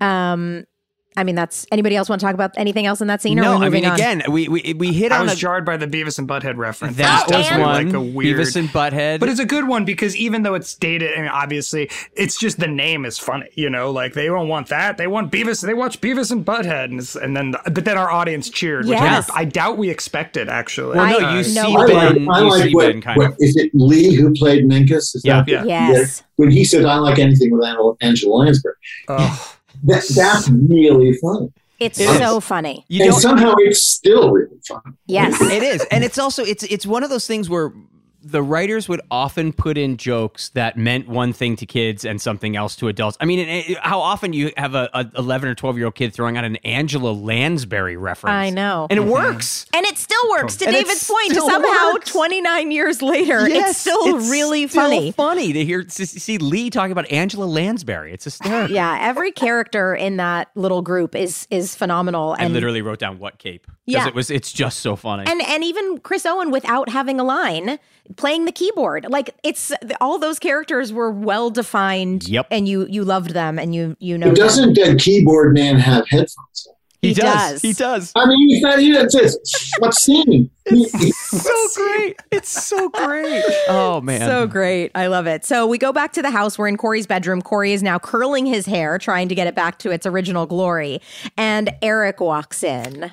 Um, 0.00 0.64
I 1.16 1.24
mean, 1.24 1.34
that's 1.34 1.66
anybody 1.70 1.94
else 1.96 2.08
want 2.08 2.20
to 2.20 2.26
talk 2.26 2.34
about 2.34 2.52
anything 2.56 2.86
else 2.86 3.00
in 3.00 3.06
that 3.08 3.20
scene? 3.20 3.38
or 3.38 3.42
no, 3.42 3.58
we 3.58 3.66
I 3.66 3.68
mean, 3.68 3.84
on? 3.84 3.94
again, 3.94 4.22
we 4.30 4.48
we, 4.48 4.74
we 4.76 4.92
hit 4.92 5.12
I 5.12 5.18
on 5.18 5.24
was 5.26 5.34
a, 5.34 5.36
jarred 5.36 5.64
by 5.66 5.76
the 5.76 5.86
Beavis 5.86 6.18
and 6.18 6.26
Butthead 6.28 6.56
reference. 6.56 6.96
that 6.96 7.26
Oh, 7.30 7.36
was 7.38 7.50
one. 7.50 7.60
like 7.86 7.92
a 7.94 8.00
weird. 8.00 8.38
Beavis 8.40 8.56
and 8.56 8.68
Butthead, 8.70 9.20
But 9.20 9.28
it's 9.28 9.40
a 9.40 9.44
good 9.44 9.68
one 9.68 9.84
because 9.84 10.16
even 10.16 10.42
though 10.42 10.54
it's 10.54 10.74
dated, 10.74 11.12
I 11.16 11.20
mean, 11.22 11.30
obviously, 11.30 11.90
it's 12.14 12.38
just 12.38 12.58
the 12.58 12.66
name 12.68 13.04
is 13.04 13.18
funny. 13.18 13.48
You 13.54 13.68
know, 13.68 13.90
like 13.90 14.14
they 14.14 14.26
don't 14.26 14.48
want 14.48 14.68
that. 14.68 14.96
They 14.96 15.06
want 15.06 15.30
Beavis. 15.30 15.64
They 15.64 15.74
watch 15.74 16.00
Beavis 16.00 16.32
and 16.32 16.44
Butthead, 16.46 16.84
and, 16.84 17.22
and 17.22 17.36
then 17.36 17.54
but 17.72 17.84
then 17.84 17.98
our 17.98 18.10
audience 18.10 18.48
cheered, 18.48 18.86
which 18.86 18.98
Yes. 18.98 19.28
I, 19.30 19.40
I 19.40 19.44
doubt 19.44 19.76
we 19.78 19.90
expected 19.90 20.48
actually. 20.48 20.96
well, 20.96 21.20
no, 21.20 21.26
I- 21.26 21.30
you 21.32 21.36
no, 21.38 21.42
see 21.42 21.58
I 21.60 21.66
like, 21.66 21.88
Ben, 22.14 22.28
I 22.30 22.40
like 22.40 22.62
see 22.62 22.74
what, 22.74 22.86
Ben 22.92 23.00
kind 23.02 23.16
what 23.18 23.26
of. 23.32 23.36
is 23.38 23.54
it 23.56 23.70
Lee 23.74 24.14
who 24.14 24.32
played 24.32 24.64
Minkus? 24.64 25.14
Is 25.14 25.22
Yeah. 25.24 25.42
that- 25.46 25.48
Yeah. 25.48 25.64
Yes. 25.90 26.22
When 26.36 26.50
he 26.50 26.64
said, 26.64 26.84
I 26.86 26.96
like 26.96 27.18
anything 27.18 27.50
with 27.52 27.64
Angela, 27.64 27.94
Angela 28.00 28.34
Lansbury. 28.36 28.74
Ugh. 29.08 29.48
That, 29.84 30.04
that's 30.14 30.48
really 30.48 31.14
funny. 31.14 31.52
It's 31.80 31.98
It 31.98 32.06
so 32.18 32.38
is. 32.38 32.44
funny. 32.44 32.84
You 32.88 33.04
and 33.06 33.14
somehow 33.14 33.54
it's 33.58 33.82
still 33.82 34.30
really 34.30 34.56
fun. 34.68 34.96
Yes. 35.06 35.40
it 35.40 35.62
is, 35.62 35.84
and 35.90 36.04
it's 36.04 36.18
also 36.18 36.44
it's 36.44 36.62
it's 36.64 36.86
one 36.86 37.02
of 37.02 37.10
those 37.10 37.26
things 37.26 37.50
where 37.50 37.72
the 38.24 38.42
writers 38.42 38.88
would 38.88 39.00
often 39.10 39.52
put 39.52 39.76
in 39.76 39.96
jokes 39.96 40.50
that 40.50 40.76
meant 40.76 41.08
one 41.08 41.32
thing 41.32 41.56
to 41.56 41.66
kids 41.66 42.04
and 42.04 42.20
something 42.20 42.56
else 42.56 42.76
to 42.76 42.88
adults. 42.88 43.16
I 43.20 43.24
mean, 43.24 43.38
it, 43.40 43.70
it- 43.70 43.78
how 43.78 44.00
often 44.00 44.32
you 44.32 44.52
have 44.56 44.74
a, 44.74 44.88
a 44.94 45.10
11 45.16 45.48
or 45.48 45.54
12 45.54 45.76
year 45.76 45.86
old 45.86 45.94
kid 45.94 46.12
throwing 46.14 46.36
out 46.36 46.44
an 46.44 46.56
Angela 46.56 47.10
Lansbury 47.10 47.96
reference? 47.96 48.32
I 48.32 48.50
know. 48.50 48.86
and 48.90 48.98
it 48.98 49.02
mhm. 49.02 49.10
works. 49.10 49.66
And 49.74 49.84
it 49.86 49.98
still 49.98 50.30
works 50.30 50.56
to 50.56 50.66
And 50.66 50.74
David's 50.74 51.06
point. 51.08 51.32
Somehow, 51.34 51.92
works. 51.94 52.10
29 52.10 52.70
years 52.70 53.02
later, 53.02 53.48
Yes, 53.48 53.70
it's 53.70 53.78
still 53.80 54.16
it's 54.16 54.30
really 54.30 54.66
still 54.68 54.82
funny. 54.82 55.12
Funny 55.12 55.52
to 55.52 55.64
hear 55.64 55.82
to 55.82 56.06
see 56.06 56.38
Lee 56.38 56.70
talking 56.70 56.92
about 56.92 57.10
Angela 57.10 57.44
Lansbury. 57.44 58.12
It's 58.12 58.24
hysterical. 58.24 58.72
Yeah, 58.82 58.98
every 59.00 59.32
character 59.32 59.94
in 59.94 60.16
that 60.18 60.50
little 60.54 60.82
group 60.82 61.14
is 61.14 61.46
is 61.50 61.74
phenomenal. 61.74 62.36
I 62.38 62.44
And 62.44 62.54
literally 62.54 62.82
wrote 62.82 62.98
down 62.98 63.18
what 63.18 63.38
cape 63.38 63.66
because 63.86 64.04
Yeah. 64.04 64.08
it 64.08 64.14
was 64.14 64.30
it's 64.30 64.52
just 64.52 64.78
so 64.80 64.94
funny. 64.96 65.24
and 65.26 65.42
and 65.42 65.64
even 65.64 65.98
Chris 65.98 66.24
Owen 66.24 66.50
without 66.50 66.88
having 66.88 67.18
a 67.18 67.24
line 67.24 67.78
playing 68.16 68.44
the 68.44 68.52
keyboard. 68.52 69.06
Like 69.08 69.34
it's 69.42 69.72
all 70.00 70.18
those 70.18 70.38
characters 70.38 70.92
were 70.92 71.10
well 71.10 71.50
defined 71.50 72.28
Yep. 72.28 72.46
and 72.50 72.68
you 72.68 72.86
you 72.88 73.04
loved 73.04 73.30
them 73.30 73.58
and 73.58 73.74
you 73.74 73.96
you 74.00 74.18
know 74.18 74.28
But 74.28 74.36
doesn't 74.36 74.74
that 74.74 74.98
keyboard 74.98 75.54
man 75.54 75.78
have 75.78 76.06
headphones? 76.08 76.36
on? 76.68 76.74
he 77.00 77.14
does. 77.14 77.60
He 77.62 77.72
does. 77.72 78.12
I 78.14 78.26
mean, 78.26 78.48
he's 78.48 78.62
not, 78.62 78.78
he 78.78 78.92
does 78.92 79.12
this. 79.12 79.36
What 79.80 79.92
scene? 79.92 80.48
He- 80.68 80.88
he- 80.88 81.10
so 81.10 81.52
great. 81.74 82.16
It's 82.30 82.48
so 82.48 82.88
great. 82.90 83.42
Oh 83.68 84.00
man. 84.00 84.20
So 84.20 84.46
great. 84.46 84.92
I 84.94 85.08
love 85.08 85.26
it. 85.26 85.44
So 85.44 85.66
we 85.66 85.78
go 85.78 85.92
back 85.92 86.12
to 86.12 86.22
the 86.22 86.30
house. 86.30 86.56
We're 86.58 86.68
in 86.68 86.76
Cory's 86.76 87.06
bedroom. 87.08 87.42
Cory 87.42 87.72
is 87.72 87.82
now 87.82 87.98
curling 87.98 88.46
his 88.46 88.66
hair, 88.66 88.98
trying 88.98 89.28
to 89.30 89.34
get 89.34 89.46
it 89.48 89.54
back 89.56 89.78
to 89.80 89.90
its 89.90 90.06
original 90.06 90.46
glory. 90.46 91.00
And 91.36 91.70
Eric 91.82 92.20
walks 92.20 92.62
in. 92.62 93.10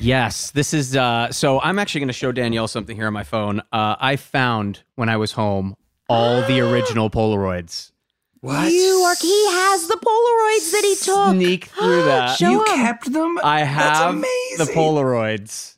Yes, 0.00 0.50
this 0.52 0.72
is. 0.72 0.96
Uh, 0.96 1.30
so 1.30 1.60
I'm 1.60 1.78
actually 1.78 2.00
going 2.00 2.08
to 2.08 2.12
show 2.14 2.32
Danielle 2.32 2.68
something 2.68 2.96
here 2.96 3.06
on 3.06 3.12
my 3.12 3.22
phone. 3.24 3.60
Uh, 3.72 3.96
I 4.00 4.16
found 4.16 4.82
when 4.94 5.08
I 5.08 5.16
was 5.18 5.32
home 5.32 5.76
all 6.08 6.42
the 6.42 6.60
original 6.72 7.10
Polaroids. 7.10 7.92
What? 8.40 8.72
You 8.72 9.02
are 9.06 9.14
he 9.20 9.46
has 9.50 9.86
the 9.88 9.96
Polaroids 9.96 10.72
that 10.72 10.82
he 10.84 10.94
took. 11.04 11.30
Sneak 11.34 11.64
through 11.66 12.04
that. 12.04 12.36
Show 12.38 12.50
you 12.50 12.60
him. 12.64 12.74
kept 12.76 13.12
them? 13.12 13.38
I 13.44 13.60
That's 13.64 13.98
have 13.98 14.20
the. 14.22 14.72
Polaroids 14.74 15.76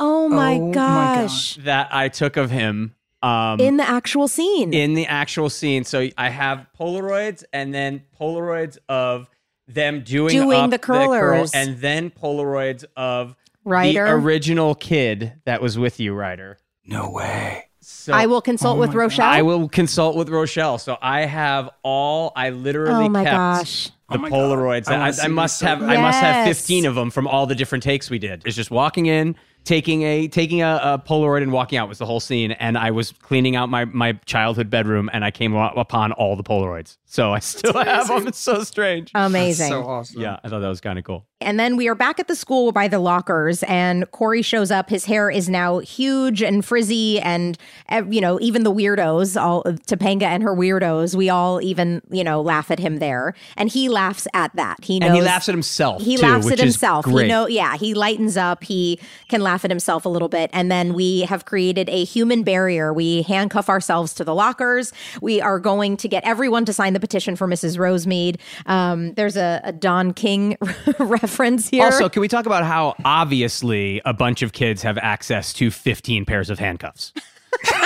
Oh 0.00 0.28
my 0.28 0.54
Oh 0.56 0.66
my 0.66 0.72
gosh. 0.74 1.54
that 1.56 1.88
I 1.92 2.08
took 2.08 2.36
of 2.36 2.50
him. 2.50 2.96
Um, 3.22 3.60
In 3.60 3.76
the 3.76 3.88
actual 3.88 4.26
scene. 4.26 4.74
in 4.74 4.94
the 4.94 5.06
actual 5.06 5.48
scene. 5.48 5.84
So 5.84 6.08
I 6.18 6.28
have 6.30 6.66
Polaroids 6.76 7.44
and 7.52 7.72
then 7.72 8.02
Polaroids 8.20 8.78
of 8.88 9.30
them 9.68 10.00
doing, 10.02 10.32
Doing 10.32 10.58
up 10.62 10.70
the 10.70 10.78
curl, 10.80 11.06
curlers. 11.06 11.52
and 11.54 11.78
then 11.78 12.10
Polaroids 12.10 12.84
of 12.96 13.36
Ryder. 13.64 14.04
the 14.04 14.12
original 14.12 14.74
kid 14.74 15.34
that 15.44 15.62
was 15.62 15.78
with 15.78 16.00
you, 16.00 16.12
Ryder. 16.14 16.58
No 16.84 17.10
way. 17.10 17.68
So 17.80 18.12
I 18.12 18.26
will 18.26 18.40
consult 18.40 18.76
Oh 18.76 18.80
with 18.80 18.90
my 18.90 18.94
God. 18.94 19.00
Rochelle. 19.00 19.28
I 19.28 19.42
will 19.42 19.68
consult 19.68 20.16
with 20.16 20.28
Rochelle. 20.28 20.78
So 20.78 20.96
I 21.02 21.22
have 21.22 21.70
all. 21.82 22.32
I 22.36 22.50
literally 22.50 23.06
oh 23.06 23.08
my 23.08 23.24
kept 23.24 23.36
gosh. 23.36 23.90
Oh 24.08 24.14
the 24.14 24.18
Oh 24.18 24.22
my 24.22 24.30
God. 24.30 24.36
Polaroids. 24.36 24.88
I 24.88 24.94
I, 24.94 25.24
I, 25.24 25.28
must 25.28 25.60
these 25.60 25.68
so 25.68 25.76
have. 25.76 25.82
I 25.82 25.96
must 25.96 26.20
have 26.20 26.46
fifteen 26.46 26.86
of 26.86 26.94
them 26.94 27.10
from 27.10 27.26
all 27.26 27.46
the 27.46 27.56
different 27.56 27.82
takes 27.82 28.08
we 28.08 28.18
did. 28.18 28.42
It's 28.46 28.56
just 28.56 28.70
walking 28.70 29.06
in, 29.06 29.36
taking 29.64 30.02
a 30.02 30.28
taking 30.28 30.62
a, 30.62 30.80
a 30.82 30.98
Polaroid 30.98 31.42
and 31.42 31.52
walking 31.52 31.78
out 31.78 31.88
was 31.88 31.98
the 31.98 32.06
whole 32.06 32.20
scene. 32.20 32.52
And 32.52 32.76
I 32.76 32.90
was 32.90 33.12
cleaning 33.12 33.56
out 33.56 33.68
my 33.68 33.84
my 33.84 34.12
childhood 34.24 34.70
bedroom, 34.70 35.10
and 35.12 35.24
I 35.24 35.30
came 35.30 35.54
upon 35.54 36.12
all 36.12 36.36
the 36.36 36.42
Polaroids. 36.42 36.98
So 37.04 37.32
I 37.32 37.38
still 37.40 37.72
have 37.74 38.08
them. 38.08 38.26
It's 38.26 38.38
so 38.38 38.64
strange. 38.64 39.10
Amazing. 39.14 39.68
So 39.68 39.84
awesome. 39.84 40.20
yeah, 40.20 40.38
I 40.42 40.48
thought 40.48 40.60
that 40.60 40.68
was 40.68 40.80
kind 40.80 40.98
of 40.98 41.04
cool. 41.04 41.26
And 41.40 41.58
then 41.58 41.76
we 41.76 41.88
are 41.88 41.94
back 41.94 42.20
at 42.20 42.28
the 42.28 42.36
school 42.36 42.70
by 42.72 42.86
the 42.88 43.00
lockers, 43.00 43.62
and 43.64 44.08
Cory 44.12 44.42
shows 44.42 44.70
up. 44.70 44.88
His 44.88 45.04
hair 45.04 45.28
is 45.28 45.48
now 45.48 45.80
huge 45.80 46.42
and 46.42 46.64
frizzy, 46.64 47.20
and 47.20 47.58
uh, 47.88 48.04
you 48.08 48.20
know, 48.20 48.38
even 48.40 48.62
the 48.62 48.72
weirdos, 48.72 49.40
all 49.40 49.64
Topanga 49.64 50.22
and 50.22 50.42
her 50.42 50.54
weirdos, 50.54 51.14
we 51.14 51.28
all 51.28 51.60
even 51.60 52.00
you 52.10 52.24
know 52.24 52.40
laugh 52.40 52.70
at 52.70 52.78
him 52.78 52.98
there, 52.98 53.34
and 53.56 53.68
he 53.68 53.88
laughs 53.88 54.26
at 54.34 54.54
that. 54.56 54.84
He 54.84 54.98
knows 54.98 55.08
And 55.08 55.16
he 55.16 55.22
laughs 55.22 55.48
at 55.48 55.54
himself. 55.54 56.02
He 56.02 56.16
too, 56.16 56.22
laughs 56.22 56.46
which 56.46 56.54
at 56.54 56.60
is 56.60 56.74
himself. 56.74 57.04
Great. 57.04 57.24
He 57.24 57.28
know, 57.28 57.46
yeah, 57.46 57.76
he 57.76 57.94
lightens 57.94 58.36
up. 58.36 58.64
He 58.64 58.98
can 59.28 59.40
laugh 59.42 59.51
at 59.64 59.70
himself 59.70 60.04
a 60.04 60.08
little 60.08 60.28
bit, 60.28 60.50
and 60.52 60.70
then 60.70 60.94
we 60.94 61.20
have 61.22 61.44
created 61.44 61.88
a 61.88 62.04
human 62.04 62.42
barrier. 62.42 62.92
We 62.92 63.22
handcuff 63.22 63.68
ourselves 63.68 64.14
to 64.14 64.24
the 64.24 64.34
lockers. 64.34 64.92
We 65.20 65.40
are 65.40 65.58
going 65.58 65.96
to 65.98 66.08
get 66.08 66.24
everyone 66.24 66.64
to 66.64 66.72
sign 66.72 66.92
the 66.92 67.00
petition 67.00 67.36
for 67.36 67.46
Mrs. 67.46 67.76
Rosemead. 67.78 68.38
Um, 68.66 69.14
there's 69.14 69.36
a, 69.36 69.60
a 69.64 69.72
Don 69.72 70.12
King 70.14 70.56
reference 70.98 71.68
here. 71.68 71.84
Also, 71.84 72.08
can 72.08 72.20
we 72.20 72.28
talk 72.28 72.46
about 72.46 72.64
how 72.64 72.94
obviously 73.04 74.00
a 74.04 74.12
bunch 74.12 74.42
of 74.42 74.52
kids 74.52 74.82
have 74.82 74.98
access 74.98 75.52
to 75.54 75.70
15 75.70 76.24
pairs 76.24 76.50
of 76.50 76.58
handcuffs? 76.58 77.12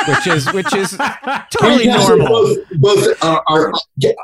Which 0.09 0.27
is 0.29 0.53
which 0.53 0.73
is 0.75 0.97
totally 1.51 1.87
normal. 1.89 2.29
Both, 2.29 2.59
both 2.79 3.25
are, 3.25 3.43
are 3.49 3.73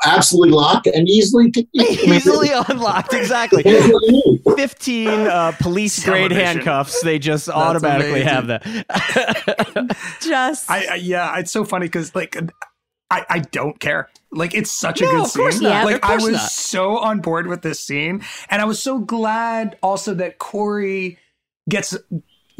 absolutely 0.07 0.51
locked 0.55 0.87
and 0.87 1.09
easily 1.09 1.53
Easily 1.75 2.51
unlocked, 2.69 3.13
exactly. 3.13 3.63
That's 3.63 3.93
what 3.93 4.03
you 4.07 4.13
need. 4.13 4.57
15 4.57 5.09
uh, 5.09 5.53
police 5.61 6.05
grade 6.05 6.31
handcuffs. 6.31 7.01
They 7.03 7.19
just 7.19 7.49
automatically 7.49 8.23
amazing. 8.23 8.29
have 8.29 8.47
that. 8.47 9.97
just 10.21 10.71
I, 10.71 10.87
I 10.93 10.95
yeah, 10.97 11.39
it's 11.39 11.51
so 11.53 11.65
funny 11.65 11.87
because 11.87 12.15
like 12.15 12.37
I, 13.11 13.25
I 13.29 13.39
don't 13.41 13.79
care. 13.81 14.09
Like 14.31 14.55
it's 14.55 14.71
such 14.71 15.01
a 15.01 15.05
No, 15.05 15.11
good 15.11 15.25
of 15.27 15.33
course 15.35 15.55
scene. 15.57 15.65
not. 15.69 15.85
Like 15.85 15.97
Of 15.97 16.01
course 16.03 16.23
I 16.23 16.27
was 16.27 16.33
not. 16.35 16.51
so 16.51 16.99
on 16.99 17.21
board 17.21 17.47
with 17.49 17.63
this 17.63 17.81
scene, 17.81 18.23
and 18.49 18.63
I 18.63 18.65
was 18.65 18.83
so 18.83 19.01
glad 19.01 19.77
also 19.83 20.15
that 20.15 20.39
Cory 20.39 21.19
gets 21.69 21.97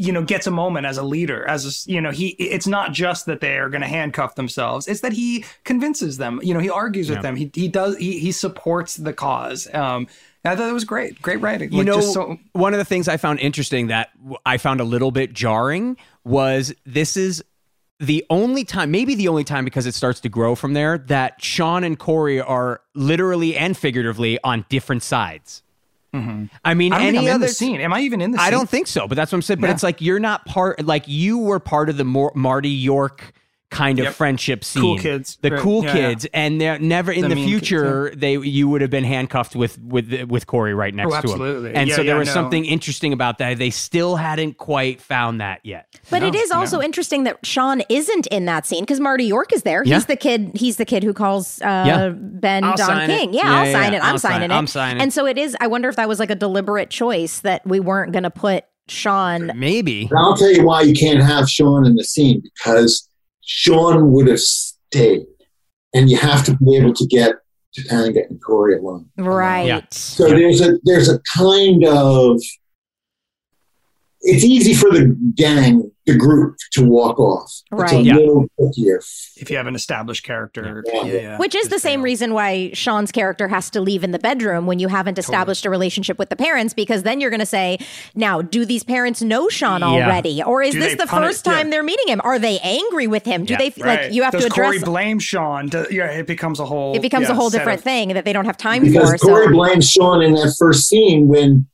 you 0.03 0.11
know 0.11 0.21
gets 0.23 0.45
a 0.47 0.51
moment 0.51 0.85
as 0.85 0.97
a 0.97 1.03
leader 1.03 1.45
as 1.47 1.65
a, 1.65 1.91
you 1.91 2.01
know 2.01 2.11
he 2.11 2.29
it's 2.29 2.67
not 2.67 2.91
just 2.91 3.25
that 3.25 3.39
they 3.39 3.57
are 3.57 3.69
going 3.69 3.81
to 3.81 3.87
handcuff 3.87 4.35
themselves 4.35 4.87
it's 4.87 5.01
that 5.01 5.13
he 5.13 5.45
convinces 5.63 6.17
them 6.17 6.39
you 6.43 6.53
know 6.53 6.59
he 6.59 6.69
argues 6.69 7.09
with 7.09 7.21
them 7.21 7.35
he, 7.35 7.49
he 7.53 7.67
does 7.67 7.95
he, 7.97 8.19
he 8.19 8.31
supports 8.31 8.97
the 8.97 9.13
cause 9.13 9.73
um 9.73 10.07
i 10.43 10.55
thought 10.55 10.69
it 10.69 10.73
was 10.73 10.83
great 10.83 11.21
great 11.21 11.39
writing 11.39 11.71
You 11.71 11.79
Like, 11.79 11.87
know, 11.87 11.95
just 11.95 12.13
so 12.13 12.37
one 12.51 12.73
of 12.73 12.79
the 12.79 12.85
things 12.85 13.07
I 13.07 13.17
found 13.17 13.39
interesting 13.39 13.87
that 13.87 14.09
I 14.45 14.57
found 14.57 14.81
a 14.81 14.83
little 14.83 15.11
bit 15.11 15.33
jarring 15.33 15.97
was 16.25 16.73
this 16.85 17.15
is 17.15 17.43
the 17.99 18.25
only 18.29 18.65
time, 18.65 18.91
maybe 18.91 19.15
the 19.15 19.29
only 19.29 19.45
time 19.45 19.63
because 19.63 19.85
it 19.85 19.93
starts 19.93 20.19
to 20.21 20.29
grow 20.29 20.55
from 20.55 20.73
there, 20.73 20.97
that 20.97 21.41
Sean 21.41 21.83
and 21.85 21.97
Cory 21.97 22.41
are 22.41 22.81
literally 22.95 23.55
and 23.55 23.77
figuratively 23.77 24.37
on 24.43 24.65
different 24.67 25.03
sides. 25.03 25.63
I 26.13 26.17
mean, 26.17 26.91
Mm-hmm. 26.91 26.93
i 26.93 27.05
any 27.05 27.17
i'm 27.17 27.23
in 27.25 27.29
other 27.31 27.47
the 27.47 27.53
scene 27.53 27.81
am 27.81 27.91
i 27.93 28.01
even 28.01 28.21
in 28.21 28.31
the 28.31 28.37
scene 28.37 28.45
I 28.47 28.51
don't 28.51 28.69
think 28.69 28.87
so, 28.87 29.07
but 29.07 29.15
that's 29.15 29.31
what 29.31 29.37
I'm 29.37 29.41
saying. 29.41 29.61
But 29.61 29.67
Yeah. 29.67 29.73
it's 29.73 29.83
like 29.83 29.99
you're 30.01 30.19
not 30.19 30.45
part. 30.45 30.85
Like 30.85 31.07
you 31.07 31.39
were 31.39 31.59
part 31.59 31.89
of 31.89 31.97
the 31.97 32.03
Mor- 32.03 32.31
Marty 32.35 32.69
York 32.69 33.33
kind 33.73 33.99
of 33.99 34.05
Yep. 34.05 34.13
friendship 34.13 34.63
scene. 34.63 34.81
Cool 34.81 34.97
kids. 34.97 35.37
The 35.41 35.51
Right. 35.51 35.59
cool 35.59 35.83
Yeah, 35.83 35.93
kids, 35.93 36.27
and 36.33 36.61
they're 36.61 36.79
never 36.79 37.11
in 37.11 37.21
The 37.23 37.29
the, 37.29 37.35
mean 37.35 37.49
kids, 37.49 37.67
future. 37.67 38.13
They 38.15 38.37
you 38.37 38.67
would 38.69 38.81
have 38.81 38.89
been 38.89 39.03
handcuffed 39.03 39.55
with 39.55 39.77
with 39.81 40.23
with 40.29 40.47
Cory 40.47 40.73
right 40.73 40.93
next 40.93 41.07
Oh, 41.07 41.09
to 41.11 41.15
him. 41.15 41.23
absolutely. 41.33 41.73
And 41.73 41.89
Yeah, 41.89 41.95
so 41.95 42.03
there 42.03 42.13
yeah, 42.15 42.19
was 42.19 42.27
no. 42.29 42.33
something 42.33 42.65
interesting 42.65 43.13
about 43.13 43.37
that. 43.39 43.57
They 43.57 43.69
still 43.69 44.15
hadn't 44.15 44.57
quite 44.57 45.01
found 45.01 45.41
that 45.41 45.59
yet. 45.63 45.87
But 46.09 46.23
it 46.23 46.33
No, 46.33 46.39
is 46.39 46.51
also 46.51 46.77
no. 46.77 46.83
interesting 46.83 47.23
that 47.25 47.45
Sean 47.45 47.81
isn't 47.89 48.27
in 48.27 48.45
that 48.45 48.65
scene 48.65 48.81
because 48.83 48.99
Marty 48.99 49.25
York 49.25 49.51
is 49.53 49.63
there. 49.63 49.83
Yeah. 49.85 49.95
He's 49.95 50.05
the 50.05 50.15
kid. 50.15 50.51
He's 50.55 50.77
the 50.77 50.85
kid 50.85 51.03
who 51.03 51.13
calls 51.13 51.61
uh, 51.61 51.83
Yeah. 51.87 52.09
Ben 52.09 52.63
I'll 52.63 52.75
Don. 52.75 53.07
King. 53.07 53.33
Yeah, 53.33 53.41
Yeah, 53.45 53.51
I'll 53.59 53.65
yeah, 53.65 53.71
sign 53.71 53.91
yeah. 53.93 53.97
it. 53.99 54.03
I'm 54.03 54.11
I'll 54.13 54.17
sign 54.19 54.31
signing 54.33 54.51
it. 54.51 54.53
it. 54.53 54.57
I'm 54.57 54.67
signing. 54.67 54.97
It. 54.97 55.03
And 55.03 55.13
so 55.13 55.25
it 55.25 55.37
is. 55.37 55.55
I 55.59 55.67
wonder 55.67 55.89
if 55.89 55.95
that 55.95 56.07
was 56.07 56.19
like 56.19 56.29
a 56.29 56.35
deliberate 56.35 56.89
choice 56.89 57.39
that 57.41 57.65
we 57.65 57.79
weren't 57.79 58.11
going 58.11 58.23
to 58.23 58.29
put 58.29 58.65
Sean. 58.89 59.51
Maybe. 59.55 60.07
And 60.11 60.19
I'll 60.19 60.35
tell 60.35 60.51
you 60.51 60.63
why 60.65 60.81
you 60.81 60.93
can't 60.93 61.23
have 61.23 61.49
Sean 61.49 61.85
in 61.85 61.95
the 61.95 62.03
scene 62.03 62.41
because 62.57 63.07
Sean 63.45 64.11
would 64.11 64.27
have 64.27 64.39
stayed, 64.39 65.25
and 65.93 66.09
you 66.09 66.17
have 66.17 66.45
to 66.45 66.55
be 66.57 66.75
able 66.77 66.93
to 66.93 67.07
get 67.07 67.35
Topanga 67.77 68.27
and 68.29 68.41
Cory 68.43 68.77
alone. 68.77 69.09
Right. 69.17 69.67
Yeah. 69.67 69.81
So 69.91 70.29
there's 70.29 70.61
a 70.61 70.77
there's 70.83 71.09
a 71.09 71.19
kind 71.35 71.83
of 71.85 72.41
it's 74.21 74.43
easy 74.43 74.73
for 74.73 74.89
the 74.89 75.17
gang, 75.35 75.91
the 76.05 76.17
group, 76.17 76.57
to 76.73 76.85
walk 76.85 77.17
off. 77.19 77.45
It's 77.45 77.63
a 77.71 77.75
Right. 77.75 78.03
Yeah. 78.05 78.15
little 78.15 78.45
trickier. 78.59 79.01
if 79.37 79.49
you 79.49 79.57
have 79.57 79.67
an 79.67 79.75
established 79.75 80.23
character. 80.25 80.83
Yeah. 80.85 81.03
Yeah, 81.05 81.13
yeah. 81.13 81.37
Which 81.37 81.55
is 81.55 81.69
the 81.69 81.79
same 81.79 81.99
fail. 81.99 82.03
reason 82.03 82.33
why 82.33 82.71
Sean's 82.73 83.11
character 83.11 83.47
has 83.47 83.69
to 83.71 83.79
leave 83.81 84.03
in 84.03 84.11
the 84.11 84.19
bedroom 84.19 84.65
when 84.65 84.79
you 84.79 84.89
haven't 84.89 85.17
established 85.17 85.65
a 85.65 85.69
relationship 85.69 86.19
with 86.19 86.29
the 86.29 86.35
parents, 86.35 86.73
because 86.73 87.03
then 87.03 87.21
you're 87.21 87.29
going 87.29 87.39
to 87.39 87.45
say, 87.45 87.77
now, 88.15 88.41
do 88.41 88.65
these 88.65 88.83
parents 88.83 89.21
know 89.21 89.47
Sean 89.49 89.79
Yeah. 89.81 89.87
already? 89.87 90.43
Or 90.43 90.61
is 90.61 90.73
Do 90.73 90.79
this 90.81 90.95
the 90.95 91.07
punish- 91.07 91.29
first 91.29 91.45
time 91.45 91.67
yeah. 91.67 91.71
they're 91.71 91.83
meeting 91.83 92.07
him? 92.07 92.19
Are 92.23 92.37
they 92.37 92.59
angry 92.59 93.07
with 93.07 93.23
him? 93.25 93.45
Do 93.45 93.53
Yeah. 93.53 93.59
they, 93.59 93.67
f 93.67 93.79
Right. 93.81 94.01
like, 94.03 94.13
you 94.13 94.23
have 94.23 94.33
Does 94.33 94.41
to 94.41 94.47
address. 94.47 94.55
Cory 94.65 94.77
address, 94.77 94.89
blame 94.89 95.19
Sean? 95.19 95.67
Do- 95.69 95.87
yeah, 95.89 96.07
it 96.07 96.27
becomes 96.27 96.59
a 96.59 96.65
whole. 96.65 96.95
it 96.95 97.01
becomes 97.01 97.27
yeah, 97.27 97.31
a 97.33 97.35
whole 97.35 97.49
different 97.49 97.79
of- 97.79 97.83
thing 97.83 98.09
that 98.09 98.25
they 98.25 98.33
don't 98.33 98.45
have 98.45 98.57
time 98.57 98.83
Because 98.83 99.11
for. 99.11 99.17
Cory 99.27 99.45
So, 99.47 99.51
blames 99.51 99.89
Sean 99.89 100.21
in 100.21 100.33
that 100.33 100.53
first 100.59 100.87
scene 100.87 101.27
when 101.27 101.65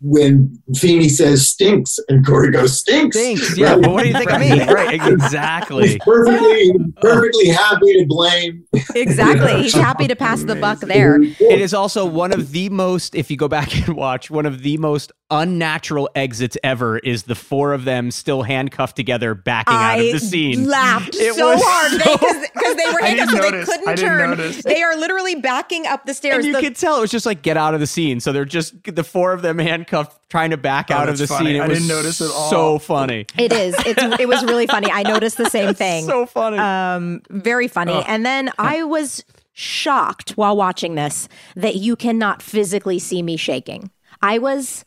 when 0.00 0.58
Feeney 0.76 1.08
says 1.08 1.48
stinks 1.48 1.98
and 2.08 2.26
Cory 2.26 2.50
goes 2.50 2.78
stinks. 2.80 3.16
Thanks. 3.16 3.56
Yeah, 3.56 3.72
Right? 3.74 3.82
but 3.82 3.90
what 3.92 4.02
do 4.02 4.08
you 4.08 4.14
think 4.18 4.30
of 4.32 4.40
me? 4.40 4.62
Right, 4.62 5.00
exactly. 5.12 5.88
He's 5.88 5.98
perfectly 6.04 6.72
perfectly 7.00 7.48
happy 7.48 7.92
to 7.94 8.04
blame. 8.06 8.64
exactly. 8.94 9.62
He's 9.62 9.74
happy 9.74 10.06
to 10.08 10.16
pass 10.16 10.42
the 10.44 10.56
buck 10.56 10.80
there. 10.80 11.20
It 11.22 11.60
is 11.60 11.72
also 11.74 12.04
one 12.06 12.32
of 12.32 12.52
the 12.52 12.68
most, 12.68 13.14
if 13.14 13.30
you 13.30 13.36
go 13.36 13.48
back 13.48 13.74
and 13.76 13.96
watch, 13.96 14.30
one 14.30 14.46
of 14.46 14.62
the 14.62 14.76
most 14.78 15.12
unnatural 15.30 16.08
exits 16.14 16.56
ever 16.62 16.98
is 16.98 17.24
the 17.24 17.34
four 17.34 17.72
of 17.72 17.84
them 17.84 18.10
still 18.10 18.42
handcuffed 18.42 18.94
together 18.94 19.34
backing 19.34 19.74
out 19.74 19.98
of 19.98 20.12
the 20.12 20.18
scene. 20.20 20.66
laughed 20.68 21.14
It 21.14 21.34
so 21.34 21.54
was 21.54 21.62
hard 21.64 21.90
so- 22.02 22.40
because 22.54 22.76
they 22.76 22.92
were 22.92 23.02
I 23.02 23.06
handcuffed, 23.08 23.30
so 23.30 23.50
they 23.50 23.64
couldn't 23.64 23.88
I 23.88 23.94
didn't 23.94 24.10
turn. 24.10 24.30
notice. 24.30 24.62
They 24.62 24.82
are 24.82 24.96
literally 24.96 25.34
backing 25.36 25.86
up 25.86 26.04
the 26.06 26.14
stairs. 26.14 26.36
And 26.36 26.46
you 26.46 26.52
The- 26.52 26.60
could 26.60 26.76
tell 26.76 26.98
it 26.98 27.00
was 27.00 27.10
just 27.10 27.26
like 27.26 27.42
get 27.42 27.56
out 27.56 27.74
of 27.74 27.80
the 27.80 27.86
scene. 27.86 28.20
So 28.20 28.32
they're 28.32 28.44
just 28.44 28.74
the 28.84 29.02
four 29.04 29.32
of 29.32 29.42
them 29.42 29.58
handcuffed 29.58 30.28
trying 30.28 30.50
to 30.50 30.56
back 30.56 30.86
Oh, 30.90 30.94
out 30.94 31.08
of 31.08 31.18
the 31.18 31.26
funny. 31.26 31.46
scene. 31.52 31.56
It 31.56 31.60
I 31.60 31.68
was 31.68 31.78
didn't 31.78 31.88
notice 31.88 32.20
at 32.20 32.30
all. 32.30 32.50
so 32.50 32.78
funny. 32.78 33.26
it 33.38 33.52
is. 33.52 33.74
It's 33.86 34.02
it 34.20 34.28
was 34.28 34.44
really 34.44 34.66
funny. 34.66 34.90
I 34.92 35.02
noticed 35.04 35.36
the 35.38 35.48
same 35.50 35.74
thing. 35.74 36.04
So 36.04 36.26
funny. 36.26 36.58
um, 36.58 37.22
very 37.30 37.66
funny. 37.68 38.02
And 38.06 38.24
then 38.26 38.50
I 38.58 38.84
was 38.84 39.24
shocked 39.52 40.32
while 40.32 40.56
watching 40.56 40.94
this 40.96 41.28
that 41.56 41.76
you 41.76 41.96
cannot 41.96 42.42
physically 42.42 42.98
see 42.98 43.22
me 43.22 43.36
shaking. 43.36 43.90
I 44.20 44.38
was 44.38 44.84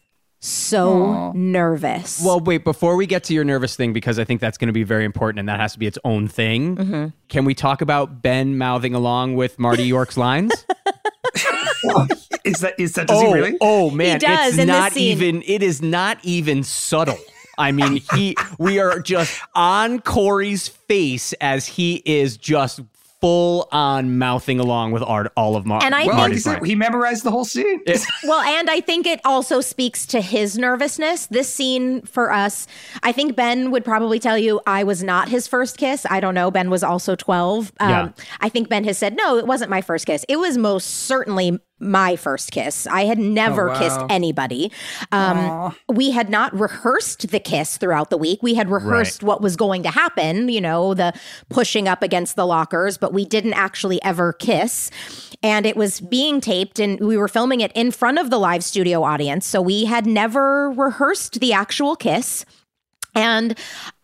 so 0.47 1.31
nervous. 1.35 2.21
Well, 2.23 2.39
wait, 2.39 2.63
before 2.63 2.95
we 2.95 3.05
get 3.05 3.23
to 3.25 3.33
your 3.33 3.43
nervous 3.43 3.75
thing, 3.75 3.93
because 3.93 4.17
I 4.19 4.23
think 4.23 4.41
that's 4.41 4.57
going 4.57 4.67
to 4.67 4.73
be 4.73 4.83
very 4.83 5.05
important 5.05 5.39
and 5.39 5.49
that 5.49 5.59
has 5.59 5.73
to 5.73 5.79
be 5.79 5.87
its 5.87 5.97
own 6.03 6.27
thing, 6.27 6.75
Mm-hmm. 6.77 7.07
can 7.29 7.45
we 7.45 7.53
talk 7.53 7.81
about 7.81 8.21
Ben 8.21 8.57
mouthing 8.57 8.93
along 8.93 9.35
with 9.35 9.59
Marty 9.59 9.83
York's 9.95 10.17
lines? 10.17 10.51
Is 12.43 12.59
that 12.61 12.73
is 12.79 12.93
that 12.93 13.07
does 13.07 13.21
oh, 13.21 13.27
he 13.27 13.33
really? 13.33 13.57
oh 13.61 13.89
man, 13.91 14.19
does 14.19 14.53
it's 14.53 14.57
in 14.59 14.67
this 14.67 14.75
not 14.75 14.91
scene. 14.93 15.03
even 15.11 15.43
it 15.45 15.61
is 15.61 15.81
not 15.81 16.17
even 16.23 16.63
subtle. 16.63 17.17
I 17.57 17.71
mean, 17.71 18.01
he 18.13 18.35
we 18.57 18.79
are 18.79 18.99
just 18.99 19.39
on 19.53 19.99
Cory's 19.99 20.67
face 20.67 21.33
as 21.33 21.67
he 21.67 22.01
is 22.05 22.37
just 22.37 22.81
full 23.21 23.67
on 23.71 24.17
mouthing 24.19 24.59
along 24.59 24.91
with 24.91 25.01
art 25.03 25.31
all 25.35 25.55
of 25.55 25.65
Mar- 25.65 25.81
And 25.83 25.95
I 25.95 26.05
Well, 26.05 26.07
like 26.07 26.13
you 26.13 26.17
Marty's 26.17 26.43
said, 26.43 26.65
he 26.65 26.75
memorized 26.75 27.23
the 27.23 27.31
whole 27.31 27.45
scene. 27.45 27.81
Well, 28.23 28.41
and 28.41 28.69
I 28.69 28.79
think 28.81 29.07
it 29.07 29.19
also 29.25 29.61
speaks 29.61 30.05
to 30.07 30.21
his 30.21 30.57
nervousness. 30.57 31.27
This 31.27 31.51
scene 31.51 32.01
for 32.03 32.31
us, 32.31 32.67
I 33.03 33.11
think 33.11 33.35
Ben 33.35 33.71
would 33.71 33.83
probably 33.85 34.19
tell 34.19 34.37
you 34.37 34.59
I 34.67 34.83
was 34.83 35.01
not 35.03 35.29
his 35.29 35.47
first 35.47 35.77
kiss. 35.77 36.05
I 36.09 36.19
don't 36.19 36.33
know. 36.35 36.51
Ben 36.51 36.69
was 36.69 36.83
also 36.83 37.15
12. 37.15 37.71
Um, 37.79 37.89
Yeah. 37.89 38.09
I 38.41 38.49
think 38.49 38.69
Ben 38.69 38.83
has 38.83 38.97
said, 38.97 39.15
no, 39.15 39.37
it 39.37 39.47
wasn't 39.47 39.69
my 39.71 39.81
first 39.81 40.05
kiss. 40.05 40.25
It 40.27 40.37
was 40.37 40.57
most 40.57 40.85
certainly 40.85 41.59
my 41.79 42.15
first 42.15 42.51
kiss. 42.51 42.87
I 42.87 43.05
had 43.05 43.19
never 43.19 43.69
Oh, 43.69 43.73
wow. 43.73 43.79
kissed 43.79 43.99
anybody. 44.09 44.71
Um, 45.11 45.75
we 45.87 46.11
had 46.11 46.29
not 46.29 46.57
rehearsed 46.59 47.29
the 47.29 47.39
kiss 47.39 47.77
throughout 47.77 48.09
the 48.09 48.17
week. 48.17 48.41
We 48.41 48.55
had 48.55 48.69
rehearsed 48.69 49.21
what 49.21 49.41
was 49.41 49.55
going 49.55 49.83
to 49.83 49.89
happen, 49.89 50.49
you 50.49 50.59
know, 50.61 50.93
the 50.93 51.13
pushing 51.49 51.87
up 51.87 52.01
against 52.01 52.35
the 52.35 52.47
lockers, 52.47 52.97
but 52.97 53.13
we 53.13 53.25
didn't 53.25 53.53
actually 53.53 54.01
ever 54.03 54.33
kiss. 54.33 54.89
And 55.43 55.65
it 55.67 55.77
was 55.77 56.01
being 56.01 56.41
taped, 56.41 56.79
and 56.79 56.99
we 56.99 57.15
were 57.15 57.27
filming 57.27 57.61
it 57.61 57.71
in 57.75 57.91
front 57.91 58.17
of 58.17 58.31
the 58.31 58.39
live 58.39 58.63
studio 58.63 59.03
audience. 59.03 59.45
So 59.45 59.61
we 59.61 59.85
had 59.85 60.07
never 60.07 60.71
rehearsed 60.71 61.39
the 61.39 61.53
actual 61.53 61.95
kiss. 61.95 62.43
And 63.13 63.57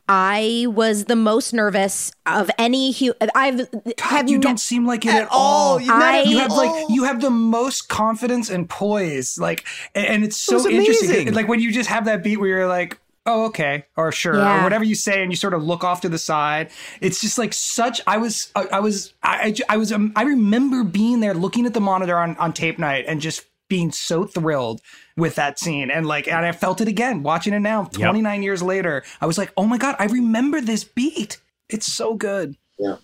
I 0.09 0.65
was 0.69 1.05
the 1.05 1.15
most 1.15 1.53
nervous 1.53 2.11
of 2.25 2.51
any. 2.57 2.91
Hu- 2.91 3.13
I've 3.33 3.61
have 3.99 4.29
you 4.29 4.37
ne- 4.37 4.41
don't 4.41 4.59
seem 4.59 4.85
like 4.85 5.05
it 5.05 5.13
at, 5.13 5.27
all. 5.31 5.79
You- 5.79 5.87
not 5.87 6.15
at 6.15 6.27
you 6.27 6.37
have 6.39 6.51
all. 6.51 6.57
like 6.57 6.89
you 6.89 7.05
have 7.05 7.21
the 7.21 7.29
most 7.29 7.87
confidence 7.87 8.49
and 8.49 8.69
poise, 8.69 9.37
like, 9.39 9.63
and, 9.95 10.05
and 10.07 10.23
it's 10.25 10.37
so 10.37 10.55
was 10.55 10.65
interesting. 10.65 11.33
Like 11.33 11.47
when 11.47 11.59
you 11.61 11.71
just 11.71 11.89
have 11.89 12.05
that 12.05 12.21
beat 12.21 12.37
where 12.37 12.49
you're 12.49 12.67
like, 12.67 12.99
"Oh, 13.25 13.45
okay," 13.45 13.85
or 13.95 14.11
"Sure," 14.11 14.35
Yeah. 14.35 14.59
or 14.59 14.63
whatever 14.63 14.83
you 14.83 14.95
say, 14.95 15.21
and 15.23 15.31
you 15.31 15.37
sort 15.37 15.53
of 15.53 15.63
look 15.63 15.85
off 15.85 16.01
to 16.01 16.09
the 16.09 16.17
side. 16.19 16.69
It's 16.99 17.21
just 17.21 17.37
like 17.37 17.53
such. 17.53 18.01
I 18.05 18.17
was, 18.17 18.51
I, 18.57 18.65
I 18.73 18.79
was, 18.81 19.13
I, 19.23 19.55
I 19.69 19.73
I 19.75 19.77
was. 19.77 19.93
Um, 19.93 20.11
I 20.17 20.23
remember 20.23 20.83
being 20.83 21.21
there, 21.21 21.33
looking 21.33 21.65
at 21.65 21.73
the 21.73 21.81
monitor 21.81 22.17
on 22.17 22.35
on 22.37 22.51
tape 22.51 22.77
night, 22.77 23.05
and 23.07 23.21
just 23.21 23.45
being 23.69 23.91
so 23.91 24.25
thrilled 24.25 24.81
with 25.17 25.35
that 25.35 25.59
scene. 25.59 25.91
And 25.91 26.05
like 26.05 26.27
and 26.27 26.45
I 26.45 26.51
felt 26.51 26.81
it 26.81 26.87
again 26.87 27.23
watching 27.23 27.53
it 27.53 27.59
now 27.59 27.85
29 27.85 28.43
years 28.43 28.63
later 28.63 29.03
I 29.21 29.25
was 29.25 29.37
like 29.37 29.53
oh 29.57 29.65
my 29.65 29.77
god 29.77 29.95
I 29.99 30.05
remember 30.05 30.61
this 30.61 30.83
beat. 30.83 31.39
It's 31.69 31.91
so 31.91 32.15
good. 32.15 32.55
Yeah. 32.77 32.97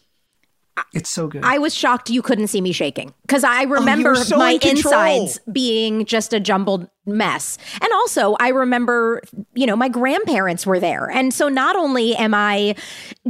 it's 0.94 1.10
so 1.10 1.27
good. 1.27 1.44
I 1.44 1.57
was 1.57 1.73
shocked 1.76 2.10
you 2.10 2.22
couldn't 2.22 2.48
see 2.48 2.61
me 2.61 2.72
shaking 2.72 3.14
because 3.22 3.44
I 3.44 3.64
oh, 3.65 3.68
remember 3.68 4.10
were 4.10 4.15
so 4.15 4.38
my 4.38 4.60
in 4.61 4.69
insides 4.69 5.40
being 5.52 6.06
just 6.06 6.34
a 6.34 6.40
jumbled 6.40 6.90
mess. 7.18 7.57
And 7.81 7.91
also, 7.94 8.36
I 8.40 8.49
remember, 8.49 9.22
you 9.53 9.65
know, 9.65 9.76
my 9.76 9.90
grandparents 9.90 10.65
were 10.65 10.80
there. 10.80 11.10
And 11.10 11.34
so 11.34 11.49
not 11.49 11.76
only 11.76 12.15
am 12.15 12.34
I 12.34 12.76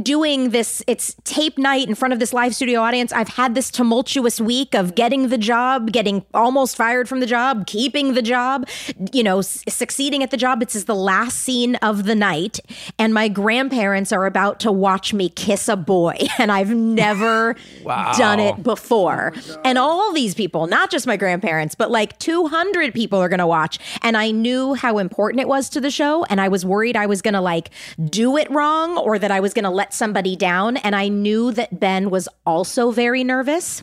doing 0.02 0.50
this, 0.50 0.82
it's 0.86 1.16
tape 1.24 1.58
night 1.58 1.88
in 1.88 1.94
front 1.94 2.12
of 2.12 2.20
this 2.20 2.32
live 2.32 2.54
studio 2.54 2.80
audience, 2.80 3.12
I've 3.12 3.28
had 3.28 3.54
this 3.54 3.70
tumultuous 3.70 4.40
week 4.40 4.74
of 4.74 4.94
getting 4.94 5.28
the 5.28 5.38
job, 5.38 5.92
getting 5.92 6.24
almost 6.34 6.76
fired 6.76 7.08
from 7.08 7.20
the 7.20 7.26
job, 7.26 7.66
keeping 7.66 8.14
the 8.14 8.22
job, 8.22 8.68
you 9.12 9.22
know, 9.22 9.40
s- 9.40 9.62
succeeding 9.68 10.22
at 10.22 10.30
the 10.30 10.36
job. 10.36 10.62
It's 10.62 10.84
the 10.84 10.94
last 10.94 11.38
scene 11.38 11.76
of 11.76 12.04
the 12.04 12.14
night. 12.14 12.60
And 12.98 13.12
my 13.14 13.28
grandparents 13.28 14.12
are 14.12 14.26
about 14.26 14.60
to 14.60 14.72
watch 14.72 15.12
me 15.12 15.28
kiss 15.28 15.68
a 15.68 15.76
boy. 15.76 16.16
And 16.38 16.50
I've 16.50 16.74
never 16.74 17.54
done 17.84 18.40
it 18.40 18.62
before. 18.62 19.32
Oh 19.36 19.60
and 19.62 19.76
all 19.76 20.10
these 20.14 20.34
people, 20.34 20.66
not 20.66 20.90
just 20.90 21.06
my 21.06 21.18
grandparents, 21.18 21.74
but 21.74 21.90
like 21.90 22.18
200 22.18 22.94
people 22.94 23.18
are 23.18 23.28
going 23.28 23.40
to 23.40 23.46
watch. 23.46 23.69
And 24.02 24.16
I 24.16 24.30
knew 24.30 24.74
how 24.74 24.98
important 24.98 25.40
it 25.40 25.48
was 25.48 25.68
to 25.70 25.80
the 25.80 25.90
show. 25.90 26.24
And 26.24 26.40
I 26.40 26.48
was 26.48 26.64
worried 26.64 26.96
I 26.96 27.06
was 27.06 27.22
going 27.22 27.34
to 27.34 27.40
like 27.40 27.70
do 28.04 28.36
it 28.36 28.50
wrong 28.50 28.98
or 28.98 29.18
that 29.18 29.30
I 29.30 29.40
was 29.40 29.54
going 29.54 29.64
to 29.64 29.70
let 29.70 29.94
somebody 29.94 30.36
down. 30.36 30.76
And 30.78 30.96
I 30.96 31.08
knew 31.08 31.52
that 31.52 31.78
Ben 31.78 32.10
was 32.10 32.28
also 32.46 32.90
very 32.90 33.24
nervous. 33.24 33.82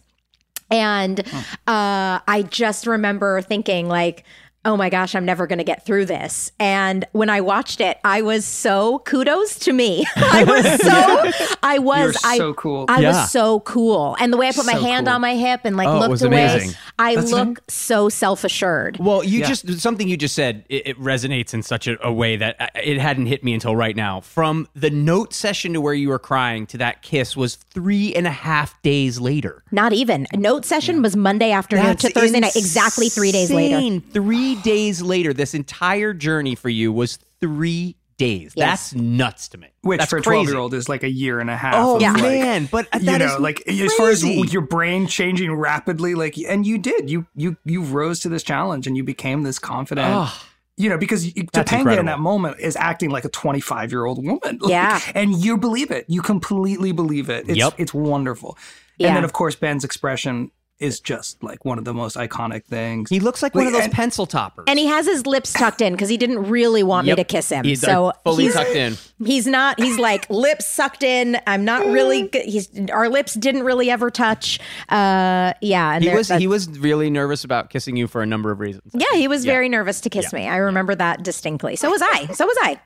And 0.69 1.19
uh, 1.65 2.19
I 2.27 2.45
just 2.49 2.87
remember 2.87 3.41
thinking, 3.41 3.87
like, 3.87 4.25
oh 4.67 4.75
my 4.75 4.89
gosh, 4.89 5.15
I'm 5.15 5.23
never 5.25 5.47
going 5.47 5.59
to 5.59 5.63
get 5.63 5.85
through 5.85 6.05
this. 6.05 6.51
And 6.59 7.05
when 7.13 7.29
I 7.29 7.39
watched 7.39 7.79
it, 7.79 7.97
I 8.03 8.21
was 8.21 8.45
so 8.45 8.99
kudos 8.99 9.57
to 9.59 9.71
me. 9.71 10.05
I 10.17 10.43
was 10.47 10.81
so, 10.81 11.55
I 11.63 11.79
was, 11.79 12.17
I, 12.23 12.37
so 12.37 12.53
cool. 12.53 12.85
I 12.89 12.99
Yeah. 12.99 13.07
was 13.23 13.31
so 13.31 13.61
cool. 13.61 14.17
And 14.19 14.31
the 14.33 14.37
way 14.37 14.49
I 14.49 14.51
put 14.51 14.65
my 14.65 14.73
hand 14.73 15.07
cool. 15.07 15.15
on 15.15 15.21
my 15.21 15.35
hip 15.35 15.61
and 15.63 15.77
like 15.77 15.87
Oh, 15.87 15.99
looked 15.99 16.09
was 16.11 16.21
away, 16.21 16.43
amazing. 16.45 16.75
I 16.99 17.15
That's 17.15 17.31
look 17.31 17.47
him? 17.47 17.57
so 17.69 18.09
self 18.09 18.43
assured. 18.43 18.97
Well, 18.99 19.23
you 19.23 19.39
Yeah. 19.39 19.47
just 19.47 19.79
something 19.79 20.09
you 20.09 20.17
just 20.17 20.35
said. 20.35 20.65
It, 20.67 20.85
it 20.87 20.99
resonates 20.99 21.53
in 21.53 21.63
such 21.63 21.87
a, 21.87 21.97
a 22.05 22.11
way 22.11 22.35
that 22.35 22.59
uh, 22.59 22.67
it 22.83 22.97
hadn't 22.97 23.27
hit 23.27 23.45
me 23.45 23.53
until 23.53 23.73
right 23.75 23.95
now. 23.95 24.19
From 24.19 24.67
the 24.75 24.89
note 24.89 25.33
session 25.33 25.71
to 25.73 25.81
where 25.81 25.93
you 25.93 26.09
were 26.09 26.19
crying 26.19 26.67
to 26.67 26.77
that 26.79 27.03
kiss 27.03 27.37
was 27.37 27.55
three 27.55 28.13
and 28.15 28.27
a 28.27 28.31
half 28.31 28.79
days 28.81 29.17
later. 29.21 29.63
Not 29.71 29.93
even. 29.93 30.27
Note 30.35 30.65
session 30.65 31.01
was 31.01 31.15
Monday 31.15 31.51
afternoon 31.51 31.95
to 31.97 32.09
Thursday 32.09 32.41
night, 32.41 32.57
exactly 32.57 33.07
three 33.07 33.31
days 33.31 33.49
later. 33.49 33.77
Three 34.11 34.56
days 34.63 35.01
later, 35.01 35.33
this 35.33 35.53
entire 35.53 36.13
journey 36.13 36.55
for 36.55 36.69
you 36.69 36.91
was 36.91 37.17
three 37.39 37.95
days. 38.17 38.53
Yes. 38.55 38.91
That's 38.91 38.95
nuts 38.95 39.47
to 39.49 39.57
me. 39.59 39.67
Which 39.81 39.99
That's 39.99 40.09
for 40.09 40.17
a 40.17 40.21
12 40.21 40.47
year 40.47 40.57
old 40.57 40.73
is 40.73 40.89
like 40.89 41.03
a 41.03 41.09
year 41.09 41.39
and 41.39 41.49
a 41.51 41.55
half. 41.55 41.75
Oh 41.75 41.99
Yeah. 41.99 42.13
like, 42.13 42.21
man, 42.23 42.67
but 42.71 42.89
that 42.91 43.03
you 43.03 43.11
is 43.11 43.19
know, 43.19 43.37
like 43.39 43.61
as 43.67 43.93
far 43.93 44.09
as 44.09 44.23
your 44.23 44.63
brain 44.63 45.05
changing 45.07 45.53
rapidly, 45.53 46.15
like, 46.15 46.35
and 46.37 46.65
you 46.65 46.77
did, 46.79 47.09
you 47.11 47.27
you 47.35 47.57
you 47.63 47.83
rose 47.83 48.19
to 48.21 48.29
this 48.29 48.41
challenge 48.43 48.87
and 48.87 48.97
you 48.97 49.03
became 49.03 49.43
this 49.43 49.59
confident. 49.59 50.07
Ugh. 50.11 50.33
You 50.79 50.89
know, 50.89 50.97
because 50.99 51.25
you- 51.25 51.45
That's 51.53 51.71
Topanga 51.71 51.77
incredible. 51.79 51.99
in 52.01 52.05
that 52.07 52.19
moment 52.19 52.59
is 52.59 52.75
acting 52.75 53.09
like 53.09 53.25
a 53.25 53.29
25 53.29 53.91
year 53.91 54.05
old 54.05 54.23
woman. 54.23 54.57
Like, 54.61 54.69
Yeah. 54.69 54.99
And 55.15 55.35
you 55.35 55.57
believe 55.57 55.89
it. 55.91 56.05
You 56.07 56.21
completely 56.21 56.91
believe 56.91 57.29
it. 57.29 57.45
It's, 57.49 57.57
Yep. 57.57 57.73
it's 57.77 57.93
wonderful. 57.95 58.57
Yeah. 58.99 59.07
And 59.09 59.17
then, 59.17 59.23
of 59.23 59.33
course, 59.33 59.55
Ben's 59.55 59.83
expression 59.83 60.49
is 60.79 60.99
just 60.99 61.41
like 61.43 61.65
one 61.65 61.79
of 61.79 61.85
the 61.85 61.93
most 61.93 62.15
iconic 62.17 62.63
things. 62.65 63.09
He 63.09 63.19
looks 63.19 63.41
like 63.41 63.55
one 63.55 63.65
of 63.65 63.73
those 63.73 63.85
and- 63.85 63.91
pencil 63.93 64.27
toppers. 64.27 64.65
And 64.67 64.77
he 64.77 64.85
has 64.85 65.07
his 65.07 65.25
lips 65.25 65.51
tucked 65.51 65.81
in 65.81 65.93
because 65.93 66.07
he 66.09 66.17
didn't 66.17 66.43
really 66.49 66.83
want 66.83 67.07
Yep. 67.07 67.17
me 67.17 67.23
to 67.23 67.27
kiss 67.27 67.49
him. 67.49 67.65
He's, 67.65 67.81
so 67.81 68.13
fully 68.23 68.43
he's, 68.43 68.53
tucked 68.53 68.69
in. 68.75 68.95
he's 69.25 69.47
not. 69.47 69.79
He's 69.79 69.97
like 69.97 70.29
lips 70.29 70.67
sucked 70.67 71.01
in. 71.01 71.39
I'm 71.47 71.65
not 71.65 71.85
really. 71.87 72.29
g- 72.29 72.43
He's 72.49 72.69
our 72.91 73.09
lips 73.09 73.33
didn't 73.33 73.63
really 73.63 73.89
ever 73.89 74.11
touch. 74.11 74.59
Uh, 74.89 75.53
yeah. 75.61 75.93
And 75.95 76.03
He 76.03 76.11
was 76.13 76.27
he 76.29 76.45
was 76.47 76.69
really 76.79 77.09
nervous 77.09 77.43
about 77.43 77.69
kissing 77.71 77.95
you 77.97 78.07
for 78.07 78.21
a 78.21 78.25
number 78.27 78.51
of 78.51 78.59
reasons. 78.59 78.91
Yeah, 78.93 79.15
he 79.17 79.27
was 79.27 79.45
Yeah. 79.45 79.53
very 79.53 79.69
nervous 79.69 79.99
to 80.01 80.09
kiss 80.11 80.31
Yeah. 80.31 80.39
me. 80.39 80.47
I 80.47 80.57
remember 80.57 80.93
that 80.93 81.23
distinctly. 81.23 81.75
So 81.75 81.89
was 81.89 82.01
I. 82.03 82.27
So 82.33 82.45
was 82.45 82.57
I. 82.61 82.79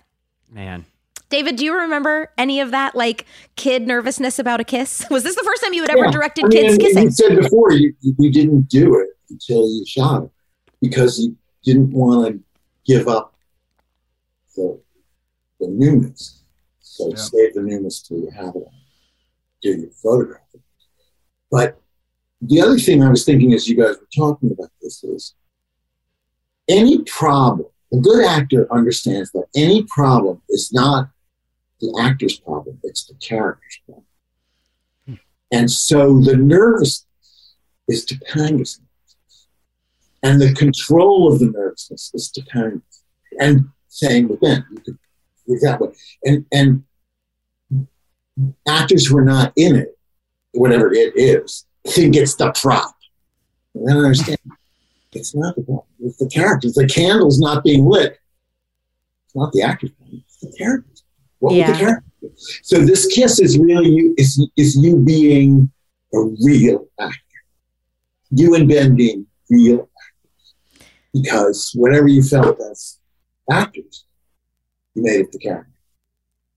Man. 0.49 0.85
David, 1.31 1.55
do 1.55 1.63
you 1.65 1.73
remember 1.73 2.29
any 2.37 2.59
of 2.59 2.71
that 2.71 2.93
like 2.93 3.25
kid 3.55 3.87
nervousness 3.87 4.37
about 4.37 4.59
a 4.59 4.63
kiss? 4.65 5.05
Was 5.09 5.23
this 5.23 5.35
the 5.35 5.43
first 5.43 5.63
time 5.63 5.73
you 5.73 5.81
had 5.81 5.89
ever 5.89 6.05
Yeah. 6.05 6.11
directed 6.11 6.45
I 6.45 6.47
mean, 6.49 6.63
kids 6.63 6.77
kissing? 6.77 7.03
You 7.05 7.11
said 7.11 7.35
before 7.37 7.71
you, 7.71 7.93
you 8.01 8.31
didn't 8.31 8.67
do 8.67 8.99
it 8.99 9.07
until 9.29 9.67
you 9.67 9.83
shot 9.87 10.23
it 10.25 10.29
because 10.81 11.19
you 11.19 11.35
didn't 11.63 11.91
want 11.91 12.27
to 12.27 12.39
give 12.85 13.07
up 13.07 13.33
the, 14.55 14.79
the 15.59 15.67
newness. 15.67 16.43
So 16.81 17.09
Yeah. 17.09 17.15
save 17.15 17.53
the 17.53 17.61
newness 17.61 18.01
till 18.01 18.17
you 18.19 18.29
have 18.31 18.53
it. 18.55 18.67
Do 19.61 19.69
your 19.69 19.89
photographing. 20.03 20.61
But 21.49 21.79
the 22.41 22.59
other 22.59 22.77
thing 22.77 23.03
I 23.03 23.09
was 23.09 23.23
thinking 23.23 23.53
as 23.53 23.69
you 23.69 23.77
guys 23.77 23.95
were 23.97 24.07
talking 24.13 24.51
about 24.51 24.71
this 24.81 25.01
is 25.03 25.33
any 26.67 27.03
problem, 27.03 27.69
a 27.93 27.97
good 27.97 28.25
actor 28.25 28.67
understands 28.71 29.31
that 29.31 29.45
any 29.55 29.83
problem 29.83 30.41
is 30.49 30.71
not 30.73 31.10
the 31.81 31.99
actor's 32.01 32.39
problem, 32.39 32.79
it's 32.83 33.05
the 33.05 33.15
character's 33.15 33.79
problem. 33.85 34.05
Hmm. 35.05 35.13
And 35.51 35.71
so 35.71 36.19
the 36.19 36.37
nervousness 36.37 37.05
is 37.87 38.05
Topanga's 38.05 38.79
nervousness. 38.79 39.47
And 40.23 40.39
the 40.39 40.53
control 40.53 41.31
of 41.31 41.39
the 41.39 41.49
nervousness 41.49 42.11
is 42.13 42.31
Topanga's. 42.31 43.03
And 43.39 43.69
same 43.87 44.29
with 44.29 44.39
Ben. 44.41 44.65
You 44.71 44.79
could 44.79 44.97
that 45.61 45.81
way. 45.81 45.89
And 46.23 46.45
and 46.51 46.83
actors 48.67 49.07
who 49.07 49.17
are 49.17 49.25
not 49.25 49.53
in 49.55 49.75
it, 49.75 49.97
whatever 50.53 50.93
it 50.93 51.13
is, 51.15 51.65
think 51.87 52.15
it's 52.15 52.35
the 52.35 52.51
prop. 52.53 52.95
And 53.75 53.89
I 53.89 53.93
don't 53.93 54.05
understand. 54.05 54.37
It's 55.13 55.35
not 55.35 55.57
the 55.57 55.63
problem. 55.63 55.87
It's 55.99 56.15
the 56.19 56.29
characters. 56.29 56.73
The 56.73 56.87
candle's 56.87 57.37
not 57.37 57.65
being 57.65 57.85
lit. 57.85 58.17
It's 59.25 59.35
not 59.35 59.51
the 59.51 59.61
actor's 59.61 59.91
problem. 59.91 60.23
It's 60.25 60.37
the 60.37 60.53
characters. 60.57 60.90
What 61.41 61.55
Yeah. 61.55 61.67
would 61.67 61.75
the 61.75 61.79
character 61.79 62.05
do? 62.21 62.31
So 62.63 62.85
this 62.85 63.05
kiss 63.07 63.39
is 63.39 63.57
really 63.57 63.89
you 63.89 64.13
is 64.17 64.39
is 64.55 64.77
you 64.77 64.97
being 64.97 65.71
a 66.13 66.19
real 66.45 66.87
actor. 66.99 67.17
You 68.29 68.53
and 68.55 68.67
Ben 68.69 68.95
being 68.95 69.25
real 69.49 69.89
actors. 69.99 70.53
Because 71.13 71.71
whatever 71.75 72.07
you 72.07 72.21
felt 72.23 72.57
as 72.71 72.97
actors, 73.51 74.05
you 74.95 75.03
made 75.03 75.21
it 75.21 75.31
the 75.31 75.39
character. 75.39 75.67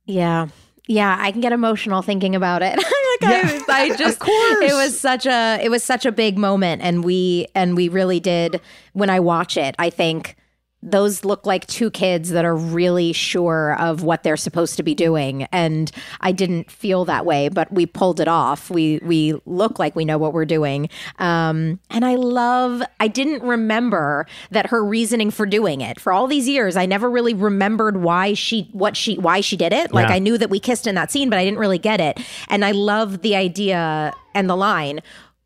Yeah. 0.07 0.49
Yeah, 0.87 1.17
I 1.19 1.33
can 1.33 1.41
get 1.41 1.53
emotional 1.53 2.03
thinking 2.03 2.35
about 2.37 2.63
it. 2.63 2.77
like 2.77 2.87
Yeah. 3.23 3.61
I, 3.69 3.83
I 3.93 3.97
just 3.97 4.19
it 4.23 4.75
was 4.75 5.01
such 5.01 5.25
a 5.27 5.59
it 5.63 5.71
was 5.71 5.83
such 5.83 6.05
a 6.05 6.13
big 6.13 6.37
moment 6.37 6.83
and 6.83 7.03
we 7.03 7.47
and 7.55 7.75
we 7.75 7.89
really 7.89 8.21
did 8.21 8.61
when 8.93 9.09
I 9.09 9.19
watch 9.21 9.57
it, 9.57 9.75
I 9.79 9.89
think 9.89 10.37
those 10.85 11.25
look 11.25 11.47
like 11.47 11.67
two 11.67 11.91
kids 11.91 12.31
that 12.31 12.45
are 12.45 12.55
really 12.55 13.13
sure 13.13 13.75
of 13.79 14.03
what 14.03 14.23
they're 14.23 14.37
supposed 14.37 14.77
to 14.77 14.83
be 14.83 14.95
doing. 14.95 15.45
And 15.51 15.91
I 16.21 16.31
didn't 16.33 16.71
feel 16.71 17.05
that 17.07 17.25
way 17.25 17.49
but 17.49 17.73
we 17.73 17.87
pulled 17.87 18.21
it 18.21 18.29
off. 18.29 18.71
We 18.71 19.01
we 19.03 19.35
look 19.47 19.79
like 19.79 19.97
we 19.97 20.05
know 20.05 20.19
what 20.19 20.33
we're 20.33 20.45
doing. 20.45 20.91
Um, 21.19 21.81
and 21.91 22.05
I 22.05 22.17
love 22.17 22.83
I 23.01 23.09
didn't 23.09 23.43
remember 23.43 24.27
that 24.51 24.67
her 24.67 24.85
reasoning 24.85 25.31
for 25.31 25.47
doing 25.47 25.81
it. 25.81 25.99
For 25.99 26.13
all 26.13 26.27
these 26.27 26.49
years 26.49 26.77
I 26.77 26.87
never 26.87 27.11
really 27.11 27.35
remembered 27.35 27.97
why 28.03 28.35
she 28.35 28.69
what 28.73 28.97
she 28.97 29.17
why 29.17 29.41
she 29.41 29.57
did 29.57 29.73
it. 29.73 29.93
Like 29.93 30.09
Yeah. 30.09 30.17
I 30.17 30.19
knew 30.19 30.37
that 30.39 30.51
we 30.51 30.61
kissed 30.61 30.87
in 30.87 30.95
that 30.97 31.11
scene 31.11 31.31
but 31.31 31.39
I 31.39 31.45
didn't 31.45 31.59
really 31.59 31.79
get 31.79 32.01
it. 32.01 32.21
And 32.49 32.65
I 32.65 32.73
love 32.73 33.23
the 33.23 33.37
idea 33.37 34.13
and 34.35 34.51
the 34.51 34.57
line 34.57 35.01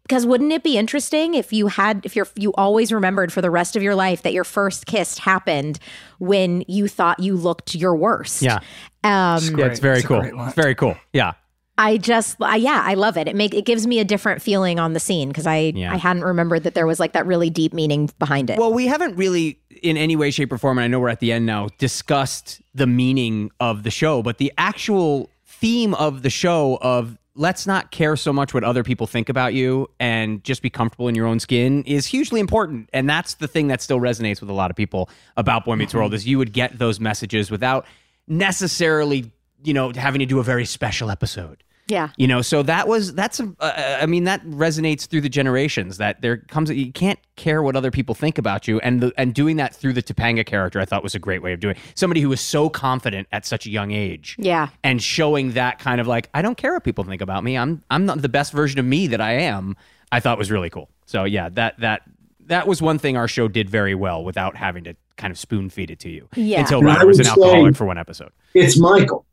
because 0.08 0.24
wouldn't 0.24 0.52
it 0.52 0.62
be 0.62 0.78
interesting 0.78 1.34
if 1.34 1.52
you 1.52 1.66
had 1.68 2.04
if 2.04 2.16
you're 2.16 2.28
you 2.34 2.52
always 2.54 2.92
remembered 2.92 3.32
for 3.32 3.42
the 3.42 3.50
rest 3.50 3.76
of 3.76 3.82
your 3.82 3.94
life 3.94 4.22
that 4.22 4.32
your 4.32 4.44
first 4.44 4.86
kiss 4.86 5.18
happened 5.18 5.78
when 6.18 6.64
you 6.66 6.88
thought 6.88 7.20
you 7.20 7.36
looked 7.36 7.74
your 7.74 7.94
worst? 7.94 8.42
Yeah. 8.42 8.60
Um, 9.04 9.56
Yeah, 9.56 9.66
it's 9.66 9.80
very 9.80 9.98
It's 9.98 10.06
cool. 10.06 10.22
It's 10.22 10.54
very 10.54 10.74
cool. 10.74 10.96
Yeah. 11.12 11.32
I 11.76 11.96
just 11.96 12.36
I, 12.40 12.56
yeah, 12.56 12.82
I 12.84 12.94
love 12.94 13.16
it. 13.16 13.28
It 13.28 13.36
make 13.36 13.54
it 13.54 13.64
gives 13.64 13.86
me 13.86 14.00
a 14.00 14.04
different 14.04 14.42
feeling 14.42 14.80
on 14.80 14.94
the 14.94 15.00
scene 15.00 15.28
because 15.28 15.46
I 15.46 15.72
Yeah. 15.74 15.92
I 15.92 15.96
hadn't 15.96 16.24
remembered 16.24 16.64
that 16.64 16.74
there 16.74 16.86
was 16.86 16.98
like 16.98 17.12
that 17.12 17.26
really 17.26 17.50
deep 17.50 17.72
meaning 17.74 18.10
behind 18.18 18.50
it. 18.50 18.58
Well, 18.58 18.72
we 18.72 18.86
haven't 18.86 19.16
really, 19.16 19.60
in 19.82 19.96
any 19.96 20.16
way, 20.16 20.30
shape, 20.30 20.50
or 20.50 20.58
form, 20.58 20.78
and 20.78 20.86
I 20.86 20.88
know 20.88 20.98
we're 20.98 21.10
at 21.10 21.20
the 21.20 21.32
end 21.32 21.46
now, 21.46 21.68
discussed 21.78 22.62
the 22.74 22.86
meaning 22.86 23.50
of 23.60 23.82
the 23.82 23.90
show, 23.90 24.22
but 24.22 24.38
the 24.38 24.52
actual 24.56 25.30
theme 25.44 25.92
of 25.94 26.22
the 26.22 26.30
show 26.30 26.78
of 26.80 27.17
let's 27.38 27.68
not 27.68 27.92
care 27.92 28.16
so 28.16 28.32
much 28.32 28.52
what 28.52 28.64
other 28.64 28.82
people 28.82 29.06
think 29.06 29.28
about 29.28 29.54
you 29.54 29.88
and 30.00 30.42
just 30.42 30.60
be 30.60 30.68
comfortable 30.68 31.06
in 31.06 31.14
your 31.14 31.24
own 31.24 31.38
skin 31.38 31.84
is 31.84 32.04
hugely 32.04 32.40
important. 32.40 32.90
And 32.92 33.08
that's 33.08 33.34
the 33.34 33.46
thing 33.46 33.68
that 33.68 33.80
still 33.80 34.00
resonates 34.00 34.40
with 34.40 34.50
a 34.50 34.52
lot 34.52 34.70
of 34.70 34.76
people 34.76 35.08
about 35.36 35.64
Boy 35.64 35.76
Meets 35.76 35.94
World 35.94 36.10
mm-hmm. 36.10 36.16
is 36.16 36.26
you 36.26 36.36
would 36.36 36.52
get 36.52 36.76
those 36.78 36.98
messages 36.98 37.48
without 37.48 37.86
necessarily, 38.26 39.30
you 39.62 39.72
know, 39.72 39.92
having 39.92 40.18
to 40.18 40.26
do 40.26 40.40
a 40.40 40.42
very 40.42 40.64
special 40.64 41.10
episode. 41.12 41.62
Yeah. 41.88 42.10
You 42.16 42.26
know, 42.26 42.42
so 42.42 42.62
that 42.62 42.86
was 42.86 43.14
that's 43.14 43.40
a, 43.40 43.52
uh, 43.60 43.98
I 44.00 44.06
mean 44.06 44.24
that 44.24 44.44
resonates 44.46 45.06
through 45.06 45.22
the 45.22 45.28
generations. 45.28 45.96
That 45.98 46.20
there 46.22 46.36
comes 46.36 46.70
you 46.70 46.92
can't 46.92 47.18
care 47.36 47.62
what 47.62 47.74
other 47.76 47.90
people 47.90 48.14
think 48.14 48.38
about 48.38 48.68
you, 48.68 48.78
and 48.80 49.00
the, 49.00 49.12
and 49.16 49.34
doing 49.34 49.56
that 49.56 49.74
through 49.74 49.94
the 49.94 50.02
Topanga 50.02 50.44
character, 50.46 50.80
I 50.80 50.84
thought 50.84 51.02
was 51.02 51.14
a 51.14 51.18
great 51.18 51.42
way 51.42 51.52
of 51.52 51.60
doing. 51.60 51.76
it. 51.76 51.82
Somebody 51.94 52.20
who 52.20 52.28
was 52.28 52.40
so 52.40 52.68
confident 52.68 53.26
at 53.32 53.44
such 53.46 53.66
a 53.66 53.70
young 53.70 53.90
age, 53.90 54.36
Yeah. 54.38 54.68
and 54.84 55.02
showing 55.02 55.52
that 55.52 55.78
kind 55.78 56.00
of 56.00 56.06
like 56.06 56.28
I 56.34 56.42
don't 56.42 56.56
care 56.56 56.72
what 56.74 56.84
people 56.84 57.04
think 57.04 57.22
about 57.22 57.42
me. 57.42 57.56
I'm 57.56 57.82
I'm 57.90 58.06
not 58.06 58.22
the 58.22 58.28
best 58.28 58.52
version 58.52 58.78
of 58.78 58.84
me 58.86 59.06
that 59.08 59.20
I 59.20 59.32
am. 59.32 59.76
I 60.12 60.20
thought 60.20 60.38
was 60.38 60.50
really 60.50 60.70
cool. 60.70 60.88
So 61.06 61.24
yeah, 61.24 61.48
that 61.50 61.80
that 61.80 62.02
that 62.46 62.66
was 62.66 62.80
one 62.80 62.98
thing 62.98 63.16
our 63.16 63.28
show 63.28 63.46
did 63.48 63.68
very 63.68 63.94
well 63.94 64.24
without 64.24 64.56
having 64.56 64.84
to 64.84 64.94
kind 65.16 65.30
of 65.30 65.38
spoon 65.38 65.68
feed 65.68 65.90
it 65.90 65.98
to 66.00 66.08
you 66.08 66.28
Yeah. 66.34 66.60
until 66.60 66.78
And 66.80 66.90
I 66.90 66.94
Ryder 66.94 67.06
was 67.06 67.18
an 67.18 67.24
would 67.26 67.26
say- 67.26 67.42
alcoholic 67.42 67.76
for 67.76 67.84
one 67.86 67.98
episode. 67.98 68.30
It's 68.54 68.78
Michael. 68.78 69.26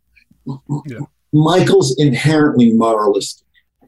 Yeah. 0.87 0.99
Michael's 1.35 1.95
inherently 1.99 2.71
moralistic, 2.73 3.45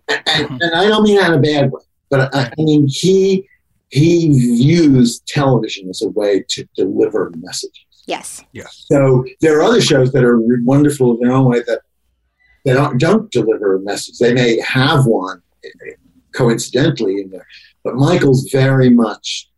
and, 0.09 0.21
and, 0.27 0.61
and 0.61 0.75
I 0.75 0.87
don't 0.87 1.03
mean 1.03 1.17
that 1.17 1.31
in 1.31 1.39
a 1.39 1.41
bad 1.41 1.71
way, 1.71 1.81
but 2.09 2.33
I, 2.35 2.45
I 2.45 2.53
mean 2.57 2.87
he 2.87 3.47
he 3.89 4.27
views 4.57 5.21
television 5.27 5.89
as 5.89 6.01
a 6.01 6.09
way 6.09 6.43
to 6.49 6.67
deliver 6.75 7.31
messages. 7.37 7.85
Yes. 8.05 8.43
Yes. 8.53 8.85
So 8.91 9.25
there 9.41 9.57
are 9.59 9.63
other 9.63 9.81
shows 9.81 10.11
that 10.13 10.23
are 10.23 10.39
wonderful 10.65 11.13
in 11.15 11.19
their 11.21 11.31
own 11.35 11.49
way 11.49 11.59
that 11.67 11.81
that 12.65 12.73
don't, 12.73 12.97
don't 12.99 13.31
deliver 13.31 13.75
a 13.75 13.79
message. 13.79 14.17
They 14.19 14.33
may 14.33 14.59
have 14.61 15.05
one 15.05 15.41
eh, 15.63 15.91
coincidentally 16.33 17.21
in 17.21 17.29
there, 17.29 17.47
but 17.83 17.95
Michael's 17.95 18.49
very 18.51 18.89
much 18.89 19.49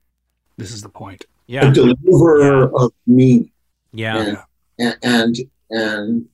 This 0.58 0.72
is 0.72 0.82
the 0.84 0.90
point. 0.90 1.24
a 1.24 1.28
Yeah, 1.48 1.72
deliverer 1.72 2.70
of 2.76 2.92
meaning. 3.08 3.52
yeah. 3.94 4.36
and 4.78 4.98
and 5.04 5.36
and 5.72 6.26
this, 6.26 6.28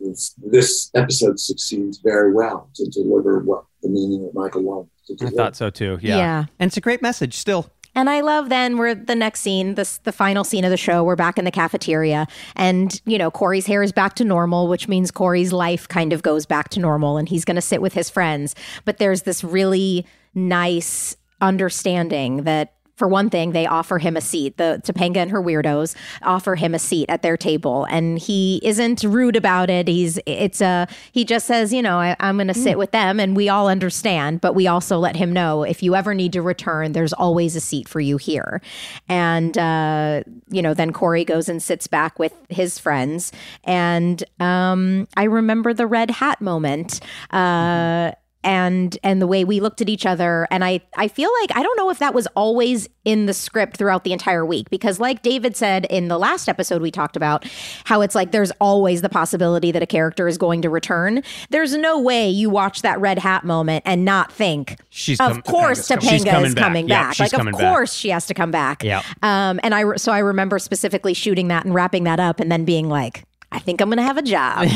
this 0.00 0.90
episode 0.94 1.38
succeeds 1.38 1.98
very 1.98 2.32
well 2.32 2.70
to 2.74 2.88
deliver 2.90 3.40
what 3.40 3.64
the 3.82 3.88
meaning 3.88 4.22
that 4.22 4.34
Michael 4.34 4.62
wanted 4.62 4.90
to 5.18 5.26
I 5.26 5.30
thought 5.30 5.56
so 5.56 5.70
too. 5.70 5.98
Yeah. 6.00 6.16
Yeah. 6.16 6.44
and 6.58 6.68
it's 6.68 6.76
a 6.76 6.80
great 6.80 7.02
message 7.02 7.34
still. 7.34 7.70
And 7.94 8.08
I 8.08 8.20
love 8.20 8.50
then 8.50 8.76
we're 8.76 8.94
the 8.94 9.16
next 9.16 9.40
scene, 9.40 9.74
this 9.74 9.98
the 9.98 10.12
final 10.12 10.44
scene 10.44 10.64
of 10.64 10.70
the 10.70 10.76
show. 10.76 11.02
We're 11.02 11.16
back 11.16 11.38
in 11.38 11.44
the 11.44 11.50
cafeteria, 11.50 12.28
and 12.54 13.00
you 13.04 13.18
know 13.18 13.32
Cory's 13.32 13.66
hair 13.66 13.82
is 13.82 13.90
back 13.90 14.14
to 14.16 14.24
normal, 14.24 14.68
which 14.68 14.86
means 14.86 15.10
Cory's 15.10 15.52
life 15.52 15.88
kind 15.88 16.12
of 16.12 16.22
goes 16.22 16.46
back 16.46 16.68
to 16.70 16.80
normal, 16.80 17.16
and 17.16 17.28
he's 17.28 17.44
going 17.44 17.56
to 17.56 17.60
sit 17.60 17.82
with 17.82 17.92
his 17.92 18.08
friends. 18.08 18.54
But 18.84 18.98
there's 18.98 19.22
this 19.22 19.42
really 19.42 20.06
nice 20.34 21.16
understanding 21.40 22.44
that 22.44 22.74
for 23.00 23.08
one 23.08 23.30
thing, 23.30 23.52
they 23.52 23.66
offer 23.66 23.96
him 23.96 24.14
a 24.14 24.20
seat. 24.20 24.58
The 24.58 24.78
Topanga 24.84 25.16
and 25.16 25.30
her 25.30 25.42
weirdos 25.42 25.96
offer 26.20 26.54
him 26.54 26.74
a 26.74 26.78
seat 26.78 27.08
at 27.08 27.22
their 27.22 27.38
table, 27.38 27.86
and 27.86 28.18
he 28.18 28.60
isn't 28.62 29.02
rude 29.02 29.36
about 29.36 29.70
it. 29.70 29.88
He's 29.88 30.18
it's 30.26 30.60
a 30.60 30.86
he 31.10 31.24
just 31.24 31.46
says, 31.46 31.72
you 31.72 31.80
know, 31.80 31.96
I, 31.96 32.14
I'm 32.20 32.36
going 32.36 32.48
to 32.48 32.54
sit 32.54 32.76
with 32.76 32.90
them, 32.90 33.18
and 33.18 33.34
we 33.34 33.48
all 33.48 33.68
understand. 33.68 34.42
But 34.42 34.54
we 34.54 34.66
also 34.66 34.98
let 34.98 35.16
him 35.16 35.32
know 35.32 35.62
if 35.62 35.82
you 35.82 35.94
ever 35.94 36.12
need 36.12 36.34
to 36.34 36.42
return, 36.42 36.92
there's 36.92 37.14
always 37.14 37.56
a 37.56 37.60
seat 37.60 37.88
for 37.88 38.00
you 38.00 38.18
here. 38.18 38.60
And 39.08 39.56
uh, 39.56 40.22
you 40.50 40.60
know, 40.60 40.74
then 40.74 40.92
Cory 40.92 41.24
goes 41.24 41.48
and 41.48 41.62
sits 41.62 41.86
back 41.86 42.18
with 42.18 42.34
his 42.50 42.78
friends, 42.78 43.32
and 43.64 44.22
um, 44.40 45.08
I 45.16 45.24
remember 45.24 45.72
the 45.72 45.86
red 45.86 46.10
hat 46.10 46.42
moment. 46.42 47.00
Uh, 47.30 48.12
and 48.42 48.96
and 49.02 49.20
the 49.20 49.26
way 49.26 49.44
we 49.44 49.60
looked 49.60 49.80
at 49.80 49.88
each 49.88 50.06
other 50.06 50.46
and 50.50 50.64
i 50.64 50.80
i 50.96 51.06
feel 51.08 51.30
like 51.40 51.56
i 51.56 51.62
don't 51.62 51.76
know 51.76 51.90
if 51.90 51.98
that 51.98 52.14
was 52.14 52.26
always 52.28 52.88
in 53.04 53.26
the 53.26 53.34
script 53.34 53.76
throughout 53.76 54.04
the 54.04 54.12
entire 54.12 54.44
week 54.46 54.70
because 54.70 54.98
like 54.98 55.22
david 55.22 55.56
said 55.56 55.84
in 55.90 56.08
the 56.08 56.18
last 56.18 56.48
episode 56.48 56.80
we 56.80 56.90
talked 56.90 57.16
about 57.16 57.44
how 57.84 58.00
it's 58.00 58.14
like 58.14 58.32
there's 58.32 58.50
always 58.60 59.02
the 59.02 59.08
possibility 59.08 59.70
that 59.72 59.82
a 59.82 59.86
character 59.86 60.26
is 60.26 60.38
going 60.38 60.62
to 60.62 60.70
return 60.70 61.22
there's 61.50 61.76
no 61.76 62.00
way 62.00 62.28
you 62.28 62.48
watch 62.48 62.82
that 62.82 62.98
red 63.00 63.18
hat 63.18 63.44
moment 63.44 63.82
and 63.86 64.04
not 64.04 64.32
think 64.32 64.78
She's 64.90 65.20
of 65.20 65.32
com- 65.32 65.42
course 65.42 65.86
Topanga's 65.88 66.24
Topanga 66.24 66.30
coming 66.30 66.46
is 66.46 66.54
coming 66.54 66.86
back. 66.86 67.14
she's 67.14 67.20
like, 67.20 67.32
coming 67.32 67.54
of 67.54 67.60
back. 67.60 67.72
course 67.74 67.92
she 67.94 68.08
has 68.10 68.26
to 68.26 68.34
come 68.34 68.50
back. 68.50 68.82
Yeah. 68.82 69.02
Um, 69.22 69.60
and 69.62 69.74
I 69.74 69.96
so 69.96 70.12
I 70.12 70.18
remember 70.18 70.58
specifically 70.58 71.14
shooting 71.14 71.48
that 71.48 71.64
and 71.64 71.74
wrapping 71.74 72.04
that 72.04 72.18
up, 72.18 72.40
and 72.40 72.50
then 72.50 72.64
being 72.64 72.88
like, 72.88 73.24
I 73.52 73.58
think 73.58 73.80
I'm 73.80 73.88
going 73.88 73.96
to 73.98 74.02
have 74.04 74.16
a 74.16 74.22
job. 74.22 74.58
I 74.60 74.68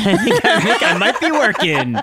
think 0.63 0.83
I 0.83 0.97
might 0.97 1.19
be 1.19 1.31
working. 1.31 1.95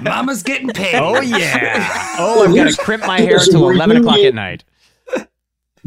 Mama's 0.02 0.42
getting 0.42 0.68
paid. 0.68 0.94
Oh 0.94 1.20
yeah. 1.20 2.16
Oh, 2.18 2.44
I'm 2.44 2.54
gonna 2.54 2.72
crimp 2.74 3.04
my 3.06 3.20
hair 3.20 3.38
till 3.38 3.62
Were 3.64 3.72
eleven 3.72 3.96
o'clock 3.96 4.18
at 4.18 4.34
night. 4.34 4.64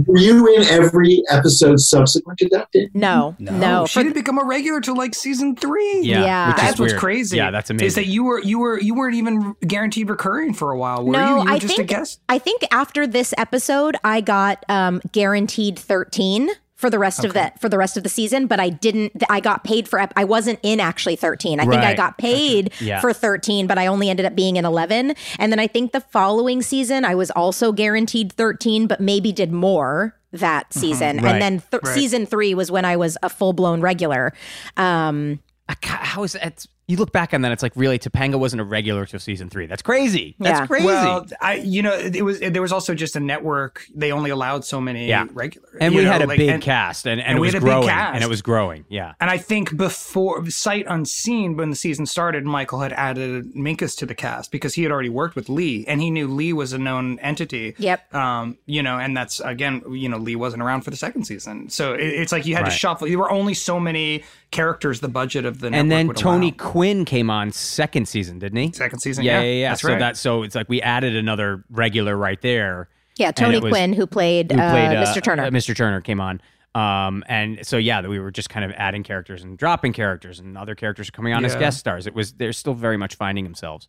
Were 0.07 0.17
you 0.17 0.53
in 0.53 0.63
every 0.63 1.23
episode 1.31 1.80
subsequent 1.80 2.38
to 2.39 2.49
that? 2.49 2.67
Dave? 2.73 2.89
no, 2.93 3.34
no. 3.39 3.85
she 3.85 3.93
for 3.93 4.03
didn't 4.03 4.15
become 4.15 4.38
a 4.38 4.43
regular 4.43 4.81
till 4.81 4.97
like 4.97 5.15
season 5.15 5.55
three. 5.55 6.01
Yeah, 6.01 6.22
Yeah. 6.26 6.47
which 6.49 6.57
is 6.57 6.61
that's 6.63 6.80
what's 6.81 6.91
weird. 6.91 6.99
crazy. 6.99 7.38
Yeah, 7.38 7.51
that's 7.51 7.69
amazing. 7.69 7.88
Is 7.88 7.95
that 7.95 8.07
you 8.07 8.26
were 8.26 8.41
you 8.41 8.59
were 8.59 8.77
you 8.77 8.93
weren't 8.93 9.15
even 9.15 9.55
guaranteed 9.65 10.09
recurring 10.09 10.53
for 10.53 10.72
a 10.72 10.77
while, 10.77 11.05
were 11.05 11.13
No, 11.13 11.19
you? 11.19 11.27
You 11.38 11.43
were 11.45 11.49
I 11.51 11.59
just 11.59 11.77
think- 11.77 11.89
a 11.89 11.93
guest. 11.95 12.19
I 12.27 12.39
think 12.39 12.63
after 12.72 13.07
this 13.07 13.34
episode, 13.38 13.95
I 14.03 14.19
got 14.19 14.65
um, 14.67 15.01
guaranteed 15.13 15.80
13 15.80 16.49
for 16.85 16.89
the 16.91 16.99
rest 16.99 17.23
of 17.25 17.33
the 17.33 17.51
for 17.59 17.67
the 17.67 17.79
rest 17.79 17.97
of 17.97 18.03
the 18.03 18.09
season, 18.09 18.45
but 18.45 18.59
I 18.59 18.69
didn't. 18.69 19.11
I 19.27 19.39
got 19.39 19.63
paid 19.63 19.87
for. 19.87 20.07
I 20.15 20.23
wasn't 20.23 20.59
in 20.61 20.79
actually 20.79 21.15
13. 21.15 21.59
I 21.59 21.65
think 21.65 21.81
I 21.81 21.95
got 21.95 22.19
paid 22.19 22.71
Yeah. 22.79 23.01
for 23.01 23.11
13, 23.11 23.65
but 23.65 23.79
I 23.79 23.87
only 23.87 24.07
ended 24.07 24.23
up 24.27 24.35
being 24.35 24.55
in 24.57 24.65
11. 24.65 25.15
And 25.39 25.51
then 25.51 25.59
I 25.59 25.65
think 25.65 25.93
the 25.93 26.01
following 26.01 26.61
season, 26.61 27.03
I 27.03 27.15
was 27.15 27.31
also 27.31 27.71
guaranteed 27.71 28.31
13, 28.33 28.85
but 28.85 28.99
maybe 29.01 29.31
did 29.31 29.51
more 29.51 30.15
that 30.31 30.71
season. 30.73 31.17
Right. 31.17 31.31
And 31.33 31.41
then 31.41 31.63
th- 31.71 31.81
Right. 31.83 31.95
season 31.95 32.27
three 32.27 32.53
was 32.53 32.69
when 32.69 32.85
I 32.85 32.97
was 32.97 33.17
a 33.23 33.29
full 33.29 33.53
blown 33.53 33.81
regular. 33.81 34.31
Um, 34.77 35.39
How 35.81 36.21
is 36.23 36.33
that? 36.33 36.67
You 36.87 36.97
look 36.97 37.11
back 37.11 37.33
on 37.33 37.41
that, 37.41 37.51
it's 37.51 37.63
like 37.63 37.73
really 37.75 37.97
Topanga 37.97 38.37
wasn't 38.37 38.61
a 38.61 38.63
regular 38.63 39.07
till 39.07 39.19
season 39.19 39.49
three. 39.49 39.65
That's 39.65 39.81
crazy. 39.81 40.35
That's 40.39 40.59
Yeah. 40.59 40.67
crazy. 40.67 40.85
Well, 40.85 41.25
I 41.41 41.55
you 41.55 41.81
know 41.81 41.93
it 41.93 42.21
was 42.23 42.39
there 42.39 42.61
was 42.61 42.71
also 42.71 42.93
just 42.93 43.15
a 43.15 43.19
network. 43.19 43.85
They 43.95 44.11
only 44.11 44.29
allowed 44.29 44.65
so 44.65 44.79
many 44.79 45.07
Yeah. 45.07 45.25
regular, 45.33 45.67
and 45.81 45.95
we 45.95 46.03
know, 46.03 46.11
had 46.11 46.21
a 46.21 46.27
like- 46.27 46.37
big 46.37 46.49
and- 46.49 46.61
cast, 46.61 47.07
and, 47.07 47.19
and, 47.19 47.27
and 47.29 47.37
it 47.37 47.41
we 47.41 47.47
was 47.47 47.53
had 47.55 47.63
a 47.63 47.65
big 47.65 47.71
growing, 47.71 47.87
cast. 47.89 48.13
and 48.15 48.23
it 48.23 48.29
was 48.29 48.41
growing. 48.43 48.85
Yeah. 48.87 49.13
And 49.19 49.31
I 49.31 49.37
think 49.39 49.75
before 49.75 50.47
sight 50.49 50.85
unseen, 50.87 51.57
when 51.57 51.71
the 51.71 51.75
season 51.75 52.05
started, 52.05 52.45
Michael 52.45 52.81
had 52.81 52.93
added 52.93 53.53
Minkus 53.55 53.97
to 53.97 54.05
the 54.05 54.13
cast 54.15 54.51
because 54.51 54.75
he 54.75 54.83
had 54.83 54.91
already 54.91 55.09
worked 55.09 55.35
with 55.35 55.49
Lee, 55.49 55.85
and 55.87 56.01
he 56.01 56.11
knew 56.11 56.27
Lee 56.27 56.53
was 56.53 56.71
a 56.71 56.77
known 56.77 57.17
entity. 57.19 57.73
Yep. 57.79 58.13
Um, 58.13 58.57
you 58.67 58.83
know, 58.83 58.99
and 58.99 59.17
that's 59.17 59.39
again, 59.39 59.81
you 59.89 60.07
know, 60.07 60.17
Lee 60.17 60.35
wasn't 60.35 60.61
around 60.61 60.81
for 60.81 60.91
the 60.91 60.97
second 60.97 61.23
season, 61.25 61.67
so 61.69 61.93
it, 61.93 62.01
it's 62.03 62.31
like 62.31 62.45
you 62.45 62.53
had 62.55 62.63
Right. 62.65 62.71
to 62.71 62.77
shuffle. 62.77 63.07
There 63.07 63.17
were 63.17 63.31
only 63.31 63.55
so 63.55 63.79
many 63.79 64.23
characters 64.56 64.99
the 65.02 65.07
budget 65.10 65.45
of 65.45 65.60
the 65.60 65.69
network 65.69 65.82
And 65.82 65.91
then 65.91 66.07
would 66.07 66.18
Tony 66.18 66.56
allow. 66.57 66.72
Quinn 66.72 67.06
came 67.06 67.30
on 67.30 67.52
second 67.52 68.07
season, 68.07 68.40
didn't 68.40 68.57
he? 68.57 68.72
second 68.72 68.99
season, 68.99 69.23
Yeah, 69.23 69.40
yeah, 69.41 69.45
yeah, 69.45 69.52
yeah. 69.61 69.69
That's 69.69 69.82
so 69.82 69.90
right. 69.90 69.99
that 69.99 70.18
so 70.18 70.44
it's 70.44 70.56
like 70.56 70.69
we 70.69 70.82
added 70.82 71.15
another 71.15 71.64
regular 71.69 72.15
right 72.15 72.41
there. 72.41 72.88
yeah, 73.18 73.32
Tony 73.32 73.60
was- 73.60 73.72
Quinn, 73.72 73.94
who 73.94 74.07
played, 74.07 74.52
who 74.52 74.57
played 74.57 74.95
uh, 74.95 75.02
uh, 75.02 75.06
Mr. 75.14 75.22
Turner. 75.22 75.44
uh, 75.44 75.49
Mr. 75.49 75.76
Turner 75.76 76.02
came 76.02 76.19
on. 76.22 76.41
Um, 76.73 77.23
and 77.27 77.65
so 77.65 77.77
yeah, 77.77 78.02
that 78.02 78.10
we 78.10 78.19
were 78.19 78.32
just 78.32 78.49
kind 78.49 78.65
of 78.65 78.72
adding 78.76 79.03
characters 79.03 79.44
and 79.44 79.57
dropping 79.57 79.94
characters, 79.94 80.40
and 80.40 80.57
other 80.57 80.76
characters 80.76 81.10
coming 81.10 81.32
on 81.34 81.45
as 81.45 81.56
guest 81.56 81.77
stars. 81.80 82.06
It 82.06 82.14
was 82.14 82.34
they're 82.34 82.52
still 82.52 82.73
very 82.73 82.98
much 82.98 83.15
finding 83.15 83.45
themselves. 83.45 83.88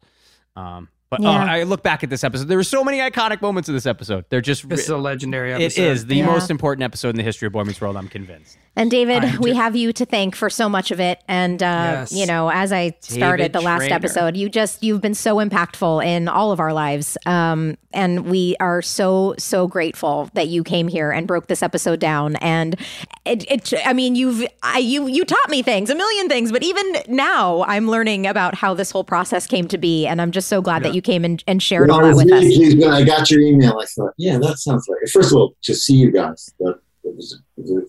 Um, 0.54 0.88
but 1.10 1.20
Yeah. 1.20 1.28
oh, 1.28 1.32
I 1.32 1.62
look 1.62 1.82
back 1.82 2.02
at 2.04 2.10
this 2.10 2.24
episode. 2.24 2.48
There 2.48 2.56
were 2.58 2.64
so 2.64 2.82
many 2.84 2.98
iconic 2.98 3.40
moments 3.42 3.68
in 3.68 3.74
this 3.74 3.86
episode. 3.86 4.24
They're 4.28 4.40
just 4.40 4.68
this 4.68 4.80
is 4.84 4.88
a 4.88 4.96
legendary 4.96 5.52
it 5.52 5.56
episode. 5.62 5.82
is 5.82 6.06
the 6.06 6.16
Yeah. 6.16 6.26
most 6.26 6.50
important 6.50 6.82
episode 6.84 7.10
in 7.10 7.16
the 7.16 7.22
history 7.22 7.46
of 7.46 7.52
Boy 7.52 7.64
Meets 7.64 7.80
World. 7.80 7.96
I'm 7.96 8.08
convinced. 8.08 8.58
And 8.78 8.90
David, 8.90 9.38
we 9.38 9.52
do- 9.52 9.56
have 9.56 9.74
you 9.74 9.90
to 9.94 10.04
thank 10.04 10.36
for 10.36 10.50
so 10.50 10.68
much 10.68 10.90
of 10.90 11.00
it. 11.00 11.18
And 11.28 11.62
uh, 11.62 11.66
Yes. 11.66 12.12
you 12.12 12.26
know, 12.26 12.50
as 12.50 12.72
I 12.72 12.94
started 13.00 13.54
the 13.54 13.60
last 13.62 13.80
Trainer. 13.80 13.94
episode, 13.94 14.36
you 14.36 14.48
just 14.50 14.82
you've 14.82 15.00
been 15.00 15.14
so 15.14 15.36
impactful 15.36 16.04
in 16.04 16.28
all 16.28 16.52
of 16.52 16.60
our 16.60 16.74
lives. 16.74 17.16
Um, 17.24 17.78
and 17.94 18.26
we 18.26 18.54
are 18.60 18.82
so 18.82 19.34
so 19.38 19.66
grateful 19.66 20.28
that 20.34 20.48
you 20.48 20.62
came 20.62 20.88
here 20.88 21.10
and 21.10 21.26
broke 21.26 21.46
this 21.46 21.62
episode 21.62 22.00
down. 22.00 22.36
And 22.36 22.76
it, 23.24 23.50
it 23.50 23.72
I 23.86 23.94
mean, 23.94 24.14
you've 24.14 24.44
I 24.62 24.78
you 24.78 25.06
you 25.06 25.24
taught 25.24 25.48
me 25.48 25.62
things, 25.62 25.88
a 25.88 25.94
million 25.94 26.28
things. 26.28 26.52
But 26.52 26.62
even 26.62 26.84
now, 27.08 27.64
I'm 27.66 27.88
learning 27.88 28.26
about 28.26 28.54
how 28.56 28.74
this 28.74 28.90
whole 28.90 29.04
process 29.04 29.46
came 29.46 29.68
to 29.68 29.78
be. 29.78 30.06
And 30.06 30.20
I'm 30.20 30.32
just 30.32 30.48
so 30.48 30.60
glad 30.60 30.82
that 30.82 30.94
you 30.96 31.02
came 31.02 31.24
and, 31.24 31.44
and 31.46 31.62
shared 31.62 31.90
all 31.90 32.04
I 32.04 32.08
that 32.08 32.16
with 32.16 32.26
really 32.26 32.48
us. 32.48 32.56
pleased 32.56 32.78
when 32.80 32.90
I 32.90 33.04
got 33.04 33.30
your 33.30 33.40
email. 33.40 33.78
I 33.78 33.84
thought, 33.86 34.12
yeah, 34.18 34.38
that 34.38 34.58
sounds 34.58 34.86
like. 34.88 34.98
First 35.12 35.30
of 35.30 35.36
all, 35.38 35.54
to 35.62 35.74
see 35.74 35.94
you 35.94 36.10
guys, 36.10 36.50
that, 36.58 36.78
that 37.04 37.14
was, 37.14 37.38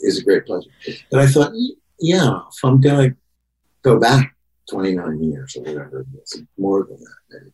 is 0.01 0.19
a 0.19 0.23
great 0.23 0.45
pleasure. 0.45 0.69
But 1.09 1.21
I 1.21 1.27
thought, 1.27 1.51
yeah, 1.99 2.41
if 2.51 2.63
I'm 2.63 2.79
gonna 2.79 3.15
go 3.81 3.99
back 3.99 4.35
29 4.69 5.23
years 5.23 5.55
or 5.55 5.63
whatever, 5.63 6.05
it's 6.19 6.39
more 6.59 6.85
than 6.87 6.99
that. 6.99 7.15
Maybe. 7.31 7.51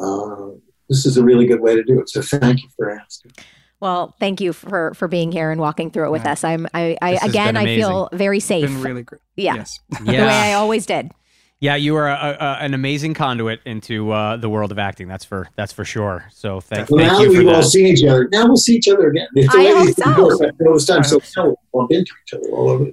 Uh, 0.00 0.56
this 0.88 1.04
is 1.04 1.16
a 1.16 1.22
really 1.24 1.46
good 1.46 1.60
way 1.60 1.74
to 1.74 1.82
do 1.82 2.00
it. 2.00 2.08
So 2.08 2.22
thank 2.22 2.62
you 2.62 2.68
for 2.76 2.90
asking. 2.90 3.32
Well, 3.80 4.14
thank 4.20 4.40
you 4.40 4.52
for 4.54 4.94
for 4.94 5.06
being 5.08 5.32
here 5.32 5.50
and 5.50 5.60
walking 5.60 5.90
through 5.90 6.06
it 6.06 6.10
with 6.10 6.24
Yeah. 6.24 6.32
us. 6.32 6.44
I'm 6.44 6.66
I, 6.72 6.96
I 7.02 7.10
again 7.26 7.56
I 7.58 7.64
feel 7.66 8.08
very 8.12 8.40
safe. 8.40 8.66
Been 8.70 8.82
really 8.82 9.02
great. 9.02 9.20
yeah. 9.36 9.56
Yes. 9.56 9.80
The 10.00 10.12
way 10.12 10.18
I 10.18 10.54
always 10.54 10.86
did. 10.86 11.10
Yeah, 11.58 11.76
you 11.76 11.96
are 11.96 12.06
a, 12.08 12.36
a, 12.38 12.58
an 12.60 12.74
amazing 12.74 13.14
conduit 13.14 13.60
into 13.64 14.10
uh, 14.10 14.36
the 14.36 14.48
world 14.48 14.72
of 14.72 14.78
acting. 14.78 15.08
That's 15.08 15.24
for 15.24 15.48
that's 15.56 15.72
for 15.72 15.86
sure. 15.86 16.26
So 16.30 16.60
thank, 16.60 16.90
Well, 16.90 16.98
thank 17.00 17.12
now 17.12 17.20
you 17.20 17.32
for 17.32 17.38
we've 17.38 17.48
all 17.48 17.54
that. 17.62 17.64
seen 17.64 17.86
each 17.86 18.04
other. 18.04 18.28
Now 18.30 18.46
we'll 18.46 18.56
see 18.58 18.74
each 18.74 18.88
other 18.88 19.08
again. 19.08 19.26
It's 19.34 19.50
the 19.52 19.58
I 19.60 19.64
way 19.64 19.74
hope 19.86 19.94
so. 19.96 20.24
work. 20.26 20.40
I 20.42 20.92
time, 20.94 21.04
so 21.04 21.20
now 21.36 21.44
we'll 21.46 21.56
bump 21.72 21.92
into 21.92 22.12
each 22.26 22.34
other 22.34 22.48
all 22.50 22.68
over. 22.68 22.90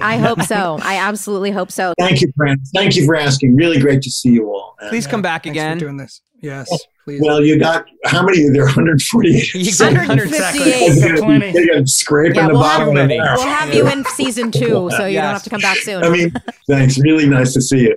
I 0.00 0.16
hope 0.16 0.42
so. 0.42 0.78
I 0.82 0.96
absolutely 0.96 1.50
hope 1.50 1.70
so. 1.70 1.92
Thank 1.98 2.22
you, 2.22 2.32
Fran. 2.36 2.58
Thank 2.74 2.96
you 2.96 3.04
for 3.04 3.14
asking. 3.14 3.54
Really 3.54 3.78
great 3.78 4.02
to 4.02 4.10
see 4.10 4.30
you 4.30 4.48
all. 4.48 4.76
And, 4.80 4.88
Please 4.88 5.06
come 5.06 5.22
back 5.22 5.44
Thanks 5.44 5.54
again. 5.54 5.78
for 5.78 5.84
doing 5.84 5.96
this. 5.98 6.22
Yes, 6.42 6.68
please. 7.04 7.20
Well, 7.22 7.42
you 7.42 7.58
got 7.58 7.86
how 8.04 8.24
many? 8.24 8.48
There 8.50 8.62
are 8.62 8.66
148. 8.74 9.54
You 9.54 9.72
got 9.76 9.92
158. 9.94 11.02
Got 11.02 11.18
plenty. 11.18 11.52
You're 11.52 11.86
scraping 11.86 12.36
Yeah, 12.36 12.48
the 12.48 12.52
we'll 12.54 12.62
bottom 12.62 12.96
have, 12.96 13.10
of 13.10 13.38
we'll 13.38 13.46
have 13.46 13.74
you 13.74 13.86
in 13.88 14.04
season 14.06 14.50
two, 14.50 14.90
so 14.96 15.06
you 15.06 15.16
don't 15.20 15.32
have 15.32 15.42
to 15.44 15.50
come 15.50 15.60
back 15.60 15.76
soon. 15.78 16.02
I 16.02 16.08
mean, 16.08 16.32
thanks. 16.68 16.98
Really 16.98 17.26
nice 17.28 17.52
to 17.54 17.60
see 17.62 17.80
you. 17.80 17.96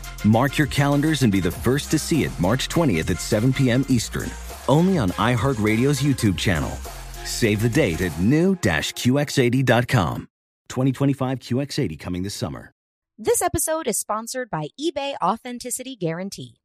Mark 0.23 0.57
your 0.57 0.67
calendars 0.67 1.23
and 1.23 1.31
be 1.31 1.39
the 1.39 1.51
first 1.51 1.89
to 1.91 1.99
see 1.99 2.23
it 2.23 2.39
March 2.39 2.69
20th 2.69 3.09
at 3.09 3.19
7 3.19 3.53
p.m. 3.53 3.85
Eastern, 3.89 4.29
only 4.67 4.97
on 4.97 5.09
iHeartRadio's 5.11 6.01
YouTube 6.01 6.37
channel. 6.37 6.71
Save 7.25 7.61
the 7.61 7.69
date 7.69 8.01
at 8.01 8.17
new-QX80.com. 8.19 10.27
2025 10.69 11.39
QX80 11.39 11.99
coming 11.99 12.23
this 12.23 12.33
summer. 12.33 12.71
This 13.17 13.41
episode 13.41 13.87
is 13.87 13.97
sponsored 13.97 14.49
by 14.49 14.69
eBay 14.79 15.15
Authenticity 15.21 15.95
Guarantee. 15.95 16.60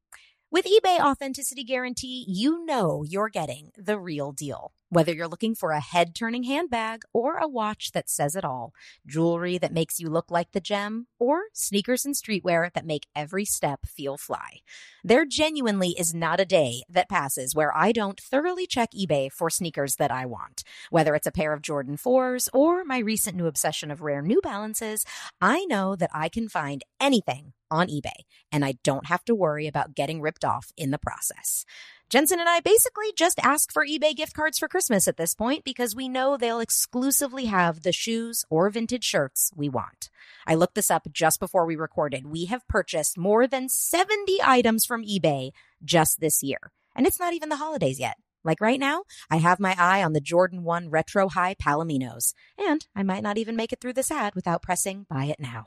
With 0.56 0.64
eBay 0.64 1.00
Authenticity 1.00 1.64
Guarantee, 1.64 2.24
you 2.26 2.64
know 2.64 3.04
you're 3.06 3.28
getting 3.28 3.72
the 3.76 3.98
real 3.98 4.32
deal. 4.32 4.72
Whether 4.88 5.12
you're 5.12 5.28
looking 5.28 5.54
for 5.54 5.72
a 5.72 5.80
head 5.80 6.14
turning 6.14 6.44
handbag 6.44 7.02
or 7.12 7.36
a 7.36 7.46
watch 7.46 7.92
that 7.92 8.08
says 8.08 8.34
it 8.34 8.42
all, 8.42 8.72
jewelry 9.06 9.58
that 9.58 9.74
makes 9.74 10.00
you 10.00 10.08
look 10.08 10.30
like 10.30 10.52
the 10.52 10.60
gem, 10.60 11.08
or 11.18 11.42
sneakers 11.52 12.06
and 12.06 12.14
streetwear 12.14 12.72
that 12.72 12.86
make 12.86 13.06
every 13.14 13.44
step 13.44 13.80
feel 13.84 14.16
fly. 14.16 14.60
There 15.04 15.26
genuinely 15.26 15.90
is 15.90 16.14
not 16.14 16.40
a 16.40 16.46
day 16.46 16.84
that 16.88 17.10
passes 17.10 17.54
where 17.54 17.76
I 17.76 17.92
don't 17.92 18.18
thoroughly 18.18 18.66
check 18.66 18.92
eBay 18.98 19.30
for 19.30 19.50
sneakers 19.50 19.96
that 19.96 20.10
I 20.10 20.24
want. 20.24 20.64
Whether 20.88 21.14
it's 21.14 21.26
a 21.26 21.32
pair 21.32 21.52
of 21.52 21.60
Jordan 21.60 21.98
4s 21.98 22.48
or 22.54 22.82
my 22.82 22.96
recent 22.96 23.36
new 23.36 23.46
obsession 23.46 23.90
of 23.90 24.00
rare 24.00 24.22
New 24.22 24.40
Balances, 24.40 25.04
I 25.38 25.66
know 25.66 25.96
that 25.96 26.10
I 26.14 26.30
can 26.30 26.48
find 26.48 26.82
anything 26.98 27.52
on 27.70 27.88
eBay 27.88 28.24
and 28.52 28.64
I 28.64 28.74
don't 28.82 29.06
have 29.06 29.24
to 29.26 29.34
worry 29.34 29.66
about 29.66 29.94
getting 29.94 30.20
ripped 30.20 30.44
off 30.44 30.72
in 30.76 30.90
the 30.90 30.98
process. 30.98 31.64
Jensen 32.08 32.38
and 32.38 32.48
I 32.48 32.60
basically 32.60 33.12
just 33.16 33.40
ask 33.42 33.72
for 33.72 33.84
eBay 33.84 34.14
gift 34.14 34.32
cards 34.32 34.58
for 34.58 34.68
Christmas 34.68 35.08
at 35.08 35.16
this 35.16 35.34
point 35.34 35.64
because 35.64 35.96
we 35.96 36.08
know 36.08 36.36
they'll 36.36 36.60
exclusively 36.60 37.46
have 37.46 37.82
the 37.82 37.92
shoes 37.92 38.44
or 38.48 38.70
vintage 38.70 39.02
shirts 39.02 39.50
we 39.56 39.68
want. 39.68 40.08
I 40.46 40.54
looked 40.54 40.76
this 40.76 40.90
up 40.90 41.08
just 41.10 41.40
before 41.40 41.66
we 41.66 41.74
recorded. 41.74 42.26
We 42.26 42.44
have 42.44 42.68
purchased 42.68 43.18
more 43.18 43.48
than 43.48 43.68
70 43.68 44.38
items 44.44 44.86
from 44.86 45.04
eBay 45.04 45.50
just 45.84 46.20
this 46.20 46.44
year. 46.44 46.70
And 46.94 47.08
it's 47.08 47.18
not 47.18 47.34
even 47.34 47.48
the 47.48 47.56
holidays 47.56 47.98
yet. 47.98 48.16
Like 48.44 48.60
right 48.60 48.78
now, 48.78 49.02
I 49.28 49.38
have 49.38 49.58
my 49.58 49.74
eye 49.76 50.04
on 50.04 50.12
the 50.12 50.20
Jordan 50.20 50.62
1 50.62 50.88
Retro 50.88 51.28
High 51.28 51.56
Palominos, 51.56 52.32
and 52.56 52.86
I 52.94 53.02
might 53.02 53.24
not 53.24 53.38
even 53.38 53.56
make 53.56 53.72
it 53.72 53.80
through 53.80 53.94
this 53.94 54.12
ad 54.12 54.36
without 54.36 54.62
pressing 54.62 55.06
buy 55.10 55.24
it 55.24 55.40
now. 55.40 55.66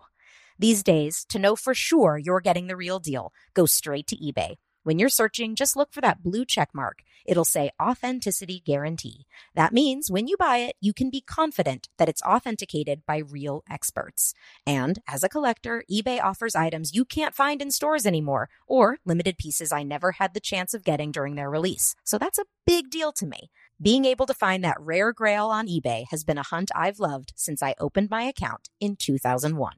These 0.61 0.83
days, 0.83 1.25
to 1.29 1.39
know 1.39 1.55
for 1.55 1.73
sure 1.73 2.17
you're 2.17 2.41
getting 2.41 2.67
the 2.67 2.75
real 2.75 2.99
deal, 2.99 3.31
go 3.53 3.65
straight 3.65 4.07
to 4.07 4.17
eBay. 4.17 4.55
When 4.83 4.99
you're 4.99 5.07
searching, 5.07 5.55
just 5.55 5.77
look 5.77 5.93
for 5.93 6.01
that 6.01 6.21
blue 6.21 6.43
check 6.43 6.71
mark. 6.73 6.99
It'll 7.25 7.45
say 7.45 7.71
authenticity 7.81 8.61
guarantee. 8.65 9.25
That 9.55 9.71
means 9.71 10.11
when 10.11 10.27
you 10.27 10.35
buy 10.35 10.57
it, 10.57 10.75
you 10.81 10.91
can 10.91 11.09
be 11.09 11.21
confident 11.21 11.87
that 11.97 12.09
it's 12.09 12.21
authenticated 12.23 13.05
by 13.05 13.19
real 13.19 13.63
experts. 13.69 14.33
And 14.67 14.99
as 15.07 15.23
a 15.23 15.29
collector, 15.29 15.85
eBay 15.89 16.21
offers 16.21 16.55
items 16.55 16.93
you 16.93 17.05
can't 17.05 17.35
find 17.35 17.61
in 17.61 17.71
stores 17.71 18.05
anymore 18.05 18.49
or 18.67 18.97
limited 19.05 19.37
pieces 19.37 19.71
I 19.71 19.83
never 19.83 20.11
had 20.13 20.33
the 20.33 20.41
chance 20.41 20.73
of 20.73 20.83
getting 20.83 21.13
during 21.13 21.35
their 21.35 21.49
release. 21.49 21.95
So 22.03 22.17
that's 22.17 22.37
a 22.37 22.45
big 22.67 22.89
deal 22.89 23.13
to 23.13 23.25
me. 23.25 23.49
Being 23.81 24.03
able 24.03 24.25
to 24.25 24.33
find 24.33 24.61
that 24.65 24.81
rare 24.81 25.13
grail 25.13 25.45
on 25.47 25.69
eBay 25.69 26.03
has 26.09 26.25
been 26.25 26.37
a 26.37 26.43
hunt 26.43 26.69
I've 26.75 26.99
loved 26.99 27.31
since 27.37 27.63
I 27.63 27.75
opened 27.79 28.09
my 28.09 28.23
account 28.23 28.67
in 28.81 28.97
2001. 28.97 29.75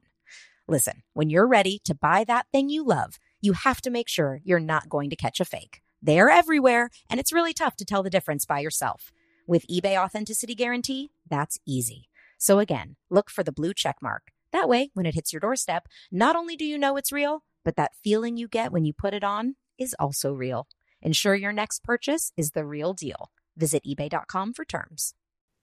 Listen, 0.72 1.02
when 1.12 1.28
you're 1.28 1.46
ready 1.46 1.82
to 1.84 1.94
buy 1.94 2.24
that 2.24 2.46
thing 2.50 2.70
you 2.70 2.82
love, 2.82 3.18
you 3.42 3.52
have 3.52 3.82
to 3.82 3.90
make 3.90 4.08
sure 4.08 4.40
you're 4.42 4.58
not 4.58 4.88
going 4.88 5.10
to 5.10 5.16
catch 5.16 5.38
a 5.38 5.44
fake. 5.44 5.82
They 6.00 6.18
are 6.18 6.30
everywhere, 6.30 6.88
and 7.10 7.20
it's 7.20 7.30
really 7.30 7.52
tough 7.52 7.76
to 7.76 7.84
tell 7.84 8.02
the 8.02 8.08
difference 8.08 8.46
by 8.46 8.60
yourself. 8.60 9.12
With 9.46 9.66
eBay 9.66 10.02
Authenticity 10.02 10.54
Guarantee, 10.54 11.10
that's 11.28 11.58
easy. 11.66 12.08
So 12.38 12.58
again, 12.58 12.96
look 13.10 13.28
for 13.28 13.44
the 13.44 13.52
blue 13.52 13.74
check 13.74 13.96
mark. 14.00 14.22
That 14.50 14.66
way, 14.66 14.90
when 14.94 15.04
it 15.04 15.14
hits 15.14 15.30
your 15.30 15.40
doorstep, 15.40 15.88
not 16.10 16.36
only 16.36 16.56
do 16.56 16.64
you 16.64 16.78
know 16.78 16.96
it's 16.96 17.12
real, 17.12 17.44
but 17.66 17.76
that 17.76 17.92
feeling 18.02 18.38
you 18.38 18.48
get 18.48 18.72
when 18.72 18.86
you 18.86 18.94
put 18.94 19.12
it 19.12 19.22
on 19.22 19.56
is 19.78 19.94
also 19.98 20.32
real. 20.32 20.68
Ensure 21.02 21.34
your 21.34 21.52
next 21.52 21.84
purchase 21.84 22.32
is 22.38 22.52
the 22.52 22.64
real 22.64 22.94
deal. 22.94 23.30
Visit 23.58 23.82
eBay.com 23.84 24.54
for 24.54 24.64
terms. 24.64 25.12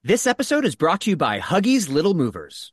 This 0.04 0.28
episode 0.28 0.64
is 0.64 0.76
brought 0.76 1.00
to 1.00 1.10
you 1.10 1.16
by 1.16 1.40
Huggies 1.40 1.90
Little 1.90 2.14
Movers. 2.14 2.72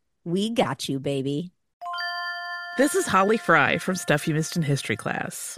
We 0.23 0.51
got 0.51 0.87
you, 0.87 0.99
baby. 0.99 1.51
This 2.77 2.93
is 2.93 3.07
Holly 3.07 3.37
Fry 3.37 3.79
from 3.79 3.95
Stuff 3.95 4.27
You 4.27 4.35
Missed 4.35 4.55
in 4.55 4.61
History 4.61 4.95
class. 4.95 5.57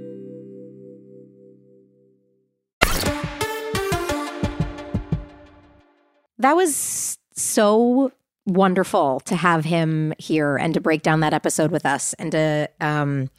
That 6.41 6.55
was 6.55 7.19
so 7.33 8.11
wonderful 8.47 9.19
to 9.21 9.35
have 9.35 9.63
him 9.63 10.13
here 10.17 10.57
and 10.57 10.73
to 10.73 10.81
break 10.81 11.03
down 11.03 11.19
that 11.19 11.33
episode 11.33 11.69
with 11.69 11.85
us 11.85 12.13
and 12.13 12.31
to, 12.31 12.67
um, 12.79 13.29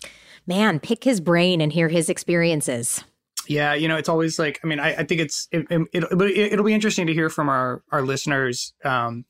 man, 0.47 0.79
pick 0.79 1.03
his 1.03 1.21
brain 1.21 1.61
and 1.61 1.73
hear 1.73 1.89
his 1.89 2.09
experiences. 2.09 3.03
Yeah, 3.49 3.75
you 3.75 3.89
know, 3.89 3.97
it's 3.97 4.09
always 4.09 4.39
like, 4.39 4.61
I 4.63 4.69
mean, 4.69 4.79
I, 4.79 4.95
I 4.95 5.05
think 5.05 5.21
it's, 5.21 5.49
it, 5.51 5.67
it, 5.93 6.57
will 6.57 6.65
be 6.65 6.73
interesting 6.73 7.09
to 7.09 7.13
hear 7.13 7.29
from 7.29 7.49
our, 7.49 7.83
our 7.91 8.03
listeners, 8.03 8.73
um, 8.85 9.25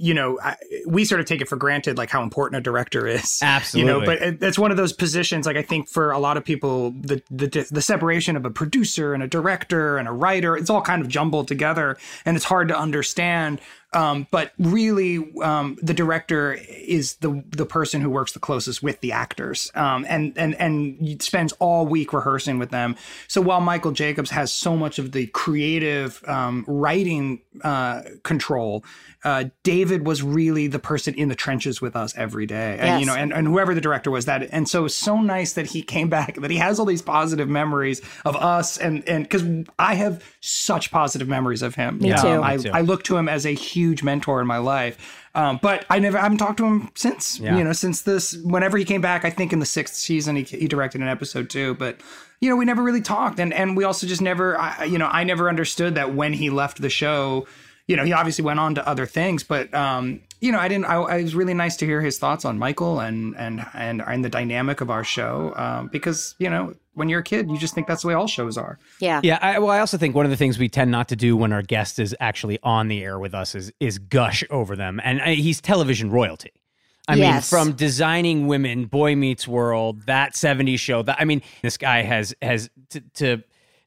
you 0.00 0.14
know, 0.14 0.38
I, 0.40 0.56
we 0.86 1.04
sort 1.04 1.20
of 1.20 1.26
take 1.26 1.40
it 1.40 1.48
for 1.48 1.56
granted, 1.56 1.98
like 1.98 2.08
how 2.08 2.22
important 2.22 2.60
a 2.60 2.62
director 2.62 3.06
is. 3.06 3.40
Absolutely. 3.42 3.78
You 3.78 4.00
know, 4.00 4.04
but 4.04 4.22
it, 4.22 4.42
it's 4.42 4.58
one 4.58 4.70
of 4.70 4.76
those 4.76 4.92
positions. 4.92 5.44
Like 5.46 5.56
I 5.56 5.62
think 5.62 5.88
for 5.88 6.12
a 6.12 6.18
lot 6.18 6.36
of 6.36 6.44
people, 6.44 6.92
the, 6.92 7.22
the 7.30 7.68
the 7.70 7.82
separation 7.82 8.36
of 8.36 8.44
a 8.44 8.50
producer 8.50 9.12
and 9.14 9.22
a 9.22 9.26
director 9.26 9.98
and 9.98 10.08
a 10.08 10.12
writer, 10.12 10.56
it's 10.56 10.70
all 10.70 10.82
kind 10.82 11.02
of 11.02 11.08
jumbled 11.08 11.48
together, 11.48 11.96
and 12.24 12.36
it's 12.36 12.44
hard 12.44 12.68
to 12.68 12.78
understand. 12.78 13.60
Um, 13.94 14.26
but 14.30 14.52
really, 14.58 15.32
um, 15.42 15.78
the 15.80 15.94
director 15.94 16.52
is 16.68 17.14
the 17.16 17.42
the 17.48 17.64
person 17.64 18.02
who 18.02 18.10
works 18.10 18.32
the 18.32 18.38
closest 18.38 18.82
with 18.82 19.00
the 19.00 19.12
actors, 19.12 19.72
um, 19.74 20.04
and 20.06 20.36
and 20.36 20.54
and 20.60 21.22
spends 21.22 21.52
all 21.54 21.86
week 21.86 22.12
rehearsing 22.12 22.58
with 22.58 22.68
them. 22.68 22.96
So 23.28 23.40
while 23.40 23.62
Michael 23.62 23.92
Jacobs 23.92 24.28
has 24.28 24.52
so 24.52 24.76
much 24.76 24.98
of 24.98 25.12
the 25.12 25.26
creative 25.28 26.22
um, 26.28 26.66
writing 26.68 27.40
uh, 27.64 28.02
control, 28.24 28.84
uh, 29.24 29.44
David 29.62 30.06
was 30.06 30.22
really 30.22 30.66
the 30.66 30.78
person 30.78 31.14
in 31.14 31.28
the 31.30 31.34
trenches 31.34 31.80
with 31.80 31.96
us 31.96 32.14
every 32.14 32.44
day, 32.44 32.72
and 32.78 32.88
Yes. 32.88 33.00
you 33.00 33.06
know, 33.06 33.14
and, 33.14 33.32
and 33.32 33.48
whoever 33.48 33.74
the 33.74 33.80
director 33.80 34.10
was, 34.10 34.26
that 34.26 34.42
and 34.52 34.68
so 34.68 34.84
it's 34.84 34.94
so 34.94 35.22
nice 35.22 35.54
that 35.54 35.64
he 35.64 35.80
came 35.80 36.10
back, 36.10 36.34
that 36.42 36.50
he 36.50 36.58
has 36.58 36.78
all 36.78 36.84
these 36.84 37.00
positive 37.00 37.48
memories 37.48 38.02
of 38.26 38.36
us, 38.36 38.76
and 38.76 39.02
and 39.08 39.24
because 39.24 39.44
I 39.78 39.94
have 39.94 40.22
such 40.40 40.90
positive 40.90 41.26
memories 41.26 41.62
of 41.62 41.74
him. 41.74 41.98
Me 42.00 42.10
too. 42.10 42.14
I, 42.28 42.56
Me 42.58 42.62
too. 42.64 42.70
I 42.74 42.82
look 42.82 43.02
to 43.04 43.16
him 43.16 43.30
as 43.30 43.46
a 43.46 43.54
huge 43.54 43.77
mentor 44.02 44.40
in 44.40 44.46
my 44.46 44.58
life. 44.58 45.24
Um, 45.34 45.58
but 45.62 45.86
I 45.88 45.98
never 45.98 46.18
I 46.18 46.22
haven't 46.22 46.38
talked 46.38 46.58
to 46.58 46.66
him 46.66 46.90
since. 46.94 47.38
Yeah. 47.38 47.56
You 47.56 47.64
know, 47.64 47.72
since 47.72 48.02
this 48.02 48.36
whenever 48.38 48.76
he 48.76 48.84
came 48.84 49.00
back, 49.00 49.24
I 49.24 49.30
think 49.30 49.52
in 49.52 49.60
the 49.60 49.66
sixth 49.66 49.94
season 49.94 50.36
he, 50.36 50.42
he 50.42 50.66
directed 50.66 51.00
an 51.00 51.08
episode 51.08 51.50
too. 51.50 51.74
But 51.74 52.00
you 52.40 52.48
know, 52.48 52.56
we 52.56 52.64
never 52.64 52.82
really 52.82 53.02
talked, 53.02 53.38
and 53.38 53.52
and 53.52 53.76
we 53.76 53.84
also 53.84 54.06
just 54.06 54.22
never. 54.22 54.58
I, 54.58 54.84
you 54.84 54.98
know, 54.98 55.06
I 55.06 55.24
never 55.24 55.48
understood 55.48 55.94
that 55.96 56.14
when 56.14 56.32
he 56.32 56.50
left 56.50 56.80
the 56.80 56.90
show. 56.90 57.46
You 57.86 57.96
know, 57.96 58.04
he 58.04 58.12
obviously 58.12 58.44
went 58.44 58.60
on 58.60 58.74
to 58.74 58.86
other 58.86 59.06
things, 59.06 59.42
but 59.42 59.72
um, 59.72 60.20
you 60.40 60.52
know, 60.52 60.58
I 60.58 60.68
didn't. 60.68 60.84
I, 60.84 60.96
I 60.96 61.16
it 61.18 61.22
was 61.22 61.34
really 61.34 61.54
nice 61.54 61.76
to 61.76 61.86
hear 61.86 62.02
his 62.02 62.18
thoughts 62.18 62.44
on 62.44 62.58
Michael 62.58 63.00
and 63.00 63.36
and 63.36 63.64
and 63.74 64.02
and 64.02 64.24
the 64.24 64.28
dynamic 64.28 64.80
of 64.80 64.90
our 64.90 65.04
show 65.04 65.54
um, 65.56 65.88
because 65.88 66.34
you 66.38 66.50
know 66.50 66.74
when 66.98 67.08
you're 67.08 67.20
a 67.20 67.24
kid, 67.24 67.50
you 67.50 67.56
just 67.58 67.74
think 67.74 67.86
that's 67.86 68.02
the 68.02 68.08
way 68.08 68.14
all 68.14 68.26
shows 68.26 68.58
are. 68.58 68.78
Yeah. 69.00 69.20
Yeah, 69.22 69.38
I, 69.40 69.58
well, 69.58 69.70
I 69.70 69.78
also 69.78 69.96
think 69.96 70.14
one 70.14 70.26
of 70.26 70.30
the 70.30 70.36
things 70.36 70.58
we 70.58 70.68
tend 70.68 70.90
not 70.90 71.08
to 71.08 71.16
do 71.16 71.36
when 71.36 71.52
our 71.52 71.62
guest 71.62 71.98
is 71.98 72.14
actually 72.20 72.58
on 72.62 72.88
the 72.88 73.02
air 73.02 73.18
with 73.18 73.34
us 73.34 73.54
is 73.54 73.72
is 73.80 73.98
gush 73.98 74.44
over 74.50 74.76
them, 74.76 75.00
and 75.04 75.20
uh, 75.20 75.24
he's 75.26 75.60
television 75.60 76.10
royalty. 76.10 76.52
I 77.10 77.14
Yes. 77.14 77.50
mean, 77.50 77.58
from 77.58 77.72
designing 77.72 78.48
women, 78.48 78.84
Boy 78.84 79.16
Meets 79.16 79.48
World, 79.48 80.02
that 80.02 80.34
'70s 80.34 80.78
show. 80.78 81.02
That 81.02 81.16
I 81.18 81.24
mean, 81.24 81.40
this 81.62 81.78
guy 81.78 82.02
has 82.02 82.34
has 82.42 82.68
to 82.90 83.00
to, 83.14 83.42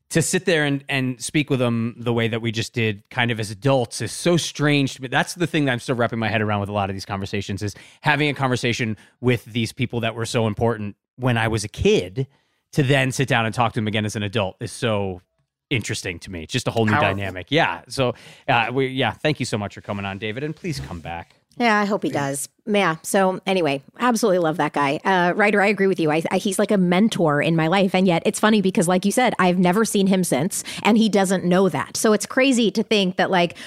to 0.10 0.22
sit 0.24 0.46
there 0.46 0.66
and 0.66 0.84
and 0.90 1.22
speak 1.22 1.50
with 1.52 1.60
them 1.60 1.94
the 1.98 2.14
way 2.14 2.28
that 2.28 2.42
we 2.42 2.52
just 2.52 2.74
did, 2.74 3.08
kind 3.12 3.30
of 3.30 3.40
as 3.40 3.52
adults, 3.52 4.02
is 4.02 4.12
so 4.12 4.38
strange 4.38 4.96
to 4.96 5.04
me. 5.04 5.08
That's 5.08 5.36
the 5.36 5.46
thing 5.46 5.66
that 5.66 5.72
I'm 5.74 5.80
still 5.80 5.96
wrapping 5.96 6.18
my 6.18 6.30
head 6.30 6.42
around 6.42 6.62
with 6.62 6.70
a 6.70 6.74
lot 6.74 6.90
of 6.90 6.96
these 6.96 7.06
conversations 7.06 7.62
is 7.62 7.76
having 8.02 8.28
a 8.30 8.34
conversation 8.34 8.98
with 9.20 9.46
these 9.46 9.72
people 9.72 10.00
that 10.00 10.16
were 10.16 10.26
so 10.26 10.48
important 10.48 10.96
when 11.18 11.38
I 11.38 11.48
was 11.48 11.64
a 11.64 11.70
kid 11.70 12.26
to 12.74 12.84
then 12.84 13.12
sit 13.12 13.28
down 13.28 13.46
and 13.46 13.54
talk 13.54 13.74
to 13.74 13.80
him 13.80 13.88
again 13.88 14.06
as 14.06 14.16
an 14.16 14.24
adult 14.24 14.58
is 14.60 14.72
so 14.72 15.22
interesting 15.70 16.20
to 16.20 16.32
me. 16.32 16.44
It's 16.44 16.54
just 16.54 16.68
a 16.68 16.72
whole 16.72 16.86
new 16.86 16.92
Powerful. 16.92 17.16
dynamic. 17.16 17.48
Yeah. 17.50 17.82
So, 17.88 18.14
uh, 18.48 18.72
we, 18.74 18.88
yeah, 18.88 19.12
thank 19.12 19.40
you 19.40 19.46
so 19.46 19.58
much 19.58 19.74
for 19.76 19.82
coming 19.82 20.06
on, 20.06 20.18
David, 20.18 20.44
and 20.44 20.56
please 20.56 20.80
come 20.80 21.00
back. 21.00 21.36
Yeah, 21.58 21.80
I 21.80 21.86
hope 21.86 22.04
he 22.04 22.10
does. 22.10 22.48
Yeah. 22.66 22.96
So 23.04 23.42
anyway, 23.46 23.84
absolutely 24.00 24.40
love 24.40 24.58
that 24.58 24.72
guy. 24.74 25.00
Uh, 25.04 25.34
Ryder, 25.36 25.62
I 25.62 25.68
agree 25.68 25.88
with 25.88 26.00
you. 26.00 26.10
I, 26.10 26.24
I, 26.32 26.38
he's 26.38 26.58
like 26.58 26.72
a 26.72 26.78
mentor 26.78 27.42
in 27.42 27.56
my 27.56 27.68
life, 27.68 27.94
and 27.94 28.08
yet 28.08 28.24
it's 28.26 28.40
funny 28.40 28.62
because, 28.62 28.88
like 28.88 29.04
you 29.06 29.12
said, 29.12 29.34
I've 29.38 29.60
never 29.60 29.84
seen 29.84 30.08
him 30.08 30.24
since, 30.24 30.64
and 30.84 30.98
he 30.98 31.10
doesn't 31.10 31.44
know 31.44 31.68
that. 31.70 31.98
So 31.98 32.14
it's 32.14 32.26
crazy 32.26 32.72
to 32.72 32.84
think 32.84 33.18
that 33.18 33.30
like 33.30 33.58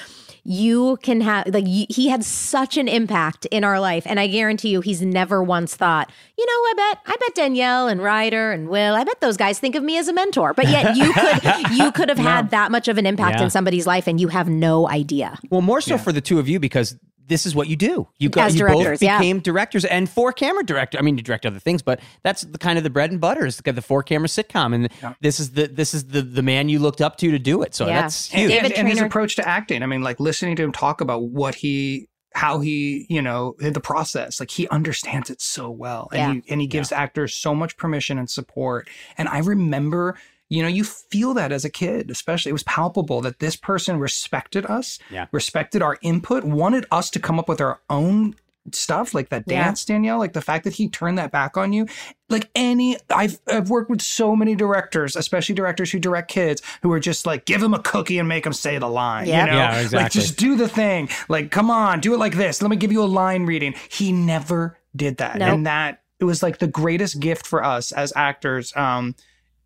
you 0.44 0.98
can 1.02 1.20
have 1.22 1.46
like 1.48 1.64
y 1.64 1.86
he 1.88 2.08
had 2.08 2.22
such 2.24 2.76
an 2.76 2.86
impact 2.88 3.46
in 3.46 3.64
our 3.64 3.80
life, 3.80 4.04
and 4.06 4.20
I 4.20 4.26
guarantee 4.26 4.68
you, 4.68 4.80
he's 4.82 5.00
never 5.02 5.42
once 5.42 5.74
thought, 5.74 6.10
you 6.38 6.44
know, 6.46 6.52
I 6.52 6.72
bet, 6.76 6.98
I 7.06 7.16
bet 7.18 7.34
Danielle 7.34 7.88
and 7.88 8.02
Ryder 8.02 8.52
and 8.52 8.68
Will, 8.68 8.94
I 8.94 9.04
bet 9.04 9.20
those 9.20 9.36
guys 9.36 9.58
think 9.58 9.74
of 9.74 9.82
me 9.82 9.96
as 9.98 10.06
a 10.08 10.12
mentor. 10.12 10.52
But 10.54 10.68
yet 10.68 10.96
you 10.96 11.12
could, 11.12 11.70
you 11.76 11.92
could 11.92 12.08
have 12.08 12.18
had 12.18 12.50
that 12.50 12.70
much 12.70 12.88
of 12.88 12.98
an 12.98 13.06
impact 13.06 13.38
Yeah. 13.38 13.44
in 13.44 13.50
somebody's 13.50 13.86
life, 13.86 14.06
and 14.06 14.20
you 14.20 14.28
have 14.28 14.48
no 14.48 14.88
idea. 14.88 15.38
Well, 15.50 15.62
more 15.62 15.80
so 15.80 15.96
for 15.98 16.12
the 16.12 16.20
two 16.20 16.38
of 16.38 16.48
you 16.48 16.60
because 16.60 16.96
this 17.26 17.46
is 17.46 17.54
what 17.54 17.68
you 17.68 17.76
do. 17.76 18.06
You 18.18 18.28
got 18.28 18.46
As 18.48 18.56
you 18.58 18.64
both 18.66 18.82
directors, 18.82 19.02
yeah. 19.02 19.18
became 19.18 19.40
directors 19.40 19.84
and 19.84 20.08
four 20.10 20.32
camera 20.32 20.64
director. 20.64 20.98
I 20.98 21.02
mean, 21.02 21.16
you 21.16 21.22
direct 21.22 21.46
other 21.46 21.58
things, 21.58 21.82
but 21.82 22.00
that's 22.22 22.42
the 22.42 22.58
kind 22.58 22.76
of 22.78 22.84
the 22.84 22.90
bread 22.90 23.10
and 23.10 23.20
butter 23.20 23.46
is 23.46 23.56
the, 23.56 23.72
the 23.72 23.82
four 23.82 24.02
camera 24.02 24.28
sitcom, 24.28 24.74
and 24.74 25.16
this 25.20 25.40
is 25.40 25.52
the 25.52 25.66
this 25.66 25.94
is 25.94 26.04
the 26.08 26.22
the 26.22 26.42
man 26.42 26.68
you 26.68 26.78
looked 26.78 27.00
up 27.00 27.16
to 27.18 27.30
to 27.30 27.38
do 27.38 27.62
it. 27.62 27.74
So 27.74 27.86
Yeah. 27.86 28.02
that's 28.02 28.30
huge. 28.30 28.50
David 28.50 28.72
and, 28.72 28.80
and 28.80 28.88
his 28.88 29.00
approach 29.00 29.36
to 29.36 29.48
acting. 29.48 29.82
I 29.82 29.86
mean, 29.86 30.02
like 30.02 30.20
listening 30.20 30.56
to 30.56 30.62
him 30.62 30.72
talk 30.72 31.00
about 31.00 31.22
what 31.22 31.54
he, 31.54 32.08
how 32.34 32.60
he, 32.60 33.06
you 33.08 33.22
know, 33.22 33.54
the 33.58 33.80
process. 33.80 34.40
Like 34.40 34.50
he 34.50 34.68
understands 34.68 35.30
it 35.30 35.40
so 35.40 35.70
well, 35.70 36.08
and 36.12 36.18
Yeah. 36.18 36.40
he 36.46 36.52
and 36.52 36.60
he 36.60 36.66
gives 36.66 36.92
actors 36.92 37.34
so 37.34 37.54
much 37.54 37.76
permission 37.76 38.18
and 38.18 38.28
support. 38.28 38.88
And 39.16 39.28
I 39.28 39.38
remember, 39.38 40.16
you 40.50 40.62
know, 40.62 40.68
you 40.68 40.84
feel 40.84 41.34
that 41.34 41.52
as 41.52 41.64
a 41.64 41.70
kid, 41.70 42.10
especially. 42.10 42.50
It 42.50 42.52
was 42.52 42.62
palpable 42.64 43.20
that 43.22 43.38
this 43.40 43.56
person 43.56 43.98
respected 43.98 44.66
us, 44.66 44.98
Yeah. 45.10 45.26
respected 45.32 45.82
our 45.82 45.98
input, 46.02 46.44
wanted 46.44 46.86
us 46.90 47.10
to 47.10 47.18
come 47.18 47.38
up 47.38 47.48
with 47.48 47.60
our 47.60 47.80
own 47.90 48.34
stuff 48.72 49.12
like 49.12 49.28
that 49.28 49.44
Yeah. 49.46 49.62
dance 49.64 49.84
danielle 49.84 50.18
like 50.18 50.32
the 50.32 50.40
fact 50.40 50.64
that 50.64 50.72
he 50.72 50.88
turned 50.88 51.18
that 51.18 51.30
back 51.30 51.58
on 51.58 51.74
you 51.74 51.86
like 52.30 52.48
any 52.54 52.96
i've 53.14 53.38
i've 53.46 53.68
worked 53.68 53.90
with 53.90 54.00
so 54.00 54.34
many 54.34 54.54
directors 54.54 55.16
especially 55.16 55.54
directors 55.54 55.90
who 55.90 55.98
direct 55.98 56.30
kids 56.30 56.62
who 56.80 56.90
are 56.90 56.98
just 56.98 57.26
like 57.26 57.44
give 57.44 57.60
them 57.60 57.74
a 57.74 57.78
cookie 57.78 58.18
and 58.18 58.26
make 58.26 58.42
them 58.44 58.54
say 58.54 58.78
the 58.78 58.88
line 58.88 59.26
Yep. 59.26 59.46
you 59.46 59.52
know 59.52 59.58
Yeah, 59.58 59.88
like 59.92 60.10
just 60.12 60.38
do 60.38 60.56
the 60.56 60.66
thing 60.66 61.10
like 61.28 61.50
come 61.50 61.70
on 61.70 62.00
do 62.00 62.14
it 62.14 62.16
like 62.18 62.36
this 62.36 62.62
let 62.62 62.70
me 62.70 62.76
give 62.78 62.90
you 62.90 63.02
a 63.02 63.04
line 63.04 63.44
reading 63.44 63.74
he 63.90 64.12
never 64.12 64.78
did 64.96 65.18
that 65.18 65.36
Nope. 65.36 65.48
and 65.52 65.66
that 65.66 66.00
it 66.18 66.24
was 66.24 66.42
like 66.42 66.56
the 66.58 66.66
greatest 66.66 67.20
gift 67.20 67.46
for 67.46 67.62
us 67.62 67.92
as 67.92 68.14
actors 68.16 68.74
um 68.76 69.14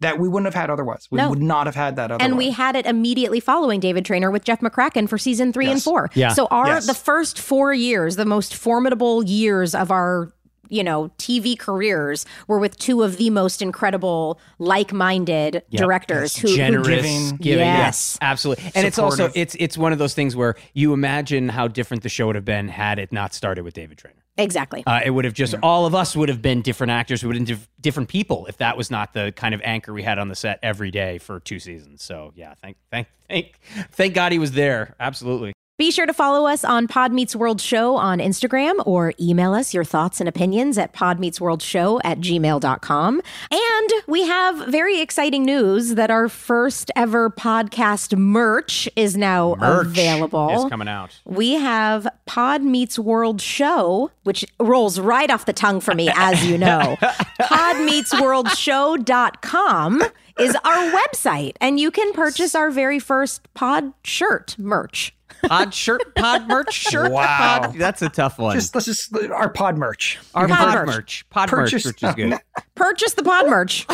that 0.00 0.18
we 0.18 0.28
wouldn't 0.28 0.46
have 0.52 0.60
had 0.60 0.70
otherwise 0.70 1.08
we 1.10 1.16
No. 1.16 1.30
would 1.30 1.42
not 1.42 1.66
have 1.66 1.74
had 1.74 1.96
that 1.96 2.10
otherwise 2.10 2.24
And 2.24 2.38
we 2.38 2.50
had 2.50 2.76
it 2.76 2.86
immediately 2.86 3.40
following 3.40 3.80
David 3.80 4.04
Trainer 4.04 4.30
with 4.30 4.44
Jeff 4.44 4.60
McCracken 4.60 5.08
for 5.08 5.18
season 5.18 5.52
three 5.52 5.68
and 5.68 5.82
four. 5.82 6.10
Yeah. 6.14 6.28
So 6.28 6.46
our 6.50 6.66
Yes. 6.68 6.86
the 6.86 6.94
first 6.94 7.38
four 7.38 7.72
years, 7.72 8.16
the 8.16 8.24
most 8.24 8.54
formidable 8.54 9.24
years 9.24 9.74
of 9.74 9.90
our 9.90 10.32
you 10.68 10.84
know 10.84 11.10
TV 11.18 11.58
careers 11.58 12.24
were 12.46 12.58
with 12.58 12.76
two 12.78 13.02
of 13.02 13.16
the 13.16 13.30
most 13.30 13.62
incredible, 13.62 14.38
like-minded 14.58 15.54
Yep. 15.54 15.64
directors 15.70 16.36
who, 16.36 16.48
who 16.48 16.56
generous, 16.56 16.88
giving- 16.88 17.36
giving, 17.36 17.66
Yes. 17.66 18.18
absolutely. 18.20 18.70
And 18.74 18.86
it's 18.86 18.98
also 18.98 19.30
it's 19.34 19.54
it's 19.58 19.76
one 19.78 19.92
of 19.92 19.98
those 19.98 20.14
things 20.14 20.36
where 20.36 20.54
you 20.74 20.92
imagine 20.92 21.48
how 21.48 21.68
different 21.68 22.02
the 22.02 22.08
show 22.08 22.26
would 22.26 22.36
have 22.36 22.44
been 22.44 22.68
had 22.68 22.98
it 22.98 23.12
not 23.12 23.34
started 23.34 23.64
with 23.64 23.74
David 23.74 23.98
Trainer. 23.98 24.14
exactly. 24.36 24.84
Uh, 24.86 25.00
it 25.04 25.10
would 25.10 25.24
have 25.24 25.34
just 25.34 25.54
all 25.62 25.84
of 25.86 25.94
us 25.94 26.14
would 26.14 26.28
have 26.28 26.40
been 26.40 26.62
different 26.62 26.90
actors, 26.92 27.22
we 27.22 27.26
would 27.28 27.36
have 27.36 27.46
been 27.46 27.56
diff- 27.56 27.68
different 27.80 28.08
people 28.08 28.46
if 28.46 28.56
that 28.58 28.76
was 28.76 28.90
not 28.90 29.12
the 29.12 29.32
kind 29.36 29.54
of 29.54 29.60
anchor 29.64 29.92
we 29.92 30.02
had 30.02 30.18
on 30.18 30.28
the 30.28 30.36
set 30.36 30.58
every 30.62 30.90
day 30.90 31.18
for 31.18 31.40
two 31.40 31.58
seasons. 31.58 32.02
So 32.02 32.32
yeah, 32.36 32.54
thank 32.62 32.76
thank 32.90 33.08
thank 33.28 33.58
thank 33.92 34.14
God 34.14 34.32
he 34.32 34.38
was 34.38 34.52
there. 34.52 34.94
Absolutely. 35.00 35.52
Be 35.78 35.90
sure 35.92 36.06
to 36.06 36.12
follow 36.12 36.48
us 36.48 36.64
on 36.64 36.88
Pod 36.88 37.12
Meets 37.12 37.36
World 37.36 37.60
Show 37.60 37.94
on 37.94 38.18
Instagram 38.18 38.84
or 38.84 39.14
email 39.20 39.54
us 39.54 39.72
your 39.72 39.84
thoughts 39.84 40.18
and 40.18 40.28
opinions 40.28 40.76
at 40.76 40.92
podmeetsworldshow 40.92 42.00
at 42.02 42.18
gmail.com. 42.18 43.22
And 43.52 43.90
we 44.08 44.26
have 44.26 44.66
very 44.66 45.00
exciting 45.00 45.44
news 45.44 45.94
that 45.94 46.10
our 46.10 46.28
first 46.28 46.90
ever 46.96 47.30
podcast 47.30 48.18
merch 48.18 48.88
is 48.96 49.16
now 49.16 49.54
Merch 49.56 49.86
available. 49.86 50.50
is 50.50 50.64
coming 50.68 50.88
out. 50.88 51.20
we 51.24 51.52
have 51.52 52.08
Pod 52.26 52.62
Meets 52.62 52.98
World 52.98 53.40
Show, 53.40 54.10
which 54.24 54.44
rolls 54.58 54.98
right 54.98 55.30
off 55.30 55.46
the 55.46 55.52
tongue 55.52 55.78
for 55.80 55.94
me, 55.94 56.10
as 56.16 56.44
you 56.44 56.58
know. 56.58 56.96
PodMeetsWorldShow.com 57.40 60.02
is 60.40 60.56
our 60.64 60.90
website, 60.92 61.52
and 61.60 61.78
you 61.78 61.92
can 61.92 62.12
purchase 62.14 62.56
our 62.56 62.72
very 62.72 62.98
first 62.98 63.42
pod 63.54 63.92
shirt 64.02 64.56
merch. 64.58 65.14
Pod 65.46 65.72
shirt, 65.72 66.14
pod 66.16 66.48
merch 66.48 66.72
shirt. 66.72 67.12
Wow. 67.12 67.60
Pod- 67.62 67.74
that's 67.74 68.02
a 68.02 68.08
tough 68.08 68.38
one. 68.38 68.56
just 68.56 68.74
let's 68.74 68.86
just 68.86 69.14
our 69.30 69.48
pod 69.48 69.76
merch 69.78 70.18
Our 70.34 70.48
pod 70.48 70.58
pod, 70.58 70.74
merch. 70.74 70.86
merch. 70.86 71.26
Pod 71.30 71.48
Purchase- 71.48 71.84
merch, 71.86 71.94
which 71.94 72.02
is 72.02 72.14
good. 72.14 72.38
Purchase 72.74 73.14
the 73.14 73.22
pod 73.22 73.46
merch. 73.48 73.86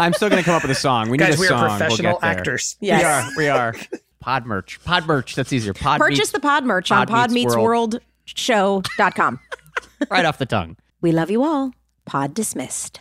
I'm 0.00 0.12
still 0.14 0.30
going 0.30 0.40
to 0.40 0.44
come 0.44 0.54
up 0.54 0.62
with 0.62 0.70
a 0.70 0.74
song. 0.74 1.10
We 1.10 1.18
need 1.18 1.34
a 1.34 1.36
we 1.38 1.46
song. 1.46 1.58
are 1.60 1.68
We'll 1.68 1.76
professional 1.78 2.12
get 2.12 2.20
there. 2.22 2.30
actors 2.30 2.76
Yes. 2.80 3.30
We 3.36 3.46
are. 3.48 3.74
We 3.74 3.78
are. 3.92 3.98
Pod 4.20 4.46
merch. 4.46 4.82
Pod 4.84 5.06
merch. 5.06 5.34
That's 5.34 5.52
easier. 5.52 5.74
Pod. 5.74 6.00
Purchase 6.00 6.18
meets- 6.18 6.30
the 6.32 6.40
pod 6.40 6.64
merch 6.64 6.90
on 6.90 7.06
Pod 7.06 7.30
Meets 7.30 7.54
podmeetsworldshow.com. 7.54 9.40
right 10.10 10.24
off 10.24 10.38
the 10.38 10.46
tongue. 10.46 10.76
We 11.02 11.12
love 11.12 11.30
you 11.30 11.42
all. 11.44 11.72
Pod 12.06 12.32
dismissed. 12.32 13.00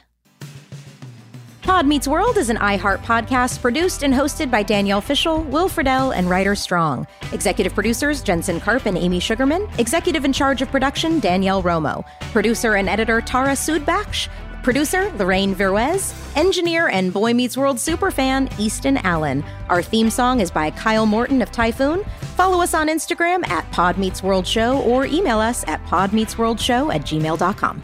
Pod 1.64 1.88
Meets 1.88 2.10
World 2.10 2.38
is 2.38 2.50
an 2.50 2.58
iHeart 2.58 2.98
podcast 3.04 3.62
produced 3.62 4.04
and 4.04 4.14
hosted 4.14 4.52
by 4.52 4.64
Danielle 4.64 5.00
Fishel, 5.00 5.44
Will 5.44 5.70
Friedle, 5.70 6.14
and 6.14 6.30
Ryder 6.30 6.56
Strong. 6.56 7.08
Executive 7.32 7.74
producers 7.74 8.22
Jensen 8.22 8.60
Karp 8.60 8.86
and 8.86 8.98
Amy 8.98 9.22
Sugarman. 9.22 9.70
Executive 9.78 10.26
in 10.26 10.34
charge 10.34 10.62
of 10.62 10.70
production 10.70 11.22
Danielle 11.22 11.64
Romo. 11.64 12.04
Producer 12.34 12.76
and 12.76 12.90
editor 12.90 13.22
Tara 13.22 13.54
Sudbakhsh. 13.54 14.28
Producer 14.62 15.10
Lorraine 15.18 15.56
Viruez. 15.56 16.14
Engineer 16.36 16.90
and 16.90 17.14
Boy 17.14 17.34
Meets 17.34 17.56
World 17.56 17.78
superfan 17.78 18.52
Easton 18.60 18.98
Allen. 18.98 19.42
Our 19.70 19.82
theme 19.82 20.10
song 20.10 20.42
is 20.42 20.52
by 20.52 20.70
Kyle 20.72 21.06
Morton 21.06 21.42
of 21.42 21.50
Typhoon. 21.54 22.04
Follow 22.36 22.62
us 22.62 22.74
on 22.74 22.90
Instagram 22.90 23.48
at 23.48 23.70
Pod 23.72 23.98
Meets 23.98 24.22
World 24.22 24.46
Show 24.46 24.82
or 24.82 25.06
email 25.06 25.40
us 25.40 25.64
at 25.70 25.82
podmeetsworldshow 25.86 26.94
at 26.94 27.02
gmail.com. 27.04 27.84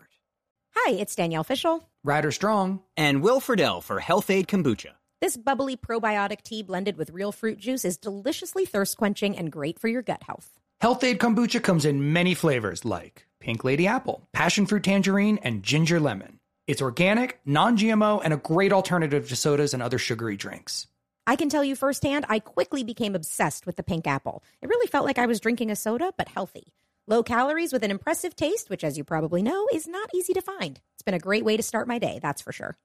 Hi, 0.73 0.93
it's 0.93 1.15
Danielle 1.15 1.43
Fishel. 1.43 1.87
Ryder 2.03 2.31
Strong. 2.31 2.79
And 2.95 3.21
Will 3.21 3.41
Friedle 3.41 3.83
for 3.83 3.99
Health-Ade 3.99 4.47
Kombucha. 4.47 4.91
This 5.19 5.35
bubbly 5.35 5.75
probiotic 5.75 6.43
tea 6.43 6.63
blended 6.63 6.97
with 6.97 7.09
real 7.09 7.31
fruit 7.33 7.59
juice 7.59 7.83
is 7.83 7.97
deliciously 7.97 8.65
thirst 8.65 8.97
quenching 8.97 9.37
and 9.37 9.51
great 9.51 9.79
for 9.79 9.89
your 9.89 10.01
gut 10.01 10.23
health. 10.23 10.49
Health-Ade 10.79 11.19
Kombucha 11.19 11.61
comes 11.61 11.83
in 11.83 12.13
many 12.13 12.33
flavors 12.33 12.85
like 12.85 13.27
Pink 13.39 13.65
Lady 13.65 13.85
Apple, 13.85 14.27
Passion 14.31 14.65
Fruit 14.65 14.83
Tangerine, 14.83 15.39
and 15.43 15.61
Ginger 15.61 15.99
Lemon. 15.99 16.39
It's 16.67 16.81
organic, 16.81 17.41
non 17.45 17.77
GMO, 17.77 18.21
and 18.23 18.33
a 18.33 18.37
great 18.37 18.71
alternative 18.71 19.27
to 19.27 19.35
sodas 19.35 19.73
and 19.73 19.83
other 19.83 19.99
sugary 19.99 20.37
drinks. 20.37 20.87
I 21.27 21.35
can 21.35 21.49
tell 21.49 21.65
you 21.65 21.75
firsthand, 21.75 22.25
I 22.29 22.39
quickly 22.39 22.83
became 22.83 23.13
obsessed 23.13 23.65
with 23.65 23.75
the 23.75 23.83
pink 23.83 24.07
apple. 24.07 24.41
It 24.61 24.69
really 24.69 24.87
felt 24.87 25.05
like 25.05 25.19
I 25.19 25.25
was 25.25 25.41
drinking 25.41 25.69
a 25.69 25.75
soda, 25.75 26.13
but 26.17 26.29
healthy. 26.29 26.73
Low 27.07 27.23
calories 27.23 27.73
with 27.73 27.83
an 27.83 27.89
impressive 27.89 28.35
taste, 28.35 28.69
which, 28.69 28.83
as 28.83 28.97
you 28.97 29.03
probably 29.03 29.41
know, 29.41 29.67
is 29.73 29.87
not 29.87 30.09
easy 30.13 30.33
to 30.33 30.41
find. 30.41 30.79
It's 30.93 31.01
been 31.01 31.15
a 31.15 31.19
great 31.19 31.43
way 31.43 31.57
to 31.57 31.63
start 31.63 31.87
my 31.87 31.97
day, 31.97 32.19
that's 32.21 32.43
for 32.43 32.51
sure. 32.51 32.77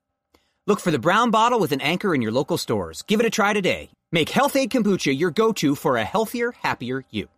Look 0.67 0.81
for 0.81 0.91
the 0.91 0.99
brown 0.99 1.31
bottle 1.31 1.61
with 1.61 1.71
an 1.73 1.83
anchor 1.83 2.15
in 2.15 2.23
your 2.23 2.33
local 2.33 2.57
stores. 2.57 3.03
Give 3.03 3.21
it 3.21 3.27
a 3.27 3.31
try 3.31 3.53
today. 3.53 3.91
Make 4.11 4.31
Health-Ade 4.31 4.71
Kombucha 4.71 5.17
your 5.17 5.31
go 5.31 5.53
to 5.53 5.75
for 5.75 5.97
a 5.97 6.05
healthier, 6.05 6.53
happier 6.53 7.05
you. 7.11 7.29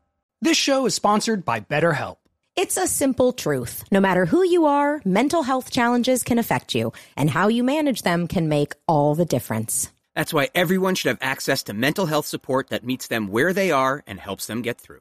This 0.40 0.56
show 0.56 0.86
is 0.86 0.94
sponsored 0.94 1.44
by 1.44 1.60
BetterHelp. 1.60 2.18
It's 2.54 2.76
a 2.76 2.86
simple 2.86 3.32
truth. 3.32 3.84
No 3.90 4.00
matter 4.00 4.24
who 4.24 4.44
you 4.44 4.66
are, 4.66 5.02
mental 5.04 5.42
health 5.42 5.72
challenges 5.72 6.22
can 6.22 6.38
affect 6.38 6.76
you, 6.76 6.92
and 7.16 7.28
how 7.28 7.48
you 7.48 7.64
manage 7.64 8.02
them 8.02 8.28
can 8.28 8.48
make 8.48 8.74
all 8.86 9.16
the 9.16 9.24
difference. 9.24 9.90
That's 10.14 10.32
why 10.32 10.48
everyone 10.54 10.94
should 10.94 11.08
have 11.08 11.18
access 11.20 11.64
to 11.64 11.74
mental 11.74 12.06
health 12.06 12.26
support 12.26 12.68
that 12.68 12.84
meets 12.84 13.08
them 13.08 13.28
where 13.28 13.52
they 13.52 13.72
are 13.72 14.04
and 14.06 14.20
helps 14.20 14.46
them 14.46 14.62
get 14.62 14.80
through. 14.80 15.00